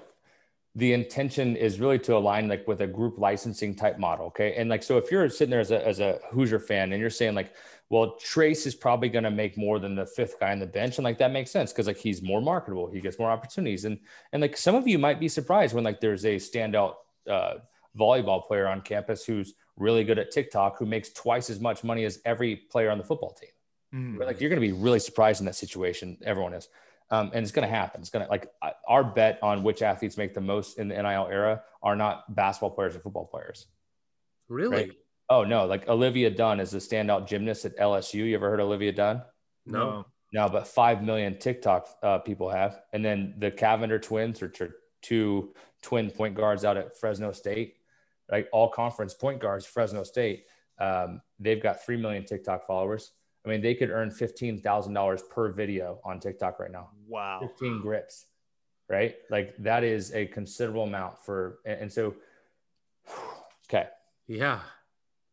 the 0.77 0.93
intention 0.93 1.57
is 1.57 1.81
really 1.81 1.99
to 1.99 2.15
align 2.15 2.49
like 2.49 2.69
with 2.69 2.83
a 2.83 2.87
group 2.87 3.19
licensing 3.19 3.75
type 3.75 3.99
model. 3.99 4.27
Okay. 4.27 4.55
And 4.57 4.69
like, 4.69 4.83
so 4.83 4.99
if 4.99 5.11
you're 5.11 5.27
sitting 5.31 5.51
there 5.51 5.61
as 5.61 5.71
a, 5.71 5.87
as 5.89 6.01
a 6.01 6.19
Hoosier 6.31 6.61
fan 6.61 6.93
and 6.93 7.01
you're 7.01 7.09
saying 7.09 7.35
like, 7.35 7.55
well, 7.89 8.17
Trayce 8.21 8.67
is 8.67 8.75
probably 8.75 9.09
going 9.09 9.25
to 9.25 9.31
make 9.31 9.57
more 9.57 9.79
than 9.79 9.95
the 9.95 10.07
fifth 10.07 10.41
guy 10.41 10.51
on 10.51 10.59
the 10.59 10.67
bench. 10.67 10.99
And 10.99 11.05
like, 11.05 11.19
that 11.19 11.31
makes 11.31 11.51
sense. 11.51 11.73
Cause 11.73 11.87
like 11.87 11.97
he's 11.97 12.21
more 12.21 12.43
marketable. 12.43 12.91
He 12.91 13.01
gets 13.01 13.19
more 13.19 13.31
opportunities. 13.31 13.85
And, 13.85 13.99
and 14.33 14.43
like 14.43 14.57
some 14.57 14.75
of 14.75 14.89
you 14.89 14.99
might 14.99 15.21
be 15.21 15.29
surprised 15.29 15.75
when 15.75 15.85
like 15.85 16.01
there's 16.01 16.25
a 16.25 16.37
standout 16.37 16.95
uh, 17.31 17.55
volleyball 17.97 18.45
player 18.45 18.67
on 18.67 18.81
campus 18.81 19.25
who's 19.25 19.55
really 19.77 20.03
good 20.03 20.19
at 20.19 20.33
TikTok, 20.33 20.79
who 20.79 20.87
makes 20.87 21.11
twice 21.11 21.49
as 21.49 21.61
much 21.61 21.85
money 21.85 22.05
as 22.05 22.21
every 22.25 22.57
player 22.57 22.91
on 22.91 22.99
the 22.99 23.05
football 23.05 23.31
team. 23.31 23.51
Mm. 23.95 24.27
Like 24.27 24.41
you're 24.41 24.51
going 24.51 24.61
to 24.61 24.67
be 24.67 24.73
really 24.73 24.99
surprised 24.99 25.41
in 25.41 25.47
that 25.47 25.55
situation. 25.55 26.19
Everyone 26.25 26.55
is. 26.55 26.69
Um, 27.13 27.31
and 27.35 27.45
it's 27.45 27.53
going 27.53 27.69
to 27.69 27.73
happen. 27.73 28.01
It's 28.01 28.11
going 28.11 28.25
to 28.25 28.31
like 28.31 28.51
our 28.89 29.05
bet 29.05 29.39
on 29.43 29.63
which 29.63 29.81
athletes 29.81 30.17
make 30.17 30.35
the 30.35 30.41
most 30.41 30.79
in 30.81 30.89
the 30.89 31.01
NIL 31.01 31.29
era 31.31 31.63
are 31.81 31.95
not 31.95 32.35
basketball 32.35 32.71
players 32.71 32.97
or 32.97 32.99
football 32.99 33.27
players. 33.27 33.67
Really? 34.49 34.77
Right? 34.77 34.93
Oh 35.29 35.45
no! 35.45 35.67
Like 35.67 35.89
Olivia 35.89 36.31
Dunne 36.31 36.61
is 36.61 36.75
a 36.75 36.79
standout 36.79 37.27
gymnast 37.27 37.65
at 37.65 37.77
LSU. 37.79 38.27
You 38.27 38.35
ever 38.37 38.49
heard 38.49 38.61
Olivia 38.61 38.93
Dunne? 38.93 39.23
No. 39.67 40.07
No, 40.33 40.49
but 40.49 40.67
five 40.67 41.03
million 41.03 41.39
TikTok 41.39 41.89
uh, 42.03 42.19
people 42.19 42.51
have, 42.51 42.83
and 42.93 43.05
then 43.05 43.35
the 43.39 43.51
Cavender 43.51 43.99
twins, 43.99 44.43
which 44.43 44.61
are 44.61 44.75
two 45.03 45.55
twin 45.83 46.11
point 46.11 46.35
guards 46.35 46.65
out 46.65 46.77
at 46.77 46.99
Fresno 46.99 47.33
State, 47.33 47.77
like 48.31 48.49
all 48.53 48.69
conference 48.69 49.15
point 49.15 49.41
guards, 49.41 49.65
Fresno 49.65 50.03
State. 50.03 50.45
Um, 50.79 51.23
they've 51.39 51.63
got 51.63 51.85
three 51.85 51.97
million 51.97 52.25
TikTok 52.25 52.67
followers. 52.67 53.13
I 53.45 53.49
mean, 53.49 53.61
they 53.63 53.75
could 53.75 53.91
earn 53.91 54.11
fifteen 54.11 54.61
thousand 54.61 54.95
dollars 54.95 55.23
per 55.23 55.53
video 55.53 56.01
on 56.05 56.19
TikTok 56.19 56.59
right 56.59 56.73
now. 56.73 56.91
Wow, 57.07 57.39
fifteen 57.41 57.81
grips, 57.81 58.27
right? 58.89 59.15
Like 59.31 59.55
that 59.59 59.85
is 59.85 60.13
a 60.13 60.27
considerable 60.27 60.83
amount 60.83 61.25
for, 61.25 61.61
and 61.65 61.91
so, 61.91 62.17
okay, 63.71 63.87
yeah, 64.27 64.61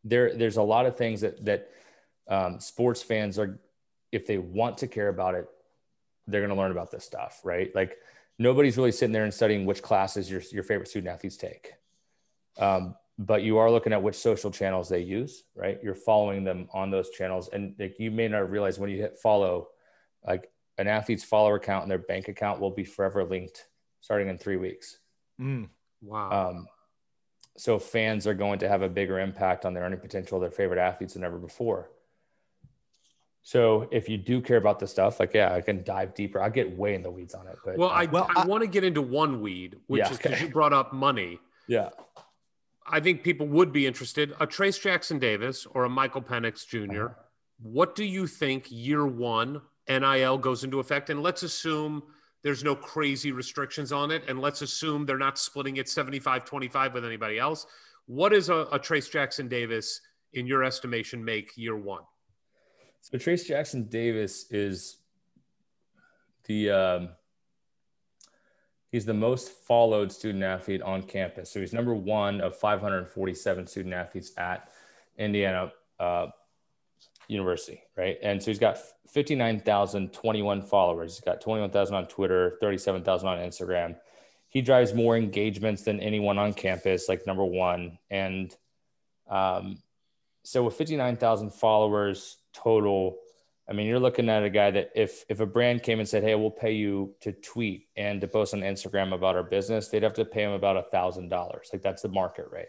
there 0.04 0.34
there's 0.36 0.58
a 0.58 0.64
lot 0.64 0.86
of 0.86 0.98
things 0.98 1.22
that 1.22 1.44
that 1.46 1.70
um, 2.28 2.60
sports 2.60 3.02
fans 3.02 3.38
are, 3.38 3.60
if 4.12 4.26
they 4.26 4.38
want 4.38 4.78
to 4.80 4.88
care 4.88 5.10
about 5.10 5.36
it, 5.36 5.48
they're 6.28 6.42
going 6.42 6.56
to 6.56 6.56
learn 6.56 6.72
about 6.72 6.92
this 6.92 7.04
stuff, 7.04 7.42
right? 7.44 7.74
Like 7.76 7.98
nobody's 8.40 8.78
really 8.78 8.92
sitting 8.92 9.14
there 9.14 9.24
and 9.24 9.34
studying 9.34 9.66
which 9.66 9.82
classes 9.82 10.30
your 10.30 10.42
your 10.52 10.64
favorite 10.64 10.88
student 10.88 11.14
athletes 11.14 11.38
take. 11.38 11.74
Um, 12.58 12.96
but 13.20 13.44
you 13.44 13.58
are 13.58 13.70
looking 13.70 13.94
at 13.94 14.02
which 14.02 14.16
social 14.16 14.52
channels 14.52 14.90
they 14.90 15.02
use, 15.02 15.44
right? 15.56 15.80
You're 15.84 15.96
following 15.96 16.44
them 16.44 16.68
on 16.74 16.90
those 16.90 17.12
channels. 17.12 17.50
And 17.54 17.76
like, 17.78 18.00
you 18.00 18.10
may 18.10 18.28
not 18.28 18.50
realize 18.50 18.80
when 18.80 18.90
you 18.90 18.98
hit 18.98 19.20
follow, 19.20 19.70
like 20.26 20.50
an 20.78 20.88
athlete's 20.88 21.24
follower 21.24 21.56
account 21.56 21.84
and 21.84 21.92
their 21.92 22.00
bank 22.00 22.28
account 22.28 22.60
will 22.60 22.72
be 22.72 22.84
forever 22.84 23.24
linked 23.24 23.68
starting 24.02 24.30
in 24.30 24.38
three 24.38 24.58
weeks. 24.58 24.98
Mm, 25.40 25.70
wow. 26.02 26.50
Um, 26.50 26.68
so 27.58 27.80
fans 27.80 28.26
are 28.26 28.34
going 28.34 28.60
to 28.60 28.70
have 28.70 28.82
a 28.82 28.90
bigger 28.90 29.20
impact 29.20 29.66
on 29.66 29.74
their 29.74 29.84
earning 29.84 30.00
potential 30.00 30.38
of 30.38 30.42
their 30.42 30.52
favorite 30.52 30.80
athletes 30.80 31.14
than 31.14 31.24
ever 31.24 31.38
before. 31.38 31.90
So 33.44 33.88
if 33.92 34.08
you 34.08 34.18
do 34.18 34.42
care 34.42 34.58
about 34.58 34.80
this 34.80 34.92
stuff, 34.92 35.20
like 35.20 35.34
yeah, 35.34 35.54
I 35.54 35.62
can 35.62 35.84
dive 35.84 36.14
deeper. 36.14 36.42
I 36.42 36.50
get 36.50 36.78
way 36.78 36.96
in 36.96 37.04
the 37.04 37.12
weeds 37.12 37.34
on 37.34 37.48
it, 37.48 37.58
but 37.64 37.78
well, 37.78 37.90
I, 37.90 38.06
well, 38.06 38.30
I, 38.36 38.44
I 38.44 38.46
want 38.46 38.62
to 38.62 38.68
get 38.68 38.84
into 38.84 39.02
one 39.02 39.42
weed, 39.42 39.76
which 39.88 40.00
yeah, 40.00 40.12
is 40.12 40.18
because 40.18 40.34
okay. 40.34 40.46
you 40.46 40.50
brought 40.50 40.74
up 40.74 40.94
money. 40.94 41.40
Yeah. 41.68 41.90
I 42.88 43.00
think 43.00 43.24
people 43.24 43.48
would 43.48 43.72
be 43.72 43.86
interested. 43.86 44.32
A 44.40 44.48
Trayce 44.48 44.82
Jackson 44.82 45.20
Davis 45.20 45.66
or 45.66 45.86
a 45.86 45.90
Michael 45.90 46.22
Penix 46.22 46.68
junior 46.68 47.06
uh-huh. 47.06 47.20
What 47.64 47.96
do 47.96 48.04
you 48.04 48.28
think 48.28 48.70
year 48.70 49.06
one 49.06 49.62
NIL 49.88 50.38
goes 50.38 50.66
into 50.66 50.80
effect? 50.80 51.10
And 51.10 51.24
let's 51.24 51.44
assume 51.44 52.04
there's 52.44 52.64
no 52.64 52.76
crazy 52.76 53.32
restrictions 53.32 53.91
on 53.91 54.11
it. 54.11 54.24
And 54.28 54.40
let's 54.40 54.61
assume 54.61 55.06
they're 55.06 55.18
not 55.18 55.40
splitting 55.40 55.78
it 55.78 55.90
75 55.90 56.45
25 56.45 56.94
with 56.94 57.06
anybody 57.06 57.40
else. 57.40 57.65
What 58.06 58.34
is 58.34 58.49
a, 58.49 58.68
a 58.72 58.80
Trayce 58.80 59.10
Jackson 59.10 59.48
Davis, 59.48 60.02
in 60.34 60.45
your 60.45 60.64
estimation, 60.64 61.24
make 61.24 61.57
year 61.57 61.78
one? 61.78 62.03
So 63.02 63.18
Trayce 63.18 63.45
Jackson 63.45 63.86
Davis 63.86 64.45
is 64.52 64.98
the 66.45 66.70
um, 66.70 67.10
He's 68.94 69.06
the 69.06 69.14
most 69.14 69.49
followed 69.65 70.11
student 70.11 70.44
athlete 70.44 70.84
on 70.84 71.02
campus. 71.02 71.49
So 71.49 71.60
he's 71.60 71.74
number 71.74 71.95
one 71.95 72.41
of 72.41 72.56
547 72.56 73.65
student 73.65 73.91
athletes 73.91 74.34
at 74.38 74.70
Indiana 75.18 75.74
uh, 75.99 76.28
University, 77.28 77.82
right? 77.98 78.18
And 78.22 78.41
so 78.41 78.52
he's 78.52 78.60
got 78.60 78.78
59,021 79.10 80.62
followers. 80.64 81.16
He's 81.16 81.24
got 81.24 81.41
21,000 81.41 81.95
on 81.95 82.08
Twitter, 82.08 82.58
37,000 82.62 83.28
on 83.28 83.38
Instagram. 83.38 83.95
He 84.50 84.62
drives 84.62 84.94
more 84.94 85.18
engagements 85.18 85.84
than 85.84 86.00
anyone 86.00 86.38
on 86.38 86.54
campus, 86.54 87.10
like 87.10 87.26
number 87.26 87.45
one. 87.45 87.98
And 88.10 88.56
um, 89.30 89.82
so 90.44 90.64
with 90.64 90.76
59,000 90.76 91.52
followers 91.52 92.38
total, 92.54 93.18
I 93.68 93.74
mean, 93.74 93.88
you're 93.88 94.00
looking 94.00 94.30
at 94.30 94.44
a 94.44 94.50
guy 94.50 94.72
that 94.72 94.91
if 94.94 95.24
if 95.30 95.40
a 95.40 95.45
brand 95.45 95.84
came 95.84 96.00
and 96.00 96.08
said, 96.08 96.22
"Hey, 96.22 96.36
we'll 96.36 96.52
pay 96.52 96.74
you 96.74 97.16
to 97.22 97.32
tweet 97.32 97.88
and 97.95 98.20
to 98.20 98.28
post 98.28 98.54
on 98.54 98.60
Instagram 98.60 99.14
about 99.14 99.38
our 99.38 99.44
business," 99.44 99.88
they'd 99.88 100.04
have 100.04 100.14
to 100.16 100.26
pay 100.26 100.44
him 100.44 100.52
about 100.52 100.76
a 100.76 100.84
thousand 100.91 101.30
dollars. 101.30 101.70
Like 101.72 101.82
that's 101.82 102.02
the 102.02 102.10
market 102.10 102.48
rate. 102.52 102.68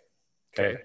Okay. 0.57 0.75
okay. 0.75 0.83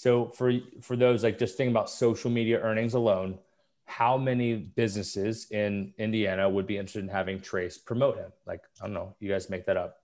So 0.00 0.28
for 0.28 0.50
for 0.80 0.96
those 0.96 1.22
like 1.22 1.38
just 1.38 1.58
think 1.58 1.70
about 1.70 1.90
social 1.90 2.30
media 2.30 2.58
earnings 2.58 2.94
alone, 2.94 3.38
how 3.84 4.16
many 4.16 4.56
businesses 4.56 5.50
in 5.50 5.92
Indiana 5.98 6.48
would 6.48 6.66
be 6.66 6.78
interested 6.78 7.02
in 7.04 7.10
having 7.10 7.38
Trayce 7.38 7.76
promote 7.84 8.16
him? 8.16 8.32
Like 8.46 8.62
I 8.80 8.86
don't 8.86 8.94
know, 8.94 9.14
you 9.20 9.28
guys 9.28 9.50
make 9.50 9.66
that 9.66 9.76
up. 9.76 9.98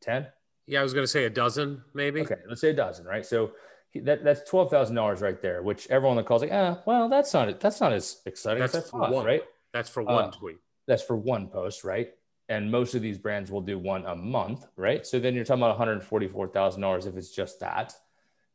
Ten? 0.00 0.26
Yeah, 0.66 0.80
I 0.80 0.82
was 0.82 0.94
going 0.94 1.04
to 1.04 1.08
say 1.16 1.26
a 1.26 1.30
dozen, 1.30 1.84
maybe. 1.94 2.22
Okay, 2.22 2.40
let's 2.48 2.60
say 2.60 2.70
a 2.70 2.74
dozen, 2.74 3.06
right? 3.06 3.24
So 3.24 3.52
that 3.94 4.24
that's 4.24 4.50
twelve 4.50 4.68
thousand 4.68 4.96
dollars 4.96 5.20
right 5.20 5.40
there, 5.40 5.62
which 5.62 5.86
everyone 5.90 6.16
that 6.16 6.26
calls 6.26 6.42
like, 6.42 6.50
ah, 6.52 6.82
well, 6.84 7.08
that's 7.08 7.32
not 7.32 7.60
that's 7.60 7.80
not 7.80 7.92
as 7.92 8.20
exciting 8.26 8.62
that's 8.62 8.90
thought, 8.90 9.12
one, 9.12 9.24
right? 9.24 9.44
That's 9.72 9.88
for 9.88 10.02
one 10.02 10.24
uh, 10.24 10.30
tweet. 10.32 10.58
That's 10.88 11.04
for 11.04 11.14
one 11.14 11.46
post, 11.46 11.84
right? 11.84 12.10
And 12.48 12.68
most 12.68 12.96
of 12.96 13.00
these 13.00 13.18
brands 13.18 13.52
will 13.52 13.60
do 13.60 13.78
one 13.78 14.06
a 14.06 14.16
month, 14.16 14.66
right? 14.74 15.06
So 15.06 15.20
then 15.20 15.36
you're 15.36 15.44
talking 15.44 15.62
about 15.62 15.78
one 15.78 15.86
hundred 15.86 16.02
forty-four 16.02 16.48
thousand 16.48 16.80
dollars 16.80 17.06
if 17.06 17.16
it's 17.16 17.30
just 17.30 17.60
that. 17.60 17.94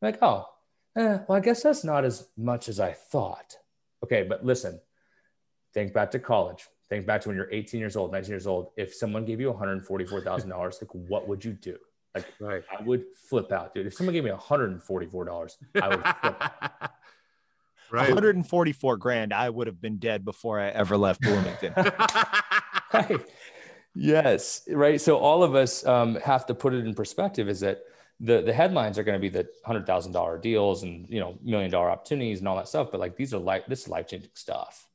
Like, 0.02 0.18
oh, 0.22 0.46
eh, 0.96 1.18
well, 1.28 1.38
I 1.38 1.40
guess 1.40 1.62
that's 1.62 1.84
not 1.84 2.04
as 2.04 2.28
much 2.36 2.68
as 2.68 2.80
I 2.80 2.92
thought. 2.92 3.56
Okay, 4.04 4.22
but 4.22 4.44
listen, 4.44 4.80
think 5.74 5.92
back 5.92 6.10
to 6.12 6.18
college. 6.18 6.66
Think 6.88 7.06
back 7.06 7.20
to 7.22 7.28
when 7.28 7.36
you're 7.36 7.52
18 7.52 7.78
years 7.78 7.96
old, 7.96 8.10
19 8.12 8.30
years 8.30 8.46
old. 8.46 8.70
If 8.76 8.94
someone 8.94 9.24
gave 9.24 9.40
you 9.40 9.52
$144,000, 9.52 10.50
like 10.50 10.94
what 11.08 11.28
would 11.28 11.44
you 11.44 11.52
do? 11.52 11.76
Like 12.14 12.26
right. 12.40 12.64
I 12.76 12.82
would 12.82 13.04
flip 13.14 13.52
out, 13.52 13.74
dude. 13.74 13.86
If 13.86 13.94
someone 13.94 14.14
gave 14.14 14.24
me 14.24 14.30
$144, 14.30 15.56
I 15.80 15.88
would 15.88 16.02
flip 16.20 16.36
out. 16.40 16.90
Right. 17.92 18.08
144 18.08 18.96
grand, 18.96 19.32
I 19.32 19.50
would 19.50 19.66
have 19.66 19.80
been 19.80 19.98
dead 19.98 20.24
before 20.24 20.60
I 20.60 20.68
ever 20.68 20.96
left 20.96 21.20
Bloomington. 21.20 21.74
right. 22.94 23.20
Yes. 23.94 24.62
Right. 24.68 25.00
So 25.00 25.16
all 25.16 25.42
of 25.42 25.54
us 25.54 25.84
um, 25.84 26.16
have 26.16 26.46
to 26.46 26.54
put 26.54 26.72
it 26.72 26.86
in 26.86 26.94
perspective 26.94 27.48
is 27.48 27.60
that 27.60 27.82
the 28.20 28.42
the 28.42 28.52
headlines 28.52 28.98
are 28.98 29.02
going 29.02 29.18
to 29.18 29.20
be 29.20 29.30
the 29.30 29.48
hundred 29.64 29.86
thousand 29.86 30.12
dollar 30.12 30.38
deals 30.38 30.82
and 30.82 31.08
you 31.08 31.20
know 31.20 31.38
million 31.42 31.70
dollar 31.70 31.90
opportunities 31.90 32.38
and 32.38 32.48
all 32.48 32.56
that 32.56 32.68
stuff. 32.68 32.90
But 32.90 33.00
like 33.00 33.16
these 33.16 33.32
are 33.32 33.38
like 33.38 33.66
this 33.66 33.88
life 33.88 34.08
changing 34.08 34.30
stuff. 34.34 34.88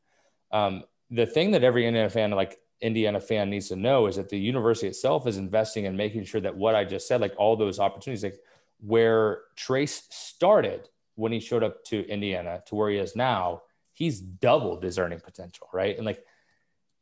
Um, 0.52 0.84
the 1.10 1.26
thing 1.26 1.52
that 1.52 1.64
every 1.64 1.88
Indiana 1.88 2.10
fan 2.10 2.32
like 2.32 2.60
Indiana 2.82 3.20
fan 3.20 3.50
needs 3.50 3.70
to 3.70 3.76
know 3.76 4.06
is 4.06 4.18
that 4.18 4.30
the 4.30 4.38
university 4.38 4.88
itself 4.88 5.28
is 5.28 5.38
investing 5.38 5.86
in 5.86 5.98
making 5.98 6.26
sure 6.26 6.42
that 6.42 6.56
what 6.56 6.76
I 6.76 6.86
just 6.86 7.08
said, 7.08 7.22
like 7.22 7.34
all 7.38 7.56
those 7.56 7.80
opportunities, 7.80 8.24
like 8.24 8.40
where 8.80 9.42
Trayce 9.58 10.04
started 10.12 10.88
when 11.16 11.32
he 11.32 11.40
showed 11.40 11.64
up 11.64 11.84
to 11.86 12.08
Indiana 12.08 12.62
to 12.68 12.76
where 12.76 12.90
he 12.90 12.98
is 12.98 13.16
now, 13.16 13.64
he's 13.94 14.20
doubled 14.20 14.84
his 14.84 15.00
earning 15.00 15.20
potential, 15.20 15.68
right? 15.74 15.96
And 15.96 16.06
like 16.06 16.24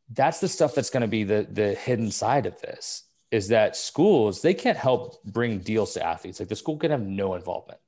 that's 0.09 0.39
the 0.39 0.47
stuff 0.47 0.75
that's 0.75 0.89
going 0.89 1.01
to 1.01 1.07
be 1.07 1.25
the 1.25 1.47
the 1.51 1.73
hidden 1.73 2.11
side 2.11 2.45
of 2.45 2.61
this 2.61 3.03
is 3.33 3.47
that 3.47 3.75
schools 3.75 4.43
they 4.43 4.53
can't 4.53 4.77
help 4.77 5.23
bring 5.23 5.57
deals 5.57 5.95
to 5.95 6.05
athletes. 6.05 6.39
Like 6.39 6.49
the 6.49 6.55
school 6.55 6.77
can 6.77 6.91
have 6.91 7.01
no 7.01 7.33
involvement, 7.33 7.79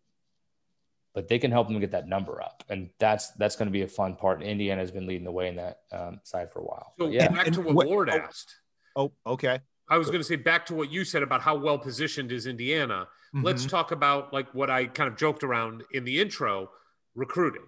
but 1.14 1.28
they 1.28 1.38
can 1.38 1.52
help 1.52 1.68
them 1.68 1.80
get 1.80 1.92
that 1.92 2.08
number 2.08 2.42
up, 2.42 2.64
and 2.68 2.90
that's 2.98 3.30
that's 3.34 3.56
going 3.56 3.68
to 3.68 3.72
be 3.72 3.84
a 3.84 3.88
fun 3.88 4.16
part. 4.16 4.40
And 4.40 4.50
Indiana 4.50 4.82
has 4.82 4.90
been 4.90 5.06
leading 5.06 5.24
the 5.24 5.32
way 5.32 5.48
in 5.48 5.58
that 5.58 5.82
um, 5.92 6.20
side 6.24 6.52
for 6.52 6.60
a 6.60 6.64
while. 6.64 6.94
So 6.98 7.10
yeah, 7.10 7.28
back 7.28 7.52
to 7.52 7.62
what, 7.62 7.76
what 7.76 7.88
Ward 7.88 8.10
oh, 8.10 8.18
asked. 8.18 8.56
Oh, 8.96 9.12
okay. 9.28 9.60
I 9.88 10.00
was 10.00 10.08
going 10.08 10.20
to 10.20 10.26
say 10.26 10.36
back 10.36 10.66
to 10.66 10.74
what 10.74 10.92
you 10.92 11.06
said 11.06 11.22
about 11.22 11.42
how 11.42 11.56
well 11.56 11.78
positioned 11.78 12.32
is 12.32 12.48
Indiana. 12.48 13.08
Mm-hmm. 13.36 13.46
Let's 13.46 13.68
talk 13.68 13.92
about 13.92 14.34
like 14.34 14.52
what 14.56 14.72
I 14.72 14.88
kind 14.88 15.08
of 15.08 15.16
joked 15.16 15.44
around 15.44 15.84
in 15.92 16.06
the 16.06 16.20
intro, 16.20 16.72
recruiting. 17.14 17.68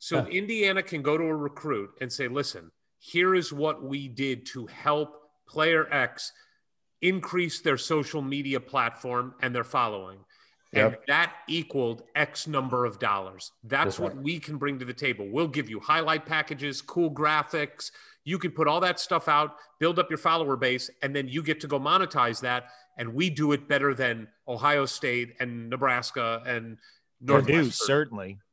So 0.00 0.26
yeah. 0.26 0.38
Indiana 0.40 0.82
can 0.82 1.02
go 1.02 1.16
to 1.16 1.22
a 1.22 1.36
recruit 1.36 1.90
and 2.00 2.12
say, 2.12 2.26
"Listen, 2.26 2.72
here 2.98 3.36
is 3.36 3.52
what 3.52 3.80
we 3.84 4.08
did 4.08 4.44
to 4.46 4.66
help 4.66 5.20
player 5.46 5.86
X 5.92 6.32
increase 7.02 7.60
their 7.60 7.76
social 7.76 8.22
media 8.22 8.60
platform 8.60 9.34
and 9.42 9.54
their 9.54 9.64
following. 9.64 10.18
Yep. 10.72 10.86
And 10.86 10.96
that 11.08 11.34
equaled 11.48 12.02
X 12.14 12.46
number 12.46 12.86
of 12.86 12.98
dollars. 12.98 13.52
That's, 13.62 13.84
That's 13.84 13.98
what 13.98 14.14
right. 14.14 14.24
we 14.24 14.38
can 14.38 14.56
bring 14.56 14.78
to 14.78 14.86
the 14.86 14.94
table. 14.94 15.28
We'll 15.28 15.48
give 15.48 15.68
you 15.68 15.80
highlight 15.80 16.24
packages, 16.24 16.80
cool 16.80 17.10
graphics. 17.10 17.90
You 18.24 18.38
can 18.38 18.52
put 18.52 18.68
all 18.68 18.80
that 18.80 18.98
stuff 18.98 19.28
out, 19.28 19.56
build 19.78 19.98
up 19.98 20.08
your 20.08 20.18
follower 20.18 20.56
base, 20.56 20.88
and 21.02 21.14
then 21.14 21.28
you 21.28 21.42
get 21.42 21.60
to 21.60 21.66
go 21.66 21.78
monetize 21.78 22.40
that. 22.40 22.68
And 22.96 23.14
we 23.14 23.28
do 23.28 23.52
it 23.52 23.68
better 23.68 23.94
than 23.94 24.28
Ohio 24.48 24.86
State 24.86 25.34
and 25.40 25.68
Nebraska 25.68 26.42
and 26.46 26.78
Purdue, 27.24 27.70
certainly. 27.70 28.38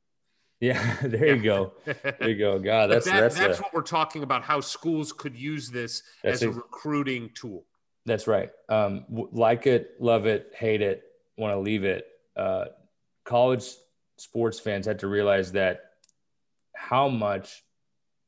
Yeah, 0.61 0.97
there 1.01 1.37
you 1.37 1.41
go. 1.41 1.71
There 1.85 2.29
you 2.29 2.37
go. 2.37 2.59
God, 2.59 2.87
that's 2.87 3.05
that, 3.05 3.21
that's, 3.21 3.37
that's 3.37 3.59
a, 3.59 3.61
what 3.61 3.73
we're 3.73 3.81
talking 3.81 4.23
about. 4.23 4.43
How 4.43 4.59
schools 4.59 5.13
could 5.13 5.33
use 5.33 5.69
this 5.69 6.03
as 6.25 6.43
a, 6.43 6.49
a, 6.49 6.51
recruiting 6.51 7.29
tool. 7.33 7.63
That's 8.05 8.27
right. 8.27 8.49
Um, 8.69 9.05
like 9.09 9.67
it, 9.67 9.95
love 9.99 10.25
it, 10.25 10.51
hate 10.55 10.81
it, 10.81 11.03
want 11.37 11.53
to 11.53 11.59
leave 11.59 11.83
it. 11.83 12.05
Uh, 12.35 12.65
college 13.23 13.65
sports 14.17 14.59
fans 14.59 14.85
had 14.85 14.99
to 14.99 15.07
realize 15.07 15.51
that 15.51 15.91
how 16.75 17.07
much 17.07 17.63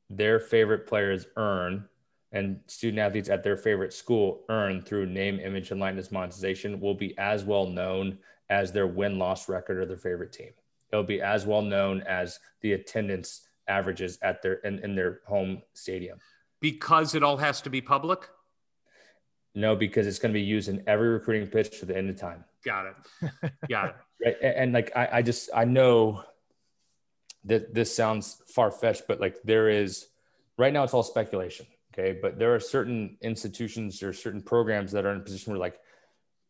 their 0.09 0.39
favorite 0.39 0.87
players 0.87 1.25
earn 1.37 1.87
and 2.33 2.59
student 2.67 2.99
athletes 2.99 3.29
at 3.29 3.43
their 3.43 3.57
favorite 3.57 3.93
school 3.93 4.43
earn 4.49 4.81
through 4.81 5.05
name, 5.05 5.39
image, 5.39 5.71
and 5.71 5.79
likeness 5.79 6.11
monetization 6.11 6.79
will 6.79 6.93
be 6.93 7.17
as 7.17 7.43
well 7.43 7.65
known 7.65 8.17
as 8.49 8.71
their 8.71 8.87
win 8.87 9.17
loss 9.17 9.49
record 9.49 9.77
or 9.77 9.85
their 9.85 9.97
favorite 9.97 10.31
team 10.31 10.51
it'll 10.91 11.03
be 11.03 11.21
as 11.21 11.45
well 11.45 11.61
known 11.61 12.01
as 12.01 12.39
the 12.61 12.73
attendance 12.73 13.47
averages 13.67 14.17
at 14.21 14.41
their 14.41 14.55
in, 14.55 14.79
in 14.79 14.95
their 14.95 15.21
home 15.25 15.61
stadium. 15.73 16.19
Because 16.59 17.15
it 17.15 17.23
all 17.23 17.37
has 17.37 17.61
to 17.61 17.69
be 17.69 17.81
public? 17.81 18.29
No, 19.53 19.75
because 19.75 20.07
it's 20.07 20.19
going 20.19 20.33
to 20.33 20.39
be 20.39 20.45
used 20.45 20.69
in 20.69 20.83
every 20.87 21.09
recruiting 21.09 21.47
pitch 21.47 21.79
to 21.79 21.85
the 21.85 21.97
end 21.97 22.09
of 22.09 22.17
time. 22.17 22.45
Got 22.63 22.85
it. 22.85 23.51
Got 23.69 23.89
it. 23.89 23.95
right. 24.25 24.35
And, 24.41 24.55
and 24.55 24.73
like 24.73 24.91
I, 24.95 25.09
I 25.13 25.21
just 25.21 25.49
I 25.53 25.65
know 25.65 26.23
that 27.45 27.73
this 27.73 27.93
sounds 27.93 28.41
far 28.53 28.71
fetched, 28.71 29.03
but 29.07 29.19
like 29.19 29.37
there 29.43 29.69
is 29.69 30.07
right 30.57 30.71
now 30.71 30.83
it's 30.83 30.93
all 30.93 31.03
speculation. 31.03 31.65
Okay. 31.93 32.17
But 32.21 32.39
there 32.39 32.55
are 32.55 32.59
certain 32.59 33.17
institutions 33.21 34.01
or 34.03 34.13
certain 34.13 34.41
programs 34.41 34.93
that 34.93 35.05
are 35.05 35.11
in 35.11 35.17
a 35.17 35.23
position 35.23 35.51
where 35.51 35.59
like 35.59 35.79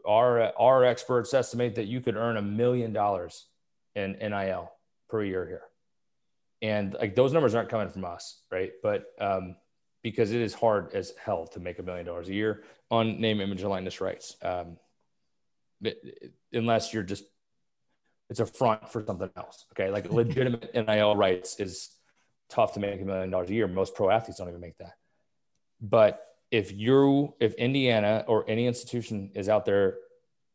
our 0.08 0.52
our 0.60 0.84
experts 0.84 1.34
estimate 1.34 1.76
that 1.76 1.88
you 1.88 2.02
could 2.02 2.16
earn 2.16 2.38
a 2.38 2.42
million 2.42 2.94
dollars 2.94 3.48
in 3.96 4.14
NIL 4.14 4.72
per 5.10 5.24
year 5.24 5.48
here. 5.48 5.64
And 6.62 6.94
like 6.94 7.16
those 7.16 7.34
numbers 7.34 7.56
aren't 7.56 7.70
coming 7.70 7.90
from 7.90 8.06
us, 8.06 8.42
right? 8.52 8.72
But 8.84 9.06
um, 9.20 9.56
because 10.04 10.32
it 10.32 10.42
is 10.42 10.54
hard 10.54 10.94
as 10.94 11.14
hell 11.24 11.48
to 11.48 11.60
make 11.60 11.80
a 11.80 11.84
million 11.84 12.06
dollars 12.06 12.30
a 12.30 12.34
year 12.34 12.64
on 12.90 13.20
name, 13.22 13.40
image, 13.42 13.62
and 13.62 13.70
likeness 13.70 14.02
rights, 14.02 14.36
um, 14.42 14.78
it, 15.82 16.34
unless 16.54 16.94
you're 16.94 17.04
just 17.04 17.24
it's 18.30 18.40
a 18.40 18.46
front 18.46 18.90
for 18.90 19.04
something 19.06 19.30
else. 19.36 19.66
Okay, 19.74 19.92
like 19.92 20.12
legitimate 20.12 20.74
NIL 20.74 21.16
rights 21.16 21.60
is 21.60 21.90
tough 22.50 22.74
to 22.74 22.80
make 22.80 23.02
a 23.02 23.06
million 23.06 23.30
dollars 23.30 23.50
a 23.50 23.54
year. 23.54 23.68
Most 23.68 23.94
pro 23.94 24.10
athletes 24.10 24.40
don't 24.40 24.50
even 24.50 24.62
make 24.62 24.78
that. 24.78 24.94
But 25.82 26.26
if 26.50 26.72
you, 26.72 27.34
if 27.40 27.54
Indiana 27.56 28.24
or 28.28 28.50
any 28.50 28.68
institution 28.68 29.32
is 29.36 29.50
out 29.50 29.66
there 29.66 29.98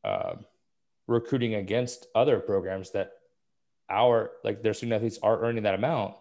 uh, 0.04 0.36
recruiting 1.06 1.54
against 1.54 2.06
other 2.14 2.38
programs 2.38 2.92
that 2.92 3.12
our 3.88 4.32
like 4.42 4.62
their 4.62 4.74
student 4.74 4.94
athletes 4.94 5.18
are 5.22 5.42
earning 5.42 5.64
that 5.64 5.74
amount, 5.74 6.14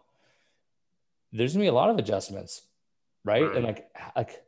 there's 1.31 1.53
gonna 1.53 1.63
be 1.63 1.69
a 1.69 1.73
lot 1.73 1.89
of 1.89 1.97
adjustments, 1.97 2.61
right? 3.25 3.43
right. 3.43 3.55
And 3.55 3.65
like 3.65 3.89
like, 4.15 4.43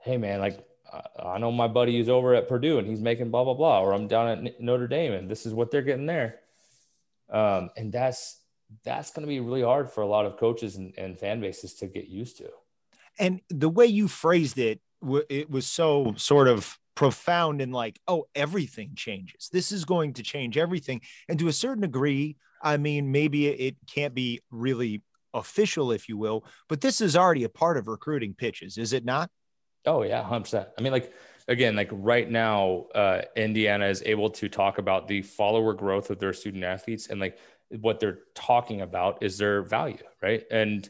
hey 0.00 0.18
man, 0.18 0.40
like 0.40 0.66
I 1.18 1.38
know 1.38 1.50
my 1.50 1.68
buddy 1.68 1.98
is 1.98 2.08
over 2.08 2.34
at 2.34 2.48
Purdue 2.48 2.78
and 2.78 2.86
he's 2.86 3.00
making 3.00 3.30
blah 3.30 3.44
blah 3.44 3.54
blah, 3.54 3.80
or 3.80 3.92
I'm 3.92 4.08
down 4.08 4.46
at 4.46 4.60
Notre 4.60 4.88
Dame 4.88 5.12
and 5.12 5.30
this 5.30 5.46
is 5.46 5.54
what 5.54 5.70
they're 5.70 5.82
getting 5.82 6.06
there. 6.06 6.40
Um, 7.30 7.70
and 7.76 7.92
that's 7.92 8.40
that's 8.84 9.10
going 9.10 9.22
to 9.22 9.28
be 9.28 9.40
really 9.40 9.62
hard 9.62 9.90
for 9.90 10.02
a 10.02 10.06
lot 10.06 10.26
of 10.26 10.36
coaches 10.36 10.76
and, 10.76 10.92
and 10.98 11.18
fan 11.18 11.40
bases 11.40 11.74
to 11.74 11.86
get 11.86 12.08
used 12.08 12.36
to. 12.38 12.50
And 13.18 13.40
the 13.48 13.68
way 13.68 13.86
you 13.86 14.08
phrased 14.08 14.58
it, 14.58 14.80
it 15.30 15.48
was 15.48 15.66
so 15.66 16.14
sort 16.16 16.48
of 16.48 16.78
profound 16.94 17.60
and 17.60 17.72
like, 17.72 18.00
oh, 18.08 18.26
everything 18.34 18.92
changes. 18.96 19.48
This 19.52 19.70
is 19.70 19.84
going 19.84 20.14
to 20.14 20.22
change 20.22 20.58
everything. 20.58 21.00
And 21.28 21.38
to 21.38 21.48
a 21.48 21.52
certain 21.52 21.82
degree, 21.82 22.36
I 22.62 22.76
mean, 22.76 23.12
maybe 23.12 23.46
it 23.46 23.76
can't 23.86 24.14
be 24.14 24.40
really 24.50 25.02
official, 25.36 25.92
if 25.92 26.08
you 26.08 26.16
will, 26.16 26.44
but 26.68 26.80
this 26.80 27.00
is 27.00 27.16
already 27.16 27.44
a 27.44 27.48
part 27.48 27.76
of 27.76 27.86
recruiting 27.86 28.34
pitches, 28.34 28.78
is 28.78 28.92
it 28.92 29.04
not? 29.04 29.30
Oh 29.84 30.02
yeah, 30.02 30.22
hundred 30.22 30.44
percent. 30.44 30.68
I 30.78 30.82
mean, 30.82 30.92
like 30.92 31.12
again, 31.46 31.76
like 31.76 31.90
right 31.92 32.28
now, 32.28 32.86
uh, 32.94 33.22
Indiana 33.36 33.86
is 33.86 34.02
able 34.04 34.30
to 34.30 34.48
talk 34.48 34.78
about 34.78 35.06
the 35.06 35.22
follower 35.22 35.74
growth 35.74 36.10
of 36.10 36.18
their 36.18 36.32
student 36.32 36.64
athletes, 36.64 37.06
and 37.08 37.20
like 37.20 37.38
what 37.68 38.00
they're 38.00 38.20
talking 38.34 38.80
about 38.80 39.22
is 39.22 39.38
their 39.38 39.62
value, 39.62 40.02
right? 40.22 40.44
And 40.50 40.88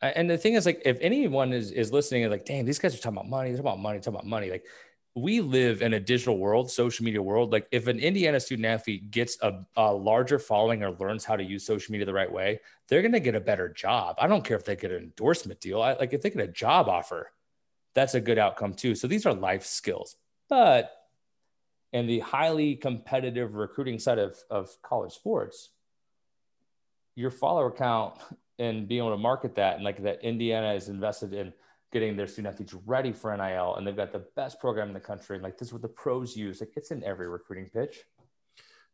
and 0.00 0.28
the 0.28 0.36
thing 0.36 0.54
is, 0.54 0.66
like, 0.66 0.82
if 0.84 0.98
anyone 1.00 1.52
is 1.52 1.70
is 1.70 1.92
listening 1.92 2.24
and 2.24 2.32
like, 2.32 2.44
damn, 2.44 2.64
these 2.66 2.80
guys 2.80 2.94
are 2.94 2.98
talking 2.98 3.16
about 3.16 3.28
money, 3.28 3.50
they're 3.50 3.58
talking 3.58 3.72
about 3.72 3.82
money, 3.82 3.98
talking 4.00 4.14
about 4.14 4.26
money, 4.26 4.50
like 4.50 4.66
we 5.14 5.40
live 5.40 5.82
in 5.82 5.92
a 5.92 6.00
digital 6.00 6.38
world, 6.38 6.70
social 6.70 7.04
media 7.04 7.22
world. 7.22 7.52
Like 7.52 7.66
if 7.70 7.86
an 7.86 7.98
Indiana 7.98 8.40
student 8.40 8.66
athlete 8.66 9.10
gets 9.10 9.36
a, 9.42 9.64
a, 9.76 9.92
larger 9.92 10.38
following 10.38 10.82
or 10.82 10.92
learns 10.92 11.24
how 11.24 11.36
to 11.36 11.44
use 11.44 11.66
social 11.66 11.92
media 11.92 12.06
the 12.06 12.14
right 12.14 12.30
way, 12.30 12.60
they're 12.88 13.02
going 13.02 13.12
to 13.12 13.20
get 13.20 13.34
a 13.34 13.40
better 13.40 13.68
job. 13.68 14.16
I 14.18 14.26
don't 14.26 14.44
care 14.44 14.56
if 14.56 14.64
they 14.64 14.74
get 14.74 14.90
an 14.90 15.02
endorsement 15.02 15.60
deal. 15.60 15.82
I, 15.82 15.94
like 15.94 16.14
if 16.14 16.22
they 16.22 16.30
get 16.30 16.48
a 16.48 16.48
job 16.48 16.88
offer, 16.88 17.30
that's 17.94 18.14
a 18.14 18.20
good 18.20 18.38
outcome 18.38 18.72
too. 18.72 18.94
So 18.94 19.06
these 19.06 19.26
are 19.26 19.34
life 19.34 19.66
skills. 19.66 20.16
But 20.48 20.90
in 21.92 22.06
the 22.06 22.20
highly 22.20 22.74
competitive 22.76 23.54
recruiting 23.54 23.98
side 23.98 24.18
of, 24.18 24.38
of 24.48 24.70
college 24.80 25.12
sports, 25.12 25.70
your 27.16 27.30
follower 27.30 27.70
count 27.70 28.14
and 28.58 28.88
being 28.88 29.00
able 29.00 29.10
to 29.10 29.18
market 29.18 29.56
that 29.56 29.74
and 29.74 29.84
like 29.84 30.02
that 30.04 30.24
Indiana 30.24 30.72
is 30.72 30.88
invested 30.88 31.34
in– 31.34 31.52
getting 31.92 32.16
their 32.16 32.26
student 32.26 32.54
athletes 32.54 32.74
ready 32.86 33.12
for 33.12 33.36
NIL, 33.36 33.76
and 33.76 33.86
they've 33.86 33.96
got 33.96 34.12
the 34.12 34.24
best 34.34 34.58
program 34.58 34.88
in 34.88 34.94
the 34.94 35.00
country. 35.00 35.38
Like 35.38 35.58
this 35.58 35.68
is 35.68 35.72
what 35.72 35.82
the 35.82 35.88
pros 35.88 36.36
use. 36.36 36.60
Like 36.60 36.70
it's 36.76 36.90
in 36.90 37.04
every 37.04 37.28
recruiting 37.28 37.68
pitch. 37.68 38.00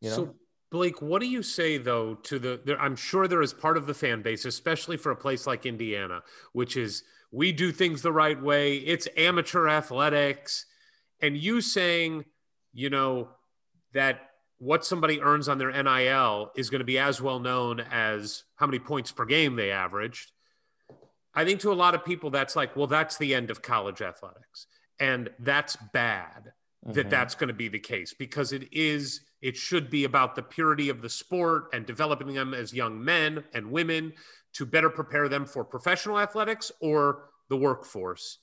You 0.01 0.11
know? 0.11 0.17
So 0.17 0.35
Blake, 0.71 1.01
what 1.01 1.21
do 1.21 1.27
you 1.27 1.43
say 1.43 1.79
though 1.79 2.15
to 2.15 2.39
the? 2.39 2.61
There, 2.65 2.81
I'm 2.81 2.97
sure 2.97 3.27
there 3.27 3.41
is 3.41 3.55
part 3.55 3.77
of 3.77 3.87
the 3.87 3.95
fan 3.95 4.23
base, 4.23 4.45
especially 4.45 4.97
for 4.97 5.13
a 5.13 5.17
place 5.17 5.47
like 5.47 5.65
Indiana, 5.65 6.23
which 6.53 6.77
is 6.77 7.05
we 7.31 7.53
do 7.53 7.73
things 7.73 8.03
the 8.03 8.13
right 8.13 8.41
way. 8.41 8.77
It's 8.77 9.09
amateur 9.17 9.69
athletics, 9.69 10.67
and 11.23 11.37
you 11.37 11.61
saying, 11.61 12.25
you 12.75 12.91
know, 12.91 13.29
that 13.95 14.21
what 14.59 14.85
somebody 14.85 15.21
earns 15.21 15.49
on 15.49 15.59
their 15.59 15.71
NIL 15.71 16.51
is 16.57 16.69
going 16.69 16.81
to 16.81 16.85
be 16.85 16.99
as 16.99 17.23
well 17.23 17.39
known 17.39 17.81
as 17.81 18.43
how 18.57 18.67
many 18.67 18.81
points 18.81 19.13
per 19.13 19.25
game 19.25 19.55
they 19.55 19.71
averaged 19.71 20.33
I 21.39 21.45
think 21.45 21.61
to 21.61 21.71
a 21.71 21.75
lot 21.75 21.95
of 21.95 22.05
people, 22.05 22.31
that's 22.31 22.57
like, 22.57 22.75
well, 22.75 22.89
that's 22.89 23.17
the 23.17 23.33
end 23.33 23.53
of 23.53 23.63
college 23.63 24.03
athletics. 24.03 24.67
And 24.99 25.31
that's 25.39 25.77
bad 25.93 26.51
mm-hmm. 26.85 26.95
that 26.95 27.11
that's 27.11 27.37
going 27.37 27.47
to 27.47 27.55
be 27.55 27.69
the 27.69 27.79
case 27.79 28.13
because 28.13 28.53
it 28.53 28.65
is, 28.73 29.21
it 29.41 29.57
should 29.57 29.89
be 29.89 30.03
about 30.03 30.35
the 30.35 30.43
purity 30.43 30.89
of 30.89 31.01
the 31.01 31.09
sport 31.09 31.67
and 31.73 31.87
developing 31.87 32.35
them 32.35 32.55
as 32.55 32.75
young 32.75 33.05
men 33.05 33.45
and 33.55 33.71
women 33.71 34.15
to 34.55 34.67
better 34.67 34.91
prepare 34.91 35.29
them 35.29 35.47
for 35.47 35.65
professional 35.65 36.19
athletics 36.19 36.73
or 36.81 37.29
the 37.51 37.57
workforce. 37.57 38.39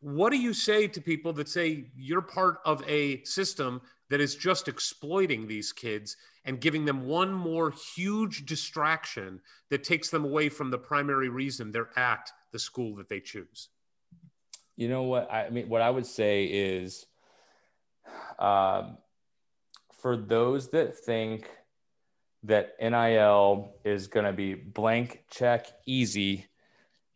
What 0.00 0.30
do 0.30 0.36
you 0.36 0.54
say 0.54 0.88
to 0.88 1.00
people 1.00 1.34
that 1.34 1.48
say 1.48 1.92
you're 1.94 2.20
part 2.20 2.58
of 2.64 2.82
a 2.88 3.22
system 3.22 3.80
that 4.10 4.20
is 4.20 4.34
just 4.34 4.68
exploiting 4.68 5.46
these 5.46 5.72
kids 5.72 6.16
and 6.44 6.60
giving 6.60 6.84
them 6.84 7.06
one 7.06 7.32
more 7.32 7.72
huge 7.96 8.44
distraction 8.44 9.40
that 9.70 9.84
takes 9.84 10.10
them 10.10 10.24
away 10.24 10.48
from 10.48 10.70
the 10.70 10.78
primary 10.78 11.28
reason 11.28 11.72
they're 11.72 11.96
at 11.96 12.30
the 12.52 12.58
school 12.58 12.96
that 12.96 13.08
they 13.08 13.20
choose. 13.20 13.68
You 14.76 14.88
know 14.88 15.04
what 15.04 15.32
I 15.32 15.50
mean? 15.50 15.68
What 15.68 15.82
I 15.82 15.90
would 15.90 16.06
say 16.06 16.44
is, 16.44 17.06
um, 18.38 18.98
for 20.00 20.16
those 20.16 20.68
that 20.70 20.96
think 20.98 21.48
that 22.42 22.74
NIL 22.80 23.74
is 23.84 24.08
going 24.08 24.26
to 24.26 24.32
be 24.32 24.54
blank 24.54 25.24
check 25.30 25.66
easy, 25.86 26.46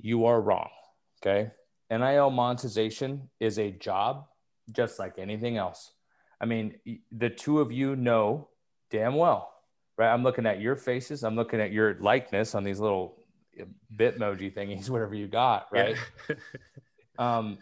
you 0.01 0.25
are 0.25 0.41
wrong. 0.41 0.71
Okay. 1.21 1.51
NIL 1.91 2.31
monetization 2.31 3.29
is 3.41 3.59
a 3.59 3.71
job 3.71 4.27
just 4.73 4.99
like 4.99 5.19
anything 5.19 5.57
else. 5.57 5.93
I 6.41 6.47
mean, 6.47 6.79
the 7.11 7.31
two 7.31 7.61
of 7.61 7.73
you 7.73 7.97
know 7.97 8.49
damn 8.91 9.15
well, 9.15 9.53
right? 9.97 10.13
I'm 10.13 10.23
looking 10.23 10.47
at 10.47 10.61
your 10.61 10.77
faces. 10.77 11.25
I'm 11.25 11.37
looking 11.37 11.61
at 11.61 11.73
your 11.73 11.97
likeness 12.01 12.55
on 12.55 12.65
these 12.65 12.81
little 12.81 13.19
Bitmoji 13.95 14.55
thingies, 14.55 14.89
whatever 14.91 15.15
you 15.15 15.27
got, 15.27 15.69
right? 15.73 15.97
Yeah. 16.29 16.37
um, 17.19 17.59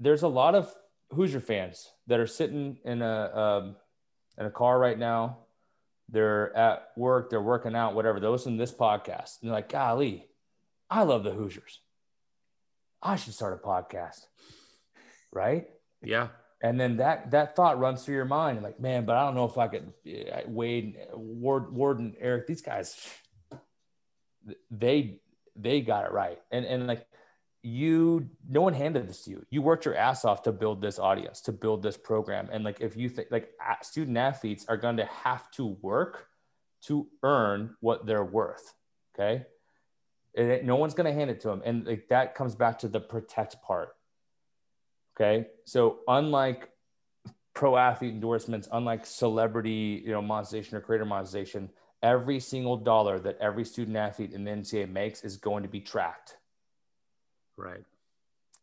there's 0.00 0.22
a 0.22 0.28
lot 0.28 0.54
of 0.54 0.72
Hoosier 1.12 1.40
fans 1.40 1.90
that 2.06 2.18
are 2.18 2.26
sitting 2.26 2.78
in 2.84 3.02
a 3.02 3.38
um, 3.38 3.76
in 4.38 4.46
a 4.46 4.50
car 4.50 4.78
right 4.78 4.98
now. 4.98 5.38
They're 6.08 6.54
at 6.56 6.88
work, 6.96 7.30
they're 7.30 7.40
working 7.40 7.76
out, 7.76 7.94
whatever. 7.94 8.18
Those 8.18 8.46
in 8.46 8.56
this 8.56 8.72
podcast, 8.72 9.40
and 9.40 9.48
they're 9.48 9.52
like, 9.52 9.68
"Golly, 9.68 10.26
I 10.90 11.04
love 11.04 11.22
the 11.22 11.30
Hoosiers. 11.30 11.80
I 13.02 13.16
should 13.16 13.34
start 13.34 13.60
a 13.62 13.66
podcast." 13.66 14.26
Right? 15.30 15.68
Yeah. 16.02 16.28
And 16.62 16.78
then 16.78 16.98
that 16.98 17.32
that 17.32 17.56
thought 17.56 17.78
runs 17.78 18.04
through 18.04 18.14
your 18.14 18.24
mind, 18.24 18.62
like, 18.62 18.78
man, 18.78 19.04
but 19.04 19.16
I 19.16 19.24
don't 19.24 19.34
know 19.34 19.44
if 19.44 19.58
I 19.58 19.68
could. 19.68 19.92
Eh, 20.06 20.42
Wade, 20.46 20.96
Ward, 21.12 21.72
Warden, 21.72 22.14
Eric, 22.20 22.46
these 22.46 22.62
guys, 22.62 22.96
they 24.70 25.20
they 25.56 25.80
got 25.80 26.04
it 26.04 26.12
right, 26.12 26.38
and 26.52 26.64
and 26.64 26.86
like 26.86 27.04
you 27.62 28.28
no 28.48 28.60
one 28.60 28.74
handed 28.74 29.08
this 29.08 29.24
to 29.24 29.30
you. 29.30 29.46
You 29.50 29.62
worked 29.62 29.84
your 29.84 29.94
ass 29.94 30.24
off 30.24 30.42
to 30.42 30.52
build 30.52 30.80
this 30.80 30.98
audience 30.98 31.40
to 31.42 31.52
build 31.52 31.82
this 31.82 31.96
program. 31.96 32.48
And 32.50 32.64
like 32.64 32.80
if 32.80 32.96
you 32.96 33.08
think 33.08 33.28
like 33.30 33.50
student 33.82 34.16
athletes 34.16 34.66
are 34.68 34.76
going 34.76 34.96
to 34.96 35.04
have 35.04 35.48
to 35.52 35.66
work 35.80 36.26
to 36.82 37.06
earn 37.22 37.76
what 37.80 38.04
they're 38.04 38.24
worth 38.24 38.74
okay? 39.14 39.46
And 40.34 40.66
no 40.66 40.76
one's 40.76 40.94
going 40.94 41.06
to 41.06 41.12
hand 41.12 41.30
it 41.30 41.40
to 41.42 41.48
them 41.48 41.62
and 41.64 41.86
like 41.86 42.08
that 42.08 42.34
comes 42.34 42.54
back 42.54 42.80
to 42.80 42.88
the 42.88 43.00
protect 43.00 43.62
part 43.62 43.94
okay 45.22 45.46
so 45.64 45.98
unlike 46.08 46.68
pro 47.54 47.76
athlete 47.76 48.12
endorsements 48.12 48.68
unlike 48.72 49.06
celebrity 49.06 50.02
you 50.04 50.10
know 50.10 50.22
monetization 50.22 50.76
or 50.76 50.80
creator 50.80 51.04
monetization 51.04 51.70
every 52.02 52.40
single 52.40 52.76
dollar 52.76 53.20
that 53.20 53.38
every 53.40 53.64
student 53.64 53.96
athlete 53.96 54.32
in 54.32 54.44
the 54.44 54.50
ncaa 54.50 54.90
makes 54.90 55.22
is 55.22 55.36
going 55.36 55.62
to 55.62 55.68
be 55.68 55.80
tracked 55.80 56.36
Right. 57.56 57.84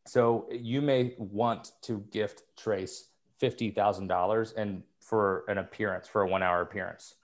So 0.07 0.48
you 0.52 0.81
may 0.81 1.15
want 1.18 1.72
to 1.84 2.03
gift 2.11 2.44
Trayce 2.57 3.03
fifty 3.38 3.72
thousand 3.72 4.07
dollars 4.07 4.53
and 4.53 4.84
for 4.99 5.45
an 5.48 5.57
appearance 5.57 6.07
for 6.07 6.23
a 6.23 6.27
one 6.27 6.44
hour 6.44 6.61
appearance, 6.61 7.15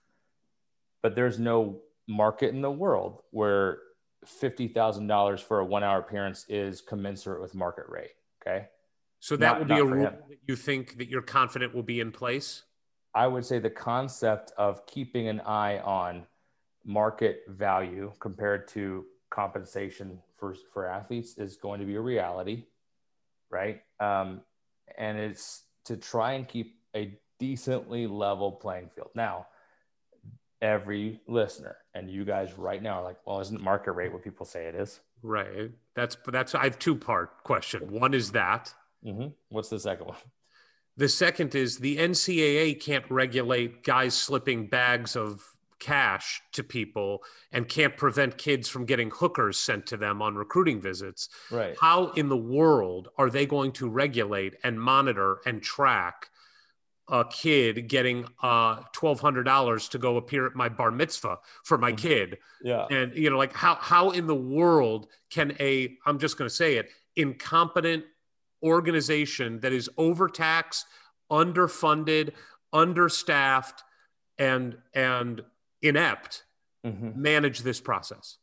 but 1.01 1.15
there's 1.15 1.39
no 1.39 1.81
market 2.07 2.53
in 2.53 2.61
the 2.61 2.71
world 2.71 3.21
where 3.31 3.79
fifty 4.25 4.67
thousand 4.67 5.07
dollars 5.07 5.41
for 5.41 5.59
a 5.59 5.65
one 5.65 5.83
hour 5.83 5.99
appearance 5.99 6.45
is 6.47 6.81
commensurate 6.81 7.41
with 7.41 7.55
market 7.55 7.85
rate. 7.89 8.11
Okay. 8.41 8.67
So 9.19 9.35
that 9.37 9.45
not, 9.45 9.59
would 9.59 9.67
be 9.67 9.79
a 9.79 9.85
rule 9.85 10.05
him. 10.07 10.13
that 10.29 10.37
you 10.47 10.55
think 10.55 10.97
that 10.97 11.09
you're 11.09 11.21
confident 11.21 11.73
will 11.73 11.83
be 11.83 11.99
in 11.99 12.11
place. 12.11 12.63
I 13.13 13.27
would 13.27 13.45
say 13.45 13.59
the 13.59 13.69
concept 13.69 14.51
of 14.57 14.85
keeping 14.85 15.27
an 15.27 15.39
eye 15.41 15.79
on 15.79 16.27
market 16.83 17.43
value 17.47 18.11
compared 18.19 18.67
to 18.69 19.05
compensation 19.29 20.19
for 20.37 20.55
for 20.73 20.87
athletes 20.87 21.37
is 21.37 21.55
going 21.55 21.79
to 21.79 21.85
be 21.85 21.95
a 21.95 22.01
reality, 22.01 22.65
right? 23.49 23.81
Um, 23.99 24.41
and 24.97 25.17
it's 25.17 25.63
to 25.85 25.97
try 25.97 26.33
and 26.33 26.47
keep 26.47 26.79
a 26.95 27.17
decently 27.39 28.07
level 28.07 28.51
playing 28.51 28.89
field. 28.95 29.09
Now, 29.15 29.47
every 30.61 31.21
listener 31.27 31.77
and 31.93 32.09
you 32.09 32.25
guys 32.25 32.57
right 32.57 32.81
now 32.81 32.99
are 32.99 33.03
like, 33.03 33.17
well, 33.25 33.39
isn't 33.39 33.61
market 33.61 33.91
rate 33.91 34.11
what 34.11 34.23
people 34.23 34.45
say 34.45 34.65
it 34.65 34.75
is? 34.75 34.99
Right. 35.21 35.71
That's 35.95 36.17
that's 36.27 36.55
I 36.55 36.63
have 36.63 36.79
two 36.79 36.95
part 36.95 37.43
question. 37.43 37.91
One 37.91 38.13
is 38.13 38.31
that. 38.31 38.73
Mm-hmm. 39.05 39.27
What's 39.49 39.69
the 39.69 39.79
second 39.79 40.07
one? 40.07 40.17
The 40.97 41.09
second 41.09 41.55
is 41.55 41.77
the 41.77 41.97
NCAA 41.97 42.81
can't 42.81 43.05
regulate 43.09 43.83
guys 43.83 44.13
slipping 44.13 44.67
bags 44.67 45.15
of 45.15 45.43
cash 45.79 46.41
to 46.53 46.63
people 46.63 47.21
and 47.51 47.67
can't 47.67 47.97
prevent 47.97 48.37
kids 48.37 48.69
from 48.69 48.85
getting 48.85 49.11
hookers 49.11 49.59
sent 49.59 49.85
to 49.87 49.97
them 49.97 50.21
on 50.21 50.35
recruiting 50.35 50.81
visits. 50.81 51.29
Right. 51.51 51.75
How 51.79 52.11
in 52.11 52.29
the 52.29 52.37
world 52.37 53.09
are 53.17 53.29
they 53.29 53.45
going 53.45 53.73
to 53.73 53.89
regulate 53.89 54.55
and 54.63 54.79
monitor 54.79 55.39
and 55.45 55.61
track 55.61 56.29
a 57.07 57.23
kid 57.23 57.87
getting 57.87 58.25
uh 58.41 58.81
twelve 58.91 59.19
hundred 59.19 59.43
dollars 59.43 59.89
to 59.89 59.99
go 59.99 60.17
appear 60.17 60.47
at 60.47 60.55
my 60.55 60.69
bar 60.69 60.89
mitzvah 60.89 61.37
for 61.63 61.77
my 61.77 61.91
mm-hmm. 61.91 62.07
kid? 62.07 62.37
Yeah. 62.63 62.87
And 62.89 63.15
you 63.15 63.29
know, 63.29 63.37
like 63.37 63.53
how 63.53 63.75
how 63.75 64.11
in 64.11 64.27
the 64.27 64.35
world 64.35 65.07
can 65.29 65.55
a 65.59 65.97
I'm 66.05 66.17
just 66.19 66.37
gonna 66.37 66.49
say 66.49 66.77
it, 66.77 66.89
incompetent 67.15 68.05
organization 68.65 69.59
that 69.59 69.71
is 69.71 69.89
overtaxed, 69.97 70.85
underfunded, 71.31 72.31
understaffed, 72.73 73.83
and 74.37 74.77
and 74.93 75.43
inept 75.81 76.43
mm-hmm. 76.85 77.21
manage 77.21 77.59
this 77.59 77.79
process? 77.79 78.37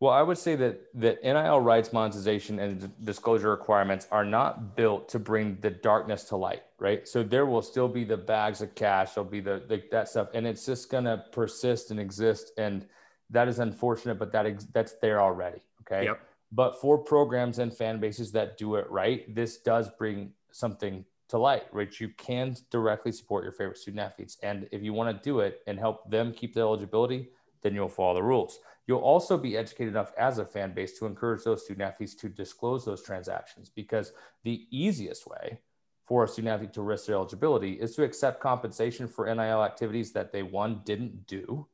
Well, 0.00 0.12
I 0.12 0.22
would 0.22 0.38
say 0.38 0.56
that 0.56 0.80
that 0.94 1.22
NIL 1.22 1.60
rights 1.60 1.92
monetization 1.92 2.58
and 2.58 2.92
disclosure 3.04 3.50
requirements 3.50 4.08
are 4.10 4.24
not 4.24 4.74
built 4.74 5.08
to 5.10 5.20
bring 5.20 5.58
the 5.60 5.70
darkness 5.70 6.24
to 6.24 6.36
light, 6.36 6.64
right? 6.80 7.06
So 7.06 7.22
there 7.22 7.46
will 7.46 7.62
still 7.62 7.86
be 7.86 8.02
the 8.02 8.16
bags 8.16 8.62
of 8.62 8.74
cash, 8.74 9.12
there'll 9.12 9.30
be 9.30 9.40
the, 9.40 9.62
the 9.68 9.80
that 9.92 10.08
stuff, 10.08 10.28
and 10.34 10.44
it's 10.44 10.66
just 10.66 10.90
gonna 10.90 11.24
persist 11.30 11.92
and 11.92 12.00
exist, 12.00 12.50
and 12.58 12.84
that 13.30 13.46
is 13.46 13.60
unfortunate, 13.60 14.18
but 14.18 14.32
that 14.32 14.46
ex- 14.46 14.66
that's 14.72 14.94
there 14.94 15.20
already. 15.20 15.60
Okay. 15.82 16.06
Yep. 16.06 16.20
But 16.52 16.80
for 16.80 16.98
programs 16.98 17.58
and 17.58 17.74
fan 17.74 17.98
bases 17.98 18.30
that 18.32 18.58
do 18.58 18.76
it 18.76 18.88
right, 18.90 19.34
this 19.34 19.56
does 19.58 19.88
bring 19.98 20.32
something 20.52 21.04
to 21.30 21.38
light, 21.38 21.64
right? 21.72 21.98
you 21.98 22.10
can 22.10 22.54
directly 22.70 23.10
support 23.10 23.42
your 23.42 23.52
favorite 23.52 23.78
student 23.78 24.02
athletes. 24.02 24.36
And 24.42 24.68
if 24.70 24.82
you 24.82 24.92
want 24.92 25.16
to 25.16 25.22
do 25.24 25.40
it 25.40 25.62
and 25.66 25.78
help 25.78 26.10
them 26.10 26.32
keep 26.32 26.52
the 26.52 26.60
eligibility, 26.60 27.30
then 27.62 27.74
you'll 27.74 27.88
follow 27.88 28.14
the 28.14 28.22
rules. 28.22 28.58
You'll 28.86 29.00
also 29.00 29.38
be 29.38 29.56
educated 29.56 29.94
enough 29.94 30.12
as 30.18 30.38
a 30.38 30.44
fan 30.44 30.74
base 30.74 30.98
to 30.98 31.06
encourage 31.06 31.42
those 31.42 31.64
student 31.64 31.88
athletes 31.88 32.14
to 32.16 32.28
disclose 32.28 32.84
those 32.84 33.02
transactions 33.02 33.70
because 33.70 34.12
the 34.44 34.66
easiest 34.70 35.26
way 35.26 35.58
for 36.04 36.24
a 36.24 36.28
student 36.28 36.52
athlete 36.52 36.74
to 36.74 36.82
risk 36.82 37.06
their 37.06 37.14
eligibility 37.14 37.72
is 37.74 37.94
to 37.96 38.02
accept 38.02 38.40
compensation 38.40 39.08
for 39.08 39.32
NIL 39.32 39.64
activities 39.64 40.12
that 40.12 40.32
they 40.32 40.42
one 40.42 40.82
didn't 40.84 41.26
do. 41.26 41.66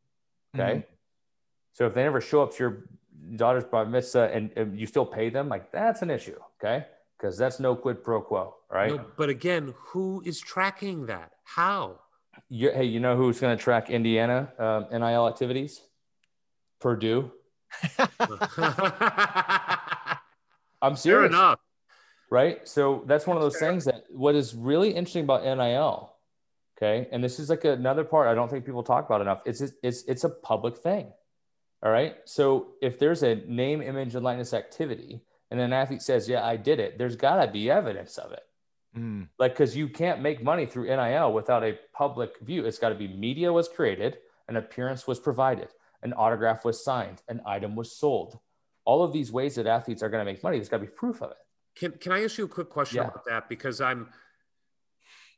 Okay. 0.54 0.74
Mm-hmm. 0.74 0.94
So 1.72 1.86
if 1.86 1.94
they 1.94 2.04
never 2.04 2.20
show 2.20 2.42
up 2.42 2.54
to 2.54 2.62
your 2.62 2.84
daughter's 3.36 3.64
bar 3.64 3.84
mitzvah 3.84 4.30
and, 4.32 4.50
and 4.56 4.78
you 4.78 4.86
still 4.86 5.06
pay 5.06 5.30
them, 5.30 5.48
like 5.48 5.70
that's 5.72 6.02
an 6.02 6.10
issue. 6.10 6.38
Okay 6.62 6.86
because 7.18 7.36
that's 7.36 7.58
no 7.60 7.74
quid 7.74 8.02
pro 8.02 8.20
quo, 8.20 8.54
right? 8.70 8.94
No, 8.94 9.04
but 9.16 9.28
again, 9.28 9.74
who 9.76 10.22
is 10.24 10.40
tracking 10.40 11.06
that? 11.06 11.32
How? 11.44 11.98
You, 12.48 12.70
hey, 12.70 12.84
you 12.84 13.00
know 13.00 13.16
who's 13.16 13.40
going 13.40 13.56
to 13.56 13.62
track 13.62 13.90
Indiana 13.90 14.52
um, 14.58 14.86
NIL 14.92 15.26
activities? 15.26 15.80
Purdue. 16.80 17.32
I'm 20.80 20.94
serious. 20.94 21.32
Fair 21.32 21.40
enough. 21.40 21.58
Right. 22.30 22.68
So 22.68 23.02
that's 23.06 23.26
one 23.26 23.36
of 23.36 23.42
those 23.42 23.58
things 23.58 23.86
that 23.86 24.04
what 24.10 24.34
is 24.34 24.54
really 24.54 24.90
interesting 24.90 25.24
about 25.24 25.42
NIL, 25.44 26.12
okay, 26.76 27.08
and 27.10 27.24
this 27.24 27.40
is 27.40 27.48
like 27.50 27.64
another 27.64 28.04
part 28.04 28.28
I 28.28 28.34
don't 28.34 28.50
think 28.50 28.64
people 28.64 28.82
talk 28.82 29.06
about 29.06 29.20
enough. 29.20 29.40
It's 29.44 29.62
it's 29.82 30.04
it's 30.04 30.24
a 30.24 30.28
public 30.28 30.76
thing. 30.76 31.10
All 31.82 31.92
right. 31.92 32.16
So 32.24 32.74
if 32.82 32.98
there's 32.98 33.22
a 33.22 33.36
name, 33.46 33.82
image, 33.82 34.14
and 34.14 34.24
likeness 34.24 34.52
activity 34.52 35.22
and 35.50 35.60
an 35.60 35.72
athlete 35.72 36.02
says, 36.02 36.28
"Yeah, 36.28 36.44
I 36.44 36.56
did 36.56 36.80
it," 36.80 36.98
there's 36.98 37.16
got 37.16 37.44
to 37.44 37.50
be 37.50 37.70
evidence 37.70 38.18
of 38.18 38.32
it. 38.32 38.42
Mm. 38.96 39.28
Like, 39.38 39.52
because 39.52 39.76
you 39.76 39.88
can't 39.88 40.20
make 40.20 40.42
money 40.42 40.66
through 40.66 40.86
NIL 40.86 41.32
without 41.32 41.62
a 41.62 41.78
public 41.92 42.38
view. 42.40 42.64
It's 42.64 42.78
got 42.78 42.88
to 42.88 42.94
be 42.94 43.08
media 43.08 43.52
was 43.52 43.68
created, 43.68 44.18
an 44.48 44.56
appearance 44.56 45.06
was 45.06 45.20
provided, 45.20 45.68
an 46.02 46.12
autograph 46.14 46.64
was 46.64 46.82
signed, 46.82 47.22
an 47.28 47.40
item 47.46 47.76
was 47.76 47.96
sold. 47.96 48.38
All 48.84 49.02
of 49.02 49.12
these 49.12 49.30
ways 49.30 49.54
that 49.56 49.66
athletes 49.66 50.02
are 50.02 50.08
going 50.08 50.24
to 50.24 50.30
make 50.30 50.42
money, 50.42 50.56
there's 50.56 50.68
got 50.68 50.78
to 50.78 50.86
be 50.86 50.92
proof 50.92 51.22
of 51.22 51.30
it. 51.30 51.36
Can 51.76 51.92
Can 51.92 52.12
I 52.12 52.24
ask 52.24 52.38
you 52.38 52.44
a 52.44 52.48
quick 52.48 52.70
question 52.70 52.96
yeah. 52.96 53.08
about 53.08 53.24
that? 53.26 53.48
Because 53.48 53.80
I'm 53.80 54.08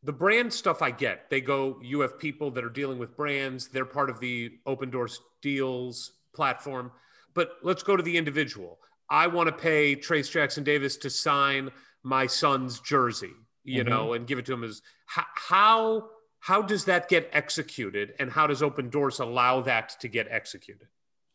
the 0.03 0.13
brand 0.13 0.53
stuff 0.53 0.81
I 0.81 0.91
get. 0.91 1.29
They 1.29 1.41
go, 1.41 1.79
you 1.83 2.01
have 2.01 2.19
people 2.19 2.51
that 2.53 2.65
are 2.65 2.71
dealing 2.71 2.99
with 2.99 3.17
brands. 3.17 3.69
They're 3.69 3.85
part 3.85 4.09
of 4.09 4.21
the 4.21 4.53
Opendorse 4.67 5.19
Deals 5.43 6.13
platform. 6.33 6.93
But 7.35 7.53
let's 7.63 7.83
go 7.83 7.97
to 7.97 8.03
the 8.03 8.17
individual. 8.17 8.79
I 9.09 9.27
want 9.27 9.49
to 9.49 9.53
pay 9.55 9.97
Trayce 9.97 10.31
Jackson 10.31 10.65
Davis 10.65 10.97
to 10.99 11.11
sign 11.11 11.71
my 12.03 12.27
son's 12.27 12.81
jersey. 12.81 13.33
you 13.63 13.85
Mhm. 13.85 13.89
know, 13.91 14.13
and 14.15 14.27
give 14.27 14.39
it 14.39 14.47
to 14.47 14.55
him 14.55 14.65
as 14.65 14.81
how, 15.05 15.27
how 15.35 16.11
how 16.39 16.63
does 16.63 16.87
that 16.87 17.11
get 17.11 17.29
executed, 17.35 18.15
and 18.19 18.31
how 18.31 18.47
does 18.47 18.63
Opendorse 18.63 19.21
allow 19.21 19.61
that 19.61 19.91
to 20.01 20.09
get 20.09 20.27
executed? 20.31 20.89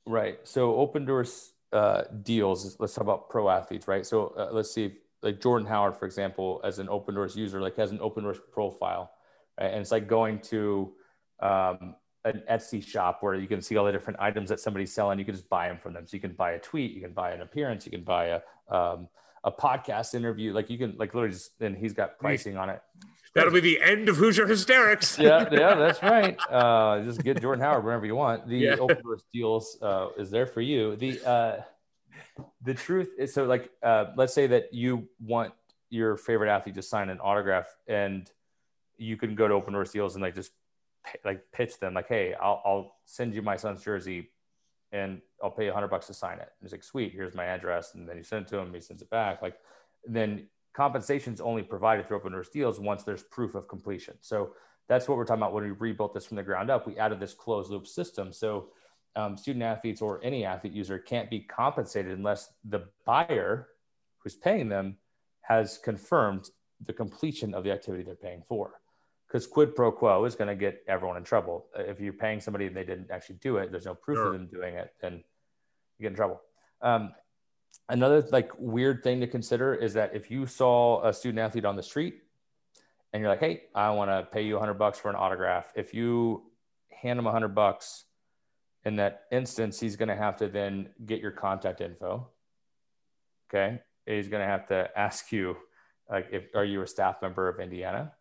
Right. 0.07 0.39
So 0.43 0.73
Opendorse 0.73 1.51
uh, 1.71 2.05
deals. 2.23 2.77
Let's 2.79 2.95
talk 2.95 3.03
about 3.03 3.29
pro 3.29 3.47
athletes, 3.47 3.87
right? 3.87 4.03
So 4.03 4.29
uh, 4.29 4.49
let's 4.51 4.71
see, 4.73 4.85
if, 4.85 4.93
like 5.21 5.39
Jordan 5.39 5.67
Howard, 5.67 5.95
for 5.95 6.05
example, 6.07 6.61
as 6.63 6.79
an 6.79 6.87
Opendorse 6.87 7.35
user, 7.35 7.61
like 7.61 7.75
has 7.75 7.91
an 7.91 7.99
Opendorse 7.99 8.39
profile, 8.51 9.11
right? 9.61 9.67
and 9.67 9.81
it's 9.81 9.91
like 9.91 10.07
going 10.07 10.39
to 10.39 10.95
um, 11.41 11.95
an 12.25 12.41
Etsy 12.51 12.85
shop 12.85 13.19
where 13.21 13.35
you 13.35 13.47
can 13.47 13.61
see 13.61 13.77
all 13.77 13.85
the 13.85 13.91
different 13.91 14.19
items 14.19 14.49
that 14.49 14.59
somebody's 14.59 14.91
selling. 14.91 15.19
You 15.19 15.25
can 15.25 15.35
just 15.35 15.47
buy 15.47 15.67
them 15.69 15.77
from 15.77 15.93
them. 15.93 16.05
So 16.07 16.15
you 16.15 16.21
can 16.21 16.33
buy 16.33 16.51
a 16.53 16.59
tweet, 16.59 16.91
you 16.91 16.99
can 17.01 17.13
buy 17.13 17.31
an 17.31 17.41
appearance, 17.41 17.85
you 17.85 17.91
can 17.91 18.03
buy 18.03 18.25
a 18.25 18.41
um, 18.75 19.07
a 19.43 19.51
podcast 19.51 20.15
interview. 20.15 20.51
Like 20.51 20.69
you 20.69 20.77
can 20.77 20.95
like 20.97 21.13
literally 21.13 21.33
just 21.33 21.51
and 21.61 21.77
he's 21.77 21.93
got 21.93 22.19
pricing 22.19 22.57
on 22.57 22.69
it. 22.69 22.81
That'll 23.35 23.51
be 23.53 23.59
the 23.59 23.79
end 23.81 24.09
of 24.09 24.15
Hoosier 24.15 24.47
Hysterics. 24.47 25.19
yeah, 25.19 25.47
yeah, 25.51 25.75
that's 25.83 26.01
right. 26.01 26.37
Uh, 26.49 27.03
just 27.03 27.21
get 27.21 27.41
Jordan 27.41 27.61
Howard 27.63 27.83
whenever 27.85 28.05
you 28.05 28.15
want. 28.15 28.47
The 28.47 28.57
Yeah. 28.57 28.75
open 28.79 29.03
source 29.03 29.23
deals 29.33 29.77
uh, 29.81 30.07
is 30.17 30.31
there 30.31 30.47
for 30.47 30.61
you. 30.61 30.95
The 30.95 31.21
uh, 31.25 31.61
the 32.63 32.73
truth 32.73 33.11
is 33.19 33.33
so 33.33 33.45
like 33.45 33.69
uh, 33.83 34.05
let's 34.15 34.33
say 34.33 34.47
that 34.47 34.73
you 34.73 35.07
want 35.19 35.53
your 35.91 36.17
favorite 36.17 36.49
athlete 36.49 36.75
to 36.75 36.81
sign 36.81 37.09
an 37.09 37.19
autograph, 37.19 37.67
and 37.87 38.29
you 38.97 39.15
can 39.17 39.35
go 39.35 39.47
to 39.47 39.53
Opendorse 39.53 39.91
Deals 39.91 40.15
and 40.15 40.23
like 40.23 40.33
just 40.33 40.51
like 41.23 41.43
pitch 41.51 41.79
them 41.79 41.93
like, 41.93 42.07
hey, 42.07 42.33
I'll, 42.33 42.61
I'll 42.65 42.95
send 43.05 43.33
you 43.33 43.41
my 43.41 43.55
son's 43.57 43.83
jersey, 43.83 44.31
and 44.91 45.21
I'll 45.43 45.51
pay 45.51 45.67
a 45.67 45.73
hundred 45.73 45.89
bucks 45.89 46.07
to 46.07 46.13
sign 46.13 46.37
it. 46.37 46.51
And 46.59 46.63
he's 46.63 46.71
like, 46.71 46.83
sweet, 46.83 47.13
here's 47.13 47.35
my 47.35 47.45
address, 47.45 47.95
and 47.95 48.07
then 48.07 48.17
you 48.17 48.23
send 48.23 48.45
it 48.45 48.49
to 48.49 48.57
him, 48.57 48.73
he 48.73 48.81
sends 48.81 49.01
it 49.01 49.09
back. 49.09 49.41
Like 49.41 49.57
then 50.05 50.47
compensation 50.73 51.33
is 51.33 51.41
only 51.41 51.63
provided 51.63 52.07
through 52.07 52.19
Opendorse 52.19 52.51
deals 52.51 52.79
once 52.79 53.03
there's 53.03 53.23
proof 53.23 53.55
of 53.55 53.67
completion. 53.67 54.15
So 54.21 54.51
that's 54.87 55.07
what 55.07 55.17
we're 55.17 55.25
talking 55.25 55.41
about 55.41 55.53
when 55.53 55.63
we 55.63 55.71
rebuilt 55.71 56.13
this 56.13 56.25
from 56.25 56.37
the 56.37 56.43
ground 56.43 56.69
up. 56.69 56.85
We 56.85 56.97
added 56.97 57.19
this 57.19 57.33
closed 57.33 57.71
loop 57.71 57.87
system. 57.87 58.31
So 58.31 58.69
um, 59.15 59.37
student 59.37 59.63
athletes 59.63 60.01
or 60.01 60.19
any 60.23 60.45
athlete 60.45 60.73
user 60.73 60.99
can't 60.99 61.29
be 61.29 61.39
compensated 61.39 62.17
unless 62.17 62.49
the 62.65 62.83
buyer 63.05 63.69
who's 64.19 64.35
paying 64.35 64.69
them 64.69 64.97
has 65.41 65.77
confirmed 65.77 66.49
the 66.85 66.93
completion 66.93 67.53
of 67.53 67.63
the 67.63 67.71
activity 67.71 68.03
they're 68.03 68.15
paying 68.15 68.43
for. 68.47 68.81
Because 69.35 69.47
quid 69.47 69.75
pro 69.75 69.91
quo 69.91 70.23
is 70.23 70.33
going 70.33 70.47
to 70.47 70.55
get 70.55 70.81
everyone 70.87 71.17
in 71.17 71.23
trouble. 71.25 71.65
Uh, 71.77 71.81
If 71.81 71.99
you're 71.99 72.13
paying 72.13 72.39
somebody 72.39 72.67
and 72.67 72.73
they 72.77 72.85
didn't 72.85 73.11
actually 73.11 73.35
do 73.41 73.57
it, 73.57 73.69
there's 73.69 73.83
no 73.83 73.93
proof 73.93 74.15
Sure. 74.15 74.27
of 74.27 74.31
them 74.31 74.47
doing 74.47 74.75
it, 74.75 74.93
then 75.01 75.15
you 75.97 76.03
get 76.03 76.11
in 76.11 76.15
trouble. 76.15 76.41
Um, 76.81 77.13
another 77.89 78.21
like 78.31 78.49
weird 78.57 79.03
thing 79.03 79.19
to 79.19 79.27
consider 79.27 79.75
is 79.75 79.93
that 79.95 80.15
if 80.15 80.31
you 80.31 80.45
saw 80.45 81.05
a 81.05 81.11
student 81.11 81.39
athlete 81.39 81.65
on 81.65 81.75
the 81.75 81.83
street 81.83 82.21
and 83.11 83.19
you're 83.19 83.29
like, 83.29 83.41
"Hey, 83.41 83.63
I 83.75 83.89
want 83.89 84.09
to 84.09 84.23
pay 84.31 84.41
you 84.41 84.53
100 84.53 84.75
bucks 84.75 84.99
for 84.99 85.09
an 85.09 85.17
autograph," 85.17 85.69
if 85.75 85.93
you 85.93 86.49
hand 86.89 87.19
him 87.19 87.25
100 87.25 87.49
bucks, 87.49 88.05
in 88.85 88.95
that 88.95 89.25
instance, 89.33 89.81
he's 89.81 89.97
going 89.97 90.07
to 90.07 90.15
have 90.15 90.37
to 90.37 90.47
then 90.47 90.93
get 91.05 91.19
your 91.19 91.31
contact 91.31 91.81
info. 91.81 92.29
Okay, 93.49 93.81
he's 94.05 94.29
going 94.29 94.41
to 94.41 94.47
have 94.47 94.65
to 94.67 94.97
ask 94.97 95.33
you, 95.33 95.57
like, 96.09 96.29
if 96.31 96.55
are 96.55 96.63
you 96.63 96.81
a 96.83 96.87
staff 96.87 97.21
member 97.21 97.49
of 97.49 97.59
Indiana? 97.59 98.13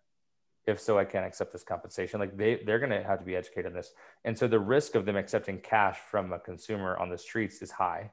If 0.66 0.80
so, 0.80 0.98
I 0.98 1.04
can't 1.04 1.26
accept 1.26 1.52
this 1.52 1.62
compensation. 1.62 2.20
Like 2.20 2.36
they 2.36 2.62
they're 2.64 2.78
going 2.78 2.90
to 2.90 3.02
have 3.02 3.18
to 3.18 3.24
be 3.24 3.36
educated 3.36 3.66
in 3.66 3.74
this, 3.74 3.92
and 4.24 4.36
so 4.36 4.48
the 4.48 4.58
risk 4.58 4.94
of 4.94 5.04
them 5.04 5.16
accepting 5.16 5.58
cash 5.58 5.98
from 6.10 6.32
a 6.32 6.38
consumer 6.38 6.96
on 6.96 7.10
the 7.10 7.18
streets 7.18 7.60
is 7.60 7.70
high. 7.70 8.10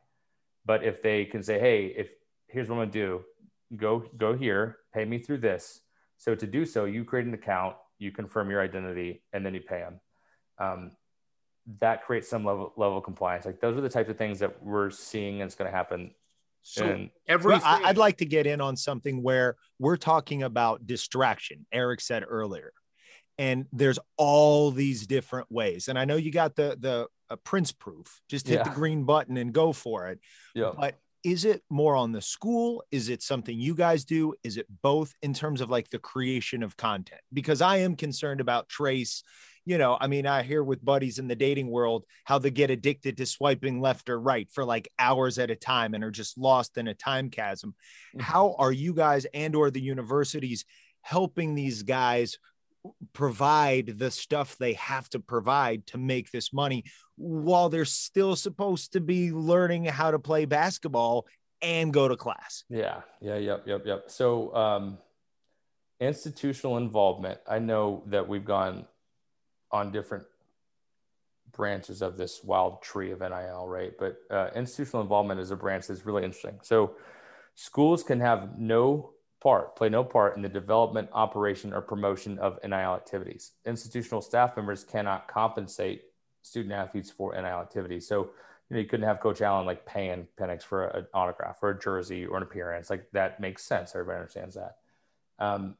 But 0.65 0.83
if 0.83 1.01
they 1.01 1.25
can 1.25 1.43
say, 1.43 1.59
"Hey, 1.59 1.85
if 1.85 2.09
here's 2.47 2.67
what 2.69 2.75
I'm 2.75 2.79
going 2.79 2.91
to 2.91 2.99
do, 2.99 3.23
go 3.77 4.03
go 4.17 4.35
here, 4.35 4.79
pay 4.93 5.05
me 5.05 5.19
through 5.19 5.39
this." 5.39 5.81
So 6.17 6.35
to 6.35 6.45
do 6.45 6.65
so, 6.65 6.85
you 6.85 7.05
create 7.05 7.25
an 7.25 7.33
account, 7.33 7.77
you 7.99 8.11
confirm 8.11 8.49
your 8.49 8.61
identity, 8.61 9.23
and 9.33 9.45
then 9.45 9.53
you 9.53 9.61
pay 9.61 9.79
them. 9.79 9.99
Um, 10.59 10.91
that 11.79 12.03
creates 12.03 12.29
some 12.29 12.43
level 12.43 12.73
level 12.75 12.97
of 12.97 13.03
compliance. 13.03 13.45
Like 13.45 13.59
those 13.61 13.77
are 13.77 13.81
the 13.81 13.89
types 13.89 14.09
of 14.09 14.17
things 14.17 14.39
that 14.39 14.63
we're 14.63 14.89
seeing 14.89 15.41
and 15.41 15.47
it's 15.47 15.55
going 15.55 15.69
to 15.69 15.75
happen. 15.75 16.11
So 16.63 16.85
And- 16.85 17.09
everything. 17.27 17.63
I, 17.65 17.83
I'd 17.85 17.97
like 17.97 18.17
to 18.17 18.25
get 18.25 18.45
in 18.45 18.61
on 18.61 18.75
something 18.77 19.23
where 19.23 19.55
we're 19.79 19.97
talking 19.97 20.43
about 20.43 20.85
distraction. 20.85 21.65
Eric 21.71 22.01
said 22.01 22.23
earlier, 22.27 22.71
and 23.37 23.65
there's 23.71 23.99
all 24.17 24.71
these 24.71 25.07
different 25.07 25.51
ways. 25.51 25.87
And 25.87 25.97
I 25.97 26.05
know 26.05 26.15
you 26.15 26.31
got 26.31 26.55
the 26.55 26.77
the 26.79 27.07
uh, 27.29 27.35
Prince 27.37 27.71
proof. 27.71 28.21
Just 28.29 28.47
hit 28.47 28.63
the 28.63 28.69
green 28.69 29.03
button 29.05 29.37
and 29.37 29.53
go 29.53 29.73
for 29.73 30.07
it. 30.09 30.19
Yeah. 30.53 30.71
But 30.77 30.99
is 31.23 31.45
it 31.45 31.63
more 31.69 31.95
on 31.95 32.11
the 32.11 32.21
school? 32.21 32.83
Is 32.91 33.09
it 33.09 33.21
something 33.21 33.59
you 33.59 33.75
guys 33.75 34.05
do? 34.05 34.33
Is 34.43 34.57
it 34.57 34.65
both 34.81 35.13
in 35.21 35.33
terms 35.33 35.61
of 35.61 35.69
like 35.69 35.89
the 35.89 35.99
creation 35.99 36.63
of 36.63 36.75
content? 36.77 37.21
Because 37.31 37.61
I 37.61 37.77
am 37.77 37.95
concerned 37.95 38.41
about 38.41 38.69
Trayce. 38.69 39.23
You 39.65 39.77
know, 39.77 39.97
I 39.99 40.07
mean, 40.07 40.25
I 40.25 40.41
hear 40.41 40.63
with 40.63 40.83
buddies 40.83 41.19
in 41.19 41.27
the 41.27 41.35
dating 41.35 41.69
world 41.69 42.05
how 42.25 42.39
they 42.39 42.49
get 42.49 42.71
addicted 42.71 43.17
to 43.17 43.25
swiping 43.25 43.79
left 43.79 44.09
or 44.09 44.19
right 44.19 44.49
for 44.51 44.65
like 44.65 44.91
hours 44.97 45.37
at 45.37 45.51
a 45.51 45.55
time 45.55 45.93
and 45.93 46.03
are 46.03 46.11
just 46.11 46.37
lost 46.37 46.77
in 46.77 46.87
a 46.87 46.95
time 46.95 47.29
chasm. 47.29 47.75
Mhm. 48.15 48.21
How 48.21 48.55
are 48.57 48.71
you 48.71 48.93
guys 48.93 49.25
and 49.33 49.55
or 49.55 49.69
the 49.69 49.81
universities 49.81 50.65
helping 51.01 51.53
these 51.53 51.83
guys 51.83 52.37
provide 53.13 53.99
the 53.99 54.09
stuff 54.09 54.57
they 54.57 54.73
have 54.73 55.07
to 55.09 55.19
provide 55.19 55.85
to 55.87 55.97
make 55.99 56.31
this 56.31 56.51
money 56.51 56.83
while 57.15 57.69
they're 57.69 57.85
still 57.85 58.35
supposed 58.35 58.93
to 58.93 58.99
be 58.99 59.31
learning 59.31 59.85
how 59.85 60.09
to 60.09 60.17
play 60.17 60.45
basketball 60.45 61.27
and 61.61 61.93
go 61.93 62.07
to 62.07 62.17
class. 62.17 62.63
Yeah, 62.69 63.01
yeah, 63.21 63.37
yep, 63.37 63.67
yep, 63.67 63.85
yep. 63.85 64.09
So, 64.09 64.55
um, 64.55 64.97
institutional 65.99 66.77
involvement. 66.77 67.39
I 67.47 67.59
know 67.59 68.01
that 68.07 68.27
we've 68.27 68.45
gone 68.45 68.87
on 69.71 69.91
different 69.91 70.25
branches 71.51 72.01
of 72.01 72.17
this 72.17 72.43
wild 72.43 72.81
tree 72.81 73.11
of 73.11 73.19
NIL, 73.19 73.67
right? 73.67 73.93
But 73.97 74.17
uh, 74.29 74.49
institutional 74.55 75.01
involvement 75.01 75.39
is 75.39 75.51
a 75.51 75.55
branch 75.55 75.87
that's 75.87 76.05
really 76.05 76.23
interesting. 76.23 76.59
So, 76.61 76.95
schools 77.55 78.03
can 78.03 78.19
have 78.19 78.57
no 78.57 79.11
part, 79.41 79.75
play 79.75 79.89
no 79.89 80.03
part 80.03 80.35
in 80.35 80.41
the 80.41 80.49
development, 80.49 81.09
operation, 81.13 81.73
or 81.73 81.81
promotion 81.81 82.37
of 82.39 82.59
NIL 82.63 82.95
activities. 82.95 83.51
Institutional 83.65 84.21
staff 84.21 84.55
members 84.55 84.83
cannot 84.83 85.27
compensate 85.27 86.03
student 86.43 86.73
athletes 86.73 87.11
for 87.11 87.33
NIL 87.33 87.45
activities. 87.45 88.07
So, 88.07 88.29
you 88.69 88.75
know, 88.75 88.79
you 88.79 88.87
couldn't 88.87 89.07
have 89.07 89.19
Coach 89.19 89.41
Allen 89.41 89.65
like 89.65 89.85
paying 89.85 90.27
Penix 90.39 90.63
for 90.63 90.85
an 90.87 91.07
autograph 91.13 91.57
or 91.61 91.71
a 91.71 91.79
jersey 91.79 92.25
or 92.25 92.37
an 92.37 92.43
appearance. 92.43 92.89
Like 92.89 93.07
that 93.11 93.39
makes 93.39 93.63
sense. 93.63 93.93
Everybody 93.93 94.19
understands 94.19 94.55
that. 94.55 94.77
Um, 95.39 95.75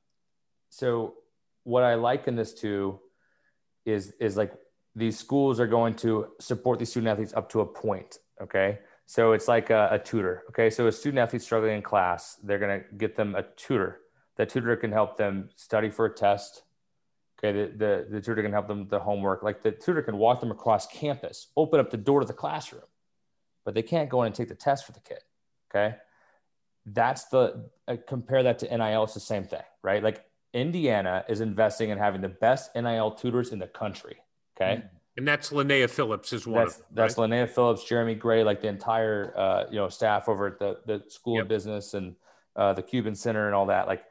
so 0.70 1.16
what 1.64 1.84
I 1.84 1.96
liken 1.96 2.36
this 2.36 2.54
to 2.56 3.00
is 3.86 4.14
is 4.20 4.38
like 4.38 4.54
these 4.96 5.18
schools 5.18 5.60
are 5.60 5.68
going 5.68 5.94
to 5.94 6.28
support 6.40 6.80
these 6.80 6.90
student 6.90 7.10
athletes 7.10 7.34
up 7.34 7.50
to 7.50 7.62
a 7.62 7.66
point. 7.66 8.20
Okay. 8.42 8.80
So 9.06 9.34
it's 9.34 9.48
like 9.48 9.70
a, 9.70 9.90
a 9.92 10.00
tutor. 10.00 10.44
Okay. 10.50 10.70
So 10.70 10.88
a 10.88 10.92
student 10.92 11.20
athlete 11.20 11.42
struggling 11.42 11.76
in 11.76 11.82
class, 11.82 12.38
they're 12.44 12.60
going 12.60 12.82
to 12.82 12.96
get 12.96 13.16
them 13.16 13.36
a 13.36 13.44
tutor. 13.56 14.02
That 14.38 14.50
tutor 14.50 14.76
can 14.76 14.92
help 14.92 15.18
them 15.18 15.50
study 15.56 15.90
for 15.90 16.06
a 16.06 16.14
test. 16.14 16.64
Okay. 17.40 17.52
The, 17.52 17.78
the, 17.78 18.08
the 18.10 18.22
tutor 18.22 18.42
can 18.42 18.52
help 18.52 18.68
them 18.68 18.80
with 18.80 18.90
the 18.90 19.00
homework. 19.00 19.44
Like 19.44 19.64
the 19.64 19.72
tutor 19.72 20.02
can 20.02 20.18
walk 20.18 20.40
them 20.42 20.52
across 20.52 20.88
campus, 20.88 21.48
open 21.56 21.80
up 21.80 21.90
the 21.90 21.98
door 21.98 22.20
to 22.20 22.26
the 22.26 22.34
classroom, 22.34 22.84
but 23.64 23.74
they 23.74 23.84
can't 23.84 24.10
go 24.10 24.24
in 24.24 24.28
and 24.28 24.36
take 24.36 24.50
the 24.50 24.56
test 24.56 24.86
for 24.86 24.92
the 24.92 25.00
kid. 25.00 25.20
Okay. 25.70 25.96
That's 26.86 27.26
the, 27.26 27.70
uh, 27.88 27.98
compare 28.08 28.44
that 28.44 28.60
to 28.60 28.78
NIL. 28.78 29.04
It's 29.04 29.14
the 29.14 29.20
same 29.20 29.44
thing, 29.44 29.62
right? 29.84 30.04
Like 30.04 30.26
Indiana 30.54 31.24
is 31.30 31.42
investing 31.42 31.90
in 31.90 31.98
having 31.98 32.22
the 32.22 32.30
best 32.30 32.76
NIL 32.76 33.12
tutors 33.12 33.52
in 33.52 33.60
the 33.60 33.68
country. 33.68 34.18
Okay. 34.58 34.84
and 35.18 35.28
that's 35.28 35.50
Linnea 35.52 35.90
Phillips 35.90 36.34
is 36.34 36.46
one 36.46 36.66
That's 36.66 36.74
of 36.76 36.78
them. 36.80 36.88
that's 36.94 37.18
right? 37.18 37.30
Linnea 37.30 37.50
Phillips, 37.50 37.84
Jeremy 37.84 38.16
Gray, 38.16 38.44
like 38.44 38.62
the 38.62 38.68
entire 38.68 39.34
uh, 39.38 39.64
you 39.70 39.78
know 39.78 39.88
staff 39.90 40.28
over 40.30 40.48
at 40.48 40.60
the 40.60 40.80
the 40.86 41.04
School 41.10 41.36
Yep. 41.36 41.42
of 41.44 41.48
Business 41.50 41.94
and 41.94 42.16
uh, 42.56 42.74
the 42.74 42.84
Cuban 42.84 43.16
Center 43.16 43.46
and 43.48 43.56
all 43.56 43.66
that. 43.68 43.88
Like 43.88 44.04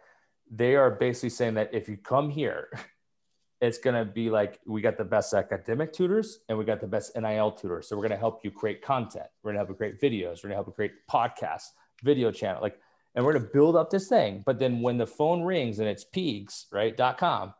they 0.50 0.74
are 0.76 0.90
basically 0.90 1.28
saying 1.30 1.54
that 1.54 1.72
if 1.72 1.88
you 1.88 1.96
come 1.96 2.30
here, 2.30 2.68
it's 3.60 3.78
gonna 3.78 4.04
be 4.04 4.30
like 4.30 4.58
we 4.66 4.80
got 4.80 4.96
the 4.96 5.04
best 5.04 5.34
academic 5.34 5.92
tutors 5.92 6.40
and 6.48 6.56
we 6.58 6.64
got 6.64 6.80
the 6.80 6.86
best 6.86 7.14
NIL 7.16 7.52
tutors. 7.52 7.86
So 7.88 7.96
we're 7.96 8.02
gonna 8.02 8.16
help 8.16 8.44
you 8.44 8.50
create 8.50 8.80
content. 8.82 9.26
We're 9.42 9.50
gonna 9.50 9.58
help 9.58 9.68
you 9.68 9.74
create 9.76 10.00
videos. 10.00 10.42
We're 10.42 10.48
gonna 10.48 10.54
help 10.54 10.68
you 10.68 10.72
create 10.72 10.92
podcasts, 11.10 11.68
video 12.02 12.30
channel, 12.32 12.62
like, 12.62 12.78
and 13.14 13.24
we're 13.24 13.32
gonna 13.32 13.48
build 13.52 13.76
up 13.76 13.90
this 13.90 14.08
thing. 14.08 14.42
But 14.46 14.58
then 14.58 14.80
when 14.82 14.98
the 14.98 15.06
phone 15.06 15.42
rings 15.42 15.78
and 15.78 15.88
it's 15.88 16.04
Peegs, 16.04 16.66
right? 16.72 16.96
dot 16.96 17.18
com, 17.18 17.54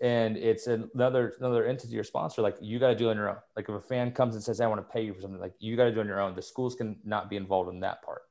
and 0.00 0.36
it's 0.36 0.66
another 0.66 1.34
another 1.38 1.64
entity 1.66 1.96
or 1.98 2.04
sponsor, 2.04 2.42
like 2.42 2.56
you 2.60 2.78
got 2.78 2.88
to 2.88 2.94
do 2.96 3.08
it 3.08 3.12
on 3.12 3.16
your 3.16 3.30
own. 3.30 3.36
Like 3.56 3.68
if 3.68 3.74
a 3.74 3.80
fan 3.80 4.12
comes 4.12 4.34
and 4.34 4.44
says, 4.44 4.60
"I 4.60 4.66
want 4.66 4.80
to 4.86 4.92
pay 4.92 5.02
you 5.02 5.14
for 5.14 5.20
something," 5.20 5.40
like 5.40 5.54
you 5.58 5.76
got 5.76 5.84
to 5.84 5.92
do 5.92 5.98
it 5.98 6.02
on 6.02 6.06
your 6.08 6.20
own. 6.20 6.34
The 6.34 6.42
schools 6.42 6.74
can 6.74 6.96
not 7.04 7.30
be 7.30 7.36
involved 7.36 7.70
in 7.72 7.80
that 7.80 8.02
part. 8.02 8.22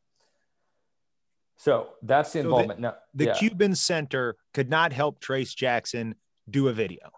So 1.57 1.89
that's 2.01 2.33
the 2.33 2.39
So 2.39 2.43
the- 2.43 2.49
involvement. 2.49 2.79
now, 2.81 2.95
The 3.13 3.25
yeah, 3.25 3.33
Cuban 3.35 3.75
Center 3.75 4.35
could 4.53 4.69
not 4.69 4.91
help 4.91 5.21
Trayce 5.23 5.55
Jackson 5.55 6.15
do 6.49 6.67
a 6.67 6.73
video. 6.73 7.11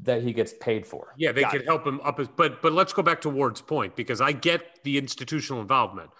that 0.00 0.20
he 0.22 0.32
gets 0.32 0.52
paid 0.60 0.84
for. 0.86 1.14
Yeah, 1.16 1.30
they 1.32 1.42
Got 1.42 1.52
could 1.52 1.60
it. 1.62 1.66
help 1.66 1.86
him 1.86 2.00
up. 2.02 2.18
His, 2.18 2.28
but 2.28 2.60
but 2.60 2.72
let's 2.72 2.92
go 2.92 3.02
back 3.02 3.20
to 3.22 3.30
Ward's 3.30 3.60
point 3.62 3.94
because 3.96 4.20
I 4.20 4.32
get 4.32 4.82
the 4.84 4.98
institutional 4.98 5.60
involvement, 5.62 6.10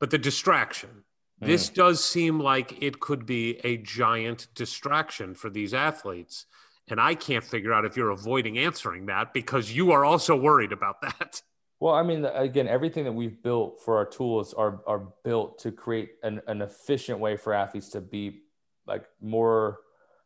but 0.00 0.10
the 0.10 0.18
distraction. 0.18 1.04
This 1.38 1.70
mm. 1.70 1.74
does 1.74 2.02
seem 2.02 2.40
like 2.40 2.82
it 2.82 3.00
could 3.00 3.26
be 3.26 3.60
a 3.64 3.76
giant 3.76 4.48
distraction 4.54 5.34
for 5.34 5.50
these 5.50 5.74
athletes. 5.74 6.46
And 6.88 7.00
I 7.00 7.14
can't 7.14 7.44
figure 7.44 7.72
out 7.72 7.84
if 7.84 7.96
you're 7.96 8.10
avoiding 8.10 8.58
answering 8.58 9.06
that 9.06 9.32
because 9.32 9.72
you 9.72 9.92
are 9.92 10.04
also 10.04 10.36
worried 10.36 10.72
about 10.72 11.00
that. 11.02 11.42
Well, 11.78 11.94
I 11.94 12.02
mean, 12.02 12.24
again, 12.24 12.68
everything 12.68 13.04
that 13.04 13.12
we've 13.12 13.42
built 13.42 13.82
for 13.84 13.96
our 13.96 14.06
tools 14.06 14.54
are 14.54 14.80
are 14.86 15.08
built 15.24 15.58
to 15.58 15.72
create 15.72 16.12
an, 16.22 16.40
an 16.46 16.62
efficient 16.62 17.18
way 17.18 17.36
for 17.36 17.52
athletes 17.52 17.90
to 17.90 18.00
be 18.00 18.42
like 18.86 19.04
more 19.20 19.80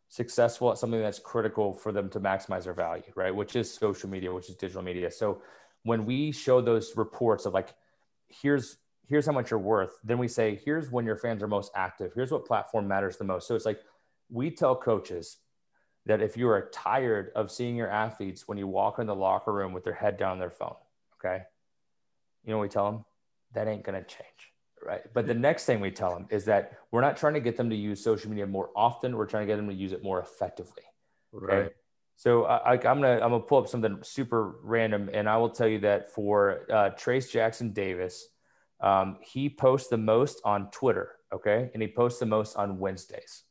successful 0.09 0.71
at 0.71 0.79
something 0.79 1.01
that's 1.01 1.19
critical 1.19 1.73
for 1.73 1.93
them 1.93 2.09
to 2.11 2.21
maximize 2.21 2.65
their 2.65 2.75
value, 2.75 3.03
right? 3.15 3.35
Which 3.35 3.57
is 3.57 3.73
social 3.73 4.11
media, 4.11 4.33
which 4.33 4.49
is 4.49 4.57
digital 4.57 4.83
media. 4.83 5.11
So 5.11 5.43
when 5.85 6.05
we 6.05 6.31
show 6.33 6.61
those 6.61 6.97
reports 6.97 7.47
of 7.47 7.55
like, 7.55 7.75
here's 8.29 8.77
here's 9.11 9.27
how 9.27 9.33
much 9.33 9.51
you're 9.51 9.61
worth, 9.61 9.99
then 10.03 10.17
we 10.17 10.29
say, 10.29 10.59
here's 10.65 10.91
when 10.91 11.05
your 11.05 11.17
fans 11.17 11.43
are 11.43 11.49
most 11.49 11.71
active. 11.75 12.13
Here's 12.15 12.31
what 12.31 12.47
platform 12.47 12.89
matters 12.89 13.19
the 13.19 13.25
most. 13.25 13.47
So 13.47 13.55
it's 13.55 13.67
like 13.67 13.81
we 14.31 14.51
tell 14.51 14.75
coaches 14.75 15.37
that 16.07 16.23
if 16.23 16.37
you 16.37 16.49
are 16.49 16.71
tired 16.73 17.31
of 17.35 17.51
seeing 17.51 17.77
your 17.77 17.91
athletes 17.91 18.49
when 18.49 18.57
you 18.57 18.67
walk 18.67 18.99
in 18.99 19.07
the 19.07 19.15
locker 19.15 19.53
room 19.53 19.73
with 19.73 19.85
their 19.85 19.93
head 19.93 20.17
down 20.17 20.39
their 20.39 20.51
phone, 20.51 20.77
okay, 21.19 21.43
you 22.45 22.53
know 22.53 22.57
what 22.57 22.63
we 22.63 22.69
tell 22.69 22.91
them? 22.91 23.05
That 23.53 23.69
ain't 23.69 23.85
gonna 23.85 24.05
change 24.05 24.51
right? 24.85 25.03
But 25.13 25.27
the 25.27 25.35
next 25.35 25.65
thing 25.65 25.81
we 25.81 25.91
tell 25.91 26.13
them 26.13 26.27
is 26.31 26.45
that 26.47 26.79
we're 26.91 27.01
not 27.01 27.17
trying 27.17 27.35
to 27.35 27.41
get 27.41 27.57
them 27.57 27.71
to 27.71 27.77
use 27.77 28.03
social 28.03 28.31
media 28.31 28.47
more 28.47 28.71
often. 28.75 29.17
We're 29.17 29.27
trying 29.27 29.47
to 29.47 29.53
get 29.53 29.57
them 29.57 29.69
to 29.69 29.75
use 29.75 29.93
it 29.93 30.03
more 30.03 30.21
effectively. 30.21 30.83
Right. 31.33 31.71
So 32.17 32.45
I, 32.45 32.75
am 32.75 32.81
gonna 32.81 33.15
I'm 33.15 33.31
gonna 33.31 33.41
pull 33.41 33.59
up 33.59 33.69
something 33.69 33.99
super 34.03 34.57
random, 34.63 35.09
and 35.13 35.29
I 35.29 35.39
will 35.39 35.49
tell 35.49 35.69
you 35.69 35.79
that 35.81 36.13
for 36.13 36.67
uh, 36.71 36.91
Trayce 36.91 37.31
Jackson 37.31 37.73
Davis, 37.73 38.29
um, 38.81 39.19
he 39.23 39.49
posts 39.49 39.89
the 39.89 39.99
most 39.99 40.41
on 40.45 40.71
Twitter, 40.71 41.13
okay, 41.33 41.71
and 41.73 41.83
he 41.83 41.89
posts 41.89 42.19
the 42.19 42.27
most 42.27 42.57
on 42.57 42.79
Wednesdays, 42.79 43.45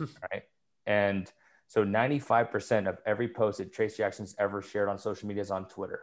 right? 0.00 0.42
And 0.86 1.30
so 1.68 1.84
95% 1.84 2.88
of 2.88 2.98
every 3.06 3.28
post 3.28 3.58
that 3.58 3.72
Trayce 3.72 3.96
Jackson's 3.96 4.34
ever 4.38 4.60
shared 4.60 4.88
on 4.88 4.98
social 4.98 5.28
media 5.28 5.42
is 5.42 5.50
on 5.50 5.68
Twitter. 5.68 6.00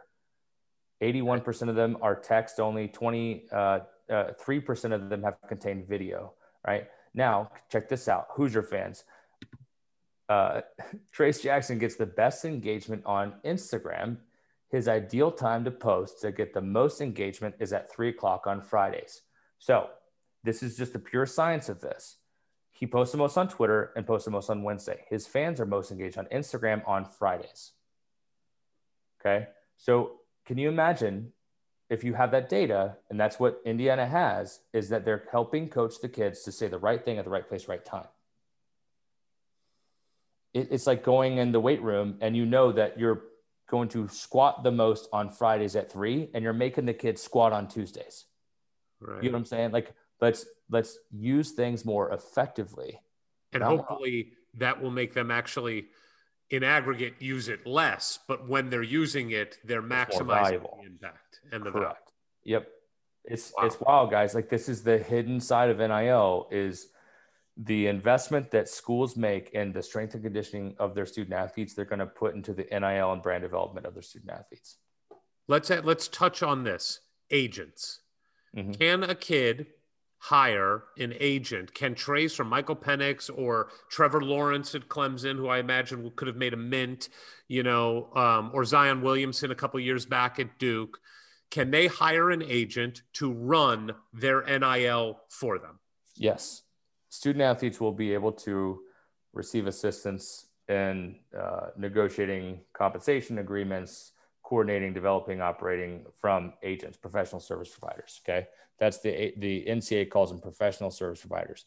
81% 1.02 1.68
of 1.68 1.76
them 1.76 1.98
are 2.00 2.14
text 2.14 2.58
only. 2.58 2.88
20 2.88 3.46
uh, 3.52 3.80
uh, 4.10 4.32
3% 4.42 4.92
of 4.92 5.10
them 5.10 5.22
have 5.22 5.36
contained 5.48 5.86
video, 5.86 6.32
right? 6.66 6.88
Now, 7.14 7.50
check 7.70 7.88
this 7.88 8.08
out 8.08 8.28
Hoosier 8.30 8.62
fans. 8.62 9.04
Uh, 10.28 10.62
Trayce 11.16 11.42
Jackson 11.42 11.78
gets 11.78 11.96
the 11.96 12.06
best 12.06 12.44
engagement 12.44 13.02
on 13.04 13.34
Instagram. 13.44 14.18
His 14.70 14.86
ideal 14.86 15.30
time 15.32 15.64
to 15.64 15.70
post 15.70 16.20
to 16.20 16.32
get 16.32 16.52
the 16.52 16.60
most 16.60 17.00
engagement 17.00 17.54
is 17.58 17.72
at 17.72 17.90
three 17.90 18.10
o'clock 18.10 18.46
on 18.46 18.60
Fridays. 18.60 19.22
So, 19.58 19.88
this 20.44 20.62
is 20.62 20.76
just 20.76 20.92
the 20.92 20.98
pure 20.98 21.26
science 21.26 21.68
of 21.68 21.80
this. 21.80 22.16
He 22.70 22.86
posts 22.86 23.12
the 23.12 23.18
most 23.18 23.36
on 23.36 23.48
Twitter 23.48 23.92
and 23.96 24.06
posts 24.06 24.26
the 24.26 24.30
most 24.30 24.50
on 24.50 24.62
Wednesday. 24.62 25.04
His 25.08 25.26
fans 25.26 25.58
are 25.58 25.66
most 25.66 25.90
engaged 25.90 26.16
on 26.16 26.26
Instagram 26.26 26.86
on 26.86 27.04
Fridays. 27.04 27.72
Okay. 29.20 29.48
So, 29.76 30.20
can 30.44 30.58
you 30.58 30.68
imagine 30.68 31.32
if 31.90 32.04
you 32.04 32.14
have 32.14 32.30
that 32.32 32.48
data, 32.48 32.96
and 33.08 33.18
that's 33.18 33.40
what 33.40 33.60
Indiana 33.64 34.06
has, 34.06 34.60
is 34.72 34.90
that 34.90 35.04
they're 35.04 35.24
helping 35.30 35.68
coach 35.68 36.00
the 36.00 36.08
kids 36.08 36.42
to 36.42 36.52
say 36.52 36.68
the 36.68 36.78
right 36.78 37.02
thing 37.02 37.18
at 37.18 37.24
the 37.24 37.30
right 37.30 37.48
place, 37.48 37.66
right 37.66 37.84
time. 37.84 38.06
It, 40.52 40.68
it's 40.70 40.86
like 40.86 41.02
going 41.02 41.38
in 41.38 41.52
the 41.52 41.60
weight 41.60 41.82
room 41.82 42.18
and 42.20 42.36
you 42.36 42.44
know 42.44 42.72
that 42.72 42.98
you're 42.98 43.22
going 43.68 43.88
to 43.90 44.08
squat 44.08 44.64
the 44.64 44.72
most 44.72 45.08
on 45.12 45.30
Fridays 45.30 45.76
at 45.76 45.92
three, 45.92 46.30
and 46.34 46.42
you're 46.42 46.52
making 46.52 46.86
the 46.86 46.94
kids 46.94 47.22
squat 47.22 47.52
on 47.52 47.68
Tuesdays. 47.68 48.24
Right. 49.00 49.22
You 49.22 49.30
know 49.30 49.34
what 49.34 49.40
I'm 49.40 49.44
saying? 49.46 49.70
Like 49.72 49.92
let's 50.20 50.46
let's 50.70 50.98
use 51.12 51.52
things 51.52 51.84
more 51.84 52.12
effectively, 52.12 53.00
and 53.52 53.62
um, 53.62 53.78
hopefully 53.78 54.32
that 54.54 54.82
will 54.82 54.90
make 54.90 55.14
them 55.14 55.30
actually 55.30 55.86
in 56.50 56.64
aggregate 56.64 57.14
use 57.20 57.48
it 57.48 57.66
less, 57.66 58.18
but 58.26 58.48
when 58.48 58.70
they're 58.70 58.82
using 58.82 59.30
it, 59.32 59.58
they're 59.64 59.82
maximizing 59.82 60.62
the 60.62 60.86
impact 60.86 61.40
and 61.52 61.62
the 61.62 61.70
Correct. 61.70 62.10
value. 62.44 62.56
Yep. 62.56 62.68
It's 63.24 63.52
wow. 63.56 63.66
it's 63.66 63.80
wild, 63.80 64.10
guys. 64.10 64.34
Like 64.34 64.48
this 64.48 64.68
is 64.68 64.82
the 64.82 64.98
hidden 64.98 65.40
side 65.40 65.70
of 65.70 65.78
NIL 65.78 66.48
is 66.50 66.88
the 67.58 67.88
investment 67.88 68.52
that 68.52 68.68
schools 68.68 69.16
make 69.16 69.50
in 69.50 69.72
the 69.72 69.82
strength 69.82 70.14
and 70.14 70.22
conditioning 70.22 70.76
of 70.78 70.94
their 70.94 71.06
student 71.06 71.34
athletes, 71.34 71.74
they're 71.74 71.84
going 71.84 71.98
to 71.98 72.06
put 72.06 72.34
into 72.34 72.52
the 72.52 72.66
NIL 72.70 73.12
and 73.12 73.22
brand 73.22 73.42
development 73.42 73.84
of 73.84 73.94
their 73.94 74.02
student 74.02 74.30
athletes. 74.30 74.76
Let's 75.48 75.70
let's 75.70 76.08
touch 76.08 76.42
on 76.42 76.62
this. 76.62 77.00
Agents. 77.30 78.00
Mm-hmm. 78.56 78.72
Can 78.72 79.02
a 79.02 79.14
kid 79.14 79.66
hire 80.18 80.84
an 80.98 81.14
agent. 81.20 81.74
Can 81.74 81.94
Trayce 81.94 82.40
or 82.40 82.44
Michael 82.44 82.76
Penix 82.76 83.30
or 83.34 83.68
Trevor 83.88 84.20
Lawrence 84.20 84.74
at 84.74 84.88
Clemson, 84.88 85.36
who 85.36 85.48
I 85.48 85.58
imagine 85.58 86.10
could 86.16 86.28
have 86.28 86.36
made 86.36 86.54
a 86.54 86.56
mint, 86.56 87.08
you 87.46 87.62
know, 87.62 88.08
um, 88.14 88.50
or 88.52 88.64
Zion 88.64 89.00
Williamson 89.00 89.50
a 89.50 89.54
couple 89.54 89.78
years 89.80 90.06
back 90.06 90.38
at 90.38 90.58
Duke. 90.58 90.98
Can 91.50 91.70
they 91.70 91.86
hire 91.86 92.30
an 92.30 92.42
agent 92.42 93.02
to 93.14 93.32
run 93.32 93.92
their 94.12 94.42
NIL 94.42 95.20
for 95.30 95.58
them? 95.58 95.78
Yes. 96.16 96.62
Student 97.10 97.42
athletes 97.42 97.80
will 97.80 97.92
be 97.92 98.12
able 98.14 98.32
to 98.32 98.80
receive 99.32 99.66
assistance 99.66 100.46
in 100.68 101.16
uh, 101.38 101.68
negotiating 101.76 102.60
compensation 102.72 103.38
agreements, 103.38 104.12
coordinating, 104.42 104.92
developing, 104.92 105.40
operating 105.40 106.04
from 106.20 106.52
agents, 106.62 106.98
professional 106.98 107.40
service 107.40 107.70
providers. 107.70 108.20
Okay. 108.24 108.46
That's 108.78 108.98
the, 108.98 109.32
the 109.38 109.64
NCAA 109.68 110.10
calls 110.10 110.30
them 110.30 110.40
professional 110.40 110.90
service 110.90 111.20
providers. 111.20 111.64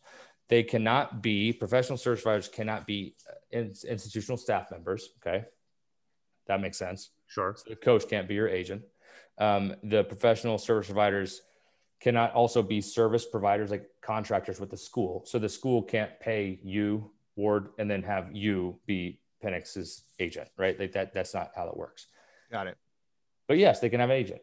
They 0.48 0.64
cannot 0.64 1.22
be, 1.22 1.54
professional 1.54 1.98
service 1.98 2.24
providers 2.24 2.48
cannot 2.48 2.86
be 2.86 3.16
uh, 3.30 3.34
in, 3.52 3.74
institutional 3.88 4.38
staff 4.38 4.72
members. 4.72 5.10
Okay. 5.26 5.46
That 6.48 6.62
makes 6.62 6.78
sense. 6.78 7.12
Sure. 7.28 7.56
So 7.58 7.70
the 7.70 7.76
coach 7.76 8.08
can't 8.10 8.28
be 8.28 8.36
your 8.36 8.50
agent. 8.50 8.84
Um, 9.38 9.76
the 9.84 10.04
professional 10.04 10.58
service 10.58 10.88
providers 10.88 11.42
cannot 12.02 12.34
also 12.34 12.64
be 12.64 12.82
service 12.82 13.26
providers 13.26 13.70
like 13.70 13.86
contractors 14.02 14.60
with 14.60 14.72
the 14.72 14.78
school. 14.78 15.24
So 15.26 15.40
the 15.40 15.48
school 15.50 15.84
can't 15.84 16.20
pay 16.20 16.60
you, 16.64 17.12
Ward, 17.36 17.70
and 17.78 17.90
then 17.90 18.02
have 18.04 18.36
you 18.36 18.80
be 18.88 19.22
Penix's 19.44 20.04
agent, 20.20 20.50
right? 20.58 20.78
Like 20.80 20.94
that, 20.94 21.14
that's 21.14 21.34
not 21.34 21.52
how 21.56 21.66
that 21.66 21.78
works. 21.78 22.08
Got 22.52 22.68
it. 22.68 22.78
But 23.48 23.58
yes, 23.58 23.80
they 23.80 23.90
can 23.90 24.00
have 24.00 24.10
an 24.10 24.16
agent. 24.16 24.42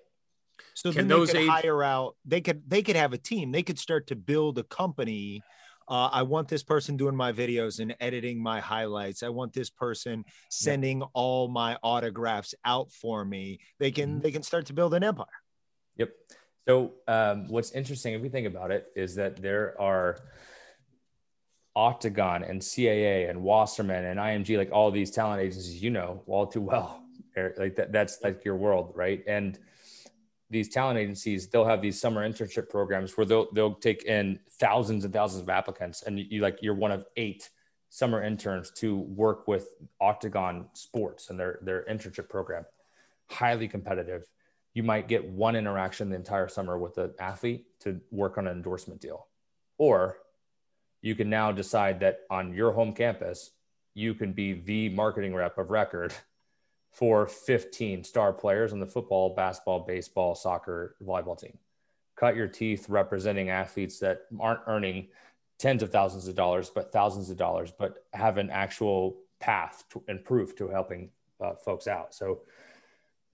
So 0.75 0.93
can 0.93 1.09
those 1.09 1.29
they 1.29 1.45
could 1.45 1.45
age- 1.45 1.63
hire 1.63 1.83
out? 1.83 2.17
They 2.25 2.41
could 2.41 2.63
they 2.69 2.83
could 2.83 2.97
have 2.97 3.13
a 3.13 3.19
team. 3.19 3.53
They 3.53 3.63
could 3.63 3.79
start 3.79 4.09
to 4.09 4.17
build 4.17 4.59
a 4.59 4.65
company. 4.65 5.43
Uh, 5.89 6.11
I 6.13 6.23
want 6.23 6.49
this 6.49 6.63
person 6.63 6.97
doing 6.97 7.17
my 7.17 7.33
videos 7.33 7.81
and 7.81 7.97
editing 8.01 8.43
my 8.43 8.61
highlights. 8.61 9.23
I 9.23 9.31
want 9.31 9.55
this 9.55 9.71
person 9.71 10.25
sending 10.51 11.01
yep. 11.01 11.09
all 11.15 11.49
my 11.49 11.79
autographs 11.83 12.55
out 12.65 12.93
for 12.93 13.25
me. 13.25 13.61
They 13.79 13.91
can 13.91 14.11
mm-hmm. 14.11 14.21
they 14.21 14.31
can 14.31 14.43
start 14.43 14.67
to 14.67 14.73
build 14.73 14.95
an 14.95 15.03
empire. 15.03 15.27
Yep. 15.97 16.11
So 16.69 16.93
um, 17.07 17.49
what's 17.49 17.73
interesting, 17.73 18.13
if 18.15 18.21
we 18.21 18.29
think 18.29 18.47
about 18.47 18.71
it, 18.71 18.93
is 18.95 19.15
that 19.15 19.41
there 19.41 19.75
are 19.81 20.19
Octagon 21.75 22.43
and 22.43 22.61
CAA 22.61 23.31
and 23.31 23.43
Wasserman 23.43 24.05
and 24.05 24.19
IMG, 24.21 24.59
like 24.59 24.71
all 24.71 24.91
these 24.91 25.11
talent 25.11 25.41
agencies, 25.41 25.83
you 25.83 25.91
know 25.91 26.23
all 26.27 26.47
too 26.47 26.61
well 26.61 27.03
like 27.57 27.77
that, 27.77 27.93
that's 27.93 28.19
like 28.23 28.45
your 28.45 28.57
world, 28.57 28.93
right? 28.95 29.23
And 29.27 29.59
these 30.51 30.69
talent 30.69 30.99
agencies, 30.99 31.49
they'll 31.49 31.65
have 31.65 31.83
these 31.83 32.01
summer 32.01 32.29
internship 32.29 32.69
programs 32.69 33.17
where 33.17 33.27
they'll 33.27 33.49
they'll 33.53 33.75
take 33.75 34.05
in 34.05 34.41
thousands 34.53 35.05
and 35.05 35.13
thousands 35.13 35.43
of 35.43 35.49
applicants, 35.51 36.03
and 36.03 36.19
you, 36.19 36.27
you 36.31 36.43
like 36.43 36.59
you're 36.63 36.75
one 36.75 36.91
of 36.91 37.05
eight 37.17 37.51
summer 37.91 38.23
interns 38.23 38.71
to 38.71 38.97
work 38.97 39.49
with 39.49 39.69
Octagon 40.01 40.69
Sports 40.73 41.31
and 41.31 41.39
their 41.39 41.59
their 41.63 41.85
internship 41.85 42.29
program. 42.29 42.65
Highly 43.31 43.69
competitive. 43.69 44.25
You 44.79 44.85
might 44.85 45.09
get 45.09 45.29
one 45.29 45.57
interaction 45.57 46.09
the 46.09 46.15
entire 46.15 46.47
summer 46.47 46.79
with 46.79 46.99
an 46.99 47.13
athlete 47.19 47.67
to 47.81 48.01
work 48.13 48.39
on 48.39 48.47
an 48.47 48.53
endorsement 48.53 49.01
deal, 49.01 49.27
or 49.77 50.19
you 51.03 51.17
can 51.17 51.29
now 51.29 51.51
decide 51.51 51.99
that 51.99 52.21
on 52.31 52.55
your 52.55 52.71
home 52.71 52.93
campus 52.93 53.51
you 53.95 54.15
can 54.15 54.33
be 54.33 54.53
the 54.53 54.89
marketing 54.91 55.35
rep 55.35 55.59
of 55.59 55.71
record 55.71 56.15
for 56.93 57.27
15 57.27 58.05
star 58.05 58.33
players 58.33 58.73
on 58.73 58.79
the 58.79 58.87
football, 58.87 59.35
basketball, 59.35 59.81
baseball, 59.81 60.37
soccer, 60.37 60.95
volleyball 61.05 61.37
team. 61.37 61.59
Cut 62.15 62.37
your 62.37 62.47
teeth 62.47 62.89
representing 62.89 63.51
athletes 63.51 63.99
that 63.99 64.27
aren't 64.39 64.61
earning 64.69 65.09
tens 65.59 65.83
of 65.83 65.91
thousands 65.91 66.29
of 66.29 66.37
dollars, 66.37 66.71
but 66.71 66.93
thousands 66.93 67.31
of 67.31 67.37
dollars, 67.37 67.73
but 67.77 68.05
have 68.13 68.39
an 68.39 68.49
actual 68.49 69.17
path 69.41 69.83
to, 69.91 70.05
and 70.07 70.25
proof 70.25 70.55
to 70.55 70.69
helping 70.69 71.11
uh, 71.45 71.55
folks 71.55 71.89
out. 71.89 72.15
So 72.15 72.43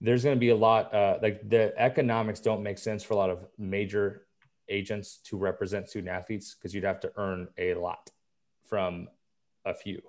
there's 0.01 0.23
going 0.23 0.35
to 0.35 0.39
be 0.39 0.49
a 0.49 0.55
lot, 0.55 0.93
uh, 0.93 1.17
like 1.21 1.47
the 1.49 1.73
economics 1.77 2.39
don't 2.39 2.61
make 2.61 2.77
sense 2.77 3.03
for 3.03 3.13
a 3.13 3.17
lot 3.17 3.29
of 3.29 3.45
major 3.57 4.27
agents 4.69 5.17
to 5.23 5.37
represent 5.37 5.89
student 5.89 6.11
athletes 6.11 6.55
because 6.55 6.73
you'd 6.73 6.83
have 6.83 6.99
to 6.99 7.11
earn 7.17 7.47
a 7.57 7.73
lot 7.75 8.09
from 8.67 9.07
a 9.65 9.73
few. 9.73 10.01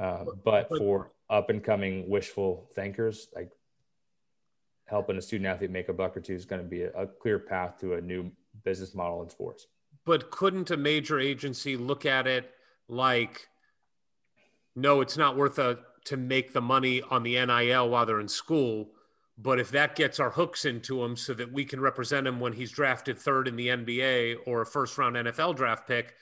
Uh, 0.00 0.24
but 0.44 0.68
for 0.68 1.12
up 1.28 1.50
and 1.50 1.62
coming 1.62 2.08
wishful 2.08 2.68
thinkers, 2.74 3.28
like 3.34 3.50
helping 4.86 5.16
a 5.16 5.22
student 5.22 5.46
athlete 5.46 5.70
make 5.70 5.88
a 5.88 5.92
buck 5.92 6.16
or 6.16 6.20
two 6.20 6.34
is 6.34 6.44
going 6.44 6.62
to 6.62 6.68
be 6.68 6.82
a, 6.82 6.92
a 6.92 7.06
clear 7.06 7.38
path 7.38 7.78
to 7.80 7.94
a 7.94 8.00
new 8.00 8.30
business 8.64 8.94
model 8.94 9.22
in 9.22 9.28
sports. 9.28 9.66
but 10.04 10.30
couldn't 10.30 10.70
a 10.70 10.76
major 10.76 11.20
agency 11.20 11.76
look 11.76 12.04
at 12.06 12.26
it 12.26 12.50
like, 12.88 13.46
no, 14.74 15.00
it's 15.00 15.16
not 15.16 15.36
worth 15.36 15.58
a 15.58 15.78
to 16.04 16.16
make 16.16 16.52
the 16.52 16.60
money 16.60 17.02
on 17.10 17.22
the 17.22 17.34
NIL 17.44 17.88
while 17.88 18.06
they're 18.06 18.20
in 18.20 18.28
school. 18.28 18.90
But 19.36 19.58
if 19.58 19.70
that 19.70 19.96
gets 19.96 20.20
our 20.20 20.30
hooks 20.30 20.64
into 20.64 21.02
him 21.02 21.16
so 21.16 21.32
that 21.34 21.52
we 21.52 21.64
can 21.64 21.80
represent 21.80 22.26
him 22.26 22.40
when 22.40 22.52
he's 22.52 22.70
drafted 22.70 23.18
third 23.18 23.48
in 23.48 23.56
the 23.56 23.68
NBA 23.68 24.36
or 24.46 24.62
a 24.62 24.66
first 24.66 24.98
round 24.98 25.16
NFL 25.16 25.56
draft 25.56 25.86
pick, 25.86 26.14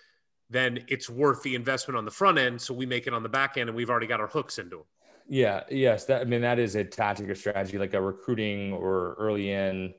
then 0.50 0.84
it's 0.88 1.10
worth 1.10 1.42
the 1.42 1.54
investment 1.54 1.98
on 1.98 2.04
the 2.04 2.10
front 2.10 2.38
end. 2.38 2.60
So 2.60 2.74
we 2.74 2.86
make 2.86 3.06
it 3.06 3.12
on 3.12 3.22
the 3.22 3.28
back 3.28 3.56
end 3.56 3.68
and 3.68 3.76
we've 3.76 3.90
already 3.90 4.06
got 4.06 4.20
our 4.20 4.28
hooks 4.28 4.58
into 4.58 4.78
him. 4.78 4.84
Yeah. 5.28 5.64
Yes. 5.68 6.04
That, 6.06 6.22
I 6.22 6.24
mean, 6.24 6.40
that 6.42 6.58
is 6.58 6.74
a 6.74 6.84
tactic 6.84 7.28
or 7.28 7.34
strategy, 7.34 7.76
like 7.76 7.94
a 7.94 8.00
recruiting 8.00 8.72
or 8.72 9.14
early 9.18 9.50
in 9.50 9.94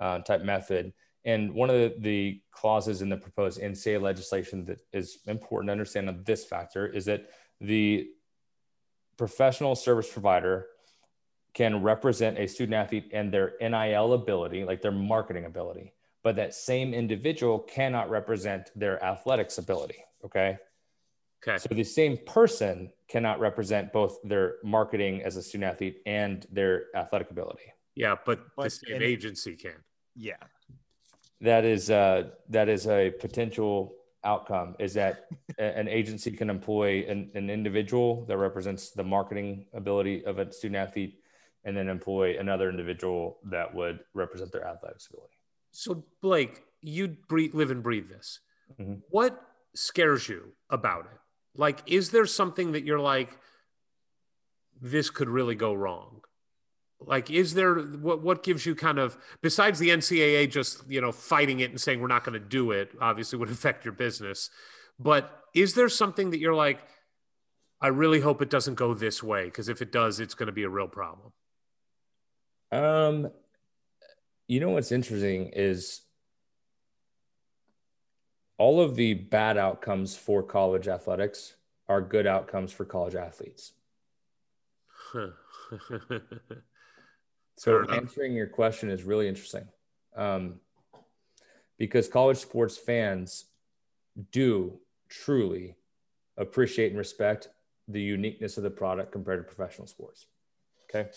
uh, 0.00 0.20
type 0.20 0.42
method. 0.42 0.92
And 1.24 1.54
one 1.54 1.70
of 1.70 1.76
the, 1.76 1.94
the, 1.98 2.42
clauses 2.50 3.02
in 3.02 3.08
the 3.08 3.16
proposed 3.16 3.60
NCAA 3.60 4.00
legislation 4.00 4.64
that 4.66 4.80
is 4.92 5.18
important 5.26 5.68
to 5.68 5.72
understand 5.72 6.08
on 6.08 6.22
this 6.24 6.44
factor 6.44 6.86
is 6.86 7.04
that 7.06 7.30
the 7.60 8.08
professional 9.22 9.76
service 9.76 10.12
provider 10.12 10.66
can 11.54 11.80
represent 11.80 12.36
a 12.40 12.48
student 12.48 12.74
athlete 12.74 13.08
and 13.12 13.32
their 13.32 13.52
NIL 13.60 14.14
ability, 14.14 14.64
like 14.64 14.82
their 14.82 14.90
marketing 14.90 15.44
ability, 15.44 15.92
but 16.24 16.34
that 16.34 16.52
same 16.52 16.92
individual 16.92 17.60
cannot 17.60 18.10
represent 18.10 18.72
their 18.74 19.00
athletics 19.04 19.58
ability. 19.58 20.04
Okay. 20.24 20.58
Okay. 21.40 21.56
So 21.56 21.72
the 21.72 21.84
same 21.84 22.18
person 22.26 22.90
cannot 23.06 23.38
represent 23.38 23.92
both 23.92 24.18
their 24.24 24.56
marketing 24.64 25.22
as 25.22 25.36
a 25.36 25.42
student 25.42 25.70
athlete 25.70 26.02
and 26.04 26.44
their 26.50 26.86
athletic 26.96 27.30
ability. 27.30 27.72
Yeah, 27.94 28.16
but, 28.26 28.40
but 28.56 28.64
the 28.64 28.70
same 28.70 29.02
agency 29.02 29.54
can. 29.54 29.84
Yeah. 30.16 30.42
That 31.40 31.64
is 31.64 31.90
uh 31.90 32.30
that 32.48 32.68
is 32.68 32.88
a 32.88 33.12
potential 33.20 33.94
outcome 34.24 34.74
is 34.78 34.94
that 34.94 35.26
an 35.58 35.88
agency 35.88 36.30
can 36.30 36.50
employ 36.50 37.04
an, 37.08 37.30
an 37.34 37.50
individual 37.50 38.24
that 38.26 38.36
represents 38.36 38.90
the 38.90 39.04
marketing 39.04 39.66
ability 39.74 40.24
of 40.24 40.38
a 40.38 40.52
student 40.52 40.76
athlete 40.76 41.18
and 41.64 41.76
then 41.76 41.88
employ 41.88 42.38
another 42.38 42.68
individual 42.68 43.38
that 43.44 43.72
would 43.72 44.00
represent 44.14 44.50
their 44.52 44.66
athletics 44.66 45.08
ability. 45.12 45.34
So, 45.70 46.04
Blake, 46.20 46.62
you 46.80 47.16
breathe, 47.28 47.54
live 47.54 47.70
and 47.70 47.82
breathe 47.82 48.08
this. 48.08 48.40
Mm-hmm. 48.80 48.94
What 49.10 49.40
scares 49.74 50.28
you 50.28 50.52
about 50.70 51.06
it? 51.06 51.18
Like, 51.54 51.80
is 51.86 52.10
there 52.10 52.26
something 52.26 52.72
that 52.72 52.84
you're 52.84 52.98
like, 52.98 53.38
this 54.80 55.10
could 55.10 55.28
really 55.28 55.54
go 55.54 55.72
wrong? 55.72 56.22
Like, 57.06 57.30
is 57.30 57.54
there 57.54 57.74
what 57.74 58.22
what 58.22 58.42
gives 58.42 58.66
you 58.66 58.74
kind 58.74 58.98
of 58.98 59.16
besides 59.40 59.78
the 59.78 59.90
NCAA 59.90 60.50
just 60.50 60.82
you 60.88 61.00
know 61.00 61.12
fighting 61.12 61.60
it 61.60 61.70
and 61.70 61.80
saying 61.80 62.00
we're 62.00 62.08
not 62.08 62.24
going 62.24 62.40
to 62.40 62.46
do 62.46 62.70
it? 62.70 62.90
Obviously, 63.00 63.38
would 63.38 63.50
affect 63.58 63.84
your 63.84 63.92
business, 63.92 64.50
but 64.98 65.42
is 65.54 65.74
there 65.74 65.88
something 65.88 66.30
that 66.30 66.38
you're 66.38 66.54
like, 66.54 66.80
I 67.80 67.88
really 67.88 68.20
hope 68.20 68.42
it 68.42 68.50
doesn't 68.50 68.74
go 68.74 68.94
this 68.94 69.22
way 69.22 69.44
because 69.44 69.68
if 69.68 69.82
it 69.82 69.92
does, 69.92 70.20
it's 70.20 70.34
going 70.34 70.46
to 70.46 70.52
be 70.52 70.62
a 70.62 70.68
real 70.68 70.88
problem. 70.88 71.32
Um, 72.70 73.30
you 74.48 74.60
know 74.60 74.70
what's 74.70 74.92
interesting 74.92 75.48
is 75.48 76.02
all 78.58 78.80
of 78.80 78.94
the 78.94 79.14
bad 79.14 79.58
outcomes 79.58 80.16
for 80.16 80.42
college 80.42 80.88
athletics 80.88 81.56
are 81.88 82.00
good 82.00 82.26
outcomes 82.26 82.72
for 82.72 82.84
college 82.84 83.14
athletes. 83.14 83.72
So 87.56 87.84
answering 87.90 88.34
your 88.34 88.46
question 88.46 88.90
is 88.90 89.04
really 89.04 89.28
interesting, 89.28 89.68
um, 90.16 90.60
because 91.78 92.08
college 92.08 92.38
sports 92.38 92.76
fans 92.76 93.46
do 94.30 94.78
truly 95.08 95.76
appreciate 96.36 96.88
and 96.88 96.98
respect 96.98 97.48
the 97.88 98.00
uniqueness 98.00 98.56
of 98.56 98.62
the 98.62 98.70
product 98.70 99.12
compared 99.12 99.46
to 99.46 99.54
professional 99.54 99.86
sports. 99.86 100.26
Okay, 100.88 101.10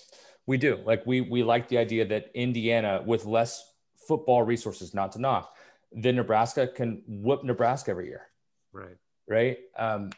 we 0.45 0.57
do 0.57 0.79
like 0.85 1.05
we 1.05 1.21
we 1.21 1.43
like 1.43 1.67
the 1.67 1.77
idea 1.77 2.05
that 2.05 2.31
Indiana 2.33 3.01
with 3.05 3.25
less 3.25 3.73
football 4.07 4.43
resources, 4.43 4.93
not 4.93 5.11
to 5.13 5.19
knock, 5.19 5.55
then 5.91 6.15
Nebraska 6.15 6.67
can 6.67 7.01
whoop 7.07 7.43
Nebraska 7.43 7.91
every 7.91 8.07
year. 8.07 8.27
Right. 8.71 8.97
Right. 9.27 9.57
Um, 9.77 10.11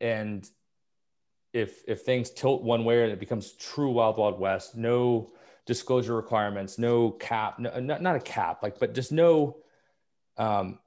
and 0.00 0.48
if 1.52 1.82
if 1.88 2.02
things 2.02 2.30
tilt 2.30 2.62
one 2.62 2.84
way 2.84 3.02
and 3.02 3.12
it 3.12 3.20
becomes 3.20 3.52
true 3.52 3.90
wild 3.90 4.18
wild 4.18 4.38
west, 4.38 4.76
no 4.76 5.30
disclosure 5.66 6.14
requirements, 6.14 6.78
no 6.78 7.10
cap, 7.10 7.58
no, 7.58 7.78
not, 7.80 8.00
not 8.00 8.16
a 8.16 8.20
cap, 8.20 8.62
like, 8.62 8.78
but 8.78 8.94
just 8.94 9.12
no 9.12 9.56
um, 10.38 10.78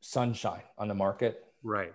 sunshine 0.00 0.62
on 0.76 0.88
the 0.88 0.94
market. 0.94 1.44
Right. 1.62 1.92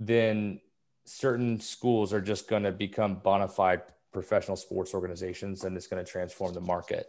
Then 0.00 0.60
certain 1.04 1.60
schools 1.60 2.12
are 2.12 2.20
just 2.20 2.48
going 2.48 2.64
to 2.64 2.72
become 2.72 3.16
bona 3.16 3.48
fide 3.48 3.82
professional 4.12 4.56
sports 4.56 4.94
organizations 4.94 5.64
and 5.64 5.76
it's 5.76 5.86
going 5.86 6.04
to 6.04 6.10
transform 6.10 6.52
the 6.52 6.60
market. 6.60 7.06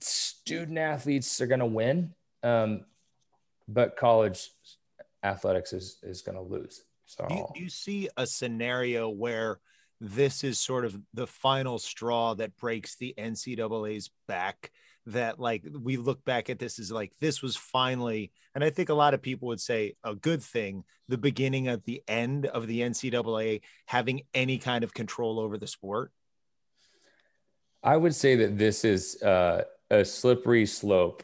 Student 0.00 0.78
athletes 0.78 1.40
are 1.40 1.46
going 1.46 1.60
to 1.60 1.66
win, 1.66 2.14
um, 2.42 2.84
but 3.66 3.96
college 3.96 4.50
athletics 5.22 5.74
is, 5.74 5.98
is 6.02 6.22
going 6.22 6.36
to 6.36 6.42
lose. 6.42 6.84
So, 7.04 7.26
do 7.28 7.34
you, 7.34 7.46
do 7.54 7.60
you 7.62 7.70
see 7.70 8.08
a 8.16 8.26
scenario 8.26 9.08
where 9.08 9.60
this 10.00 10.44
is 10.44 10.58
sort 10.58 10.84
of 10.84 10.98
the 11.14 11.26
final 11.26 11.78
straw 11.78 12.34
that 12.34 12.56
breaks 12.56 12.96
the 12.96 13.14
NCAA's 13.18 14.10
back. 14.26 14.70
That 15.06 15.40
like 15.40 15.64
we 15.72 15.96
look 15.96 16.22
back 16.26 16.50
at 16.50 16.58
this 16.58 16.78
as 16.78 16.92
like 16.92 17.12
this 17.18 17.40
was 17.40 17.56
finally, 17.56 18.30
and 18.54 18.62
I 18.62 18.68
think 18.68 18.90
a 18.90 18.94
lot 18.94 19.14
of 19.14 19.22
people 19.22 19.48
would 19.48 19.60
say 19.60 19.94
a 20.04 20.14
good 20.14 20.42
thing, 20.42 20.84
the 21.08 21.16
beginning 21.16 21.68
of 21.68 21.82
the 21.84 22.02
end 22.06 22.44
of 22.44 22.66
the 22.66 22.80
NCAA 22.80 23.62
having 23.86 24.22
any 24.34 24.58
kind 24.58 24.84
of 24.84 24.92
control 24.92 25.40
over 25.40 25.56
the 25.56 25.66
sport. 25.66 26.12
I 27.82 27.96
would 27.96 28.14
say 28.14 28.36
that 28.36 28.58
this 28.58 28.84
is 28.84 29.22
uh, 29.22 29.62
a 29.90 30.04
slippery 30.04 30.66
slope 30.66 31.22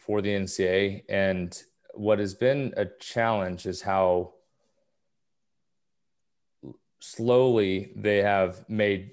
for 0.00 0.20
the 0.20 0.30
NCAA, 0.30 1.04
and 1.08 1.62
what 1.94 2.18
has 2.18 2.34
been 2.34 2.74
a 2.76 2.86
challenge 2.98 3.66
is 3.66 3.82
how 3.82 4.32
slowly 7.02 7.90
they 7.96 8.18
have 8.18 8.64
made 8.68 9.10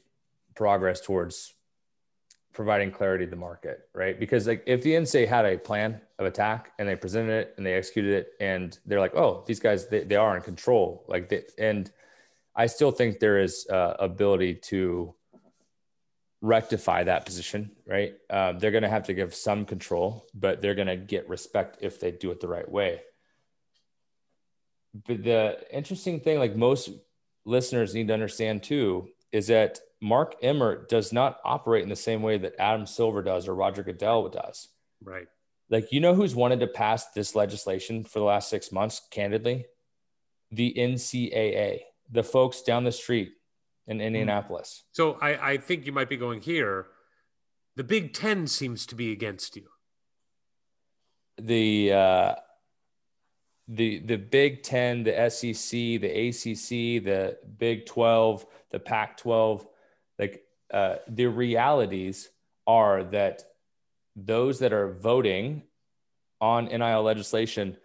progress 0.54 1.02
towards 1.02 1.56
providing 2.54 2.92
clarity 2.92 3.26
to 3.26 3.32
the 3.32 3.36
market, 3.36 3.90
right? 3.96 4.20
Because 4.20 4.46
like 4.46 4.64
if 4.68 4.84
the 4.84 4.92
NCAA 4.92 5.28
had 5.28 5.46
a 5.46 5.58
plan 5.58 6.00
of 6.20 6.28
attack 6.28 6.72
and 6.78 6.88
they 6.88 6.96
presented 6.96 7.32
it 7.32 7.54
and 7.58 7.66
they 7.66 7.74
executed 7.74 8.14
it 8.14 8.34
and 8.40 8.78
they're 8.86 9.00
like, 9.00 9.16
oh, 9.16 9.44
these 9.48 9.60
guys 9.60 9.88
they, 9.88 10.04
they 10.04 10.16
are 10.16 10.36
in 10.36 10.44
control, 10.44 11.04
like 11.08 11.30
they, 11.30 11.44
and 11.58 11.92
I 12.56 12.68
still 12.68 12.92
think 12.92 13.20
there 13.20 13.40
is 13.40 13.66
uh, 13.72 13.96
ability 13.98 14.56
to 14.66 15.16
rectify 16.42 17.06
that 17.06 17.26
position, 17.26 17.72
right? 17.88 18.14
Um, 18.30 18.60
they're 18.60 18.72
going 18.72 18.84
to 18.84 18.90
have 18.90 19.08
to 19.08 19.16
give 19.16 19.34
some 19.34 19.66
control, 19.66 20.28
but 20.36 20.62
they're 20.62 20.76
going 20.76 20.88
to 20.88 20.98
get 20.98 21.28
respect 21.28 21.80
if 21.82 22.00
they 22.00 22.12
do 22.12 22.30
it 22.30 22.40
the 22.40 22.48
right 22.48 22.70
way. 22.70 23.02
But 25.08 25.24
the 25.24 25.58
interesting 25.72 26.20
thing, 26.20 26.38
like 26.38 26.56
most 26.56 26.90
listeners 27.50 27.94
need 27.94 28.08
to 28.08 28.14
understand 28.14 28.64
too 28.64 29.10
is 29.32 29.48
that 29.48 29.80
Mark 30.02 30.36
Emmert 30.42 30.88
does 30.90 31.12
not 31.12 31.40
operate 31.44 31.84
in 31.84 31.90
the 31.90 31.96
same 31.96 32.22
way 32.22 32.38
that 32.38 32.56
Adam 32.60 32.86
Silver 32.86 33.22
does 33.22 33.48
or 33.48 33.56
Roger 33.56 33.84
Goodell 33.84 34.30
does. 34.30 34.70
Right. 35.04 35.28
Like, 35.70 35.92
you 35.92 36.00
know 36.00 36.16
who's 36.16 36.36
wanted 36.36 36.62
to 36.62 36.68
pass 36.68 37.12
this 37.12 37.36
legislation 37.36 38.04
for 38.04 38.20
the 38.20 38.26
last 38.26 38.50
six 38.50 38.72
months, 38.72 39.02
candidly? 39.12 39.66
The 40.52 40.74
NCAA, 40.78 41.82
the 42.10 42.24
folks 42.24 42.62
down 42.62 42.86
the 42.86 42.92
street 42.92 43.34
in 43.88 43.98
hmm. 43.98 44.02
Indianapolis. 44.02 44.84
So 44.94 45.18
I, 45.22 45.52
I 45.52 45.58
think 45.58 45.86
you 45.86 45.92
might 45.92 46.10
be 46.10 46.18
going 46.18 46.42
here. 46.42 46.88
The 47.76 47.84
Big 47.84 48.14
Ten 48.14 48.48
seems 48.48 48.86
to 48.88 48.96
be 48.96 49.12
against 49.12 49.56
you. 49.56 49.68
The, 51.38 51.94
uh, 51.94 52.36
the 53.70 54.00
the 54.00 54.18
Big 54.18 54.64
Ten, 54.64 55.04
the 55.04 55.30
SEC, 55.30 55.72
the 56.02 56.28
ACC, 56.28 57.04
the 57.04 57.38
Big 57.58 57.86
Twelve, 57.86 58.46
the 58.72 58.80
Pac 58.80 59.18
twelve, 59.18 59.66
like 60.18 60.44
uh, 60.74 60.96
the 61.08 61.28
realities 61.28 62.30
are 62.66 63.04
that 63.04 63.44
those 64.16 64.60
that 64.60 64.74
are 64.74 64.92
voting 64.94 65.64
on 66.42 66.66
NIL 66.66 67.04
legislation, 67.04 67.78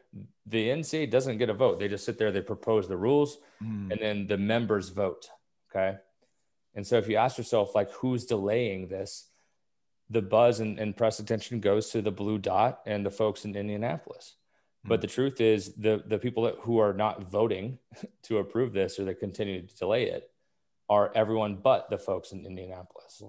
the 0.47 0.69
NCAA 0.69 1.11
doesn't 1.11 1.39
get 1.39 1.51
a 1.51 1.55
vote. 1.55 1.79
They 1.79 1.89
just 1.89 2.05
sit 2.05 2.19
there, 2.19 2.33
they 2.33 2.41
propose 2.41 2.89
the 2.89 2.97
rules, 2.97 3.39
mm. 3.63 3.91
and 3.91 4.01
then 4.01 4.27
the 4.27 4.39
members 4.39 4.89
vote. 4.89 5.29
Okay. 5.71 5.99
And 6.75 6.87
so 6.87 6.97
if 6.97 7.09
you 7.09 7.17
ask 7.17 7.39
yourself, 7.39 7.75
like, 7.75 7.91
who's 7.93 8.25
delaying 8.25 8.89
this, 8.89 9.29
the 10.11 10.23
buzz 10.23 10.61
and, 10.61 10.79
and 10.79 10.97
press 10.97 11.19
attention 11.19 11.61
goes 11.61 11.91
to 11.91 12.03
the 12.03 12.11
blue 12.11 12.39
dot 12.39 12.81
and 12.87 13.05
the 13.05 13.11
folks 13.11 13.45
in 13.45 13.57
Indianapolis. 13.57 14.37
But 14.85 15.01
the 15.01 15.07
truth 15.07 15.41
is, 15.41 15.75
the 15.75 16.03
the 16.07 16.19
people 16.19 16.45
that, 16.45 16.57
who 16.61 16.79
are 16.79 16.93
not 16.93 17.31
voting 17.31 17.79
to 18.25 18.39
approve 18.39 18.73
this 18.73 18.99
or 18.99 19.05
that 19.05 19.19
continue 19.19 19.67
to 19.67 19.77
delay 19.77 20.05
it 20.05 20.31
are 20.89 21.11
everyone 21.15 21.57
but 21.57 21.89
the 21.89 21.99
folks 21.99 22.33
in 22.33 22.45
Indianapolis. 22.45 23.23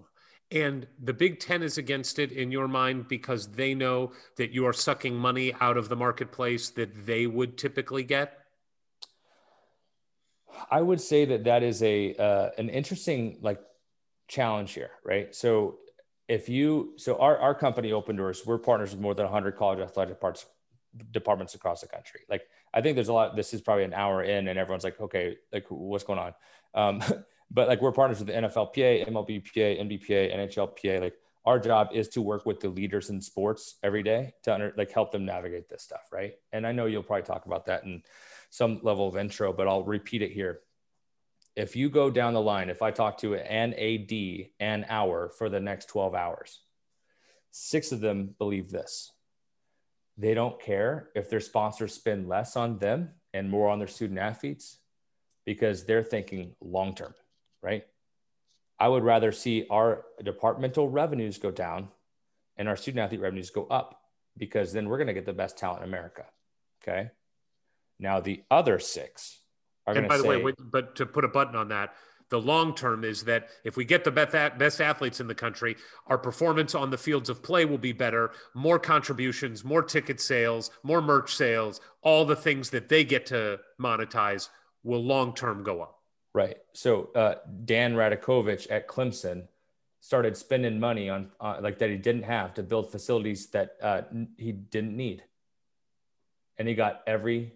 and 0.52 0.88
the 1.02 1.14
Big 1.14 1.40
Ten 1.40 1.64
is 1.64 1.78
against 1.78 2.20
it 2.20 2.32
in 2.32 2.52
your 2.52 2.68
mind 2.68 3.08
because 3.08 3.48
they 3.48 3.74
know 3.74 4.12
that 4.36 4.52
you 4.52 4.66
are 4.68 4.74
sucking 4.74 5.16
money 5.16 5.54
out 5.62 5.78
of 5.78 5.90
the 5.90 5.96
marketplace 5.96 6.70
that 6.72 7.06
they 7.06 7.26
would 7.28 7.58
typically 7.58 8.04
get? 8.04 8.38
I 10.70 10.82
would 10.82 11.02
say 11.02 11.26
that 11.26 11.46
that 11.46 11.64
is 11.64 11.82
a 11.84 12.16
uh, 12.16 12.50
an 12.58 12.70
interesting 12.70 13.38
like 13.42 13.60
challenge 14.28 14.74
here, 14.74 14.92
right? 15.04 15.34
So 15.34 15.78
if 16.28 16.50
you 16.50 16.94
so 16.98 17.18
our, 17.18 17.38
our 17.38 17.56
company 17.56 17.92
Opendorse 17.92 18.46
we're 18.46 18.58
partners 18.58 18.92
with 18.92 19.00
more 19.00 19.14
than 19.14 19.26
100 19.26 19.56
college 19.56 19.80
athletic 19.80 20.20
parts, 20.20 20.46
departments 21.12 21.56
across 21.56 21.82
the 21.82 21.88
country. 21.88 22.22
Like 22.30 22.48
i 22.74 22.82
think 22.82 22.96
there's 22.96 23.08
a 23.08 23.14
lot 23.14 23.36
this 23.36 23.54
is 23.54 23.62
probably 23.62 23.84
an 23.84 23.94
hour 23.94 24.24
in 24.24 24.48
and 24.48 24.60
everyone's 24.60 24.84
like 24.84 25.00
okay 25.00 25.38
like 25.52 25.66
what's 25.70 26.04
going 26.04 26.20
on? 26.20 26.34
Um, 26.74 27.04
but 27.52 27.68
like 27.68 27.82
we're 27.82 27.92
partners 27.92 28.20
with 28.20 28.28
the 28.28 28.34
nflpa 28.34 29.08
mlbpa 29.08 29.80
nbpa 29.82 30.36
nhlpa 30.36 31.02
like 31.02 31.14
our 31.46 31.60
job 31.60 31.90
is 31.94 32.10
to 32.10 32.24
work 32.24 32.44
with 32.46 32.60
the 32.60 32.70
leaders 32.70 33.12
in 33.12 33.22
sports 33.22 33.76
every 33.84 34.02
day 34.02 34.34
to 34.42 34.52
under, 34.52 34.74
like 34.78 34.92
help 34.92 35.12
them 35.12 35.26
navigate 35.26 35.70
this 35.70 35.84
stuff 35.84 36.08
right? 36.12 36.34
And 36.52 36.66
i 36.66 36.72
know 36.72 36.86
you'll 36.86 37.04
probably 37.04 37.24
talk 37.24 37.46
about 37.46 37.66
that 37.68 37.84
in 37.84 38.02
some 38.50 38.80
level 38.84 39.08
of 39.08 39.18
intro 39.18 39.54
but 39.54 39.68
i'll 39.68 39.84
repeat 39.84 40.22
it 40.22 40.32
here. 40.32 40.62
If 41.56 41.78
you 41.78 41.90
go 41.90 42.10
down 42.10 42.34
the 42.34 42.42
line, 42.42 42.70
if 42.70 42.82
I 42.82 42.92
talk 42.92 43.18
to 43.20 43.36
an 43.36 43.74
AD 43.76 44.50
an 44.60 44.86
hour 44.90 45.30
for 45.30 45.48
the 45.48 45.62
next 45.62 45.88
12 45.88 46.14
hours, 46.14 46.60
six 47.52 47.94
of 47.94 48.02
them 48.02 48.36
believe 48.38 48.70
this. 48.70 49.14
They 50.18 50.34
don't 50.34 50.62
care 50.62 51.10
if 51.16 51.30
their 51.30 51.40
sponsors 51.40 51.94
spend 51.94 52.28
less 52.28 52.56
on 52.56 52.78
them 52.80 53.12
and 53.34 53.50
more 53.50 53.70
on 53.70 53.80
their 53.80 53.88
student 53.88 54.20
athletes 54.20 54.78
because 55.46 55.86
they're 55.86 56.04
thinking 56.04 56.56
long 56.62 56.96
term, 56.96 57.14
right? 57.62 57.86
I 58.80 58.88
would 58.88 59.04
rather 59.04 59.32
see 59.32 59.68
our 59.70 60.06
departmental 60.24 60.90
revenues 60.90 61.38
go 61.38 61.52
down 61.52 61.90
and 62.58 62.68
our 62.68 62.76
student 62.76 63.04
athlete 63.04 63.22
revenues 63.22 63.50
go 63.50 63.66
up 63.68 64.02
because 64.38 64.74
then 64.74 64.90
we're 64.90 64.98
going 64.98 65.08
to 65.08 65.14
get 65.14 65.26
the 65.26 65.34
best 65.34 65.58
talent 65.58 65.84
in 65.84 65.90
America. 65.90 66.26
Okay. 66.82 67.12
Now, 68.00 68.20
the 68.20 68.44
other 68.52 68.80
six, 68.80 69.40
are 69.88 69.94
going 69.94 70.06
and 70.06 70.10
by 70.10 70.18
the 70.18 70.24
say, 70.24 70.44
way, 70.44 70.54
but 70.72 70.96
to 70.98 71.06
put 71.06 71.24
a 71.24 71.30
button 71.30 71.56
on 71.56 71.70
that, 71.70 71.94
the 72.30 72.42
long 72.42 72.74
term 72.74 73.04
is 73.04 73.24
that 73.24 73.50
if 73.64 73.78
we 73.78 73.86
get 73.86 74.04
the 74.04 74.12
best, 74.12 74.82
athletes 74.82 75.20
in 75.20 75.28
the 75.28 75.36
country, 75.36 75.76
our 76.08 76.18
performance 76.18 76.74
on 76.74 76.90
the 76.90 76.98
fields 76.98 77.30
of 77.30 77.44
play 77.44 77.66
will 77.66 77.78
be 77.78 77.92
better, 77.94 78.32
more 78.54 78.80
contributions, 78.80 79.64
more 79.64 79.84
ticket 79.84 80.20
sales, 80.20 80.72
more 80.84 81.02
merch 81.02 81.36
sales, 81.36 81.82
all 82.02 82.26
the 82.26 82.36
things 82.36 82.70
that 82.72 82.90
they 82.90 83.04
get 83.04 83.26
to 83.28 83.60
monetize 83.80 84.50
will 84.84 85.04
long 85.04 85.34
term 85.34 85.64
go 85.64 85.82
up. 85.82 86.00
Right. 86.34 86.58
So 86.74 87.10
uh, 87.16 87.36
Dan 87.64 87.94
Radakovich 87.96 88.68
at 88.70 88.88
Clemson 88.88 89.48
started 90.02 90.36
spending 90.36 90.80
money 90.80 91.10
on 91.10 91.32
uh, 91.40 91.58
like 91.62 91.80
that 91.80 91.90
he 91.90 91.98
didn't 91.98 92.24
have 92.24 92.54
to 92.56 92.64
build 92.64 92.92
facilities 92.92 93.48
that 93.48 93.72
uh, 93.82 94.02
he 94.38 94.52
didn't 94.52 94.96
need, 94.96 95.24
and 96.58 96.68
he 96.68 96.76
got 96.76 97.02
every 97.08 97.54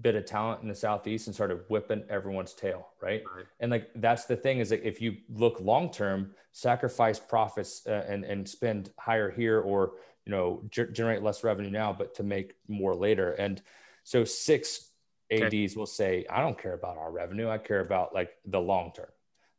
bit 0.00 0.14
of 0.14 0.24
talent 0.26 0.62
in 0.62 0.68
the 0.68 0.74
southeast 0.74 1.26
and 1.26 1.34
started 1.34 1.60
whipping 1.68 2.02
everyone's 2.10 2.54
tail 2.54 2.88
right, 3.00 3.22
right. 3.36 3.46
and 3.60 3.70
like 3.70 3.88
that's 3.96 4.24
the 4.24 4.36
thing 4.36 4.58
is 4.58 4.68
that 4.68 4.86
if 4.86 5.00
you 5.00 5.16
look 5.28 5.60
long 5.60 5.90
term 5.90 6.32
sacrifice 6.56 7.18
profits 7.18 7.86
uh, 7.86 8.02
and 8.08 8.24
and 8.24 8.48
spend 8.48 8.90
higher 8.98 9.30
here 9.30 9.60
or 9.60 9.92
you 10.24 10.32
know 10.32 10.62
g- 10.70 10.86
generate 10.90 11.22
less 11.22 11.44
revenue 11.44 11.68
now 11.68 11.92
but 11.92 12.14
to 12.14 12.22
make 12.22 12.54
more 12.66 12.94
later. 12.94 13.32
And 13.32 13.60
so 14.04 14.24
six 14.24 14.90
ads 15.30 15.76
will 15.76 15.86
say 15.86 16.24
i 16.30 16.40
don't 16.40 16.56
care 16.56 16.74
about 16.74 16.96
our 16.96 17.10
revenue. 17.10 17.50
I 17.50 17.58
care 17.58 17.80
about 17.80 18.14
like 18.14 18.30
the 18.46 18.60
long 18.60 18.92
term 18.96 19.10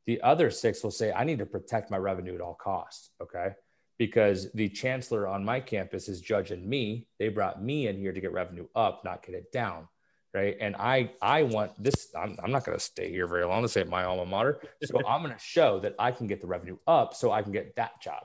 the 0.08 0.20
other 0.22 0.50
six 0.50 0.84
will 0.84 0.92
say 0.92 1.12
i 1.12 1.24
need 1.24 1.38
to 1.38 1.46
protect 1.46 1.92
my 1.92 1.98
revenue 1.98 2.34
at 2.34 2.42
all 2.42 2.56
costs 2.56 3.12
okay? 3.22 3.52
Because 4.00 4.52
the 4.54 4.70
chancellor 4.70 5.28
on 5.28 5.44
my 5.44 5.60
campus 5.60 6.08
is 6.08 6.22
judging 6.22 6.70
me. 6.70 7.08
They 7.18 7.30
brought 7.30 7.64
me 7.64 7.88
in 7.88 7.98
here 7.98 8.14
to 8.14 8.22
get 8.22 8.32
revenue 8.32 8.68
up 8.76 9.04
not 9.06 9.24
get 9.24 9.36
it 9.36 9.52
down 9.52 9.88
right? 10.34 10.58
And 10.60 10.76
I 10.76 11.12
I 11.22 11.44
want 11.44 11.72
this. 11.82 12.08
I'm, 12.16 12.38
I'm 12.44 12.52
not 12.52 12.66
going 12.66 12.78
to 12.78 12.84
stay 12.84 13.10
here 13.10 13.28
very 13.28 13.46
long 13.46 13.62
to 13.62 13.70
say 13.70 13.84
my 13.84 14.04
alma 14.04 14.26
mater. 14.26 14.60
So 14.84 15.00
I'm 15.08 15.22
going 15.22 15.34
to 15.34 15.40
show 15.40 15.80
that 15.80 15.96
I 16.00 16.12
can 16.12 16.28
get 16.28 16.42
the 16.42 16.48
revenue 16.48 16.78
up, 16.88 17.14
so 17.16 17.32
I 17.32 17.42
can 17.42 17.52
get 17.52 17.76
that 17.76 18.02
job. 18.02 18.24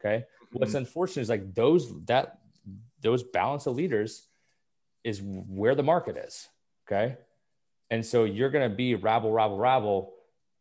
Okay. 0.00 0.24
Mm-hmm. 0.24 0.58
What's 0.58 0.74
unfortunate 0.74 1.22
is 1.22 1.28
like 1.28 1.54
those 1.54 1.92
that 2.06 2.38
those 3.02 3.22
balance 3.22 3.66
of 3.66 3.76
leaders 3.76 4.26
is 5.04 5.22
where 5.22 5.74
the 5.74 5.82
market 5.82 6.16
is. 6.16 6.48
Okay. 6.86 7.16
And 7.90 8.04
so 8.04 8.24
you're 8.24 8.50
going 8.50 8.68
to 8.68 8.74
be 8.74 8.94
rabble, 8.94 9.32
rabble, 9.32 9.58
rabble. 9.58 10.14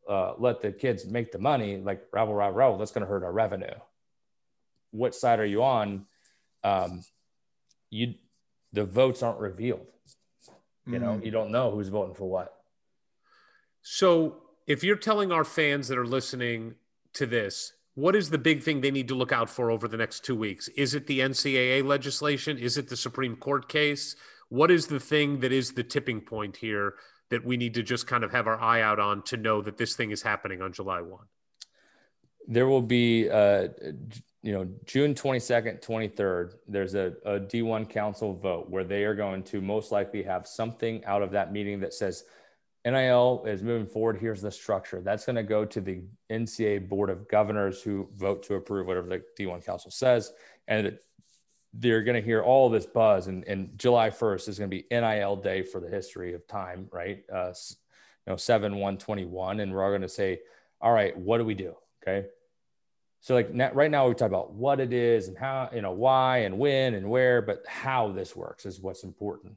Uh, 0.07 0.33
let 0.37 0.61
the 0.61 0.71
kids 0.71 1.05
make 1.05 1.33
the 1.33 1.39
money, 1.39 1.77
like 1.77 2.01
rabble, 2.13 2.33
rabble, 2.33 2.55
rabble. 2.55 2.77
That's 2.77 2.91
going 2.91 3.05
to 3.05 3.09
hurt 3.09 3.23
our 3.23 3.31
revenue. 3.31 3.73
What 4.91 5.13
side 5.13 5.39
are 5.39 5.45
you 5.45 5.63
on? 5.63 6.05
Um, 6.63 7.03
you, 7.89 8.13
the 8.71 8.85
votes 8.85 9.21
aren't 9.21 9.39
revealed 9.39 9.87
you 10.87 10.99
know, 10.99 11.13
mm. 11.13 11.25
you 11.25 11.31
don't 11.31 11.51
know 11.51 11.71
who's 11.71 11.89
voting 11.89 12.15
for 12.15 12.29
what. 12.29 12.53
So, 13.81 14.37
if 14.65 14.83
you're 14.83 14.97
telling 14.97 15.31
our 15.31 15.43
fans 15.43 15.87
that 15.87 15.97
are 15.97 16.05
listening 16.05 16.75
to 17.13 17.25
this, 17.25 17.73
what 17.95 18.15
is 18.15 18.29
the 18.29 18.37
big 18.37 18.61
thing 18.61 18.81
they 18.81 18.91
need 18.91 19.07
to 19.07 19.15
look 19.15 19.31
out 19.31 19.49
for 19.49 19.71
over 19.71 19.87
the 19.87 19.97
next 19.97 20.23
two 20.23 20.35
weeks? 20.35 20.67
Is 20.69 20.93
it 20.93 21.07
the 21.07 21.19
NCAA 21.19 21.83
legislation? 21.85 22.57
Is 22.57 22.77
it 22.77 22.89
the 22.89 22.97
Supreme 22.97 23.35
Court 23.35 23.69
case? 23.69 24.15
What 24.49 24.71
is 24.71 24.87
the 24.87 24.99
thing 24.99 25.39
that 25.39 25.51
is 25.51 25.71
the 25.71 25.83
tipping 25.83 26.21
point 26.21 26.57
here 26.57 26.93
that 27.29 27.43
we 27.43 27.57
need 27.57 27.73
to 27.73 27.83
just 27.83 28.07
kind 28.07 28.23
of 28.23 28.31
have 28.31 28.47
our 28.47 28.59
eye 28.61 28.81
out 28.81 28.99
on 28.99 29.23
to 29.23 29.37
know 29.37 29.61
that 29.61 29.77
this 29.77 29.95
thing 29.95 30.11
is 30.11 30.21
happening 30.21 30.61
on 30.61 30.73
July 30.73 31.01
1? 31.01 31.19
There 32.47 32.67
will 32.67 32.81
be 32.81 33.29
uh, 33.29 33.69
you 34.43 34.53
know, 34.53 34.67
June 34.85 35.13
22nd, 35.13 35.81
23rd, 35.81 36.53
there's 36.67 36.95
a 36.95 37.13
a 37.25 37.39
D1 37.39 37.89
council 37.89 38.33
vote 38.33 38.69
where 38.69 38.83
they 38.83 39.03
are 39.03 39.15
going 39.15 39.43
to 39.43 39.61
most 39.61 39.91
likely 39.91 40.23
have 40.23 40.47
something 40.47 41.03
out 41.05 41.21
of 41.21 41.31
that 41.31 41.51
meeting 41.51 41.79
that 41.81 41.93
says 41.93 42.23
NIL 42.85 43.43
is 43.45 43.63
moving 43.63 43.87
forward. 43.87 44.17
Here's 44.17 44.41
the 44.41 44.51
structure. 44.51 45.01
That's 45.01 45.25
going 45.25 45.35
to 45.35 45.43
go 45.43 45.65
to 45.65 45.81
the 45.81 46.03
NCAA 46.29 46.87
board 46.87 47.09
of 47.09 47.27
governors 47.27 47.81
who 47.81 48.07
vote 48.15 48.43
to 48.43 48.55
approve 48.55 48.87
whatever 48.87 49.07
the 49.07 49.23
D1 49.37 49.65
council 49.65 49.91
says. 49.91 50.31
And 50.67 50.97
they're 51.73 52.03
going 52.03 52.15
to 52.15 52.25
hear 52.25 52.41
all 52.41 52.69
this 52.69 52.85
buzz. 52.85 53.27
And, 53.27 53.43
and 53.45 53.77
July 53.77 54.09
1st 54.09 54.47
is 54.47 54.57
going 54.59 54.69
to 54.69 54.77
be 54.77 54.85
NIL 54.89 55.35
day 55.35 55.63
for 55.63 55.81
the 55.81 55.89
history 55.89 56.33
of 56.33 56.47
time, 56.47 56.87
right? 56.91 57.23
Uh, 57.31 57.51
you 58.25 58.31
know, 58.31 58.37
7 58.37 58.71
121. 58.73 59.59
And 59.59 59.73
we're 59.73 59.83
all 59.83 59.91
going 59.91 60.01
to 60.01 60.09
say, 60.09 60.39
all 60.79 60.93
right, 60.93 61.17
what 61.17 61.39
do 61.39 61.45
we 61.45 61.55
do? 61.55 61.75
Okay. 62.01 62.27
So 63.19 63.33
like 63.33 63.53
now, 63.53 63.71
right 63.73 63.91
now 63.91 64.07
we 64.07 64.13
talk 64.13 64.29
about 64.29 64.53
what 64.53 64.79
it 64.79 64.93
is 64.93 65.27
and 65.27 65.37
how, 65.37 65.69
you 65.73 65.81
know, 65.81 65.91
why 65.91 66.39
and 66.39 66.57
when 66.59 66.93
and 66.93 67.09
where, 67.09 67.41
but 67.41 67.63
how 67.67 68.11
this 68.11 68.35
works 68.35 68.65
is 68.65 68.79
what's 68.79 69.03
important. 69.03 69.55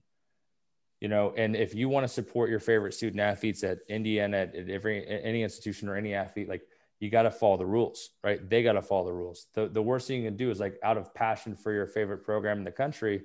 You 1.00 1.08
know, 1.08 1.32
and 1.36 1.56
if 1.56 1.74
you 1.74 1.88
want 1.88 2.04
to 2.04 2.08
support 2.08 2.50
your 2.50 2.60
favorite 2.60 2.92
student 2.92 3.20
athletes 3.20 3.64
at 3.64 3.78
Indiana, 3.88 4.38
at, 4.38 4.54
every 4.68 5.06
any 5.06 5.42
institution 5.42 5.88
or 5.88 5.96
any 5.96 6.14
athlete, 6.14 6.48
like 6.48 6.62
you 6.98 7.08
got 7.08 7.22
to 7.22 7.30
follow 7.30 7.56
the 7.56 7.66
rules, 7.66 8.10
right? 8.22 8.48
They 8.48 8.62
got 8.62 8.72
to 8.72 8.82
follow 8.82 9.06
the 9.06 9.12
rules. 9.12 9.46
The, 9.54 9.68
the 9.68 9.82
worst 9.82 10.06
thing 10.06 10.22
you 10.22 10.28
can 10.28 10.36
do 10.36 10.50
is 10.50 10.60
like 10.60 10.78
out 10.82 10.98
of 10.98 11.14
passion 11.14 11.56
for 11.56 11.72
your 11.72 11.86
favorite 11.86 12.18
program 12.18 12.58
in 12.58 12.64
the 12.64 12.70
country 12.70 13.22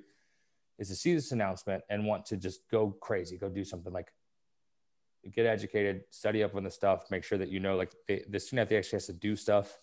is 0.78 0.88
to 0.88 0.94
see 0.94 1.14
this 1.14 1.32
announcement 1.32 1.82
and 1.90 2.06
want 2.06 2.26
to 2.26 2.36
just 2.36 2.60
go 2.70 2.90
crazy, 3.00 3.36
go 3.36 3.48
do 3.48 3.64
something 3.64 3.92
like 3.92 4.12
get 5.34 5.44
educated, 5.44 6.02
study 6.10 6.42
up 6.42 6.54
on 6.54 6.62
the 6.62 6.70
stuff, 6.70 7.10
make 7.10 7.24
sure 7.24 7.36
that 7.36 7.48
you 7.48 7.60
know 7.60 7.76
like 7.76 7.92
they, 8.06 8.24
the 8.28 8.40
student 8.40 8.66
athlete 8.66 8.78
actually 8.78 8.96
has 8.96 9.06
to 9.06 9.12
do 9.12 9.36
stuff 9.36 9.76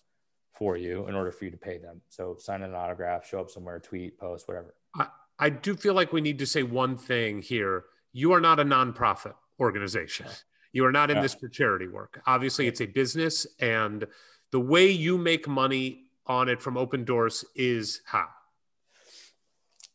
for 0.53 0.77
you 0.77 1.07
in 1.07 1.15
order 1.15 1.31
for 1.31 1.45
you 1.45 1.51
to 1.51 1.57
pay 1.57 1.77
them. 1.77 2.01
So 2.09 2.35
sign 2.39 2.61
an 2.61 2.75
autograph, 2.75 3.27
show 3.27 3.39
up 3.39 3.49
somewhere, 3.49 3.79
tweet, 3.79 4.17
post, 4.17 4.47
whatever. 4.47 4.75
I, 4.95 5.07
I 5.39 5.49
do 5.49 5.75
feel 5.75 5.93
like 5.93 6.13
we 6.13 6.21
need 6.21 6.39
to 6.39 6.45
say 6.45 6.63
one 6.63 6.97
thing 6.97 7.41
here. 7.41 7.85
You 8.11 8.33
are 8.33 8.39
not 8.39 8.59
a 8.59 8.65
nonprofit 8.65 9.33
organization. 9.59 10.27
You 10.71 10.85
are 10.85 10.91
not 10.91 11.09
in 11.09 11.17
yeah. 11.17 11.23
this 11.23 11.35
for 11.35 11.47
charity 11.47 11.87
work. 11.87 12.21
Obviously, 12.25 12.67
it's 12.67 12.81
a 12.81 12.85
business, 12.85 13.45
and 13.59 14.05
the 14.51 14.59
way 14.59 14.89
you 14.89 15.17
make 15.17 15.47
money 15.47 16.05
on 16.25 16.49
it 16.49 16.61
from 16.61 16.75
Opendorse 16.75 17.45
is 17.55 18.01
how? 18.05 18.27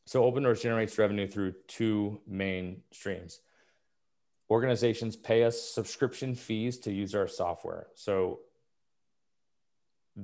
So, 0.04 0.22
Opendorse 0.22 0.62
generates 0.62 0.96
revenue 0.96 1.26
through 1.26 1.54
two 1.66 2.20
main 2.26 2.82
streams. 2.92 3.40
Organizations 4.50 5.16
pay 5.16 5.44
us 5.44 5.60
subscription 5.60 6.34
fees 6.34 6.78
to 6.78 6.92
use 6.92 7.14
our 7.14 7.28
software. 7.28 7.88
So, 7.94 8.40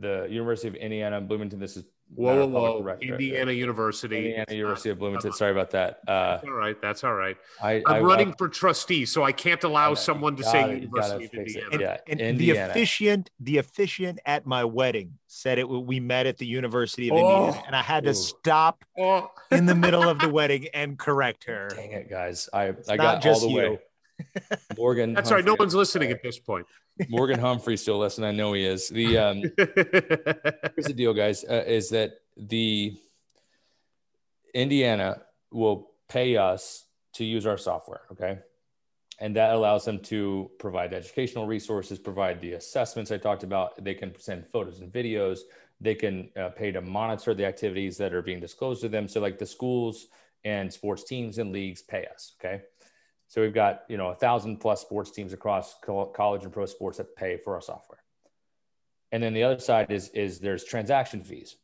the 0.00 0.26
University 0.30 0.68
of 0.68 0.74
Indiana 0.74 1.20
Bloomington. 1.20 1.58
This 1.60 1.76
is 1.76 1.84
whoa, 2.14 2.46
whoa, 2.46 2.80
whoa. 2.80 2.96
Indiana 3.00 3.52
University. 3.52 4.16
Indiana 4.16 4.46
University 4.50 4.90
of 4.90 4.98
Bloomington. 4.98 5.32
Sorry 5.32 5.52
about 5.52 5.70
that. 5.70 6.00
Uh, 6.06 6.32
that's 6.32 6.44
all 6.44 6.52
right. 6.52 6.82
That's 6.82 7.04
all 7.04 7.14
right. 7.14 7.36
I, 7.62 7.82
am 7.86 8.04
running 8.04 8.30
I, 8.30 8.34
for 8.36 8.48
trustee, 8.48 9.04
so 9.04 9.22
I 9.22 9.32
can't 9.32 9.62
allow 9.64 9.94
someone 9.94 10.36
to 10.36 10.44
say 10.44 10.72
it, 10.72 10.82
University 10.82 11.24
of 11.24 11.34
Indiana. 11.34 11.68
And, 11.72 11.80
yeah, 11.80 11.96
and 12.08 12.20
Indiana. 12.20 12.60
the 12.66 12.70
officiant, 12.70 13.30
the 13.40 13.58
officiant 13.58 14.20
at 14.26 14.46
my 14.46 14.64
wedding 14.64 15.18
said 15.26 15.58
it. 15.58 15.68
We 15.68 16.00
met 16.00 16.26
at 16.26 16.38
the 16.38 16.46
University 16.46 17.08
of 17.08 17.16
oh, 17.16 17.46
Indiana, 17.46 17.62
and 17.66 17.76
I 17.76 17.82
had 17.82 18.04
to 18.04 18.10
ooh. 18.10 18.14
stop 18.14 18.84
oh. 18.98 19.30
in 19.50 19.66
the 19.66 19.74
middle 19.74 20.08
of 20.08 20.18
the 20.18 20.28
wedding 20.32 20.68
and 20.74 20.98
correct 20.98 21.44
her. 21.44 21.68
Dang 21.74 21.92
it, 21.92 22.10
guys! 22.10 22.48
I 22.52 22.64
it's 22.66 22.88
I 22.88 22.96
got 22.96 23.24
all 23.26 23.40
the 23.40 23.48
you. 23.48 23.56
way. 23.56 23.78
Morgan. 24.76 25.14
That's 25.14 25.30
right. 25.30 25.44
No 25.44 25.56
one's 25.58 25.74
listening 25.74 26.10
at 26.10 26.22
this 26.22 26.38
point. 26.38 26.66
Morgan 27.08 27.38
Humphrey 27.38 27.76
still 27.76 27.98
listening. 27.98 28.28
I 28.28 28.32
know 28.32 28.52
he 28.52 28.64
is. 28.64 28.88
The 28.88 29.18
um, 29.18 29.42
here's 29.56 30.86
the 30.86 30.94
deal, 30.94 31.14
guys. 31.14 31.44
Uh, 31.44 31.64
is 31.66 31.90
that 31.90 32.12
the 32.36 32.96
Indiana 34.54 35.22
will 35.50 35.90
pay 36.08 36.36
us 36.36 36.86
to 37.14 37.24
use 37.24 37.46
our 37.46 37.58
software, 37.58 38.02
okay? 38.12 38.38
And 39.20 39.36
that 39.36 39.54
allows 39.54 39.84
them 39.84 40.00
to 40.00 40.50
provide 40.58 40.92
educational 40.92 41.46
resources, 41.46 41.98
provide 41.98 42.40
the 42.40 42.52
assessments 42.52 43.12
I 43.12 43.18
talked 43.18 43.44
about. 43.44 43.82
They 43.82 43.94
can 43.94 44.18
send 44.18 44.46
photos 44.48 44.80
and 44.80 44.92
videos. 44.92 45.40
They 45.80 45.94
can 45.94 46.30
uh, 46.36 46.50
pay 46.50 46.72
to 46.72 46.80
monitor 46.80 47.34
the 47.34 47.44
activities 47.44 47.96
that 47.98 48.12
are 48.12 48.22
being 48.22 48.40
disclosed 48.40 48.82
to 48.82 48.88
them. 48.88 49.06
So, 49.06 49.20
like 49.20 49.38
the 49.38 49.46
schools 49.46 50.08
and 50.44 50.72
sports 50.72 51.04
teams 51.04 51.38
and 51.38 51.52
leagues 51.52 51.82
pay 51.82 52.06
us, 52.12 52.34
okay? 52.38 52.62
So 53.28 53.40
we've 53.40 53.54
got 53.54 53.82
you 53.88 53.96
know 53.96 54.08
a 54.08 54.14
thousand 54.14 54.58
plus 54.58 54.80
sports 54.80 55.10
teams 55.10 55.32
across 55.32 55.74
co- 55.82 56.06
college 56.06 56.44
and 56.44 56.52
pro 56.52 56.66
sports 56.66 56.98
that 56.98 57.16
pay 57.16 57.36
for 57.36 57.54
our 57.54 57.60
software. 57.60 58.00
And 59.12 59.22
then 59.22 59.34
the 59.34 59.42
other 59.42 59.58
side 59.58 59.90
is 59.90 60.08
is 60.10 60.40
there's 60.40 60.64
transaction 60.64 61.22
fees. 61.22 61.56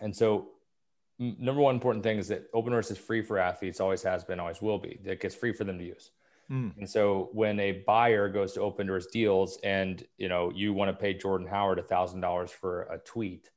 And 0.00 0.14
so 0.14 0.48
m- 1.20 1.36
number 1.38 1.60
one 1.60 1.74
important 1.74 2.04
thing 2.04 2.18
is 2.18 2.28
that 2.28 2.52
Opendorse 2.52 2.90
is 2.90 2.98
free 2.98 3.22
for 3.22 3.38
athletes, 3.38 3.80
always 3.80 4.02
has 4.02 4.24
been, 4.24 4.40
always 4.40 4.60
will 4.60 4.78
be. 4.78 4.98
It 5.04 5.20
gets 5.20 5.34
free 5.34 5.52
for 5.52 5.64
them 5.64 5.78
to 5.78 5.84
use. 5.84 6.10
Mm. 6.50 6.76
And 6.76 6.88
so 6.88 7.30
when 7.32 7.58
a 7.58 7.82
buyer 7.86 8.28
goes 8.28 8.52
to 8.52 8.60
Opendorse 8.60 9.10
deals 9.10 9.58
and 9.64 10.04
you 10.18 10.28
know 10.28 10.50
you 10.54 10.72
want 10.74 10.90
to 10.90 10.96
pay 10.96 11.14
Jordan 11.14 11.46
Howard 11.46 11.78
a 11.78 11.82
thousand 11.82 12.20
dollars 12.20 12.50
for 12.50 12.82
a 12.82 12.98
tweet, 12.98 13.50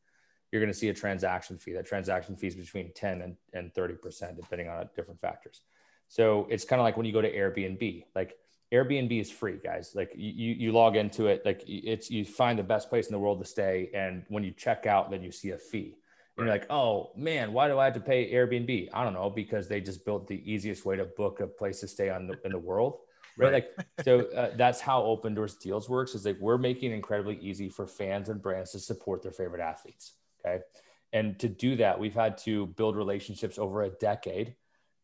you're 0.51 0.61
going 0.61 0.71
to 0.71 0.77
see 0.77 0.89
a 0.89 0.93
transaction 0.93 1.57
fee. 1.57 1.73
That 1.73 1.85
transaction 1.85 2.35
fee 2.35 2.47
is 2.47 2.55
between 2.55 2.91
10 2.93 3.21
and, 3.21 3.35
and 3.53 3.73
30%, 3.73 4.35
depending 4.35 4.69
on 4.69 4.89
different 4.95 5.19
factors. 5.19 5.61
So 6.07 6.47
it's 6.49 6.65
kind 6.65 6.79
of 6.79 6.83
like 6.83 6.97
when 6.97 7.05
you 7.05 7.13
go 7.13 7.21
to 7.21 7.31
Airbnb, 7.31 8.05
like 8.15 8.37
Airbnb 8.73 9.19
is 9.19 9.29
free, 9.31 9.59
guys. 9.63 9.91
Like 9.93 10.11
you, 10.15 10.53
you 10.53 10.71
log 10.71 10.95
into 10.95 11.27
it, 11.27 11.43
like 11.45 11.63
it's, 11.67 12.09
you 12.09 12.25
find 12.25 12.57
the 12.57 12.63
best 12.63 12.89
place 12.89 13.07
in 13.07 13.11
the 13.13 13.19
world 13.19 13.39
to 13.39 13.45
stay. 13.45 13.89
And 13.93 14.23
when 14.29 14.43
you 14.43 14.51
check 14.51 14.85
out, 14.85 15.11
then 15.11 15.23
you 15.23 15.31
see 15.31 15.51
a 15.51 15.57
fee. 15.57 15.97
And 16.37 16.45
you're 16.45 16.53
like, 16.53 16.67
oh 16.69 17.11
man, 17.15 17.51
why 17.51 17.67
do 17.67 17.79
I 17.79 17.85
have 17.85 17.95
to 17.95 17.99
pay 17.99 18.31
Airbnb? 18.31 18.89
I 18.93 19.03
don't 19.03 19.13
know, 19.13 19.29
because 19.29 19.67
they 19.67 19.81
just 19.81 20.05
built 20.05 20.27
the 20.27 20.39
easiest 20.51 20.85
way 20.85 20.95
to 20.95 21.05
book 21.05 21.39
a 21.39 21.47
place 21.47 21.79
to 21.79 21.87
stay 21.87 22.09
on 22.09 22.27
the, 22.27 22.39
in 22.45 22.51
the 22.51 22.59
world. 22.59 22.99
Right. 23.39 23.53
Like, 23.53 23.87
so 24.03 24.21
uh, 24.31 24.51
that's 24.55 24.79
how 24.79 25.01
Opendorse 25.01 25.59
Deals 25.59 25.89
works 25.89 26.15
is 26.15 26.25
like 26.25 26.37
we're 26.39 26.57
making 26.57 26.91
it 26.91 26.95
incredibly 26.95 27.37
easy 27.39 27.69
for 27.69 27.87
fans 27.87 28.29
and 28.29 28.41
brands 28.41 28.71
to 28.71 28.79
support 28.79 29.23
their 29.23 29.31
favorite 29.31 29.61
athletes. 29.61 30.13
Okay. 30.45 30.63
And 31.13 31.39
to 31.39 31.47
do 31.47 31.75
that, 31.77 31.99
we've 31.99 32.13
had 32.13 32.37
to 32.39 32.67
build 32.67 32.95
relationships 32.95 33.57
over 33.57 33.83
a 33.83 33.89
decade 33.89 34.55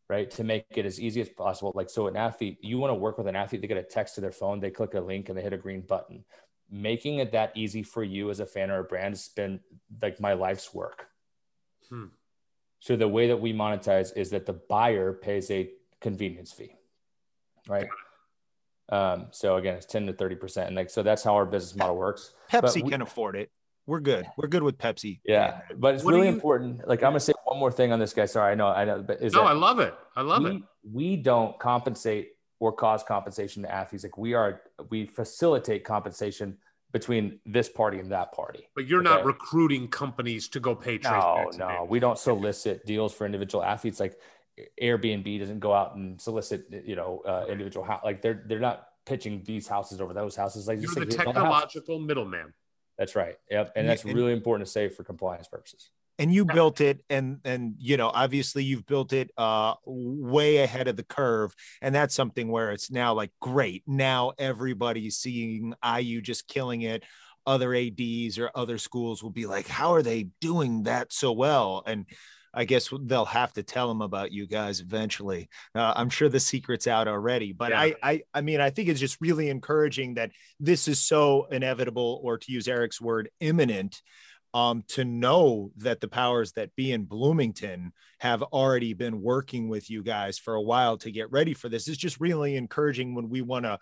right? 0.08 0.30
To 0.32 0.44
make 0.44 0.66
it 0.76 0.86
as 0.86 1.00
easy 1.00 1.20
as 1.20 1.28
possible. 1.28 1.72
Like, 1.74 1.90
so 1.90 2.06
an 2.06 2.16
athlete, 2.16 2.58
you 2.62 2.78
want 2.78 2.90
to 2.90 2.94
work 2.94 3.18
with 3.18 3.26
an 3.26 3.36
athlete, 3.36 3.60
they 3.62 3.66
get 3.66 3.76
a 3.76 3.82
text 3.82 4.16
to 4.16 4.20
their 4.20 4.32
phone, 4.32 4.60
they 4.60 4.70
click 4.70 4.94
a 4.94 5.00
link 5.00 5.28
and 5.28 5.38
they 5.38 5.42
hit 5.42 5.52
a 5.52 5.58
green 5.58 5.80
button. 5.80 6.24
Making 6.70 7.18
it 7.18 7.32
that 7.32 7.52
easy 7.54 7.82
for 7.82 8.02
you 8.02 8.30
as 8.30 8.40
a 8.40 8.46
fan 8.46 8.70
or 8.70 8.80
a 8.80 8.84
brand 8.84 9.14
has 9.14 9.28
been 9.28 9.60
like 10.02 10.20
my 10.20 10.32
life's 10.32 10.72
work. 10.74 11.06
Hmm. 11.88 12.06
So 12.80 12.96
the 12.96 13.08
way 13.08 13.28
that 13.28 13.40
we 13.40 13.52
monetize 13.52 14.16
is 14.16 14.30
that 14.30 14.44
the 14.46 14.52
buyer 14.52 15.12
pays 15.12 15.50
a 15.50 15.70
convenience 16.00 16.52
fee, 16.52 16.74
right? 17.68 17.88
Um, 18.90 19.28
so 19.30 19.56
again, 19.56 19.74
it's 19.76 19.86
10 19.86 20.06
to 20.06 20.12
30%. 20.12 20.66
And 20.66 20.76
like, 20.76 20.90
so 20.90 21.02
that's 21.02 21.22
how 21.22 21.34
our 21.34 21.46
business 21.46 21.74
model 21.76 21.96
works. 21.96 22.34
Pepsi 22.52 22.82
we- 22.82 22.90
can 22.90 23.00
afford 23.02 23.36
it. 23.36 23.50
We're 23.86 24.00
good. 24.00 24.26
We're 24.38 24.48
good 24.48 24.62
with 24.62 24.78
Pepsi. 24.78 25.20
Yeah. 25.26 25.60
But 25.76 25.94
it's 25.94 26.04
What 26.04 26.14
really 26.14 26.28
you- 26.28 26.32
important. 26.32 26.88
Like, 26.88 27.00
I'm 27.02 27.10
going 27.12 27.14
to 27.14 27.20
say 27.20 27.34
one 27.54 27.60
more 27.60 27.72
thing 27.72 27.92
on 27.92 27.98
this 27.98 28.12
guy. 28.12 28.26
Sorry. 28.26 28.52
I 28.52 28.54
know, 28.54 28.66
I 28.68 28.84
know, 28.84 29.02
but 29.02 29.22
is 29.22 29.32
no, 29.32 29.42
I 29.42 29.52
love 29.52 29.78
it. 29.80 29.94
I 30.16 30.22
love 30.22 30.42
we, 30.42 30.50
it. 30.50 30.62
we 30.92 31.16
don't 31.16 31.58
compensate 31.58 32.32
or 32.60 32.72
cause 32.72 33.02
compensation 33.02 33.62
to 33.62 33.72
athletes. 33.72 34.04
Like 34.04 34.18
we 34.18 34.34
are, 34.34 34.62
we 34.90 35.06
facilitate 35.06 35.84
compensation 35.84 36.58
between 36.92 37.40
this 37.44 37.68
party 37.68 37.98
and 37.98 38.12
that 38.12 38.32
party. 38.32 38.68
But 38.74 38.86
you're 38.86 39.02
not 39.02 39.24
recruiting 39.24 39.88
companies 39.88 40.48
to 40.48 40.60
go 40.60 40.74
pay 40.74 40.98
No, 41.02 41.50
no, 41.58 41.86
we 41.88 41.98
don't 41.98 42.18
solicit 42.18 42.86
deals 42.86 43.12
for 43.12 43.26
individual 43.26 43.64
athletes. 43.64 43.98
Like 43.98 44.18
Airbnb 44.80 45.40
doesn't 45.40 45.58
go 45.58 45.72
out 45.72 45.96
and 45.96 46.20
solicit, 46.20 46.66
you 46.86 46.94
know, 46.94 47.22
uh, 47.26 47.46
individual 47.48 47.84
house. 47.84 48.02
Like 48.04 48.22
they're 48.22 48.44
they're 48.46 48.60
not 48.60 48.86
pitching 49.06 49.42
these 49.44 49.66
houses 49.66 50.00
over 50.00 50.14
those 50.14 50.36
houses. 50.36 50.68
Like 50.68 50.80
You're 50.80 50.94
the 50.94 51.00
like, 51.00 51.12
here's 51.12 51.26
all 51.26 51.32
the 51.32 51.40
houses. 51.40 51.50
technological 51.50 51.98
middleman. 51.98 52.54
That's 52.96 53.16
right. 53.16 53.34
Yep, 53.50 53.72
and 53.74 53.80
And- 53.82 53.88
that's 53.88 54.04
and- 54.04 54.14
really 54.14 54.32
important 54.32 54.66
to 54.66 54.72
say 54.72 54.88
for 54.88 55.02
compliance 55.02 55.48
purposes. 55.48 55.90
And 56.18 56.32
you 56.32 56.44
built 56.44 56.80
it 56.80 57.04
and 57.10 57.38
and 57.44 57.74
you 57.78 57.96
know 57.96 58.08
obviously 58.08 58.62
you've 58.62 58.86
built 58.86 59.12
it 59.12 59.30
uh 59.36 59.74
way 59.84 60.58
ahead 60.58 60.88
of 60.88 60.96
the 60.96 61.02
curve 61.02 61.54
and 61.82 61.94
that's 61.94 62.14
something 62.14 62.48
where 62.48 62.72
it's 62.72 62.90
now 62.90 63.14
like 63.14 63.30
great 63.40 63.82
now 63.86 64.32
everybody's 64.38 65.16
seeing 65.16 65.74
IU 65.84 66.20
just 66.20 66.46
killing 66.46 66.82
it 66.82 67.02
other 67.46 67.74
ads 67.74 68.38
or 68.38 68.50
other 68.54 68.78
schools 68.78 69.22
will 69.22 69.30
be 69.30 69.46
like 69.46 69.66
how 69.66 69.92
are 69.92 70.02
they 70.02 70.28
doing 70.40 70.84
that 70.84 71.12
so 71.12 71.32
well 71.32 71.82
and 71.86 72.06
I 72.56 72.64
guess 72.64 72.88
they'll 73.02 73.24
have 73.24 73.52
to 73.54 73.62
tell 73.62 73.88
them 73.88 74.00
about 74.00 74.30
you 74.32 74.46
guys 74.46 74.80
eventually. 74.80 75.48
Uh, 75.74 75.92
I'm 75.96 76.08
sure 76.08 76.28
the 76.28 76.40
secret's 76.40 76.86
out 76.86 77.08
already, 77.08 77.52
but 77.52 77.70
Yeah. 77.70 77.80
I, 77.80 77.94
I, 78.02 78.22
I 78.32 78.40
mean, 78.42 78.60
I 78.60 78.70
think 78.70 78.88
it's 78.88 79.00
just 79.00 79.20
really 79.20 79.48
encouraging 79.48 80.14
that 80.14 80.30
this 80.60 80.86
is 80.86 81.00
so 81.00 81.46
inevitable, 81.50 82.20
or 82.22 82.38
to 82.38 82.52
use 82.52 82.68
Eric's 82.68 83.00
word, 83.00 83.28
imminent, 83.40 84.00
um, 84.54 84.84
to 84.86 85.04
know 85.04 85.72
that 85.78 86.00
the 86.00 86.06
powers 86.08 86.52
that 86.52 86.74
be 86.76 86.92
in 86.92 87.04
Bloomington 87.04 87.92
have 88.20 88.40
already 88.40 88.94
been 88.94 89.20
working 89.20 89.68
with 89.68 89.90
you 89.90 90.02
guys 90.04 90.38
for 90.38 90.54
a 90.54 90.62
while 90.62 90.96
to 90.98 91.10
get 91.10 91.30
ready 91.32 91.54
for 91.54 91.68
this 91.68 91.88
is 91.88 91.96
just 91.96 92.20
really 92.20 92.54
encouraging 92.54 93.16
when 93.16 93.28
we 93.28 93.42
want 93.42 93.64
to 93.64 93.80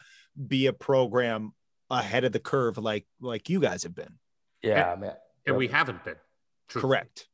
be 0.48 0.66
a 0.66 0.72
program 0.72 1.52
ahead 1.90 2.24
of 2.24 2.32
the 2.32 2.40
curve 2.40 2.78
like 2.78 3.06
like 3.20 3.50
you 3.50 3.60
guys 3.60 3.82
have 3.82 3.94
been. 3.94 4.18
Yeah, 4.62 4.96
man. 4.98 5.12
And 5.46 5.56
we 5.56 5.68
haven't 5.68 6.02
been. 6.04 6.16
truthfully. 6.68 6.90
Correct. 6.90 7.28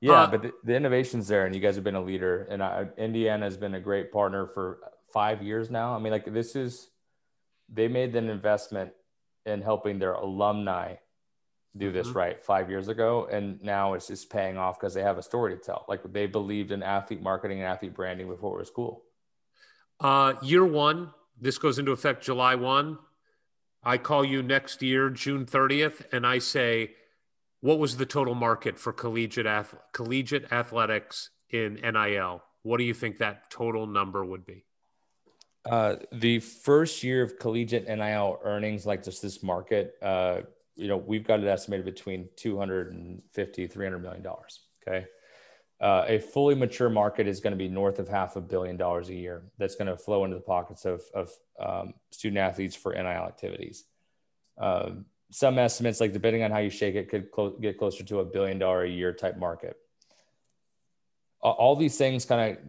Yeah, 0.00 0.12
Uh, 0.12 0.26
but 0.26 0.42
the, 0.42 0.52
the 0.64 0.76
innovation's 0.76 1.26
there, 1.26 1.46
and 1.46 1.54
you 1.54 1.62
guys 1.62 1.76
have 1.76 1.84
been 1.84 1.94
a 1.94 2.02
leader. 2.02 2.46
And 2.50 2.62
I, 2.62 2.86
Indiana 2.98 3.46
has 3.46 3.56
been 3.56 3.74
a 3.74 3.80
great 3.80 4.12
partner 4.12 4.46
for 4.46 4.80
five 5.10 5.42
years 5.42 5.70
now. 5.70 5.94
I 5.94 5.98
mean, 5.98 6.12
like 6.12 6.30
this 6.30 6.54
is, 6.54 6.90
they 7.72 7.88
made 7.88 8.14
an 8.14 8.28
investment 8.28 8.90
in 9.46 9.62
helping 9.62 9.98
their 9.98 10.12
alumni 10.12 10.96
do 11.76 11.90
this 11.90 12.08
Mhm. 12.08 12.14
right 12.14 12.44
five 12.44 12.70
years 12.70 12.88
ago, 12.88 13.26
and 13.26 13.60
now 13.62 13.94
it's 13.94 14.06
just 14.06 14.30
paying 14.30 14.56
off 14.56 14.78
because 14.78 14.94
they 14.94 15.02
have 15.02 15.18
a 15.18 15.22
story 15.22 15.56
to 15.56 15.60
tell. 15.60 15.84
Like 15.88 16.02
they 16.12 16.26
believed 16.26 16.70
in 16.70 16.82
athlete 16.82 17.20
marketing 17.20 17.58
and 17.58 17.66
athlete 17.66 17.94
branding 17.94 18.28
before 18.28 18.56
it 18.56 18.60
was 18.60 18.70
cool. 18.70 19.04
Uh, 20.00 20.34
year 20.42 20.64
one, 20.64 21.12
this 21.40 21.58
goes 21.58 21.78
into 21.78 21.92
effect 21.92 22.22
July 22.22 22.54
1. 22.54 22.98
I 23.82 23.98
call 23.98 24.24
you 24.24 24.42
next 24.42 24.82
year, 24.82 25.10
June 25.10 25.44
30th, 25.46 26.06
and 26.12 26.26
I 26.26 26.38
say, 26.38 26.94
what 27.60 27.78
was 27.78 27.96
the 27.96 28.06
total 28.06 28.34
market 28.34 28.78
for 28.78 28.92
collegiate, 28.92 29.46
ath- 29.46 29.74
collegiate 29.92 30.52
athletics 30.52 31.30
in 31.50 31.74
NIL? 31.82 32.42
What 32.62 32.78
do 32.78 32.84
you 32.84 32.94
think 32.94 33.18
that 33.18 33.50
total 33.50 33.86
number 33.86 34.24
would 34.24 34.46
be? 34.46 34.64
Uh, 35.64 35.96
the 36.12 36.40
first 36.40 37.02
year 37.02 37.22
of 37.22 37.38
collegiate 37.38 37.86
NIL 37.88 38.38
earnings, 38.42 38.84
like 38.86 39.02
just 39.02 39.22
this 39.22 39.42
market, 39.42 39.96
uh, 40.02 40.42
you 40.76 40.88
know, 40.88 40.96
we've 40.96 41.26
got 41.26 41.40
it 41.40 41.46
estimated 41.46 41.84
between 41.84 42.28
250, 42.36 43.66
300 43.66 43.98
million 43.98 44.22
dollars. 44.22 44.60
Okay. 44.86 45.06
Uh, 45.80 46.04
a 46.06 46.18
fully 46.18 46.54
mature 46.54 46.88
market 46.88 47.26
is 47.26 47.40
going 47.40 47.52
to 47.52 47.56
be 47.56 47.68
north 47.68 47.98
of 47.98 48.08
half 48.08 48.36
a 48.36 48.40
billion 48.40 48.76
dollars 48.76 49.08
a 49.08 49.14
year. 49.14 49.42
That's 49.58 49.74
going 49.74 49.88
to 49.88 49.96
flow 49.96 50.24
into 50.24 50.36
the 50.36 50.42
pockets 50.42 50.84
of, 50.84 51.02
of 51.14 51.30
um, 51.58 51.94
student 52.10 52.38
athletes 52.38 52.76
for 52.76 52.92
NIL 52.92 53.04
activities. 53.04 53.84
Um, 54.56 55.06
some 55.30 55.58
estimates, 55.58 56.00
like 56.00 56.12
depending 56.12 56.44
on 56.44 56.50
how 56.50 56.58
you 56.58 56.70
shake 56.70 56.94
it, 56.94 57.08
could 57.08 57.30
clo- 57.30 57.56
get 57.60 57.76
closer 57.76 58.04
to 58.04 58.20
a 58.20 58.24
billion 58.24 58.58
dollar 58.58 58.84
a 58.84 58.88
year 58.88 59.12
type 59.12 59.36
market. 59.36 59.76
All 61.40 61.76
these 61.76 61.98
things 61.98 62.24
kind 62.24 62.52
of 62.52 62.64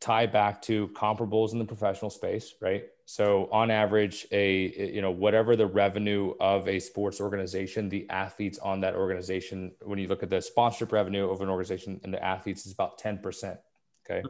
tie 0.00 0.26
back 0.26 0.62
to 0.62 0.88
comparables 0.88 1.52
in 1.52 1.58
the 1.58 1.64
professional 1.64 2.10
space, 2.10 2.54
right? 2.60 2.84
So 3.04 3.48
on 3.50 3.70
average, 3.70 4.26
a 4.32 4.92
you 4.94 5.00
know 5.00 5.10
whatever 5.10 5.56
the 5.56 5.66
revenue 5.66 6.34
of 6.40 6.68
a 6.68 6.78
sports 6.78 7.20
organization, 7.20 7.88
the 7.88 8.08
athletes 8.10 8.58
on 8.58 8.80
that 8.80 8.94
organization, 8.94 9.72
when 9.82 9.98
you 9.98 10.08
look 10.08 10.22
at 10.22 10.30
the 10.30 10.42
sponsorship 10.42 10.92
revenue 10.92 11.28
of 11.30 11.40
an 11.40 11.48
organization 11.48 12.00
and 12.04 12.12
the 12.12 12.22
athletes 12.22 12.66
is 12.66 12.72
about 12.72 12.98
ten 12.98 13.18
percent. 13.18 13.58
Okay, 14.08 14.22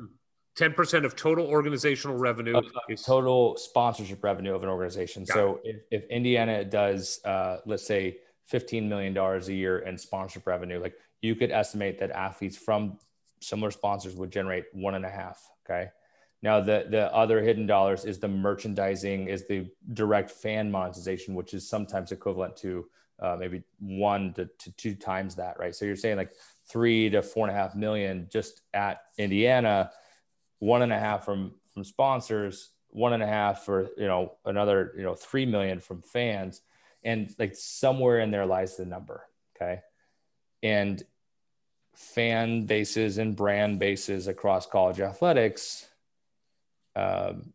10% 0.59 1.05
of 1.05 1.15
total 1.15 1.47
organizational 1.47 2.17
revenue 2.17 2.57
of 2.57 2.65
is 2.89 3.03
total 3.03 3.57
sponsorship 3.57 4.25
revenue 4.25 4.55
of 4.55 4.65
an 4.65 4.69
organization. 4.69 5.23
Got 5.25 5.35
so 5.35 5.61
if, 5.63 5.77
if 5.93 6.05
Indiana 6.11 6.65
does, 6.65 7.21
uh, 7.25 7.59
let's 7.65 7.87
say, 7.87 8.19
fifteen 8.47 8.89
million 8.89 9.15
dollars 9.15 9.49
a 9.49 9.55
year 9.55 9.81
in 9.81 9.97
sponsorship 9.97 10.47
revenue, 10.47 10.81
like 10.81 10.95
you 11.21 11.35
could 11.37 11.51
estimate 11.51 11.99
that 12.01 12.11
athletes 12.11 12.57
from 12.57 12.99
similar 13.41 13.71
sponsors 13.71 14.15
would 14.17 14.31
generate 14.31 14.65
one 14.73 14.95
and 14.95 15.05
a 15.05 15.11
half. 15.11 15.49
Okay. 15.69 15.91
Now 16.43 16.61
the 16.61 16.87
the 16.89 17.13
other 17.15 17.43
hidden 17.43 17.67
dollars 17.67 18.05
is 18.05 18.19
the 18.19 18.29
merchandising, 18.29 19.29
is 19.29 19.47
the 19.47 19.71
direct 19.93 20.31
fan 20.31 20.71
monetization, 20.71 21.35
which 21.35 21.53
is 21.53 21.69
sometimes 21.69 22.13
equivalent 22.13 22.57
to 22.59 22.87
uh, 23.21 23.37
maybe 23.39 23.65
one 23.81 24.33
to, 24.35 24.49
to 24.59 24.71
two 24.73 24.95
times 24.95 25.35
that, 25.35 25.59
right? 25.59 25.75
So 25.75 25.85
you're 25.85 25.97
saying 25.97 26.17
like 26.17 26.33
three 26.69 27.11
to 27.11 27.23
four 27.23 27.49
and 27.49 27.57
a 27.57 27.61
half 27.61 27.75
million 27.75 28.29
just 28.31 28.63
at 28.73 29.03
Indiana, 29.19 29.91
one 30.61 30.83
and 30.83 30.93
a 30.93 30.99
half 30.99 31.25
from 31.25 31.55
from 31.75 31.83
sponsors, 31.83 32.71
one 32.91 33.13
and 33.13 33.23
a 33.23 33.27
half 33.27 33.65
for 33.65 33.89
you 33.97 34.07
know 34.07 34.33
another 34.45 34.93
you 34.97 35.03
know 35.03 35.15
three 35.15 35.47
million 35.47 35.81
from 35.81 36.03
fans 36.03 36.63
and 37.05 37.35
like 37.39 37.55
somewhere 37.55 38.21
in 38.21 38.31
there 38.31 38.47
lies 38.47 38.77
the 38.77 38.85
number 38.85 39.25
okay 39.57 39.81
and 40.63 41.03
fan 41.99 42.65
bases 42.65 43.19
and 43.19 43.35
brand 43.35 43.81
bases 43.81 44.29
across 44.29 44.67
college 44.67 45.01
athletics 45.01 45.89
um, 46.95 47.53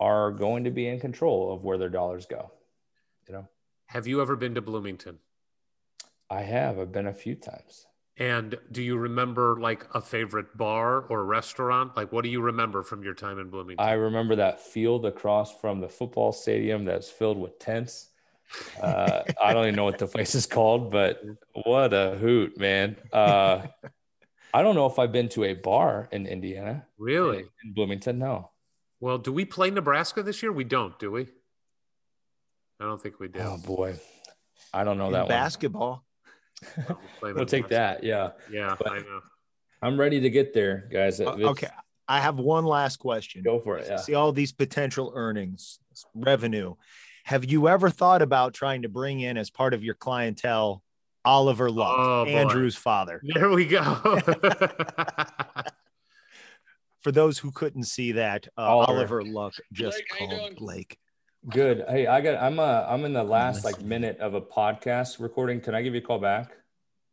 are 0.00 0.30
going 0.30 0.64
to 0.64 0.70
be 0.70 0.86
in 0.88 0.98
control 0.98 1.52
of 1.52 1.62
where 1.62 1.76
their 1.76 1.90
dollars 1.90 2.24
go 2.24 2.50
you 3.28 3.34
know 3.34 3.46
Have 3.86 4.06
you 4.06 4.22
ever 4.22 4.34
been 4.34 4.54
to 4.54 4.62
Bloomington? 4.62 5.18
i 6.30 6.40
have 6.40 6.78
i've 6.78 6.90
been 6.90 7.06
a 7.08 7.12
few 7.12 7.34
times 7.34 7.86
And 8.16 8.58
do 8.70 8.80
you 8.82 8.96
remember 8.96 9.58
like 9.60 9.86
a 9.94 10.00
favorite 10.00 10.56
bar 10.56 11.02
or 11.10 11.24
restaurant? 11.26 11.94
Like, 11.96 12.12
what 12.12 12.24
do 12.24 12.30
you 12.30 12.40
remember 12.40 12.82
from 12.82 13.02
your 13.02 13.14
time 13.14 13.38
in 13.38 13.50
Bloomington? 13.50 13.84
i 13.86 13.92
remember 13.92 14.36
that 14.36 14.58
field 14.58 15.04
across 15.04 15.54
from 15.60 15.80
the 15.80 15.88
football 15.88 16.32
stadium 16.32 16.84
that's 16.86 17.10
filled 17.10 17.38
with 17.38 17.58
tents 17.58 18.08
uh, 18.80 19.22
i 19.42 19.52
don't 19.52 19.64
even 19.64 19.74
know 19.76 19.84
what 19.84 19.98
the 19.98 20.06
place 20.06 20.34
is 20.34 20.46
called 20.46 20.90
but 20.90 21.22
what 21.64 21.92
a 21.92 22.16
hoot 22.20 22.58
man 22.58 22.96
uh, 23.12 23.62
i 24.54 24.62
don't 24.62 24.74
know 24.74 24.86
if 24.86 24.98
i've 24.98 25.12
been 25.12 25.28
to 25.28 25.44
a 25.44 25.54
bar 25.54 26.08
in 26.12 26.26
indiana 26.26 26.84
really? 26.98 27.44
in 27.64 27.72
bloomington 27.72 28.18
no 28.18 28.50
Well, 29.00 29.18
do 29.18 29.32
we 29.32 29.44
play 29.44 29.70
Nebraska 29.70 30.22
this 30.22 30.42
year? 30.42 30.52
We 30.52 30.62
don't, 30.64 30.96
do 31.00 31.10
we? 31.10 31.22
I 32.80 32.84
don't 32.84 33.00
think 33.02 33.18
we 33.18 33.28
do. 33.28 33.40
oh 33.40 33.58
boy 33.58 33.94
i 34.72 34.84
don't 34.84 34.98
know 34.98 35.06
In 35.06 35.12
that 35.12 35.28
basketball. 35.28 36.04
We'll, 37.20 37.34
we'll 37.34 37.46
take 37.46 37.68
that 37.68 38.04
yeah 38.04 38.30
Yeah, 38.50 38.76
But- 38.78 38.92
I 38.92 38.98
know. 38.98 39.20
i'm 39.82 39.98
ready 39.98 40.20
to 40.20 40.30
get 40.30 40.54
there 40.54 40.88
guys 40.92 41.20
Uh, 41.20 41.30
okay. 41.54 41.68
I 42.08 42.20
have 42.20 42.38
one 42.38 42.64
last 42.64 42.98
question. 42.98 43.42
go 43.42 43.58
for 43.58 43.78
it 43.78 43.86
yeah 43.88 43.96
See 43.96 44.14
all 44.14 44.32
these 44.32 44.52
potential 44.52 45.12
earnings, 45.14 45.78
revenue. 46.14 46.74
Have 47.24 47.44
you 47.44 47.68
ever 47.68 47.88
thought 47.90 48.22
about 48.22 48.54
trying 48.54 48.82
to 48.82 48.88
bring 48.88 49.20
in 49.20 49.36
as 49.36 49.50
part 49.50 49.74
of 49.74 49.84
your 49.84 49.94
clientele 49.94 50.82
Oliver 51.24 51.70
Luck, 51.70 51.96
Oh. 51.98 52.24
Andrew's 52.26 52.74
father? 52.76 53.20
There 53.24 53.50
we 53.50 53.64
go. 53.66 53.82
For 57.02 57.10
those 57.12 57.38
who 57.38 57.50
couldn't 57.50 57.84
see 57.84 58.12
that, 58.12 58.46
uh, 58.56 58.62
Oliver. 58.62 58.92
Oliver 58.92 59.22
Luck 59.24 59.54
just 59.72 60.02
Blake, 60.18 60.30
called? 60.30 60.56
Blake. 60.56 60.98
good 61.50 61.84
hey 61.88 62.06
i 62.06 62.20
got 62.20 62.40
i'm 62.40 62.60
uh 62.60 62.84
i'm 62.88 63.04
in 63.04 63.12
the 63.12 63.24
last 63.24 63.64
like 63.64 63.80
minute 63.82 64.16
of 64.20 64.34
a 64.34 64.40
podcast 64.40 65.18
recording 65.18 65.60
can 65.60 65.74
i 65.74 65.82
give 65.82 65.92
you 65.92 65.98
a 65.98 66.04
call 66.04 66.20
back 66.20 66.52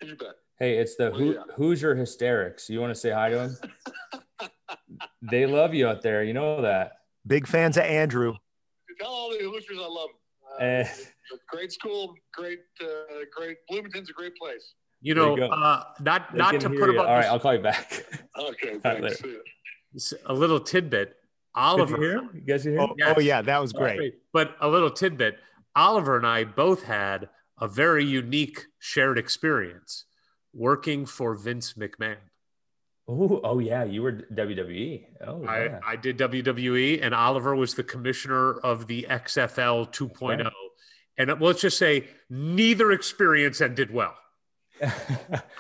You 0.03 0.15
bet. 0.15 0.35
Hey, 0.59 0.77
it's 0.77 0.95
the 0.97 1.07
Oh, 1.11 1.17
Who, 1.17 1.33
yeah. 1.33 1.41
Hoosier 1.55 1.95
Hysterics. 1.95 2.69
You 2.69 2.79
want 2.81 2.91
to 2.93 2.99
say 2.99 3.09
hi 3.11 3.29
to 3.29 3.35
them? 3.35 4.49
they 5.21 5.45
love 5.45 5.73
you 5.73 5.87
out 5.87 6.01
there. 6.01 6.21
You 6.23 6.33
know 6.33 6.61
that. 6.61 6.91
Big 7.25 7.47
fans 7.47 7.77
of 7.77 7.83
Andrew. 7.85 8.35
Tell 8.99 9.09
all 9.09 9.29
the 9.31 9.39
Hoosiers 9.39 9.77
I 9.79 9.87
love 9.87 10.09
them. 10.09 10.15
Uh, 10.59 10.63
Eh, 10.63 10.87
great 11.47 11.71
school, 11.71 12.15
great, 12.33 12.59
uh, 12.81 12.87
great. 13.35 13.57
Bloomington's 13.69 14.09
a 14.09 14.13
great 14.13 14.35
place. 14.35 14.73
you 15.01 15.13
know, 15.13 15.37
you 15.37 15.43
uh, 15.43 15.83
not 16.01 16.31
they 16.31 16.37
not 16.39 16.59
to 16.59 16.69
put 16.69 16.77
you. 16.79 16.85
them 16.87 16.99
All 16.99 17.05
right, 17.05 17.25
on 17.25 17.31
I'll 17.33 17.39
call 17.39 17.53
you 17.53 17.61
back. 17.61 18.03
Okay, 18.37 18.77
thanks. 18.83 19.19
See 19.19 19.37
ya. 20.11 20.17
a 20.25 20.33
little 20.33 20.59
tidbit. 20.59 21.09
Did 21.09 21.15
Oliver. 21.55 21.97
you 21.97 22.01
hear 22.03 22.17
him? 22.19 22.29
You 22.33 22.41
guys 22.41 22.63
hear 22.63 22.73
him? 22.73 22.81
Oh, 22.81 22.95
Yes. 22.97 23.13
oh 23.15 23.19
yeah, 23.19 23.41
that 23.41 23.59
was 23.61 23.73
great. 23.73 23.97
Great. 23.97 24.13
But 24.33 24.55
a 24.59 24.67
little 24.67 24.89
tidbit 24.91 25.37
Oliver 25.75 26.17
and 26.17 26.25
I 26.27 26.43
both 26.43 26.83
had 26.83 27.29
a 27.61 27.67
very 27.67 28.03
unique 28.05 28.65
shared 28.79 29.17
experience 29.17 30.05
working 30.53 31.05
for 31.05 31.35
Vince 31.35 31.73
McMahon. 31.73 32.17
Oh, 33.09 33.41
oh 33.43 33.57
yeah, 33.59 33.83
you 33.85 34.03
were 34.03 34.11
WWE. 34.11 35.03
Oh, 35.25 35.41
yeah. 35.41 35.79
I, 35.83 35.93
I 35.93 35.95
did 35.95 36.19
WWE, 36.19 36.99
and 37.01 37.15
Oliver 37.15 37.55
was 37.55 37.73
the 37.73 37.83
commissioner 37.83 38.53
of 38.59 38.85
the 38.85 39.07
XFL 39.09 39.91
2.0. 39.91 40.43
right. 40.43 40.53
And 41.17 41.41
let's 41.41 41.61
just 41.61 41.79
say 41.79 42.07
neither 42.29 42.91
experience 42.91 43.61
ended 43.61 43.91
well. 43.91 44.15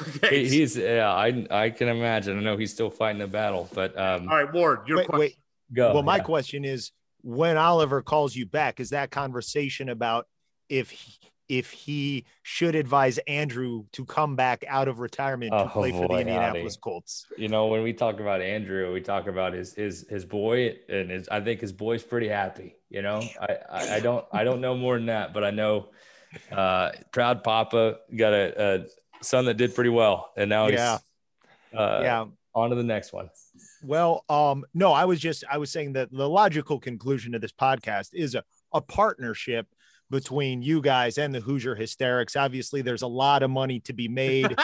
Okay. 0.01 0.47
He's 0.47 0.77
yeah, 0.77 1.11
I 1.11 1.45
I 1.51 1.69
can 1.71 1.89
imagine. 1.89 2.37
I 2.37 2.41
know 2.41 2.55
he's 2.55 2.71
still 2.71 2.89
fighting 2.89 3.19
the 3.19 3.27
battle, 3.27 3.69
but 3.73 3.97
um, 3.99 4.29
All 4.29 4.35
right, 4.35 4.51
Ward, 4.53 4.87
your 4.87 4.99
Wait, 4.99 5.07
question. 5.07 5.19
wait. 5.19 5.35
go. 5.73 5.93
well, 5.93 6.03
my 6.03 6.17
yeah. 6.17 6.23
question 6.23 6.63
is 6.63 6.91
when 7.21 7.57
Oliver 7.57 8.01
calls 8.01 8.33
you 8.33 8.45
back, 8.45 8.79
is 8.79 8.91
that 8.91 9.11
conversation 9.11 9.89
about 9.89 10.25
if 10.69 10.91
he, 10.91 11.13
if 11.49 11.71
he 11.71 12.25
should 12.43 12.75
advise 12.75 13.17
Andrew 13.27 13.83
to 13.93 14.05
come 14.05 14.35
back 14.35 14.63
out 14.67 14.87
of 14.87 14.99
retirement 14.99 15.51
to 15.51 15.63
Oh, 15.65 15.67
play 15.67 15.91
for 15.91 16.07
the 16.07 16.19
Indianapolis 16.19 16.75
howdy. 16.75 16.81
Colts? 16.81 17.25
you 17.37 17.47
know, 17.49 17.67
when 17.67 17.81
we 17.83 17.91
talk 17.91 18.19
about 18.19 18.39
Andrew, 18.41 18.93
we 18.93 19.01
talk 19.01 19.27
about 19.27 19.53
his 19.53 19.73
his 19.73 20.07
his 20.09 20.23
boy, 20.25 20.77
and 20.87 21.09
his, 21.09 21.27
I 21.27 21.41
think 21.41 21.59
his 21.59 21.73
boy's 21.73 22.03
pretty 22.03 22.29
happy. 22.29 22.75
You 22.89 23.01
know, 23.01 23.21
I, 23.41 23.57
I 23.69 23.95
I 23.95 23.99
don't 23.99 24.25
I 24.31 24.43
don't 24.43 24.61
know 24.61 24.77
more 24.77 24.95
than 24.97 25.07
that, 25.07 25.33
but 25.33 25.43
I 25.43 25.49
know 25.49 25.89
uh, 26.51 26.91
proud 27.11 27.43
Papa 27.43 27.97
got 28.15 28.33
a, 28.33 28.85
a 29.21 29.23
son 29.23 29.45
that 29.45 29.55
did 29.55 29.73
pretty 29.75 29.89
well, 29.89 30.31
and 30.37 30.49
now 30.49 30.67
Yeah. 30.67 30.97
he's 31.71 31.79
uh, 31.79 31.99
yeah. 32.03 32.25
on 32.53 32.69
to 32.69 32.75
the 32.75 32.83
next 32.83 33.11
one. 33.11 33.29
Well, 33.83 34.23
um, 34.29 34.65
no, 34.73 34.91
I 34.91 35.05
was 35.05 35.19
just 35.19 35.43
I 35.49 35.57
was 35.57 35.71
saying 35.71 35.93
that 35.93 36.11
the 36.11 36.29
logical 36.29 36.79
conclusion 36.79 37.33
of 37.33 37.41
this 37.41 37.51
podcast 37.51 38.09
is 38.13 38.35
a, 38.35 38.43
a 38.73 38.81
partnership 38.81 39.67
between 40.09 40.61
you 40.61 40.81
guys 40.81 41.17
and 41.17 41.33
the 41.33 41.39
Hoosier 41.39 41.75
Hysterics. 41.75 42.35
Obviously, 42.35 42.81
there's 42.81 43.01
a 43.03 43.07
lot 43.07 43.43
of 43.43 43.49
money 43.51 43.79
to 43.81 43.93
be 43.93 44.07
made 44.07 44.55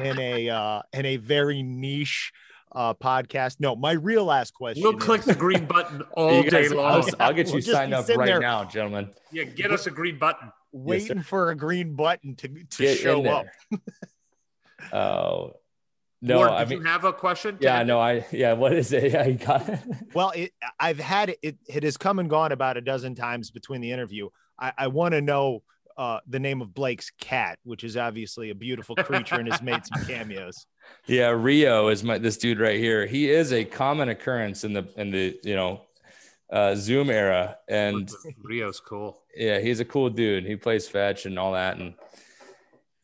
in 0.00 0.18
a 0.18 0.48
uh 0.50 0.82
in 0.92 1.06
a 1.06 1.16
very 1.16 1.62
niche 1.62 2.32
uh 2.74 2.94
podcast. 2.94 3.56
No, 3.60 3.74
my 3.76 3.92
real 3.92 4.24
last 4.24 4.54
question. 4.54 4.82
we'll 4.82 4.96
is- 4.96 5.02
click 5.02 5.22
the 5.22 5.34
green 5.34 5.66
button 5.66 6.02
all 6.14 6.42
You 6.42 6.50
day 6.50 6.62
guys- 6.62 6.72
long. 6.72 6.92
I'll, 6.92 7.26
I'll 7.28 7.32
get 7.32 7.46
We'll 7.46 7.56
you 7.56 7.62
signed 7.62 7.92
up 7.94 8.08
right 8.08 8.26
there. 8.26 8.40
now, 8.40 8.64
gentlemen. 8.64 9.10
Yeah, 9.32 9.44
get 9.44 9.72
us 9.72 9.86
a 9.86 9.90
green 9.90 10.18
button. 10.18 10.52
waiting 10.72 11.22
for 11.22 11.50
a 11.50 11.54
green 11.56 11.94
button 11.94 12.34
to, 12.36 12.48
to 12.48 12.82
Get 12.82 12.98
show 12.98 13.24
up. 13.26 13.46
there. 13.70 13.80
Oh 14.92 15.52
no, 16.24 16.36
Ward, 16.38 16.50
I 16.50 16.64
mean, 16.64 16.78
you 16.78 16.84
have 16.84 17.04
a 17.04 17.12
question? 17.12 17.56
yeah, 17.60 17.80
end 17.80 17.88
no. 17.88 17.98
I 17.98 18.24
yeah. 18.30 18.52
What 18.52 18.72
is 18.72 18.92
it? 18.92 19.12
Yeah, 19.12 19.26
you 19.26 19.34
got 19.34 19.68
it. 19.68 19.80
Well, 20.14 20.30
it, 20.34 20.52
I've 20.78 20.98
had 21.00 21.30
it, 21.30 21.38
it. 21.42 21.56
It 21.68 21.82
has 21.82 21.96
come 21.96 22.18
and 22.20 22.30
gone 22.30 22.52
about 22.52 22.76
a 22.76 22.80
dozen 22.80 23.14
times 23.14 23.50
between 23.50 23.80
the 23.80 23.90
interview. 23.90 24.28
I, 24.62 24.72
I 24.78 24.86
want 24.86 25.12
to 25.12 25.20
know 25.20 25.62
uh, 25.98 26.20
the 26.26 26.38
name 26.38 26.62
of 26.62 26.72
Blake's 26.72 27.10
cat, 27.18 27.58
which 27.64 27.84
is 27.84 27.96
obviously 27.96 28.50
a 28.50 28.54
beautiful 28.54 28.96
creature 28.96 29.34
and 29.34 29.50
has 29.50 29.60
made 29.60 29.84
some 29.84 30.04
cameos. 30.06 30.66
Yeah, 31.06 31.28
Rio 31.28 31.88
is 31.88 32.02
my 32.02 32.18
this 32.18 32.36
dude 32.36 32.58
right 32.58 32.76
here. 32.78 33.06
He 33.06 33.30
is 33.30 33.52
a 33.52 33.64
common 33.64 34.08
occurrence 34.08 34.64
in 34.64 34.72
the 34.72 34.84
in 34.96 35.12
the 35.12 35.38
you 35.44 35.54
know 35.54 35.82
uh, 36.50 36.74
Zoom 36.74 37.08
era, 37.08 37.56
and 37.68 38.10
Rio's 38.42 38.80
cool. 38.80 39.22
yeah, 39.36 39.60
he's 39.60 39.78
a 39.78 39.84
cool 39.84 40.10
dude. 40.10 40.44
He 40.44 40.56
plays 40.56 40.88
fetch 40.88 41.24
and 41.24 41.38
all 41.38 41.52
that, 41.52 41.76
and 41.76 41.94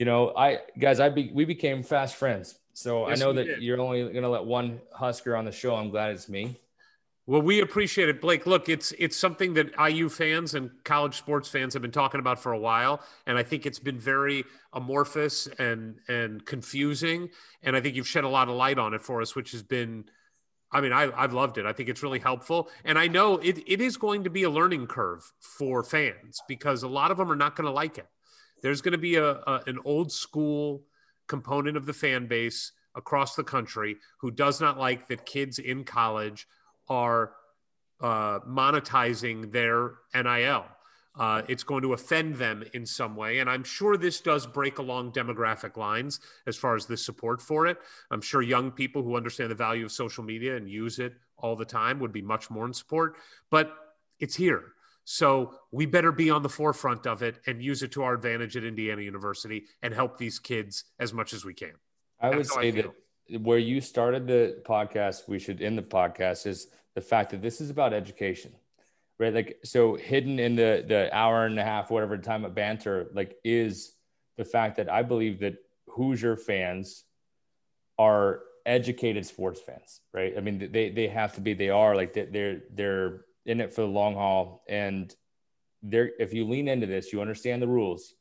you 0.01 0.07
know, 0.07 0.33
I 0.37 0.59
guys, 0.77 0.99
I 0.99 1.09
be, 1.09 1.31
we 1.33 1.45
became 1.45 1.85
fast 1.85 2.17
friends. 2.17 2.59
So 2.73 3.09
Yes, 3.09 3.21
I 3.21 3.25
know 3.25 3.33
that 3.33 3.45
did. 3.45 3.63
you're 3.63 3.81
only 3.81 4.13
gonna 4.13 4.29
let 4.29 4.45
one 4.45 4.81
Husker 4.93 5.37
on 5.37 5.45
the 5.45 5.53
show. 5.53 5.77
I'm 5.77 5.91
glad 5.91 6.11
it's 6.11 6.29
me. 6.29 6.57
Well, 7.29 7.43
we 7.43 7.61
appreciate 7.61 8.09
it, 8.09 8.23
Blake. 8.23 8.47
Look, 8.47 8.71
it's 8.71 8.93
it's 8.93 9.15
something 9.15 9.53
that 9.53 9.75
IU 9.79 10.09
fans 10.09 10.55
and 10.55 10.71
college 10.83 11.19
sports 11.19 11.47
fans 11.47 11.75
have 11.75 11.83
been 11.83 11.91
talking 11.91 12.21
about 12.21 12.39
for 12.39 12.53
a 12.53 12.59
while, 12.59 13.03
and 13.27 13.37
I 13.37 13.43
think 13.43 13.67
it's 13.67 13.79
been 13.79 14.01
very 14.01 14.45
amorphous 14.73 15.47
and 15.59 15.97
and 16.09 16.47
confusing. 16.47 17.29
And 17.63 17.77
I 17.77 17.83
think 17.83 17.97
you've 17.97 18.09
shed 18.09 18.25
a 18.25 18.29
lot 18.31 18.49
of 18.49 18.55
light 18.55 18.79
on 18.79 18.95
it 18.95 19.03
for 19.03 19.21
us, 19.21 19.37
which 19.37 19.53
has 19.53 19.63
been, 19.63 20.07
I 20.73 20.81
mean, 20.81 20.95
I, 20.95 21.11
I've 21.15 21.35
loved 21.35 21.59
it. 21.59 21.67
I 21.67 21.75
think 21.75 21.91
it's 21.91 22.03
really 22.03 22.19
helpful, 22.19 22.71
and 22.83 22.99
I 22.99 23.09
know 23.09 23.37
it 23.37 23.63
it 23.67 23.83
is 23.83 23.99
going 23.99 24.25
to 24.25 24.31
be 24.31 24.45
a 24.45 24.51
learning 24.51 24.87
curve 24.87 25.31
for 25.39 25.85
fans 25.85 26.41
because 26.49 26.83
a 26.83 26.89
lot 26.89 27.11
of 27.11 27.19
them 27.19 27.31
are 27.31 27.37
not 27.37 27.57
going 27.57 27.67
to 27.67 27.73
like 27.73 27.99
it. 27.99 28.07
There's 28.63 28.81
going 28.81 28.93
to 28.93 28.97
be 28.97 29.17
a, 29.17 29.33
a 29.33 29.63
an 29.67 29.81
old 29.85 30.11
school 30.13 30.85
component 31.27 31.77
of 31.77 31.85
the 31.85 31.93
fan 31.93 32.27
base 32.27 32.73
across 32.95 33.37
the 33.37 33.45
country 33.45 33.99
who 34.23 34.31
does 34.31 34.63
not 34.63 34.79
like 34.79 35.09
that 35.09 35.27
kids 35.27 35.59
in 35.59 35.85
college 35.85 36.47
are 36.89 37.33
uh, 38.01 38.41
monetizing 38.41 39.53
their 39.53 39.95
NIL. 40.15 40.65
Uh, 41.19 41.43
it's 41.49 41.65
going 41.65 41.83
to 41.83 41.95
offend 41.95 42.37
them 42.37 42.63
in 42.75 42.87
some 42.87 43.17
way. 43.17 43.41
And 43.41 43.51
I'm 43.51 43.65
sure 43.65 43.97
this 43.97 44.21
does 44.21 44.47
break 44.47 44.79
along 44.79 45.13
demographic 45.13 45.77
lines 45.77 46.21
as 46.47 46.57
far 46.57 46.77
as 46.77 46.87
the 46.87 46.97
support 46.97 47.43
for 47.43 47.67
it. 47.67 47.79
I'm 48.13 48.21
sure 48.21 48.41
young 48.41 48.71
people 48.71 49.03
who 49.03 49.17
understand 49.17 49.51
the 49.51 49.57
value 49.57 49.85
of 49.85 49.91
social 49.91 50.23
media 50.23 50.57
and 50.57 50.71
use 50.71 51.01
it 51.01 51.15
all 51.37 51.57
the 51.57 51.65
time 51.65 51.99
would 51.99 52.13
be 52.13 52.23
much 52.23 52.51
more 52.51 52.67
in 52.67 52.73
support, 52.73 53.17
but 53.51 53.75
it's 54.21 54.37
here. 54.37 54.63
So 55.05 55.55
we 55.73 55.87
better 55.87 56.13
be 56.13 56.31
on 56.31 56.43
the 56.43 56.49
forefront 56.49 57.07
of 57.07 57.23
it 57.23 57.41
and 57.47 57.63
use 57.63 57.83
it 57.83 57.93
to 57.93 58.03
our 58.03 58.15
advantage 58.15 58.57
at 58.57 58.65
Indiana 58.65 59.03
University 59.03 59.65
and 59.83 59.95
help 59.95 60.19
these 60.19 60.39
kids 60.39 60.85
as 61.01 61.13
much 61.13 61.33
as 61.33 61.45
we 61.45 61.55
can. 61.55 61.73
I 62.21 62.29
would 62.29 62.41
That's 62.41 62.55
how 62.55 62.61
I 62.61 62.65
say 62.65 62.71
that 62.73 62.93
where 63.31 63.59
you 63.59 63.81
started 63.81 64.27
the 64.27 64.63
podcast, 64.67 65.29
we 65.29 65.39
should 65.39 65.61
end 65.61 65.77
the 65.79 65.83
podcast 65.83 66.47
is 66.47 66.69
the 66.95 67.01
fact 67.01 67.31
that 67.31 67.43
this 67.43 67.61
is 67.61 67.71
about 67.71 67.93
education, 67.93 68.53
right? 69.19 69.35
Like, 69.35 69.59
so 69.65 69.95
hidden 69.97 70.39
in 70.39 70.57
the 70.57 70.85
the 70.87 71.15
hour 71.17 71.45
and 71.47 71.59
a 71.59 71.65
half, 71.65 71.91
whatever 71.91 72.17
time 72.19 72.45
of 72.45 72.55
banter, 72.55 73.09
like, 73.13 73.37
is 73.45 73.95
the 74.37 74.45
fact 74.45 74.77
that 74.77 74.91
I 74.91 75.03
believe 75.03 75.41
that 75.41 75.57
Hoosier 75.89 76.37
fans 76.37 77.05
are 77.99 78.41
educated 78.65 79.27
sports 79.27 79.61
fans, 79.61 80.01
right? 80.13 80.35
I 80.37 80.41
mean, 80.41 80.71
they 80.73 80.91
they 80.91 81.09
have 81.09 81.35
to 81.35 81.41
be. 81.41 81.55
They 81.55 81.71
are 81.71 81.97
like 81.97 82.13
they- 82.13 82.27
they're 82.27 82.61
they're 82.73 83.25
in 83.47 83.61
it 83.61 83.73
for 83.73 83.81
the 83.83 83.87
long 83.89 84.15
haul. 84.15 84.63
And 84.69 85.15
there, 85.83 86.11
if 86.19 86.33
you 86.35 86.45
lean 86.47 86.69
into 86.69 86.87
this, 86.87 87.13
you 87.13 87.21
understand 87.21 87.63
the 87.63 87.69
rules. 87.69 88.15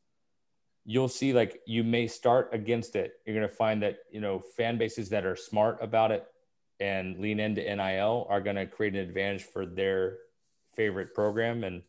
You'll 0.89 1.09
see, 1.09 1.33
like 1.33 1.61
you 1.67 1.83
may 1.83 2.07
start 2.07 2.49
against 2.53 2.95
it. 2.95 3.19
You're 3.25 3.35
going 3.35 3.47
to 3.47 3.53
find 3.53 3.83
that 3.83 3.97
you 4.09 4.21
know 4.21 4.39
fan 4.39 4.77
bases 4.77 5.09
that 5.09 5.25
are 5.25 5.35
smart 5.35 5.77
about 5.81 6.11
it 6.11 6.25
and 6.79 7.19
lean 7.19 7.39
into 7.39 7.61
NIL 7.61 8.25
are 8.29 8.41
going 8.41 8.55
to 8.55 8.65
create 8.65 8.93
an 8.93 9.01
advantage 9.01 9.43
for 9.43 9.65
their 9.65 10.17
favorite 10.75 11.13
program. 11.13 11.63
And 11.63 11.81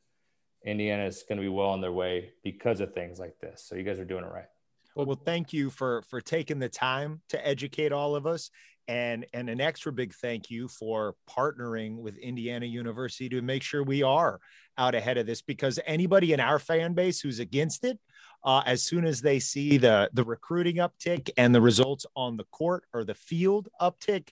Indiana 0.65 1.05
is 1.05 1.23
going 1.29 1.37
to 1.37 1.43
be 1.43 1.49
well 1.49 1.69
on 1.69 1.81
their 1.81 1.93
way 1.93 2.33
because 2.43 2.81
of 2.81 2.93
things 2.93 3.19
like 3.19 3.39
this. 3.39 3.65
So 3.67 3.77
you 3.77 3.85
guys 3.85 3.99
are 3.99 4.05
doing 4.05 4.25
it 4.25 4.33
right. 4.33 4.47
Well, 4.95 5.07
well, 5.07 5.21
thank 5.25 5.53
you 5.53 5.71
for 5.71 6.03
for 6.03 6.21
taking 6.21 6.59
the 6.59 6.69
time 6.69 7.21
to 7.29 7.47
educate 7.47 7.93
all 7.93 8.17
of 8.17 8.27
us, 8.27 8.51
and 8.89 9.25
and 9.33 9.49
an 9.49 9.61
extra 9.61 9.93
big 9.93 10.13
thank 10.15 10.51
you 10.51 10.67
for 10.67 11.15
partnering 11.31 11.99
with 11.99 12.17
Indiana 12.17 12.67
University 12.67 13.29
to 13.29 13.41
make 13.41 13.63
sure 13.63 13.85
we 13.85 14.03
are 14.03 14.41
out 14.79 14.95
ahead 14.95 15.19
of 15.19 15.27
this. 15.27 15.43
Because 15.43 15.79
anybody 15.87 16.33
in 16.33 16.41
our 16.41 16.59
fan 16.59 16.95
base 16.95 17.21
who's 17.21 17.39
against 17.41 17.85
it, 17.85 17.99
uh, 18.45 18.63
as 18.65 18.83
soon 18.83 19.05
as 19.05 19.21
they 19.21 19.39
see 19.41 19.77
the 19.79 20.09
the 20.13 20.25
recruiting 20.25 20.77
uptick 20.77 21.29
and 21.37 21.55
the 21.55 21.61
results 21.61 22.07
on 22.17 22.37
the 22.37 22.45
court 22.45 22.85
or 22.95 23.05
the 23.05 23.15
field 23.15 23.69
uptick, 23.81 24.29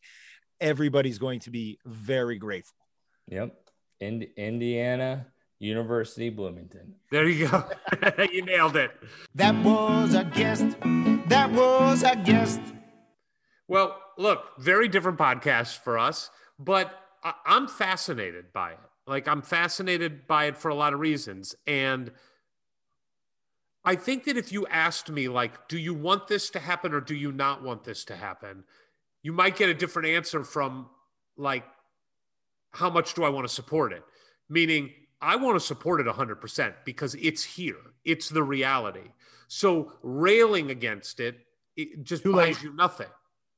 everybody's 0.61 1.19
going 1.19 1.41
to 1.41 1.51
be 1.51 1.79
very 1.85 2.39
grateful. 2.39 2.77
Yep, 3.29 3.55
in 4.01 4.29
Indiana 4.37 5.27
University 5.59 6.31
Bloomington. 6.31 6.95
There 7.11 7.29
you 7.29 7.49
go. 7.49 7.65
you 8.33 8.45
nailed 8.45 8.77
it. 8.77 8.93
That 9.35 9.55
was 9.65 10.15
a 10.15 10.25
guest. 10.25 10.77
That 11.29 11.51
was 11.51 12.03
a 12.05 12.15
guest. 12.15 12.61
Well, 13.67 14.01
look, 14.17 14.45
very 14.59 14.87
different 14.87 15.19
podcast 15.19 15.79
for 15.79 15.99
us, 15.99 16.31
but 16.59 16.95
I- 17.25 17.35
I'm 17.47 17.67
fascinated 17.67 18.53
by 18.53 18.73
it. 18.73 18.79
Like, 19.07 19.29
I'm 19.29 19.43
fascinated 19.43 20.27
by 20.27 20.47
it 20.47 20.57
for 20.57 20.69
a 20.69 20.75
lot 20.75 20.93
of 20.93 21.01
reasons. 21.01 21.55
And 21.67 22.11
I 23.85 23.95
think 23.95 24.25
that 24.25 24.37
if 24.37 24.51
you 24.51 24.67
asked 24.67 25.11
me, 25.11 25.29
like, 25.29 25.69
do 25.69 25.79
you 25.79 25.95
want 25.95 26.27
this 26.27 26.51
to 26.51 26.59
happen 26.59 26.93
or 26.93 27.01
do 27.01 27.15
you 27.15 27.31
not 27.31 27.63
want 27.63 27.85
this 27.85 28.05
to 28.07 28.17
happen? 28.17 28.65
You 29.23 29.33
might 29.33 29.57
get 29.57 29.69
a 29.69 29.75
different 29.75 30.09
answer 30.09 30.43
from, 30.43 30.89
like, 31.37 31.65
how 32.73 32.91
much 32.91 33.15
do 33.15 33.23
I 33.23 33.29
want 33.29 33.47
to 33.47 33.53
support 33.53 33.93
it? 33.93 34.03
Meaning, 34.49 34.93
I 35.21 35.37
want 35.37 35.57
to 35.57 35.65
support 35.65 36.01
it 36.01 36.07
100% 36.07 36.75
because 36.85 37.15
it's 37.15 37.43
here. 37.43 37.77
It's 38.05 38.29
the 38.29 38.43
reality. 38.43 39.09
So 39.49 39.93
railing 40.03 40.71
against 40.71 41.21
it, 41.21 41.39
it 41.77 42.03
just 42.03 42.23
Too 42.23 42.33
buys 42.33 42.57
late. 42.57 42.63
you 42.65 42.75
nothing. 42.75 43.07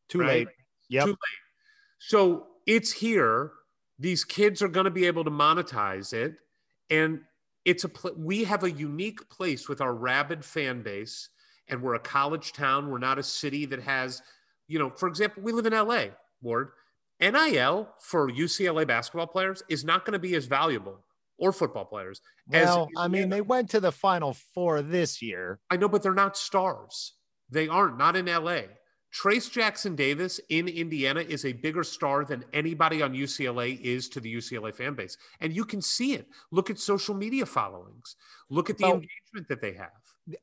Too 0.08 0.20
right? 0.20 0.46
late. 0.46 0.48
Yep. 0.90 1.04
Too 1.04 1.10
late. 1.10 1.40
So 1.98 2.46
it's 2.66 2.92
here. 2.92 3.52
These 3.98 4.24
kids 4.24 4.62
are 4.62 4.68
going 4.68 4.84
to 4.84 4.90
be 4.90 5.06
able 5.06 5.24
to 5.24 5.30
monetize 5.30 6.12
it. 6.12 6.34
And 6.90 7.20
it's 7.64 7.84
a 7.84 7.88
pl- 7.88 8.14
we 8.16 8.44
have 8.44 8.64
a 8.64 8.70
unique 8.70 9.28
place 9.28 9.68
with 9.68 9.80
our 9.80 9.94
rabid 9.94 10.44
fan 10.44 10.82
base 10.82 11.28
and 11.68 11.82
we're 11.82 11.94
a 11.94 12.00
college 12.00 12.52
town. 12.52 12.90
We're 12.90 12.98
not 12.98 13.18
a 13.18 13.22
city 13.22 13.66
that 13.66 13.82
has, 13.82 14.22
you 14.66 14.78
know, 14.78 14.90
for 14.90 15.08
example, 15.08 15.42
we 15.42 15.52
live 15.52 15.66
in 15.66 15.72
LA, 15.72 16.06
Ward. 16.40 16.70
NIL 17.20 17.88
for 17.98 18.30
UCLA 18.30 18.86
basketball 18.86 19.26
players 19.26 19.62
is 19.68 19.84
not 19.84 20.04
going 20.04 20.12
to 20.12 20.18
be 20.18 20.34
as 20.36 20.46
valuable 20.46 21.00
or 21.36 21.52
football 21.52 21.84
players. 21.84 22.20
as 22.52 22.66
Well, 22.66 22.88
I 22.96 23.08
mean, 23.08 23.28
they 23.28 23.40
went 23.40 23.70
to 23.70 23.80
the 23.80 23.92
Final 23.92 24.34
Four 24.34 24.82
this 24.82 25.20
year. 25.20 25.60
I 25.70 25.76
know, 25.76 25.88
but 25.88 26.02
they're 26.02 26.14
not 26.14 26.36
stars. 26.36 27.14
They 27.50 27.68
aren't, 27.68 27.98
not 27.98 28.16
in 28.16 28.26
LA. 28.26 28.62
Trayce 29.14 29.50
Jackson 29.50 29.96
Davis 29.96 30.38
in 30.50 30.68
Indiana 30.68 31.20
is 31.20 31.44
a 31.44 31.52
bigger 31.52 31.82
star 31.82 32.24
than 32.24 32.44
anybody 32.52 33.00
on 33.02 33.14
UCLA 33.14 33.80
is 33.80 34.08
to 34.10 34.20
the 34.20 34.32
UCLA 34.34 34.74
fan 34.74 34.94
base. 34.94 35.16
And 35.40 35.52
you 35.54 35.64
can 35.64 35.80
see 35.80 36.12
it. 36.14 36.28
Look 36.50 36.68
at 36.70 36.78
social 36.78 37.14
media 37.14 37.46
followings, 37.46 38.16
look 38.50 38.68
at 38.70 38.76
the 38.78 38.84
Well- 38.84 38.94
engagement 38.94 39.48
that 39.48 39.60
they 39.60 39.72
have. 39.74 39.90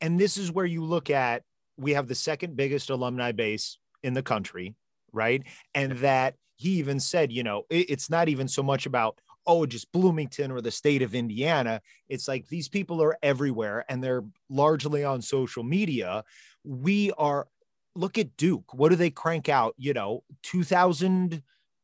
and 0.01 0.19
this 0.19 0.35
is 0.37 0.51
where 0.51 0.65
you 0.65 0.83
look 0.83 1.11
at 1.11 1.43
we 1.77 1.91
have 1.91 2.07
the 2.07 2.15
second 2.15 2.55
biggest 2.55 2.89
alumni 2.89 3.31
base 3.31 3.77
in 4.01 4.13
the 4.15 4.23
country 4.23 4.73
right 5.11 5.43
and 5.75 5.91
that 5.99 6.35
he 6.55 6.69
even 6.79 6.99
said 6.99 7.31
you 7.31 7.43
know 7.43 7.65
it- 7.69 7.87
it's 7.91 8.09
not 8.09 8.27
even 8.27 8.47
so 8.47 8.63
much 8.63 8.87
about 8.87 9.19
oh 9.45 9.63
just 9.67 9.91
bloomington 9.91 10.49
or 10.49 10.59
the 10.59 10.71
state 10.71 11.03
of 11.03 11.13
indiana 11.13 11.79
it's 12.09 12.27
like 12.27 12.47
these 12.47 12.67
people 12.67 12.99
are 12.99 13.15
everywhere 13.21 13.85
and 13.87 14.03
they're 14.03 14.23
largely 14.49 15.03
on 15.03 15.21
social 15.21 15.61
media 15.63 16.23
we 16.63 17.11
are 17.11 17.47
look 17.95 18.17
at 18.17 18.35
duke. 18.37 18.73
What 18.73 18.89
do 18.89 18.95
they 18.95 19.09
crank 19.11 19.49
out? 19.49 19.73
You 19.77 19.93
know 19.93 20.23
2000 20.43 21.41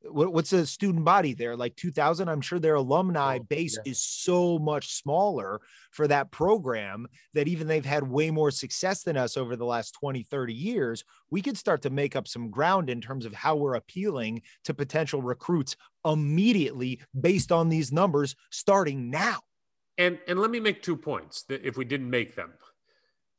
what, 0.09 0.33
what's 0.33 0.49
the 0.49 0.65
student 0.65 1.05
body 1.05 1.35
there? 1.35 1.55
Like 1.55 1.75
2000 1.75 2.27
i'm 2.27 2.41
sure 2.41 2.57
their 2.57 2.73
alumni 2.75 3.37
Oh, 3.39 3.43
base 3.43 3.77
yeah. 3.77 3.91
is 3.91 4.01
so 4.01 4.57
much 4.57 4.93
smaller 4.95 5.61
for 5.91 6.07
that 6.07 6.31
program 6.31 7.05
that 7.35 7.47
even 7.47 7.67
they've 7.67 7.85
had 7.85 8.03
way 8.07 8.31
more 8.31 8.49
success 8.49 9.03
than 9.03 9.15
us 9.15 9.37
over 9.37 9.55
the 9.55 9.65
last 9.65 9.91
20 9.99 10.23
30 10.23 10.53
years. 10.53 11.03
We 11.29 11.41
could 11.43 11.55
start 11.57 11.83
to 11.83 11.91
make 11.91 12.15
up 12.15 12.27
some 12.27 12.49
ground 12.49 12.89
in 12.89 12.99
terms 12.99 13.25
of 13.25 13.33
how 13.33 13.55
we're 13.57 13.75
appealing 13.75 14.41
to 14.63 14.73
potential 14.73 15.21
recruits 15.21 15.75
immediately 16.03 16.99
based 17.19 17.51
on 17.51 17.69
these 17.69 17.91
numbers 17.91 18.35
starting 18.49 19.11
now. 19.11 19.39
And 19.97 20.17
and 20.27 20.39
let 20.39 20.49
me 20.49 20.59
make 20.59 20.81
two 20.81 20.97
points 20.97 21.43
that 21.43 21.63
if 21.63 21.77
we 21.77 21.85
didn't 21.85 22.09
make 22.09 22.35
them. 22.35 22.53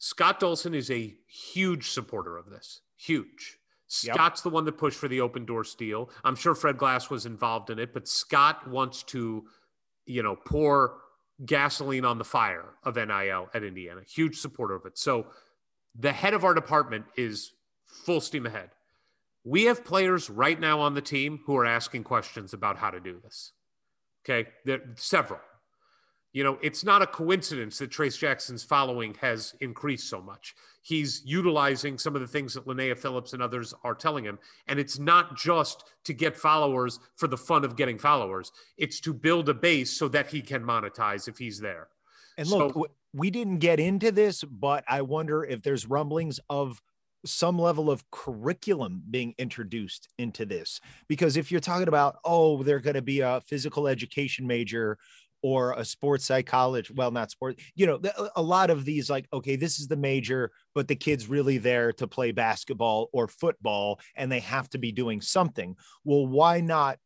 Scott 0.04 0.40
Dolson 0.40 0.74
is 0.74 0.90
a 0.90 1.14
huge 1.28 1.90
supporter 1.90 2.36
of 2.36 2.50
this. 2.50 2.80
Huge. 2.96 3.58
Yep. 4.02 4.16
Scott's 4.16 4.40
the 4.40 4.48
one 4.48 4.64
that 4.64 4.76
pushed 4.76 4.98
for 4.98 5.06
the 5.06 5.18
Opendorse 5.18 5.76
deal. 5.76 6.10
I'm 6.24 6.34
sure 6.34 6.56
Fred 6.56 6.76
Glass 6.76 7.08
was 7.08 7.24
involved 7.24 7.70
in 7.70 7.78
it, 7.78 7.94
but 7.94 8.08
Scott 8.08 8.68
wants 8.68 9.04
to, 9.04 9.44
you 10.04 10.24
know, 10.24 10.34
pour 10.34 10.98
gasoline 11.46 12.04
on 12.04 12.18
the 12.18 12.24
fire 12.24 12.70
of 12.82 12.96
NIL 12.96 13.48
at 13.54 13.62
Indiana. 13.62 14.00
Huge 14.04 14.38
supporter 14.38 14.74
of 14.74 14.86
it. 14.86 14.98
So 14.98 15.26
the 15.96 16.10
head 16.10 16.34
of 16.34 16.42
our 16.42 16.52
department 16.52 17.04
is 17.16 17.52
full 17.86 18.20
steam 18.20 18.44
ahead. 18.44 18.70
We 19.44 19.66
have 19.66 19.84
players 19.84 20.28
right 20.28 20.58
now 20.58 20.80
on 20.80 20.94
the 20.94 21.00
team 21.00 21.38
who 21.46 21.56
are 21.56 21.66
asking 21.66 22.02
questions 22.02 22.52
about 22.52 22.76
how 22.76 22.90
to 22.90 22.98
do 22.98 23.20
this. 23.22 23.52
Okay. 24.24 24.50
There 24.64 24.80
several. 24.96 25.38
You 26.32 26.44
know, 26.44 26.58
it's 26.62 26.82
not 26.82 27.02
a 27.02 27.06
coincidence 27.06 27.78
that 27.78 27.90
Trayce 27.90 28.18
Jackson's 28.18 28.64
following 28.64 29.14
has 29.20 29.54
increased 29.60 30.08
so 30.08 30.22
much. 30.22 30.54
He's 30.80 31.22
utilizing 31.24 31.98
some 31.98 32.14
of 32.14 32.22
the 32.22 32.26
things 32.26 32.54
that 32.54 32.66
Linnea 32.66 32.98
Phillips 32.98 33.34
and 33.34 33.42
others 33.42 33.74
are 33.84 33.94
telling 33.94 34.24
him. 34.24 34.38
And 34.66 34.78
it's 34.78 34.98
not 34.98 35.36
just 35.36 35.84
to 36.04 36.14
get 36.14 36.36
followers 36.36 36.98
for 37.16 37.28
the 37.28 37.36
fun 37.36 37.64
of 37.64 37.76
getting 37.76 37.98
followers, 37.98 38.50
it's 38.78 38.98
to 39.00 39.12
build 39.12 39.48
a 39.50 39.54
base 39.54 39.90
so 39.90 40.08
that 40.08 40.28
he 40.28 40.40
can 40.40 40.62
monetize 40.62 41.28
if 41.28 41.36
he's 41.36 41.60
there. 41.60 41.88
And 42.38 42.48
look, 42.48 42.68
w- 42.68 42.86
we 43.12 43.30
didn't 43.30 43.58
get 43.58 43.78
into 43.78 44.10
this, 44.10 44.42
but 44.42 44.84
I 44.88 45.02
wonder 45.02 45.44
if 45.44 45.62
there's 45.62 45.86
rumblings 45.86 46.40
of 46.48 46.80
some 47.24 47.58
level 47.58 47.90
of 47.90 48.10
curriculum 48.10 49.02
being 49.10 49.34
introduced 49.38 50.08
into 50.18 50.44
this. 50.44 50.80
Because 51.08 51.36
if 51.36 51.52
you're 51.52 51.60
talking 51.60 51.88
about, 51.88 52.16
oh, 52.24 52.62
they're 52.62 52.80
going 52.80 52.94
to 52.94 53.02
be 53.02 53.20
a 53.20 53.40
physical 53.42 53.86
education 53.86 54.46
major 54.46 54.98
or 55.42 55.72
a 55.72 55.84
sports 55.84 56.24
psychology, 56.24 56.92
well, 56.94 57.10
not 57.10 57.30
sport, 57.30 57.58
you 57.74 57.86
know, 57.86 58.00
a 58.36 58.42
lot 58.42 58.70
of 58.70 58.84
these, 58.84 59.10
like, 59.10 59.26
okay, 59.32 59.56
this 59.56 59.80
is 59.80 59.88
the 59.88 59.96
major, 59.96 60.52
but 60.74 60.88
the 60.88 60.96
kid's 60.96 61.28
really 61.28 61.58
there 61.58 61.92
to 61.92 62.06
play 62.06 62.30
basketball 62.32 63.08
or 63.12 63.26
football 63.26 63.98
and 64.14 64.30
they 64.30 64.40
have 64.40 64.68
to 64.70 64.78
be 64.78 64.92
doing 64.92 65.20
something. 65.20 65.74
Well, 66.04 66.26
why 66.26 66.60
not 66.60 66.98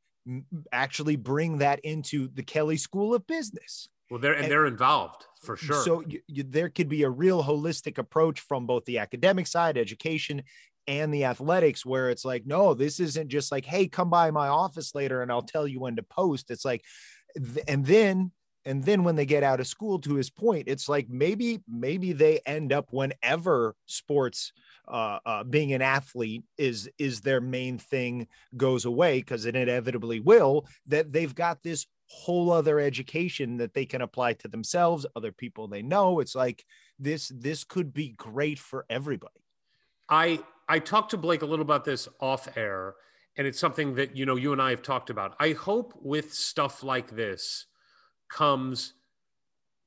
actually 0.73 1.17
bring 1.17 1.59
that 1.59 1.81
into 1.81 2.29
the 2.29 2.43
Kelley 2.43 2.77
School 2.77 3.15
of 3.15 3.27
Business? 3.27 3.89
Well, 4.11 4.21
they're 4.21 4.35
and 4.35 4.45
And- 4.45 4.53
they're 4.53 4.67
involved 4.67 5.25
for 5.43 5.57
sure. 5.57 5.83
So 5.83 6.03
you, 6.07 6.21
you, 6.27 6.43
there 6.43 6.69
could 6.69 6.89
be 6.89 7.03
a 7.05 7.11
real 7.11 7.43
holistic 7.43 7.99
approach 7.99 8.41
from 8.41 8.67
both 8.67 8.85
the 8.85 8.99
academic 8.99 9.47
side, 9.47 9.79
education, 9.79 10.43
and 10.89 11.13
the 11.13 11.25
athletics, 11.25 11.85
where 11.85 12.11
it's 12.11 12.25
like, 12.25 12.47
no, 12.47 12.73
this 12.73 13.01
isn't 13.01 13.29
just 13.29 13.51
like, 13.51 13.65
hey, 13.65 13.89
come 13.89 14.09
by 14.09 14.31
my 14.31 14.47
office 14.49 14.95
later 14.95 15.23
and 15.23 15.33
I'll 15.33 15.43
tell 15.43 15.67
you 15.67 15.81
when 15.81 15.97
to 15.97 16.03
post. 16.05 16.51
It's 16.51 16.65
like, 16.65 16.85
and 17.69 17.87
then 17.87 18.33
and 18.65 18.85
then 18.85 19.05
when 19.05 19.15
they 19.15 19.27
get 19.27 19.45
out 19.45 19.61
of 19.61 19.69
school, 19.69 20.01
to 20.01 20.15
his 20.15 20.29
point, 20.29 20.65
it's 20.67 20.89
like 20.89 21.09
maybe 21.09 21.61
maybe 21.69 22.13
they 22.13 22.41
end 22.47 22.73
up 22.73 22.89
whenever 22.91 23.75
sports. 23.87 24.53
Uh, 24.89 25.19
uh, 25.27 25.43
being 25.43 25.73
an 25.73 25.83
athlete 25.83 26.45
is 26.57 26.89
is 26.97 27.21
their 27.21 27.41
main 27.41 27.77
thing 27.77 28.29
goes 28.57 28.85
away 28.85 29.19
because 29.19 29.45
it 29.45 29.57
inevitably 29.57 30.21
will 30.21 30.65
that 30.87 31.13
they've 31.13 31.35
got 31.35 31.61
this 31.65 31.87
whole 32.09 32.53
other 32.53 32.79
education 32.79 33.57
that 33.57 33.75
they 33.75 33.85
can 33.85 34.01
apply 34.01 34.33
to 34.33 34.47
themselves 34.47 35.05
other 35.17 35.33
people 35.33 35.67
they 35.67 35.83
know 35.83 36.21
it's 36.21 36.37
like 36.37 36.65
this 37.01 37.33
this 37.35 37.65
could 37.65 37.93
be 37.93 38.11
great 38.11 38.61
for 38.61 38.87
everybody 38.89 39.43
I 40.09 40.41
I 40.69 40.79
talked 40.79 41.11
to 41.13 41.17
Blake 41.17 41.43
a 41.43 41.47
little 41.47 41.65
about 41.65 41.85
this 41.85 42.09
off 42.21 42.57
air, 42.57 42.95
and 43.37 43.47
it's 43.47 43.59
something 43.59 43.95
that 43.97 44.17
you 44.17 44.25
know 44.27 44.37
you 44.37 44.53
and 44.53 44.61
I 44.63 44.71
have 44.71 44.83
talked 44.83 45.11
about. 45.11 45.35
I 45.41 45.53
hope 45.53 45.93
with 46.01 46.33
stuff 46.33 46.83
like 46.83 47.15
this 47.15 47.67
comes 48.29 48.95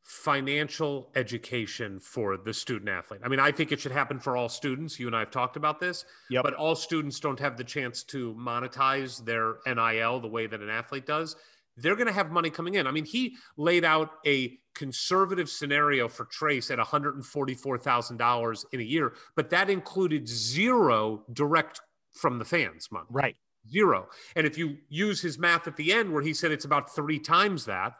financial 0.03 1.11
education 1.15 1.99
for 1.99 2.35
the 2.35 2.53
student 2.53 2.89
athlete. 2.89 3.21
I 3.23 3.27
mean, 3.27 3.39
I 3.39 3.51
think 3.51 3.71
it 3.71 3.80
should 3.80 3.91
happen 3.91 4.19
for 4.19 4.35
all 4.35 4.49
students. 4.49 4.99
You 4.99 5.05
and 5.05 5.15
I 5.15 5.19
have 5.19 5.30
talked 5.30 5.55
about 5.55 5.80
this, 5.80 6.03
Yep. 6.31 6.43
but 6.43 6.53
all 6.55 6.76
students 6.76 7.19
don't 7.19 7.39
have 7.39 7.57
the 7.57 7.63
chance 7.63 8.03
to 8.05 8.34
monetize 8.34 9.23
their 9.23 9.57
NIL 9.67 10.19
the 10.19 10.27
way 10.27 10.47
that 10.47 10.61
an 10.61 10.69
athlete 10.69 11.05
does. 11.05 11.35
they're 11.81 11.95
going 11.95 12.07
to 12.07 12.13
have 12.13 12.30
money 12.30 12.49
coming 12.49 12.73
in. 12.73 12.85
I 12.88 12.91
mean, 12.91 13.05
he 13.05 13.38
laid 13.55 13.85
out 13.85 14.09
a 14.26 14.57
conservative 14.76 15.49
scenario 15.49 16.09
for 16.09 16.26
Trayce 16.26 16.69
at 16.71 16.77
$144,000 16.77 18.65
in 18.73 18.80
a 18.81 18.84
year, 18.84 19.13
but 19.35 19.49
that 19.51 19.69
included 19.69 20.27
zero 20.27 21.23
direct 21.31 21.80
from 22.14 22.40
the 22.40 22.45
fans 22.45 22.90
money. 22.91 23.07
Right. 23.10 23.36
Zero. 23.69 24.07
And 24.36 24.48
if 24.48 24.57
you 24.57 24.77
use 24.90 25.22
his 25.22 25.38
math 25.38 25.68
at 25.68 25.76
the 25.76 25.91
end 25.91 26.11
where 26.14 26.23
he 26.23 26.34
said 26.34 26.52
it's 26.52 26.65
about 26.65 26.94
three 26.94 27.19
times 27.19 27.65
that, 27.65 27.94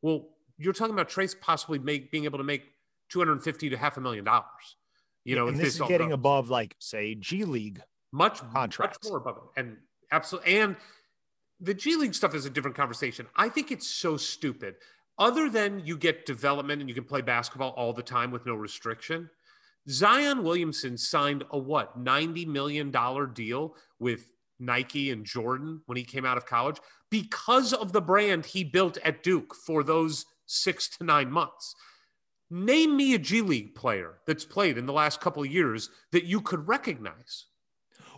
well, 0.00 0.28
you're 0.58 0.72
talking 0.72 0.94
about 0.94 1.08
Trayce 1.08 1.38
possibly 1.38 1.78
make, 1.78 2.10
being 2.10 2.24
able 2.24 2.38
to 2.38 2.44
make 2.44 2.62
250 3.10 3.70
to 3.70 3.76
half 3.76 3.96
a 3.96 4.00
million 4.00 4.24
dollars. 4.24 4.76
You 5.24 5.36
know, 5.36 5.46
and 5.48 5.56
this, 5.56 5.74
this 5.74 5.80
is 5.80 5.88
getting 5.88 6.08
goes. 6.08 6.14
above 6.14 6.50
like 6.50 6.74
say 6.78 7.14
G 7.14 7.44
League. 7.44 7.80
much 8.10 8.40
contracts. 8.52 8.98
much 9.02 9.10
more 9.10 9.18
above 9.18 9.36
it, 9.36 9.60
and 9.60 9.76
absolutely. 10.10 10.58
And 10.58 10.76
the 11.60 11.74
G 11.74 11.94
League 11.94 12.14
stuff 12.14 12.34
is 12.34 12.44
a 12.44 12.50
different 12.50 12.76
conversation. 12.76 13.26
I 13.36 13.48
think 13.48 13.70
it's 13.70 13.86
so 13.86 14.16
stupid. 14.16 14.74
Other 15.18 15.48
than 15.48 15.82
you 15.84 15.96
get 15.96 16.26
development 16.26 16.80
and 16.80 16.88
you 16.88 16.94
can 16.94 17.04
play 17.04 17.20
basketball 17.20 17.70
all 17.76 17.92
the 17.92 18.02
time 18.02 18.32
with 18.32 18.46
no 18.46 18.54
restriction. 18.54 19.30
Zion 19.88 20.42
Williamson 20.42 20.96
signed 20.96 21.44
a 21.50 21.58
what 21.58 21.98
ninety 21.98 22.44
million 22.44 22.90
dollar 22.90 23.26
deal 23.26 23.74
with 23.98 24.28
Nike 24.58 25.10
and 25.10 25.24
Jordan 25.24 25.82
when 25.86 25.96
he 25.96 26.04
came 26.04 26.24
out 26.24 26.36
of 26.36 26.46
college 26.46 26.78
because 27.10 27.72
of 27.72 27.92
the 27.92 28.00
brand 28.00 28.46
he 28.46 28.64
built 28.64 28.96
at 29.04 29.22
Duke 29.22 29.54
for 29.54 29.82
those 29.82 30.24
six 30.46 30.88
to 30.96 31.04
nine 31.04 31.30
months. 31.30 31.74
Name 32.50 32.96
me 32.96 33.14
a 33.14 33.18
G 33.18 33.40
League 33.40 33.74
player 33.74 34.20
that's 34.26 34.44
played 34.44 34.78
in 34.78 34.86
the 34.86 34.92
last 34.92 35.20
couple 35.20 35.42
of 35.42 35.50
years 35.50 35.90
that 36.12 36.24
you 36.24 36.40
could 36.40 36.68
recognize. 36.68 37.46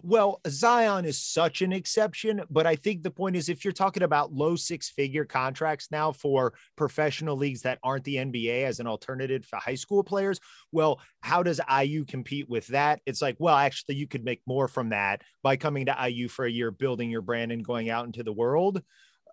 Well, 0.06 0.42
Zion 0.46 1.06
is 1.06 1.18
such 1.18 1.62
an 1.62 1.72
exception, 1.72 2.42
but 2.50 2.66
I 2.66 2.76
think 2.76 3.02
the 3.02 3.10
point 3.10 3.36
is 3.36 3.48
if 3.48 3.64
you're 3.64 3.72
talking 3.72 4.02
about 4.02 4.34
low 4.34 4.54
six 4.54 4.90
figure 4.90 5.24
contracts 5.24 5.88
now 5.90 6.12
for 6.12 6.52
professional 6.76 7.38
leagues 7.38 7.62
that 7.62 7.78
aren't 7.82 8.04
the 8.04 8.16
NBA 8.16 8.64
as 8.64 8.80
an 8.80 8.86
alternative 8.86 9.46
for 9.46 9.56
high 9.56 9.76
school 9.76 10.04
players, 10.04 10.40
well, 10.72 11.00
how 11.22 11.42
does 11.42 11.58
IU 11.82 12.04
compete 12.04 12.50
with 12.50 12.66
that? 12.66 13.00
It's 13.06 13.22
like, 13.22 13.36
well, 13.38 13.56
actually, 13.56 13.94
you 13.94 14.06
could 14.06 14.26
make 14.26 14.42
more 14.46 14.68
from 14.68 14.90
that 14.90 15.22
by 15.42 15.56
coming 15.56 15.86
to 15.86 15.96
IU 16.06 16.28
for 16.28 16.44
a 16.44 16.50
year, 16.50 16.70
building 16.70 17.08
your 17.08 17.22
brand 17.22 17.50
and 17.50 17.64
going 17.64 17.88
out 17.88 18.04
into 18.04 18.22
the 18.22 18.30
world. 18.30 18.82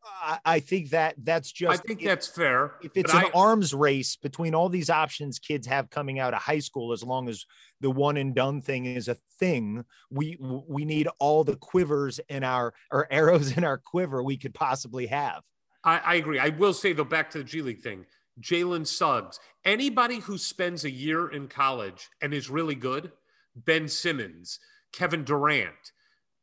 I, 0.03 0.40
I 0.45 0.60
think 0.60 0.90
that 0.91 1.15
that's 1.18 1.52
just 1.52 1.72
I 1.72 1.78
think 1.78 2.03
that's 2.03 2.28
fair. 2.28 2.73
if 2.82 2.91
it's 2.95 3.14
an 3.14 3.26
I- 3.26 3.32
arms 3.34 3.73
race 3.73 4.15
between 4.15 4.56
all 4.56 4.69
these 4.69 4.90
options 4.90 5.40
kids 5.40 5.68
have 5.68 5.90
coming 5.90 6.19
out 6.19 6.34
of 6.34 6.41
high 6.41 6.60
school 6.60 6.91
as 6.91 7.03
long 7.03 7.30
as 7.30 7.45
the 7.82 7.91
one 7.91 8.18
and 8.18 8.34
done 8.34 8.61
thing 8.61 8.86
is 8.86 9.07
a 9.07 9.15
thing 9.40 9.86
we 10.10 10.38
we 10.40 10.86
need 10.86 11.07
all 11.19 11.44
the 11.44 11.56
quivers 11.56 12.19
in 12.30 12.44
our 12.44 12.73
or 12.91 13.07
arrows 13.11 13.56
in 13.57 13.64
our 13.64 13.78
quiver 13.78 14.23
we 14.23 14.38
could 14.38 14.53
possibly 14.53 15.07
have 15.07 15.44
I, 15.84 15.98
I 15.99 16.15
agree. 16.15 16.40
I 16.40 16.49
will 16.49 16.73
say 16.73 16.94
though, 16.94 17.03
back 17.03 17.30
to 17.32 17.40
the 17.40 17.44
G 17.44 17.61
League 17.61 17.82
thing, 17.82 18.06
Jalen 18.40 18.86
Suggs, 18.86 19.40
anybody 19.65 20.19
who 20.19 20.38
spends 20.38 20.86
a 20.86 20.91
year 20.91 21.30
in 21.30 21.48
college 21.48 22.10
and 22.22 22.34
is 22.34 22.49
really 22.49 22.76
good, 22.76 23.11
Ben 23.56 23.88
Simmons, 23.88 24.60
Kevin 24.94 25.23
Durant, 25.23 25.91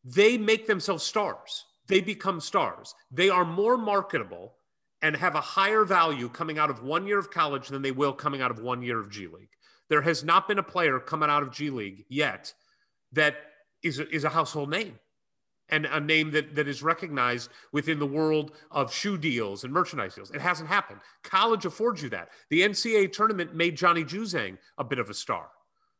they 0.04 0.38
make 0.38 0.66
themselves 0.66 1.04
stars. 1.04 1.64
They 1.88 2.00
become 2.00 2.40
stars. 2.40 2.94
They 3.10 3.30
are 3.30 3.44
more 3.44 3.76
marketable 3.76 4.54
and 5.02 5.16
have 5.16 5.34
a 5.34 5.40
higher 5.40 5.84
value 5.84 6.28
coming 6.28 6.58
out 6.58 6.70
of 6.70 6.82
one 6.82 7.06
year 7.06 7.18
of 7.18 7.30
college 7.30 7.68
than 7.68 7.82
they 7.82 7.92
will 7.92 8.12
coming 8.12 8.42
out 8.42 8.50
of 8.50 8.60
one 8.60 8.82
year 8.82 8.98
of 9.00 9.10
G 9.10 9.26
League. 9.26 9.50
There 9.88 10.02
has 10.02 10.22
not 10.22 10.48
been 10.48 10.58
a 10.58 10.62
player 10.62 10.98
coming 10.98 11.30
out 11.30 11.42
of 11.42 11.52
G 11.52 11.70
League 11.70 12.04
yet 12.08 12.52
that 13.12 13.36
is 13.82 13.98
a, 13.98 14.08
is 14.14 14.24
a 14.24 14.28
household 14.28 14.70
name 14.70 14.98
and 15.70 15.86
a 15.86 16.00
name 16.00 16.30
that, 16.32 16.54
that 16.54 16.68
is 16.68 16.82
recognized 16.82 17.50
within 17.72 17.98
the 17.98 18.06
world 18.06 18.52
of 18.70 18.92
shoe 18.92 19.18
deals 19.18 19.64
and 19.64 19.72
merchandise 19.72 20.14
deals. 20.14 20.30
It 20.30 20.40
hasn't 20.40 20.68
happened. 20.68 21.00
College 21.22 21.64
affords 21.64 22.02
you 22.02 22.08
that. 22.10 22.30
The 22.50 22.62
NCAA 22.62 23.12
tournament 23.12 23.54
made 23.54 23.76
Johnny 23.76 24.04
Juzang 24.04 24.58
a 24.78 24.84
bit 24.84 24.98
of 24.98 25.10
a 25.10 25.14
star. 25.14 25.48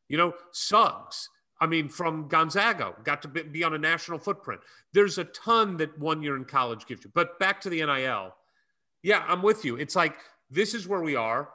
You 0.09 0.17
know, 0.17 0.35
Suggs, 0.53 1.29
I 1.61 1.67
mean, 1.67 1.89
from 1.89 2.29
Gonzaga, 2.29 2.95
got 3.05 3.23
to 3.23 3.29
be- 3.29 3.65
on 3.65 3.75
a 3.75 3.79
national 3.79 4.19
footprint. 4.19 4.61
There's 4.93 5.19
a 5.19 5.25
ton 5.25 5.77
that 5.79 5.99
one 5.99 6.23
year 6.23 6.37
in 6.37 6.45
college 6.45 6.87
gives 6.87 7.05
you. 7.05 7.11
But 7.15 7.39
back 7.39 7.61
to 7.63 7.71
the 7.71 7.85
NIL. 7.85 8.35
Yeah, 9.03 9.25
I'm 9.27 9.43
with 9.43 9.65
you. 9.65 9.77
It's 9.77 9.97
like 9.97 10.17
this 10.51 10.75
is 10.75 10.87
where 10.87 11.01
we 11.01 11.17
are. 11.17 11.51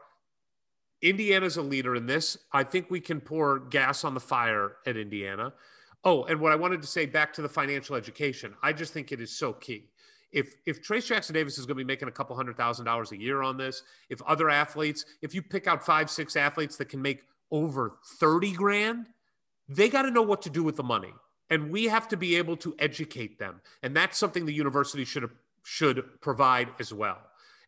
Indiana's 1.02 1.58
a 1.58 1.62
leader 1.62 1.96
in 1.96 2.06
this. 2.06 2.38
I 2.54 2.64
think 2.64 2.90
we 2.90 3.02
can 3.02 3.20
pour 3.20 3.60
gas 3.60 4.04
on 4.06 4.14
the 4.14 4.20
fire 4.22 4.78
at 4.86 4.96
Indiana. 4.96 5.54
Oh, 6.06 6.24
and 6.24 6.40
what 6.40 6.52
I 6.52 6.56
wanted 6.56 6.82
to 6.82 6.88
say 6.88 7.06
back 7.06 7.34
to 7.34 7.42
the 7.42 7.50
financial 7.50 7.96
education, 7.96 8.54
I 8.62 8.74
just 8.74 8.94
think 8.94 9.12
it 9.12 9.22
is 9.22 9.38
so 9.38 9.54
key. 9.54 9.90
If 10.32 10.56
if 10.66 10.82
Trayce 10.82 11.06
Jackson 11.06 11.34
Davis 11.34 11.58
is 11.58 11.66
going 11.66 11.78
to 11.78 11.84
be 11.84 11.88
making 11.88 12.08
a 12.08 12.12
couple 12.12 12.36
hundred 12.36 12.58
thousand 12.58 12.86
dollars 12.86 13.12
a 13.12 13.18
year 13.18 13.42
on 13.42 13.58
this, 13.58 13.84
if 14.10 14.22
other 14.24 14.50
athletes, 14.50 15.06
if 15.22 15.36
you 15.36 15.42
pick 15.42 15.68
out 15.68 15.86
five, 15.86 16.10
six 16.10 16.36
athletes 16.36 16.76
that 16.78 16.90
can 16.90 17.02
make 17.02 17.24
over 17.52 18.00
30 18.20 18.52
grand, 18.54 19.08
they 19.76 19.90
got 19.90 20.04
to 20.04 20.12
know 20.12 20.22
what 20.22 20.41
to 20.44 20.50
do 20.50 20.64
with 20.64 20.76
the 20.76 20.84
money. 20.84 21.14
And 21.50 21.72
we 21.72 21.86
have 21.86 22.08
to 22.10 22.18
be 22.18 22.36
able 22.38 22.58
to 22.58 22.74
educate 22.80 23.38
them. 23.38 23.62
And 23.84 23.95
that's 23.95 24.18
something 24.18 24.45
the 24.45 24.54
university 24.54 25.06
should 25.06 25.30
should 25.66 26.04
provide 26.22 26.70
as 26.80 26.94
well. 26.94 27.20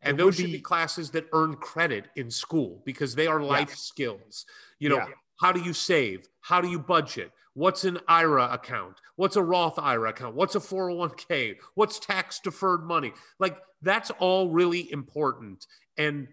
And 0.02 0.16
It 0.16 0.18
those 0.18 0.26
would 0.26 0.36
should 0.36 0.46
be 0.48 0.58
be- 0.58 0.62
classes 0.62 1.12
that 1.12 1.28
earn 1.34 1.56
credit 1.56 2.06
in 2.16 2.30
school 2.30 2.82
because 2.86 3.16
they 3.16 3.28
are 3.28 3.42
life 3.42 3.74
skills. 3.76 4.46
You 4.80 4.90
know, 4.90 4.98
Yeah. 4.98 5.08
how 5.42 5.52
do 5.54 5.62
you 5.62 5.74
save? 5.74 6.28
How 6.42 6.60
do 6.62 6.68
you 6.68 6.78
budget? 6.80 7.32
What's 7.54 7.86
an 7.86 8.00
IRA 8.08 8.52
account? 8.52 9.00
What's 9.16 9.38
a 9.38 9.44
Roth 9.44 9.80
IRA 9.80 10.10
account? 10.10 10.36
What's 10.36 10.56
a 10.56 10.60
401k? 10.60 11.58
What's 11.76 12.00
tax 12.00 12.40
deferred 12.40 12.84
money? 12.84 13.14
Like 13.40 13.58
that's 13.82 14.12
all 14.20 14.50
really 14.50 14.92
important. 14.92 15.66
And 15.98 16.28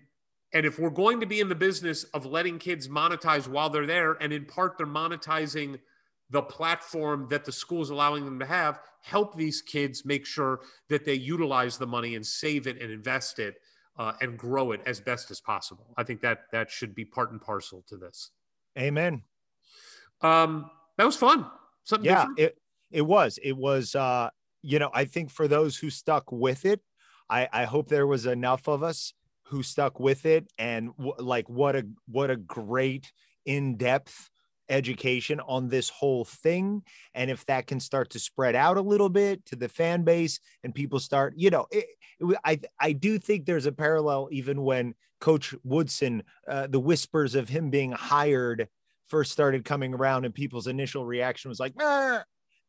and 0.54 0.66
if 0.66 0.78
we're 0.78 0.90
going 0.90 1.20
to 1.20 1.26
be 1.26 1.40
in 1.40 1.48
the 1.48 1.54
business 1.54 2.04
of 2.14 2.26
letting 2.26 2.58
kids 2.58 2.88
monetize 2.88 3.48
while 3.48 3.70
they're 3.70 3.86
there, 3.86 4.12
and 4.20 4.32
in 4.32 4.44
part 4.44 4.76
they're 4.76 4.86
monetizing 4.86 5.78
the 6.30 6.42
platform 6.42 7.26
that 7.30 7.44
the 7.44 7.52
school 7.52 7.82
is 7.82 7.90
allowing 7.90 8.24
them 8.24 8.38
to 8.38 8.46
have, 8.46 8.80
help 9.02 9.36
these 9.36 9.60
kids 9.60 10.04
make 10.04 10.24
sure 10.24 10.60
that 10.88 11.04
they 11.04 11.14
utilize 11.14 11.76
the 11.76 11.86
money 11.86 12.14
and 12.14 12.26
save 12.26 12.66
it 12.66 12.80
and 12.80 12.90
invest 12.90 13.38
it 13.38 13.56
uh, 13.98 14.12
and 14.20 14.38
grow 14.38 14.72
it 14.72 14.80
as 14.86 15.00
best 15.00 15.30
as 15.30 15.40
possible. 15.40 15.92
I 15.96 16.04
think 16.04 16.20
that 16.22 16.44
that 16.52 16.70
should 16.70 16.94
be 16.94 17.04
part 17.04 17.32
and 17.32 17.40
parcel 17.40 17.84
to 17.88 17.96
this. 17.96 18.30
amen 18.78 19.22
Um, 20.22 20.70
that 20.96 21.04
was 21.04 21.16
fun. 21.16 21.46
Something 21.84 22.06
yeah 22.06 22.20
different. 22.20 22.38
it 22.38 22.58
it 22.90 23.02
was 23.02 23.38
it 23.42 23.56
was 23.56 23.94
uh 23.94 24.30
you 24.62 24.78
know 24.78 24.90
i 24.94 25.04
think 25.04 25.30
for 25.30 25.48
those 25.48 25.76
who 25.76 25.90
stuck 25.90 26.30
with 26.30 26.64
it 26.64 26.80
i 27.28 27.48
i 27.52 27.64
hope 27.64 27.88
there 27.88 28.06
was 28.06 28.24
enough 28.26 28.68
of 28.68 28.82
us 28.84 29.14
who 29.44 29.62
stuck 29.62 30.00
with 30.00 30.26
it 30.26 30.46
and 30.58 30.96
w- 30.96 31.14
like 31.18 31.48
what 31.48 31.76
a 31.76 31.86
what 32.06 32.30
a 32.30 32.36
great 32.36 33.12
in-depth 33.44 34.30
education 34.68 35.40
on 35.40 35.68
this 35.68 35.88
whole 35.90 36.24
thing. 36.24 36.82
And 37.14 37.30
if 37.30 37.44
that 37.46 37.66
can 37.66 37.78
start 37.78 38.10
to 38.10 38.18
spread 38.18 38.54
out 38.54 38.76
a 38.78 38.82
little 38.82 39.08
bit 39.08 39.44
to 39.46 39.56
the 39.56 39.68
fan 39.68 40.02
base 40.02 40.40
and 40.64 40.74
people 40.74 40.98
start 40.98 41.34
you 41.36 41.50
know 41.50 41.66
it, 41.70 41.86
it, 42.20 42.36
i 42.44 42.58
i 42.80 42.92
do 42.92 43.18
think 43.18 43.44
there's 43.44 43.66
a 43.66 43.72
parallel 43.72 44.28
even 44.30 44.62
when 44.62 44.94
coach 45.20 45.54
woodson 45.62 46.22
uh, 46.48 46.66
the 46.66 46.80
whispers 46.80 47.34
of 47.34 47.48
him 47.48 47.70
being 47.70 47.92
hired 47.92 48.68
first 49.06 49.30
started 49.30 49.64
coming 49.64 49.94
around 49.94 50.24
and 50.24 50.34
people's 50.34 50.66
initial 50.66 51.04
reaction 51.04 51.48
was 51.48 51.60
like 51.60 51.74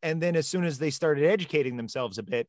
and 0.01 0.21
then 0.21 0.35
as 0.35 0.47
soon 0.47 0.65
as 0.65 0.77
they 0.77 0.89
started 0.89 1.25
educating 1.25 1.77
themselves 1.77 2.17
a 2.17 2.23
bit 2.23 2.47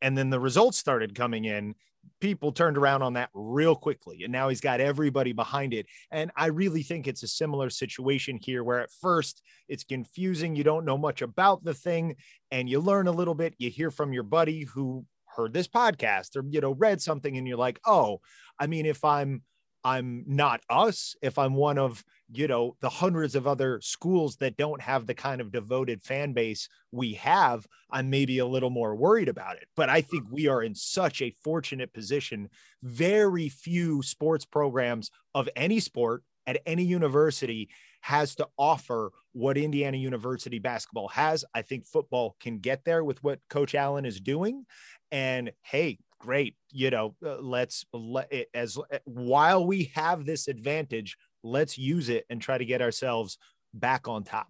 and 0.00 0.16
then 0.16 0.30
the 0.30 0.40
results 0.40 0.78
started 0.78 1.14
coming 1.14 1.44
in 1.44 1.74
people 2.20 2.52
turned 2.52 2.78
around 2.78 3.02
on 3.02 3.14
that 3.14 3.30
real 3.34 3.74
quickly 3.74 4.22
and 4.22 4.32
now 4.32 4.48
he's 4.48 4.60
got 4.60 4.80
everybody 4.80 5.32
behind 5.32 5.74
it. 5.74 5.86
And 6.10 6.30
i 6.36 6.46
really 6.46 6.82
think 6.82 7.06
it's 7.06 7.22
a 7.22 7.28
similar 7.28 7.70
situation 7.70 8.38
here 8.40 8.64
where 8.64 8.80
at 8.80 8.90
first 8.90 9.42
it's 9.68 9.84
confusing 9.84 10.56
you 10.56 10.64
don't 10.64 10.84
know 10.84 10.98
much 10.98 11.22
about 11.22 11.64
the 11.64 11.74
thing 11.74 12.16
and 12.50 12.68
you 12.68 12.80
learn 12.80 13.06
a 13.06 13.12
little 13.12 13.34
bit 13.34 13.54
you 13.58 13.70
hear 13.70 13.90
from 13.90 14.12
your 14.12 14.22
buddy 14.22 14.64
who 14.64 15.04
heard 15.36 15.52
this 15.52 15.68
podcast 15.68 16.36
or 16.36 16.44
you 16.48 16.60
know 16.60 16.72
read 16.72 17.00
something 17.00 17.36
and 17.36 17.46
you're 17.46 17.56
like 17.56 17.80
oh 17.86 18.20
i 18.58 18.66
mean 18.66 18.86
if 18.86 19.04
i'm 19.04 19.42
i'm 19.82 20.24
not 20.26 20.60
us 20.70 21.14
if 21.22 21.38
i'm 21.38 21.54
one 21.54 21.78
of 21.78 22.04
you 22.36 22.48
know 22.48 22.76
the 22.80 22.88
hundreds 22.88 23.34
of 23.34 23.46
other 23.46 23.80
schools 23.80 24.36
that 24.36 24.56
don't 24.56 24.80
have 24.80 25.06
the 25.06 25.14
kind 25.14 25.40
of 25.40 25.52
devoted 25.52 26.02
fan 26.02 26.32
base 26.32 26.68
we 26.92 27.14
have 27.14 27.66
i'm 27.90 28.10
maybe 28.10 28.38
a 28.38 28.46
little 28.46 28.70
more 28.70 28.94
worried 28.94 29.28
about 29.28 29.56
it. 29.56 29.68
But 29.76 29.88
i 29.88 30.00
think 30.00 30.24
we 30.30 30.48
are 30.48 30.62
in 30.62 30.74
such 30.74 31.22
a 31.22 31.34
fortunate 31.42 31.92
position. 31.92 32.48
Very 32.82 33.48
few 33.48 34.02
sports 34.02 34.44
programs 34.44 35.10
of 35.34 35.48
any 35.56 35.80
sport 35.80 36.22
at 36.46 36.60
any 36.66 36.84
university 36.84 37.70
has 38.02 38.34
to 38.36 38.48
offer 38.58 39.12
what 39.32 39.56
indiana 39.56 39.96
university 39.96 40.58
basketball 40.58 41.08
has. 41.08 41.44
I 41.54 41.62
think 41.62 41.86
football 41.86 42.36
can 42.40 42.58
get 42.58 42.84
there 42.84 43.02
with 43.04 43.22
what 43.22 43.40
coach 43.48 43.74
allen 43.74 44.04
is 44.04 44.20
doing. 44.20 44.66
And 45.10 45.52
hey 45.62 45.98
great 46.24 46.56
you 46.70 46.88
know 46.90 47.14
uh, 47.24 47.36
let's 47.40 47.84
let 47.92 48.32
it 48.32 48.48
as 48.54 48.78
while 49.04 49.66
we 49.66 49.92
have 49.94 50.24
this 50.24 50.48
advantage 50.48 51.18
let's 51.44 51.78
use 51.78 52.08
it 52.08 52.24
and 52.30 52.40
try 52.42 52.58
to 52.58 52.64
get 52.64 52.82
ourselves 52.82 53.38
back 53.72 54.08
on 54.08 54.24
top 54.24 54.48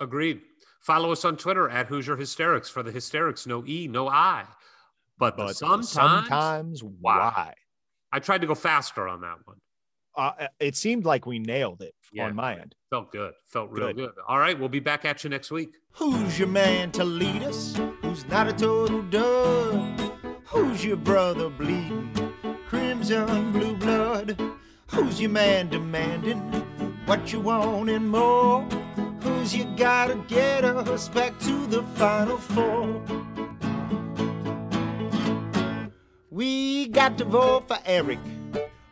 Agreed. 0.00 0.40
Follow 0.80 1.10
us 1.10 1.24
on 1.24 1.36
Twitter 1.36 1.68
at 1.68 1.86
Hoosier 1.88 2.16
Hysterics 2.16 2.70
for 2.70 2.84
the 2.84 2.92
hysterics. 2.92 3.46
No 3.48 3.64
E, 3.66 3.88
no 3.88 4.08
I. 4.08 4.44
but, 5.18 5.36
but 5.36 5.56
sometimes, 5.56 5.88
sometimes 5.90 6.82
why? 6.84 7.52
I 8.12 8.20
tried 8.20 8.42
to 8.42 8.46
go 8.46 8.54
faster 8.54 9.08
on 9.08 9.20
that 9.22 9.38
one. 9.44 9.56
Uh, 10.16 10.46
it 10.60 10.76
seemed 10.76 11.04
like 11.04 11.26
we 11.26 11.40
nailed 11.40 11.82
it 11.82 11.94
Yeah. 12.12 12.26
on 12.26 12.36
my 12.36 12.54
end. 12.60 12.74
Felt 12.90 13.10
good. 13.10 13.32
Felt 13.48 13.70
real 13.70 13.88
Good. 13.88 13.96
good. 13.96 14.10
All 14.28 14.38
right, 14.38 14.56
we'll 14.58 14.68
be 14.68 14.78
back 14.80 15.04
at 15.04 15.24
you 15.24 15.30
next 15.30 15.50
week. 15.50 15.70
Who's 15.94 16.38
your 16.38 16.48
man 16.48 16.92
to 16.92 17.02
lead 17.04 17.42
us? 17.42 17.76
Who's 18.02 18.24
not 18.28 18.46
a 18.48 18.52
total 18.52 19.02
dud? 19.02 20.12
Who's 20.46 20.84
your 20.84 20.96
brother 20.96 21.50
bleeding? 21.50 22.10
Crimson 22.68 23.50
blue 23.52 23.76
blood. 23.76 24.40
Who's 24.98 25.20
your 25.20 25.30
man 25.30 25.68
demanding 25.68 26.40
what 27.06 27.32
you 27.32 27.38
want 27.38 27.88
and 27.88 28.10
more? 28.10 28.62
Who's 29.20 29.54
you 29.54 29.64
gotta 29.76 30.16
get 30.26 30.64
us 30.64 31.08
back 31.08 31.38
to 31.38 31.66
the 31.68 31.84
final 31.94 32.36
four? 32.36 33.00
We 36.32 36.88
got 36.88 37.16
to 37.18 37.24
vote 37.24 37.68
for 37.68 37.78
Eric, 37.86 38.18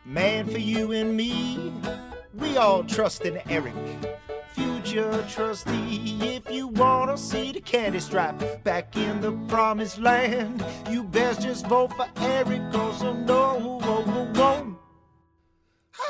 man 0.05 0.45
for 0.47 0.59
you 0.59 0.93
and 0.93 1.17
me. 1.17 1.73
We 2.33 2.55
all 2.55 2.85
trust 2.85 3.25
in 3.25 3.41
Eric 3.49 3.73
future 4.53 5.25
trustee. 5.29 6.17
If 6.21 6.49
you 6.49 6.67
wanna 6.67 7.17
see 7.17 7.51
the 7.51 7.59
candy 7.59 7.99
stripe 7.99 8.63
back 8.63 8.95
in 8.95 9.19
the 9.19 9.33
promised 9.49 9.99
land, 9.99 10.65
you 10.89 11.03
best 11.03 11.41
just 11.41 11.67
vote 11.67 11.91
for 11.97 12.07
Eric, 12.21 12.61
cause 12.71 13.03
I 13.03 13.11
know. 13.11 13.86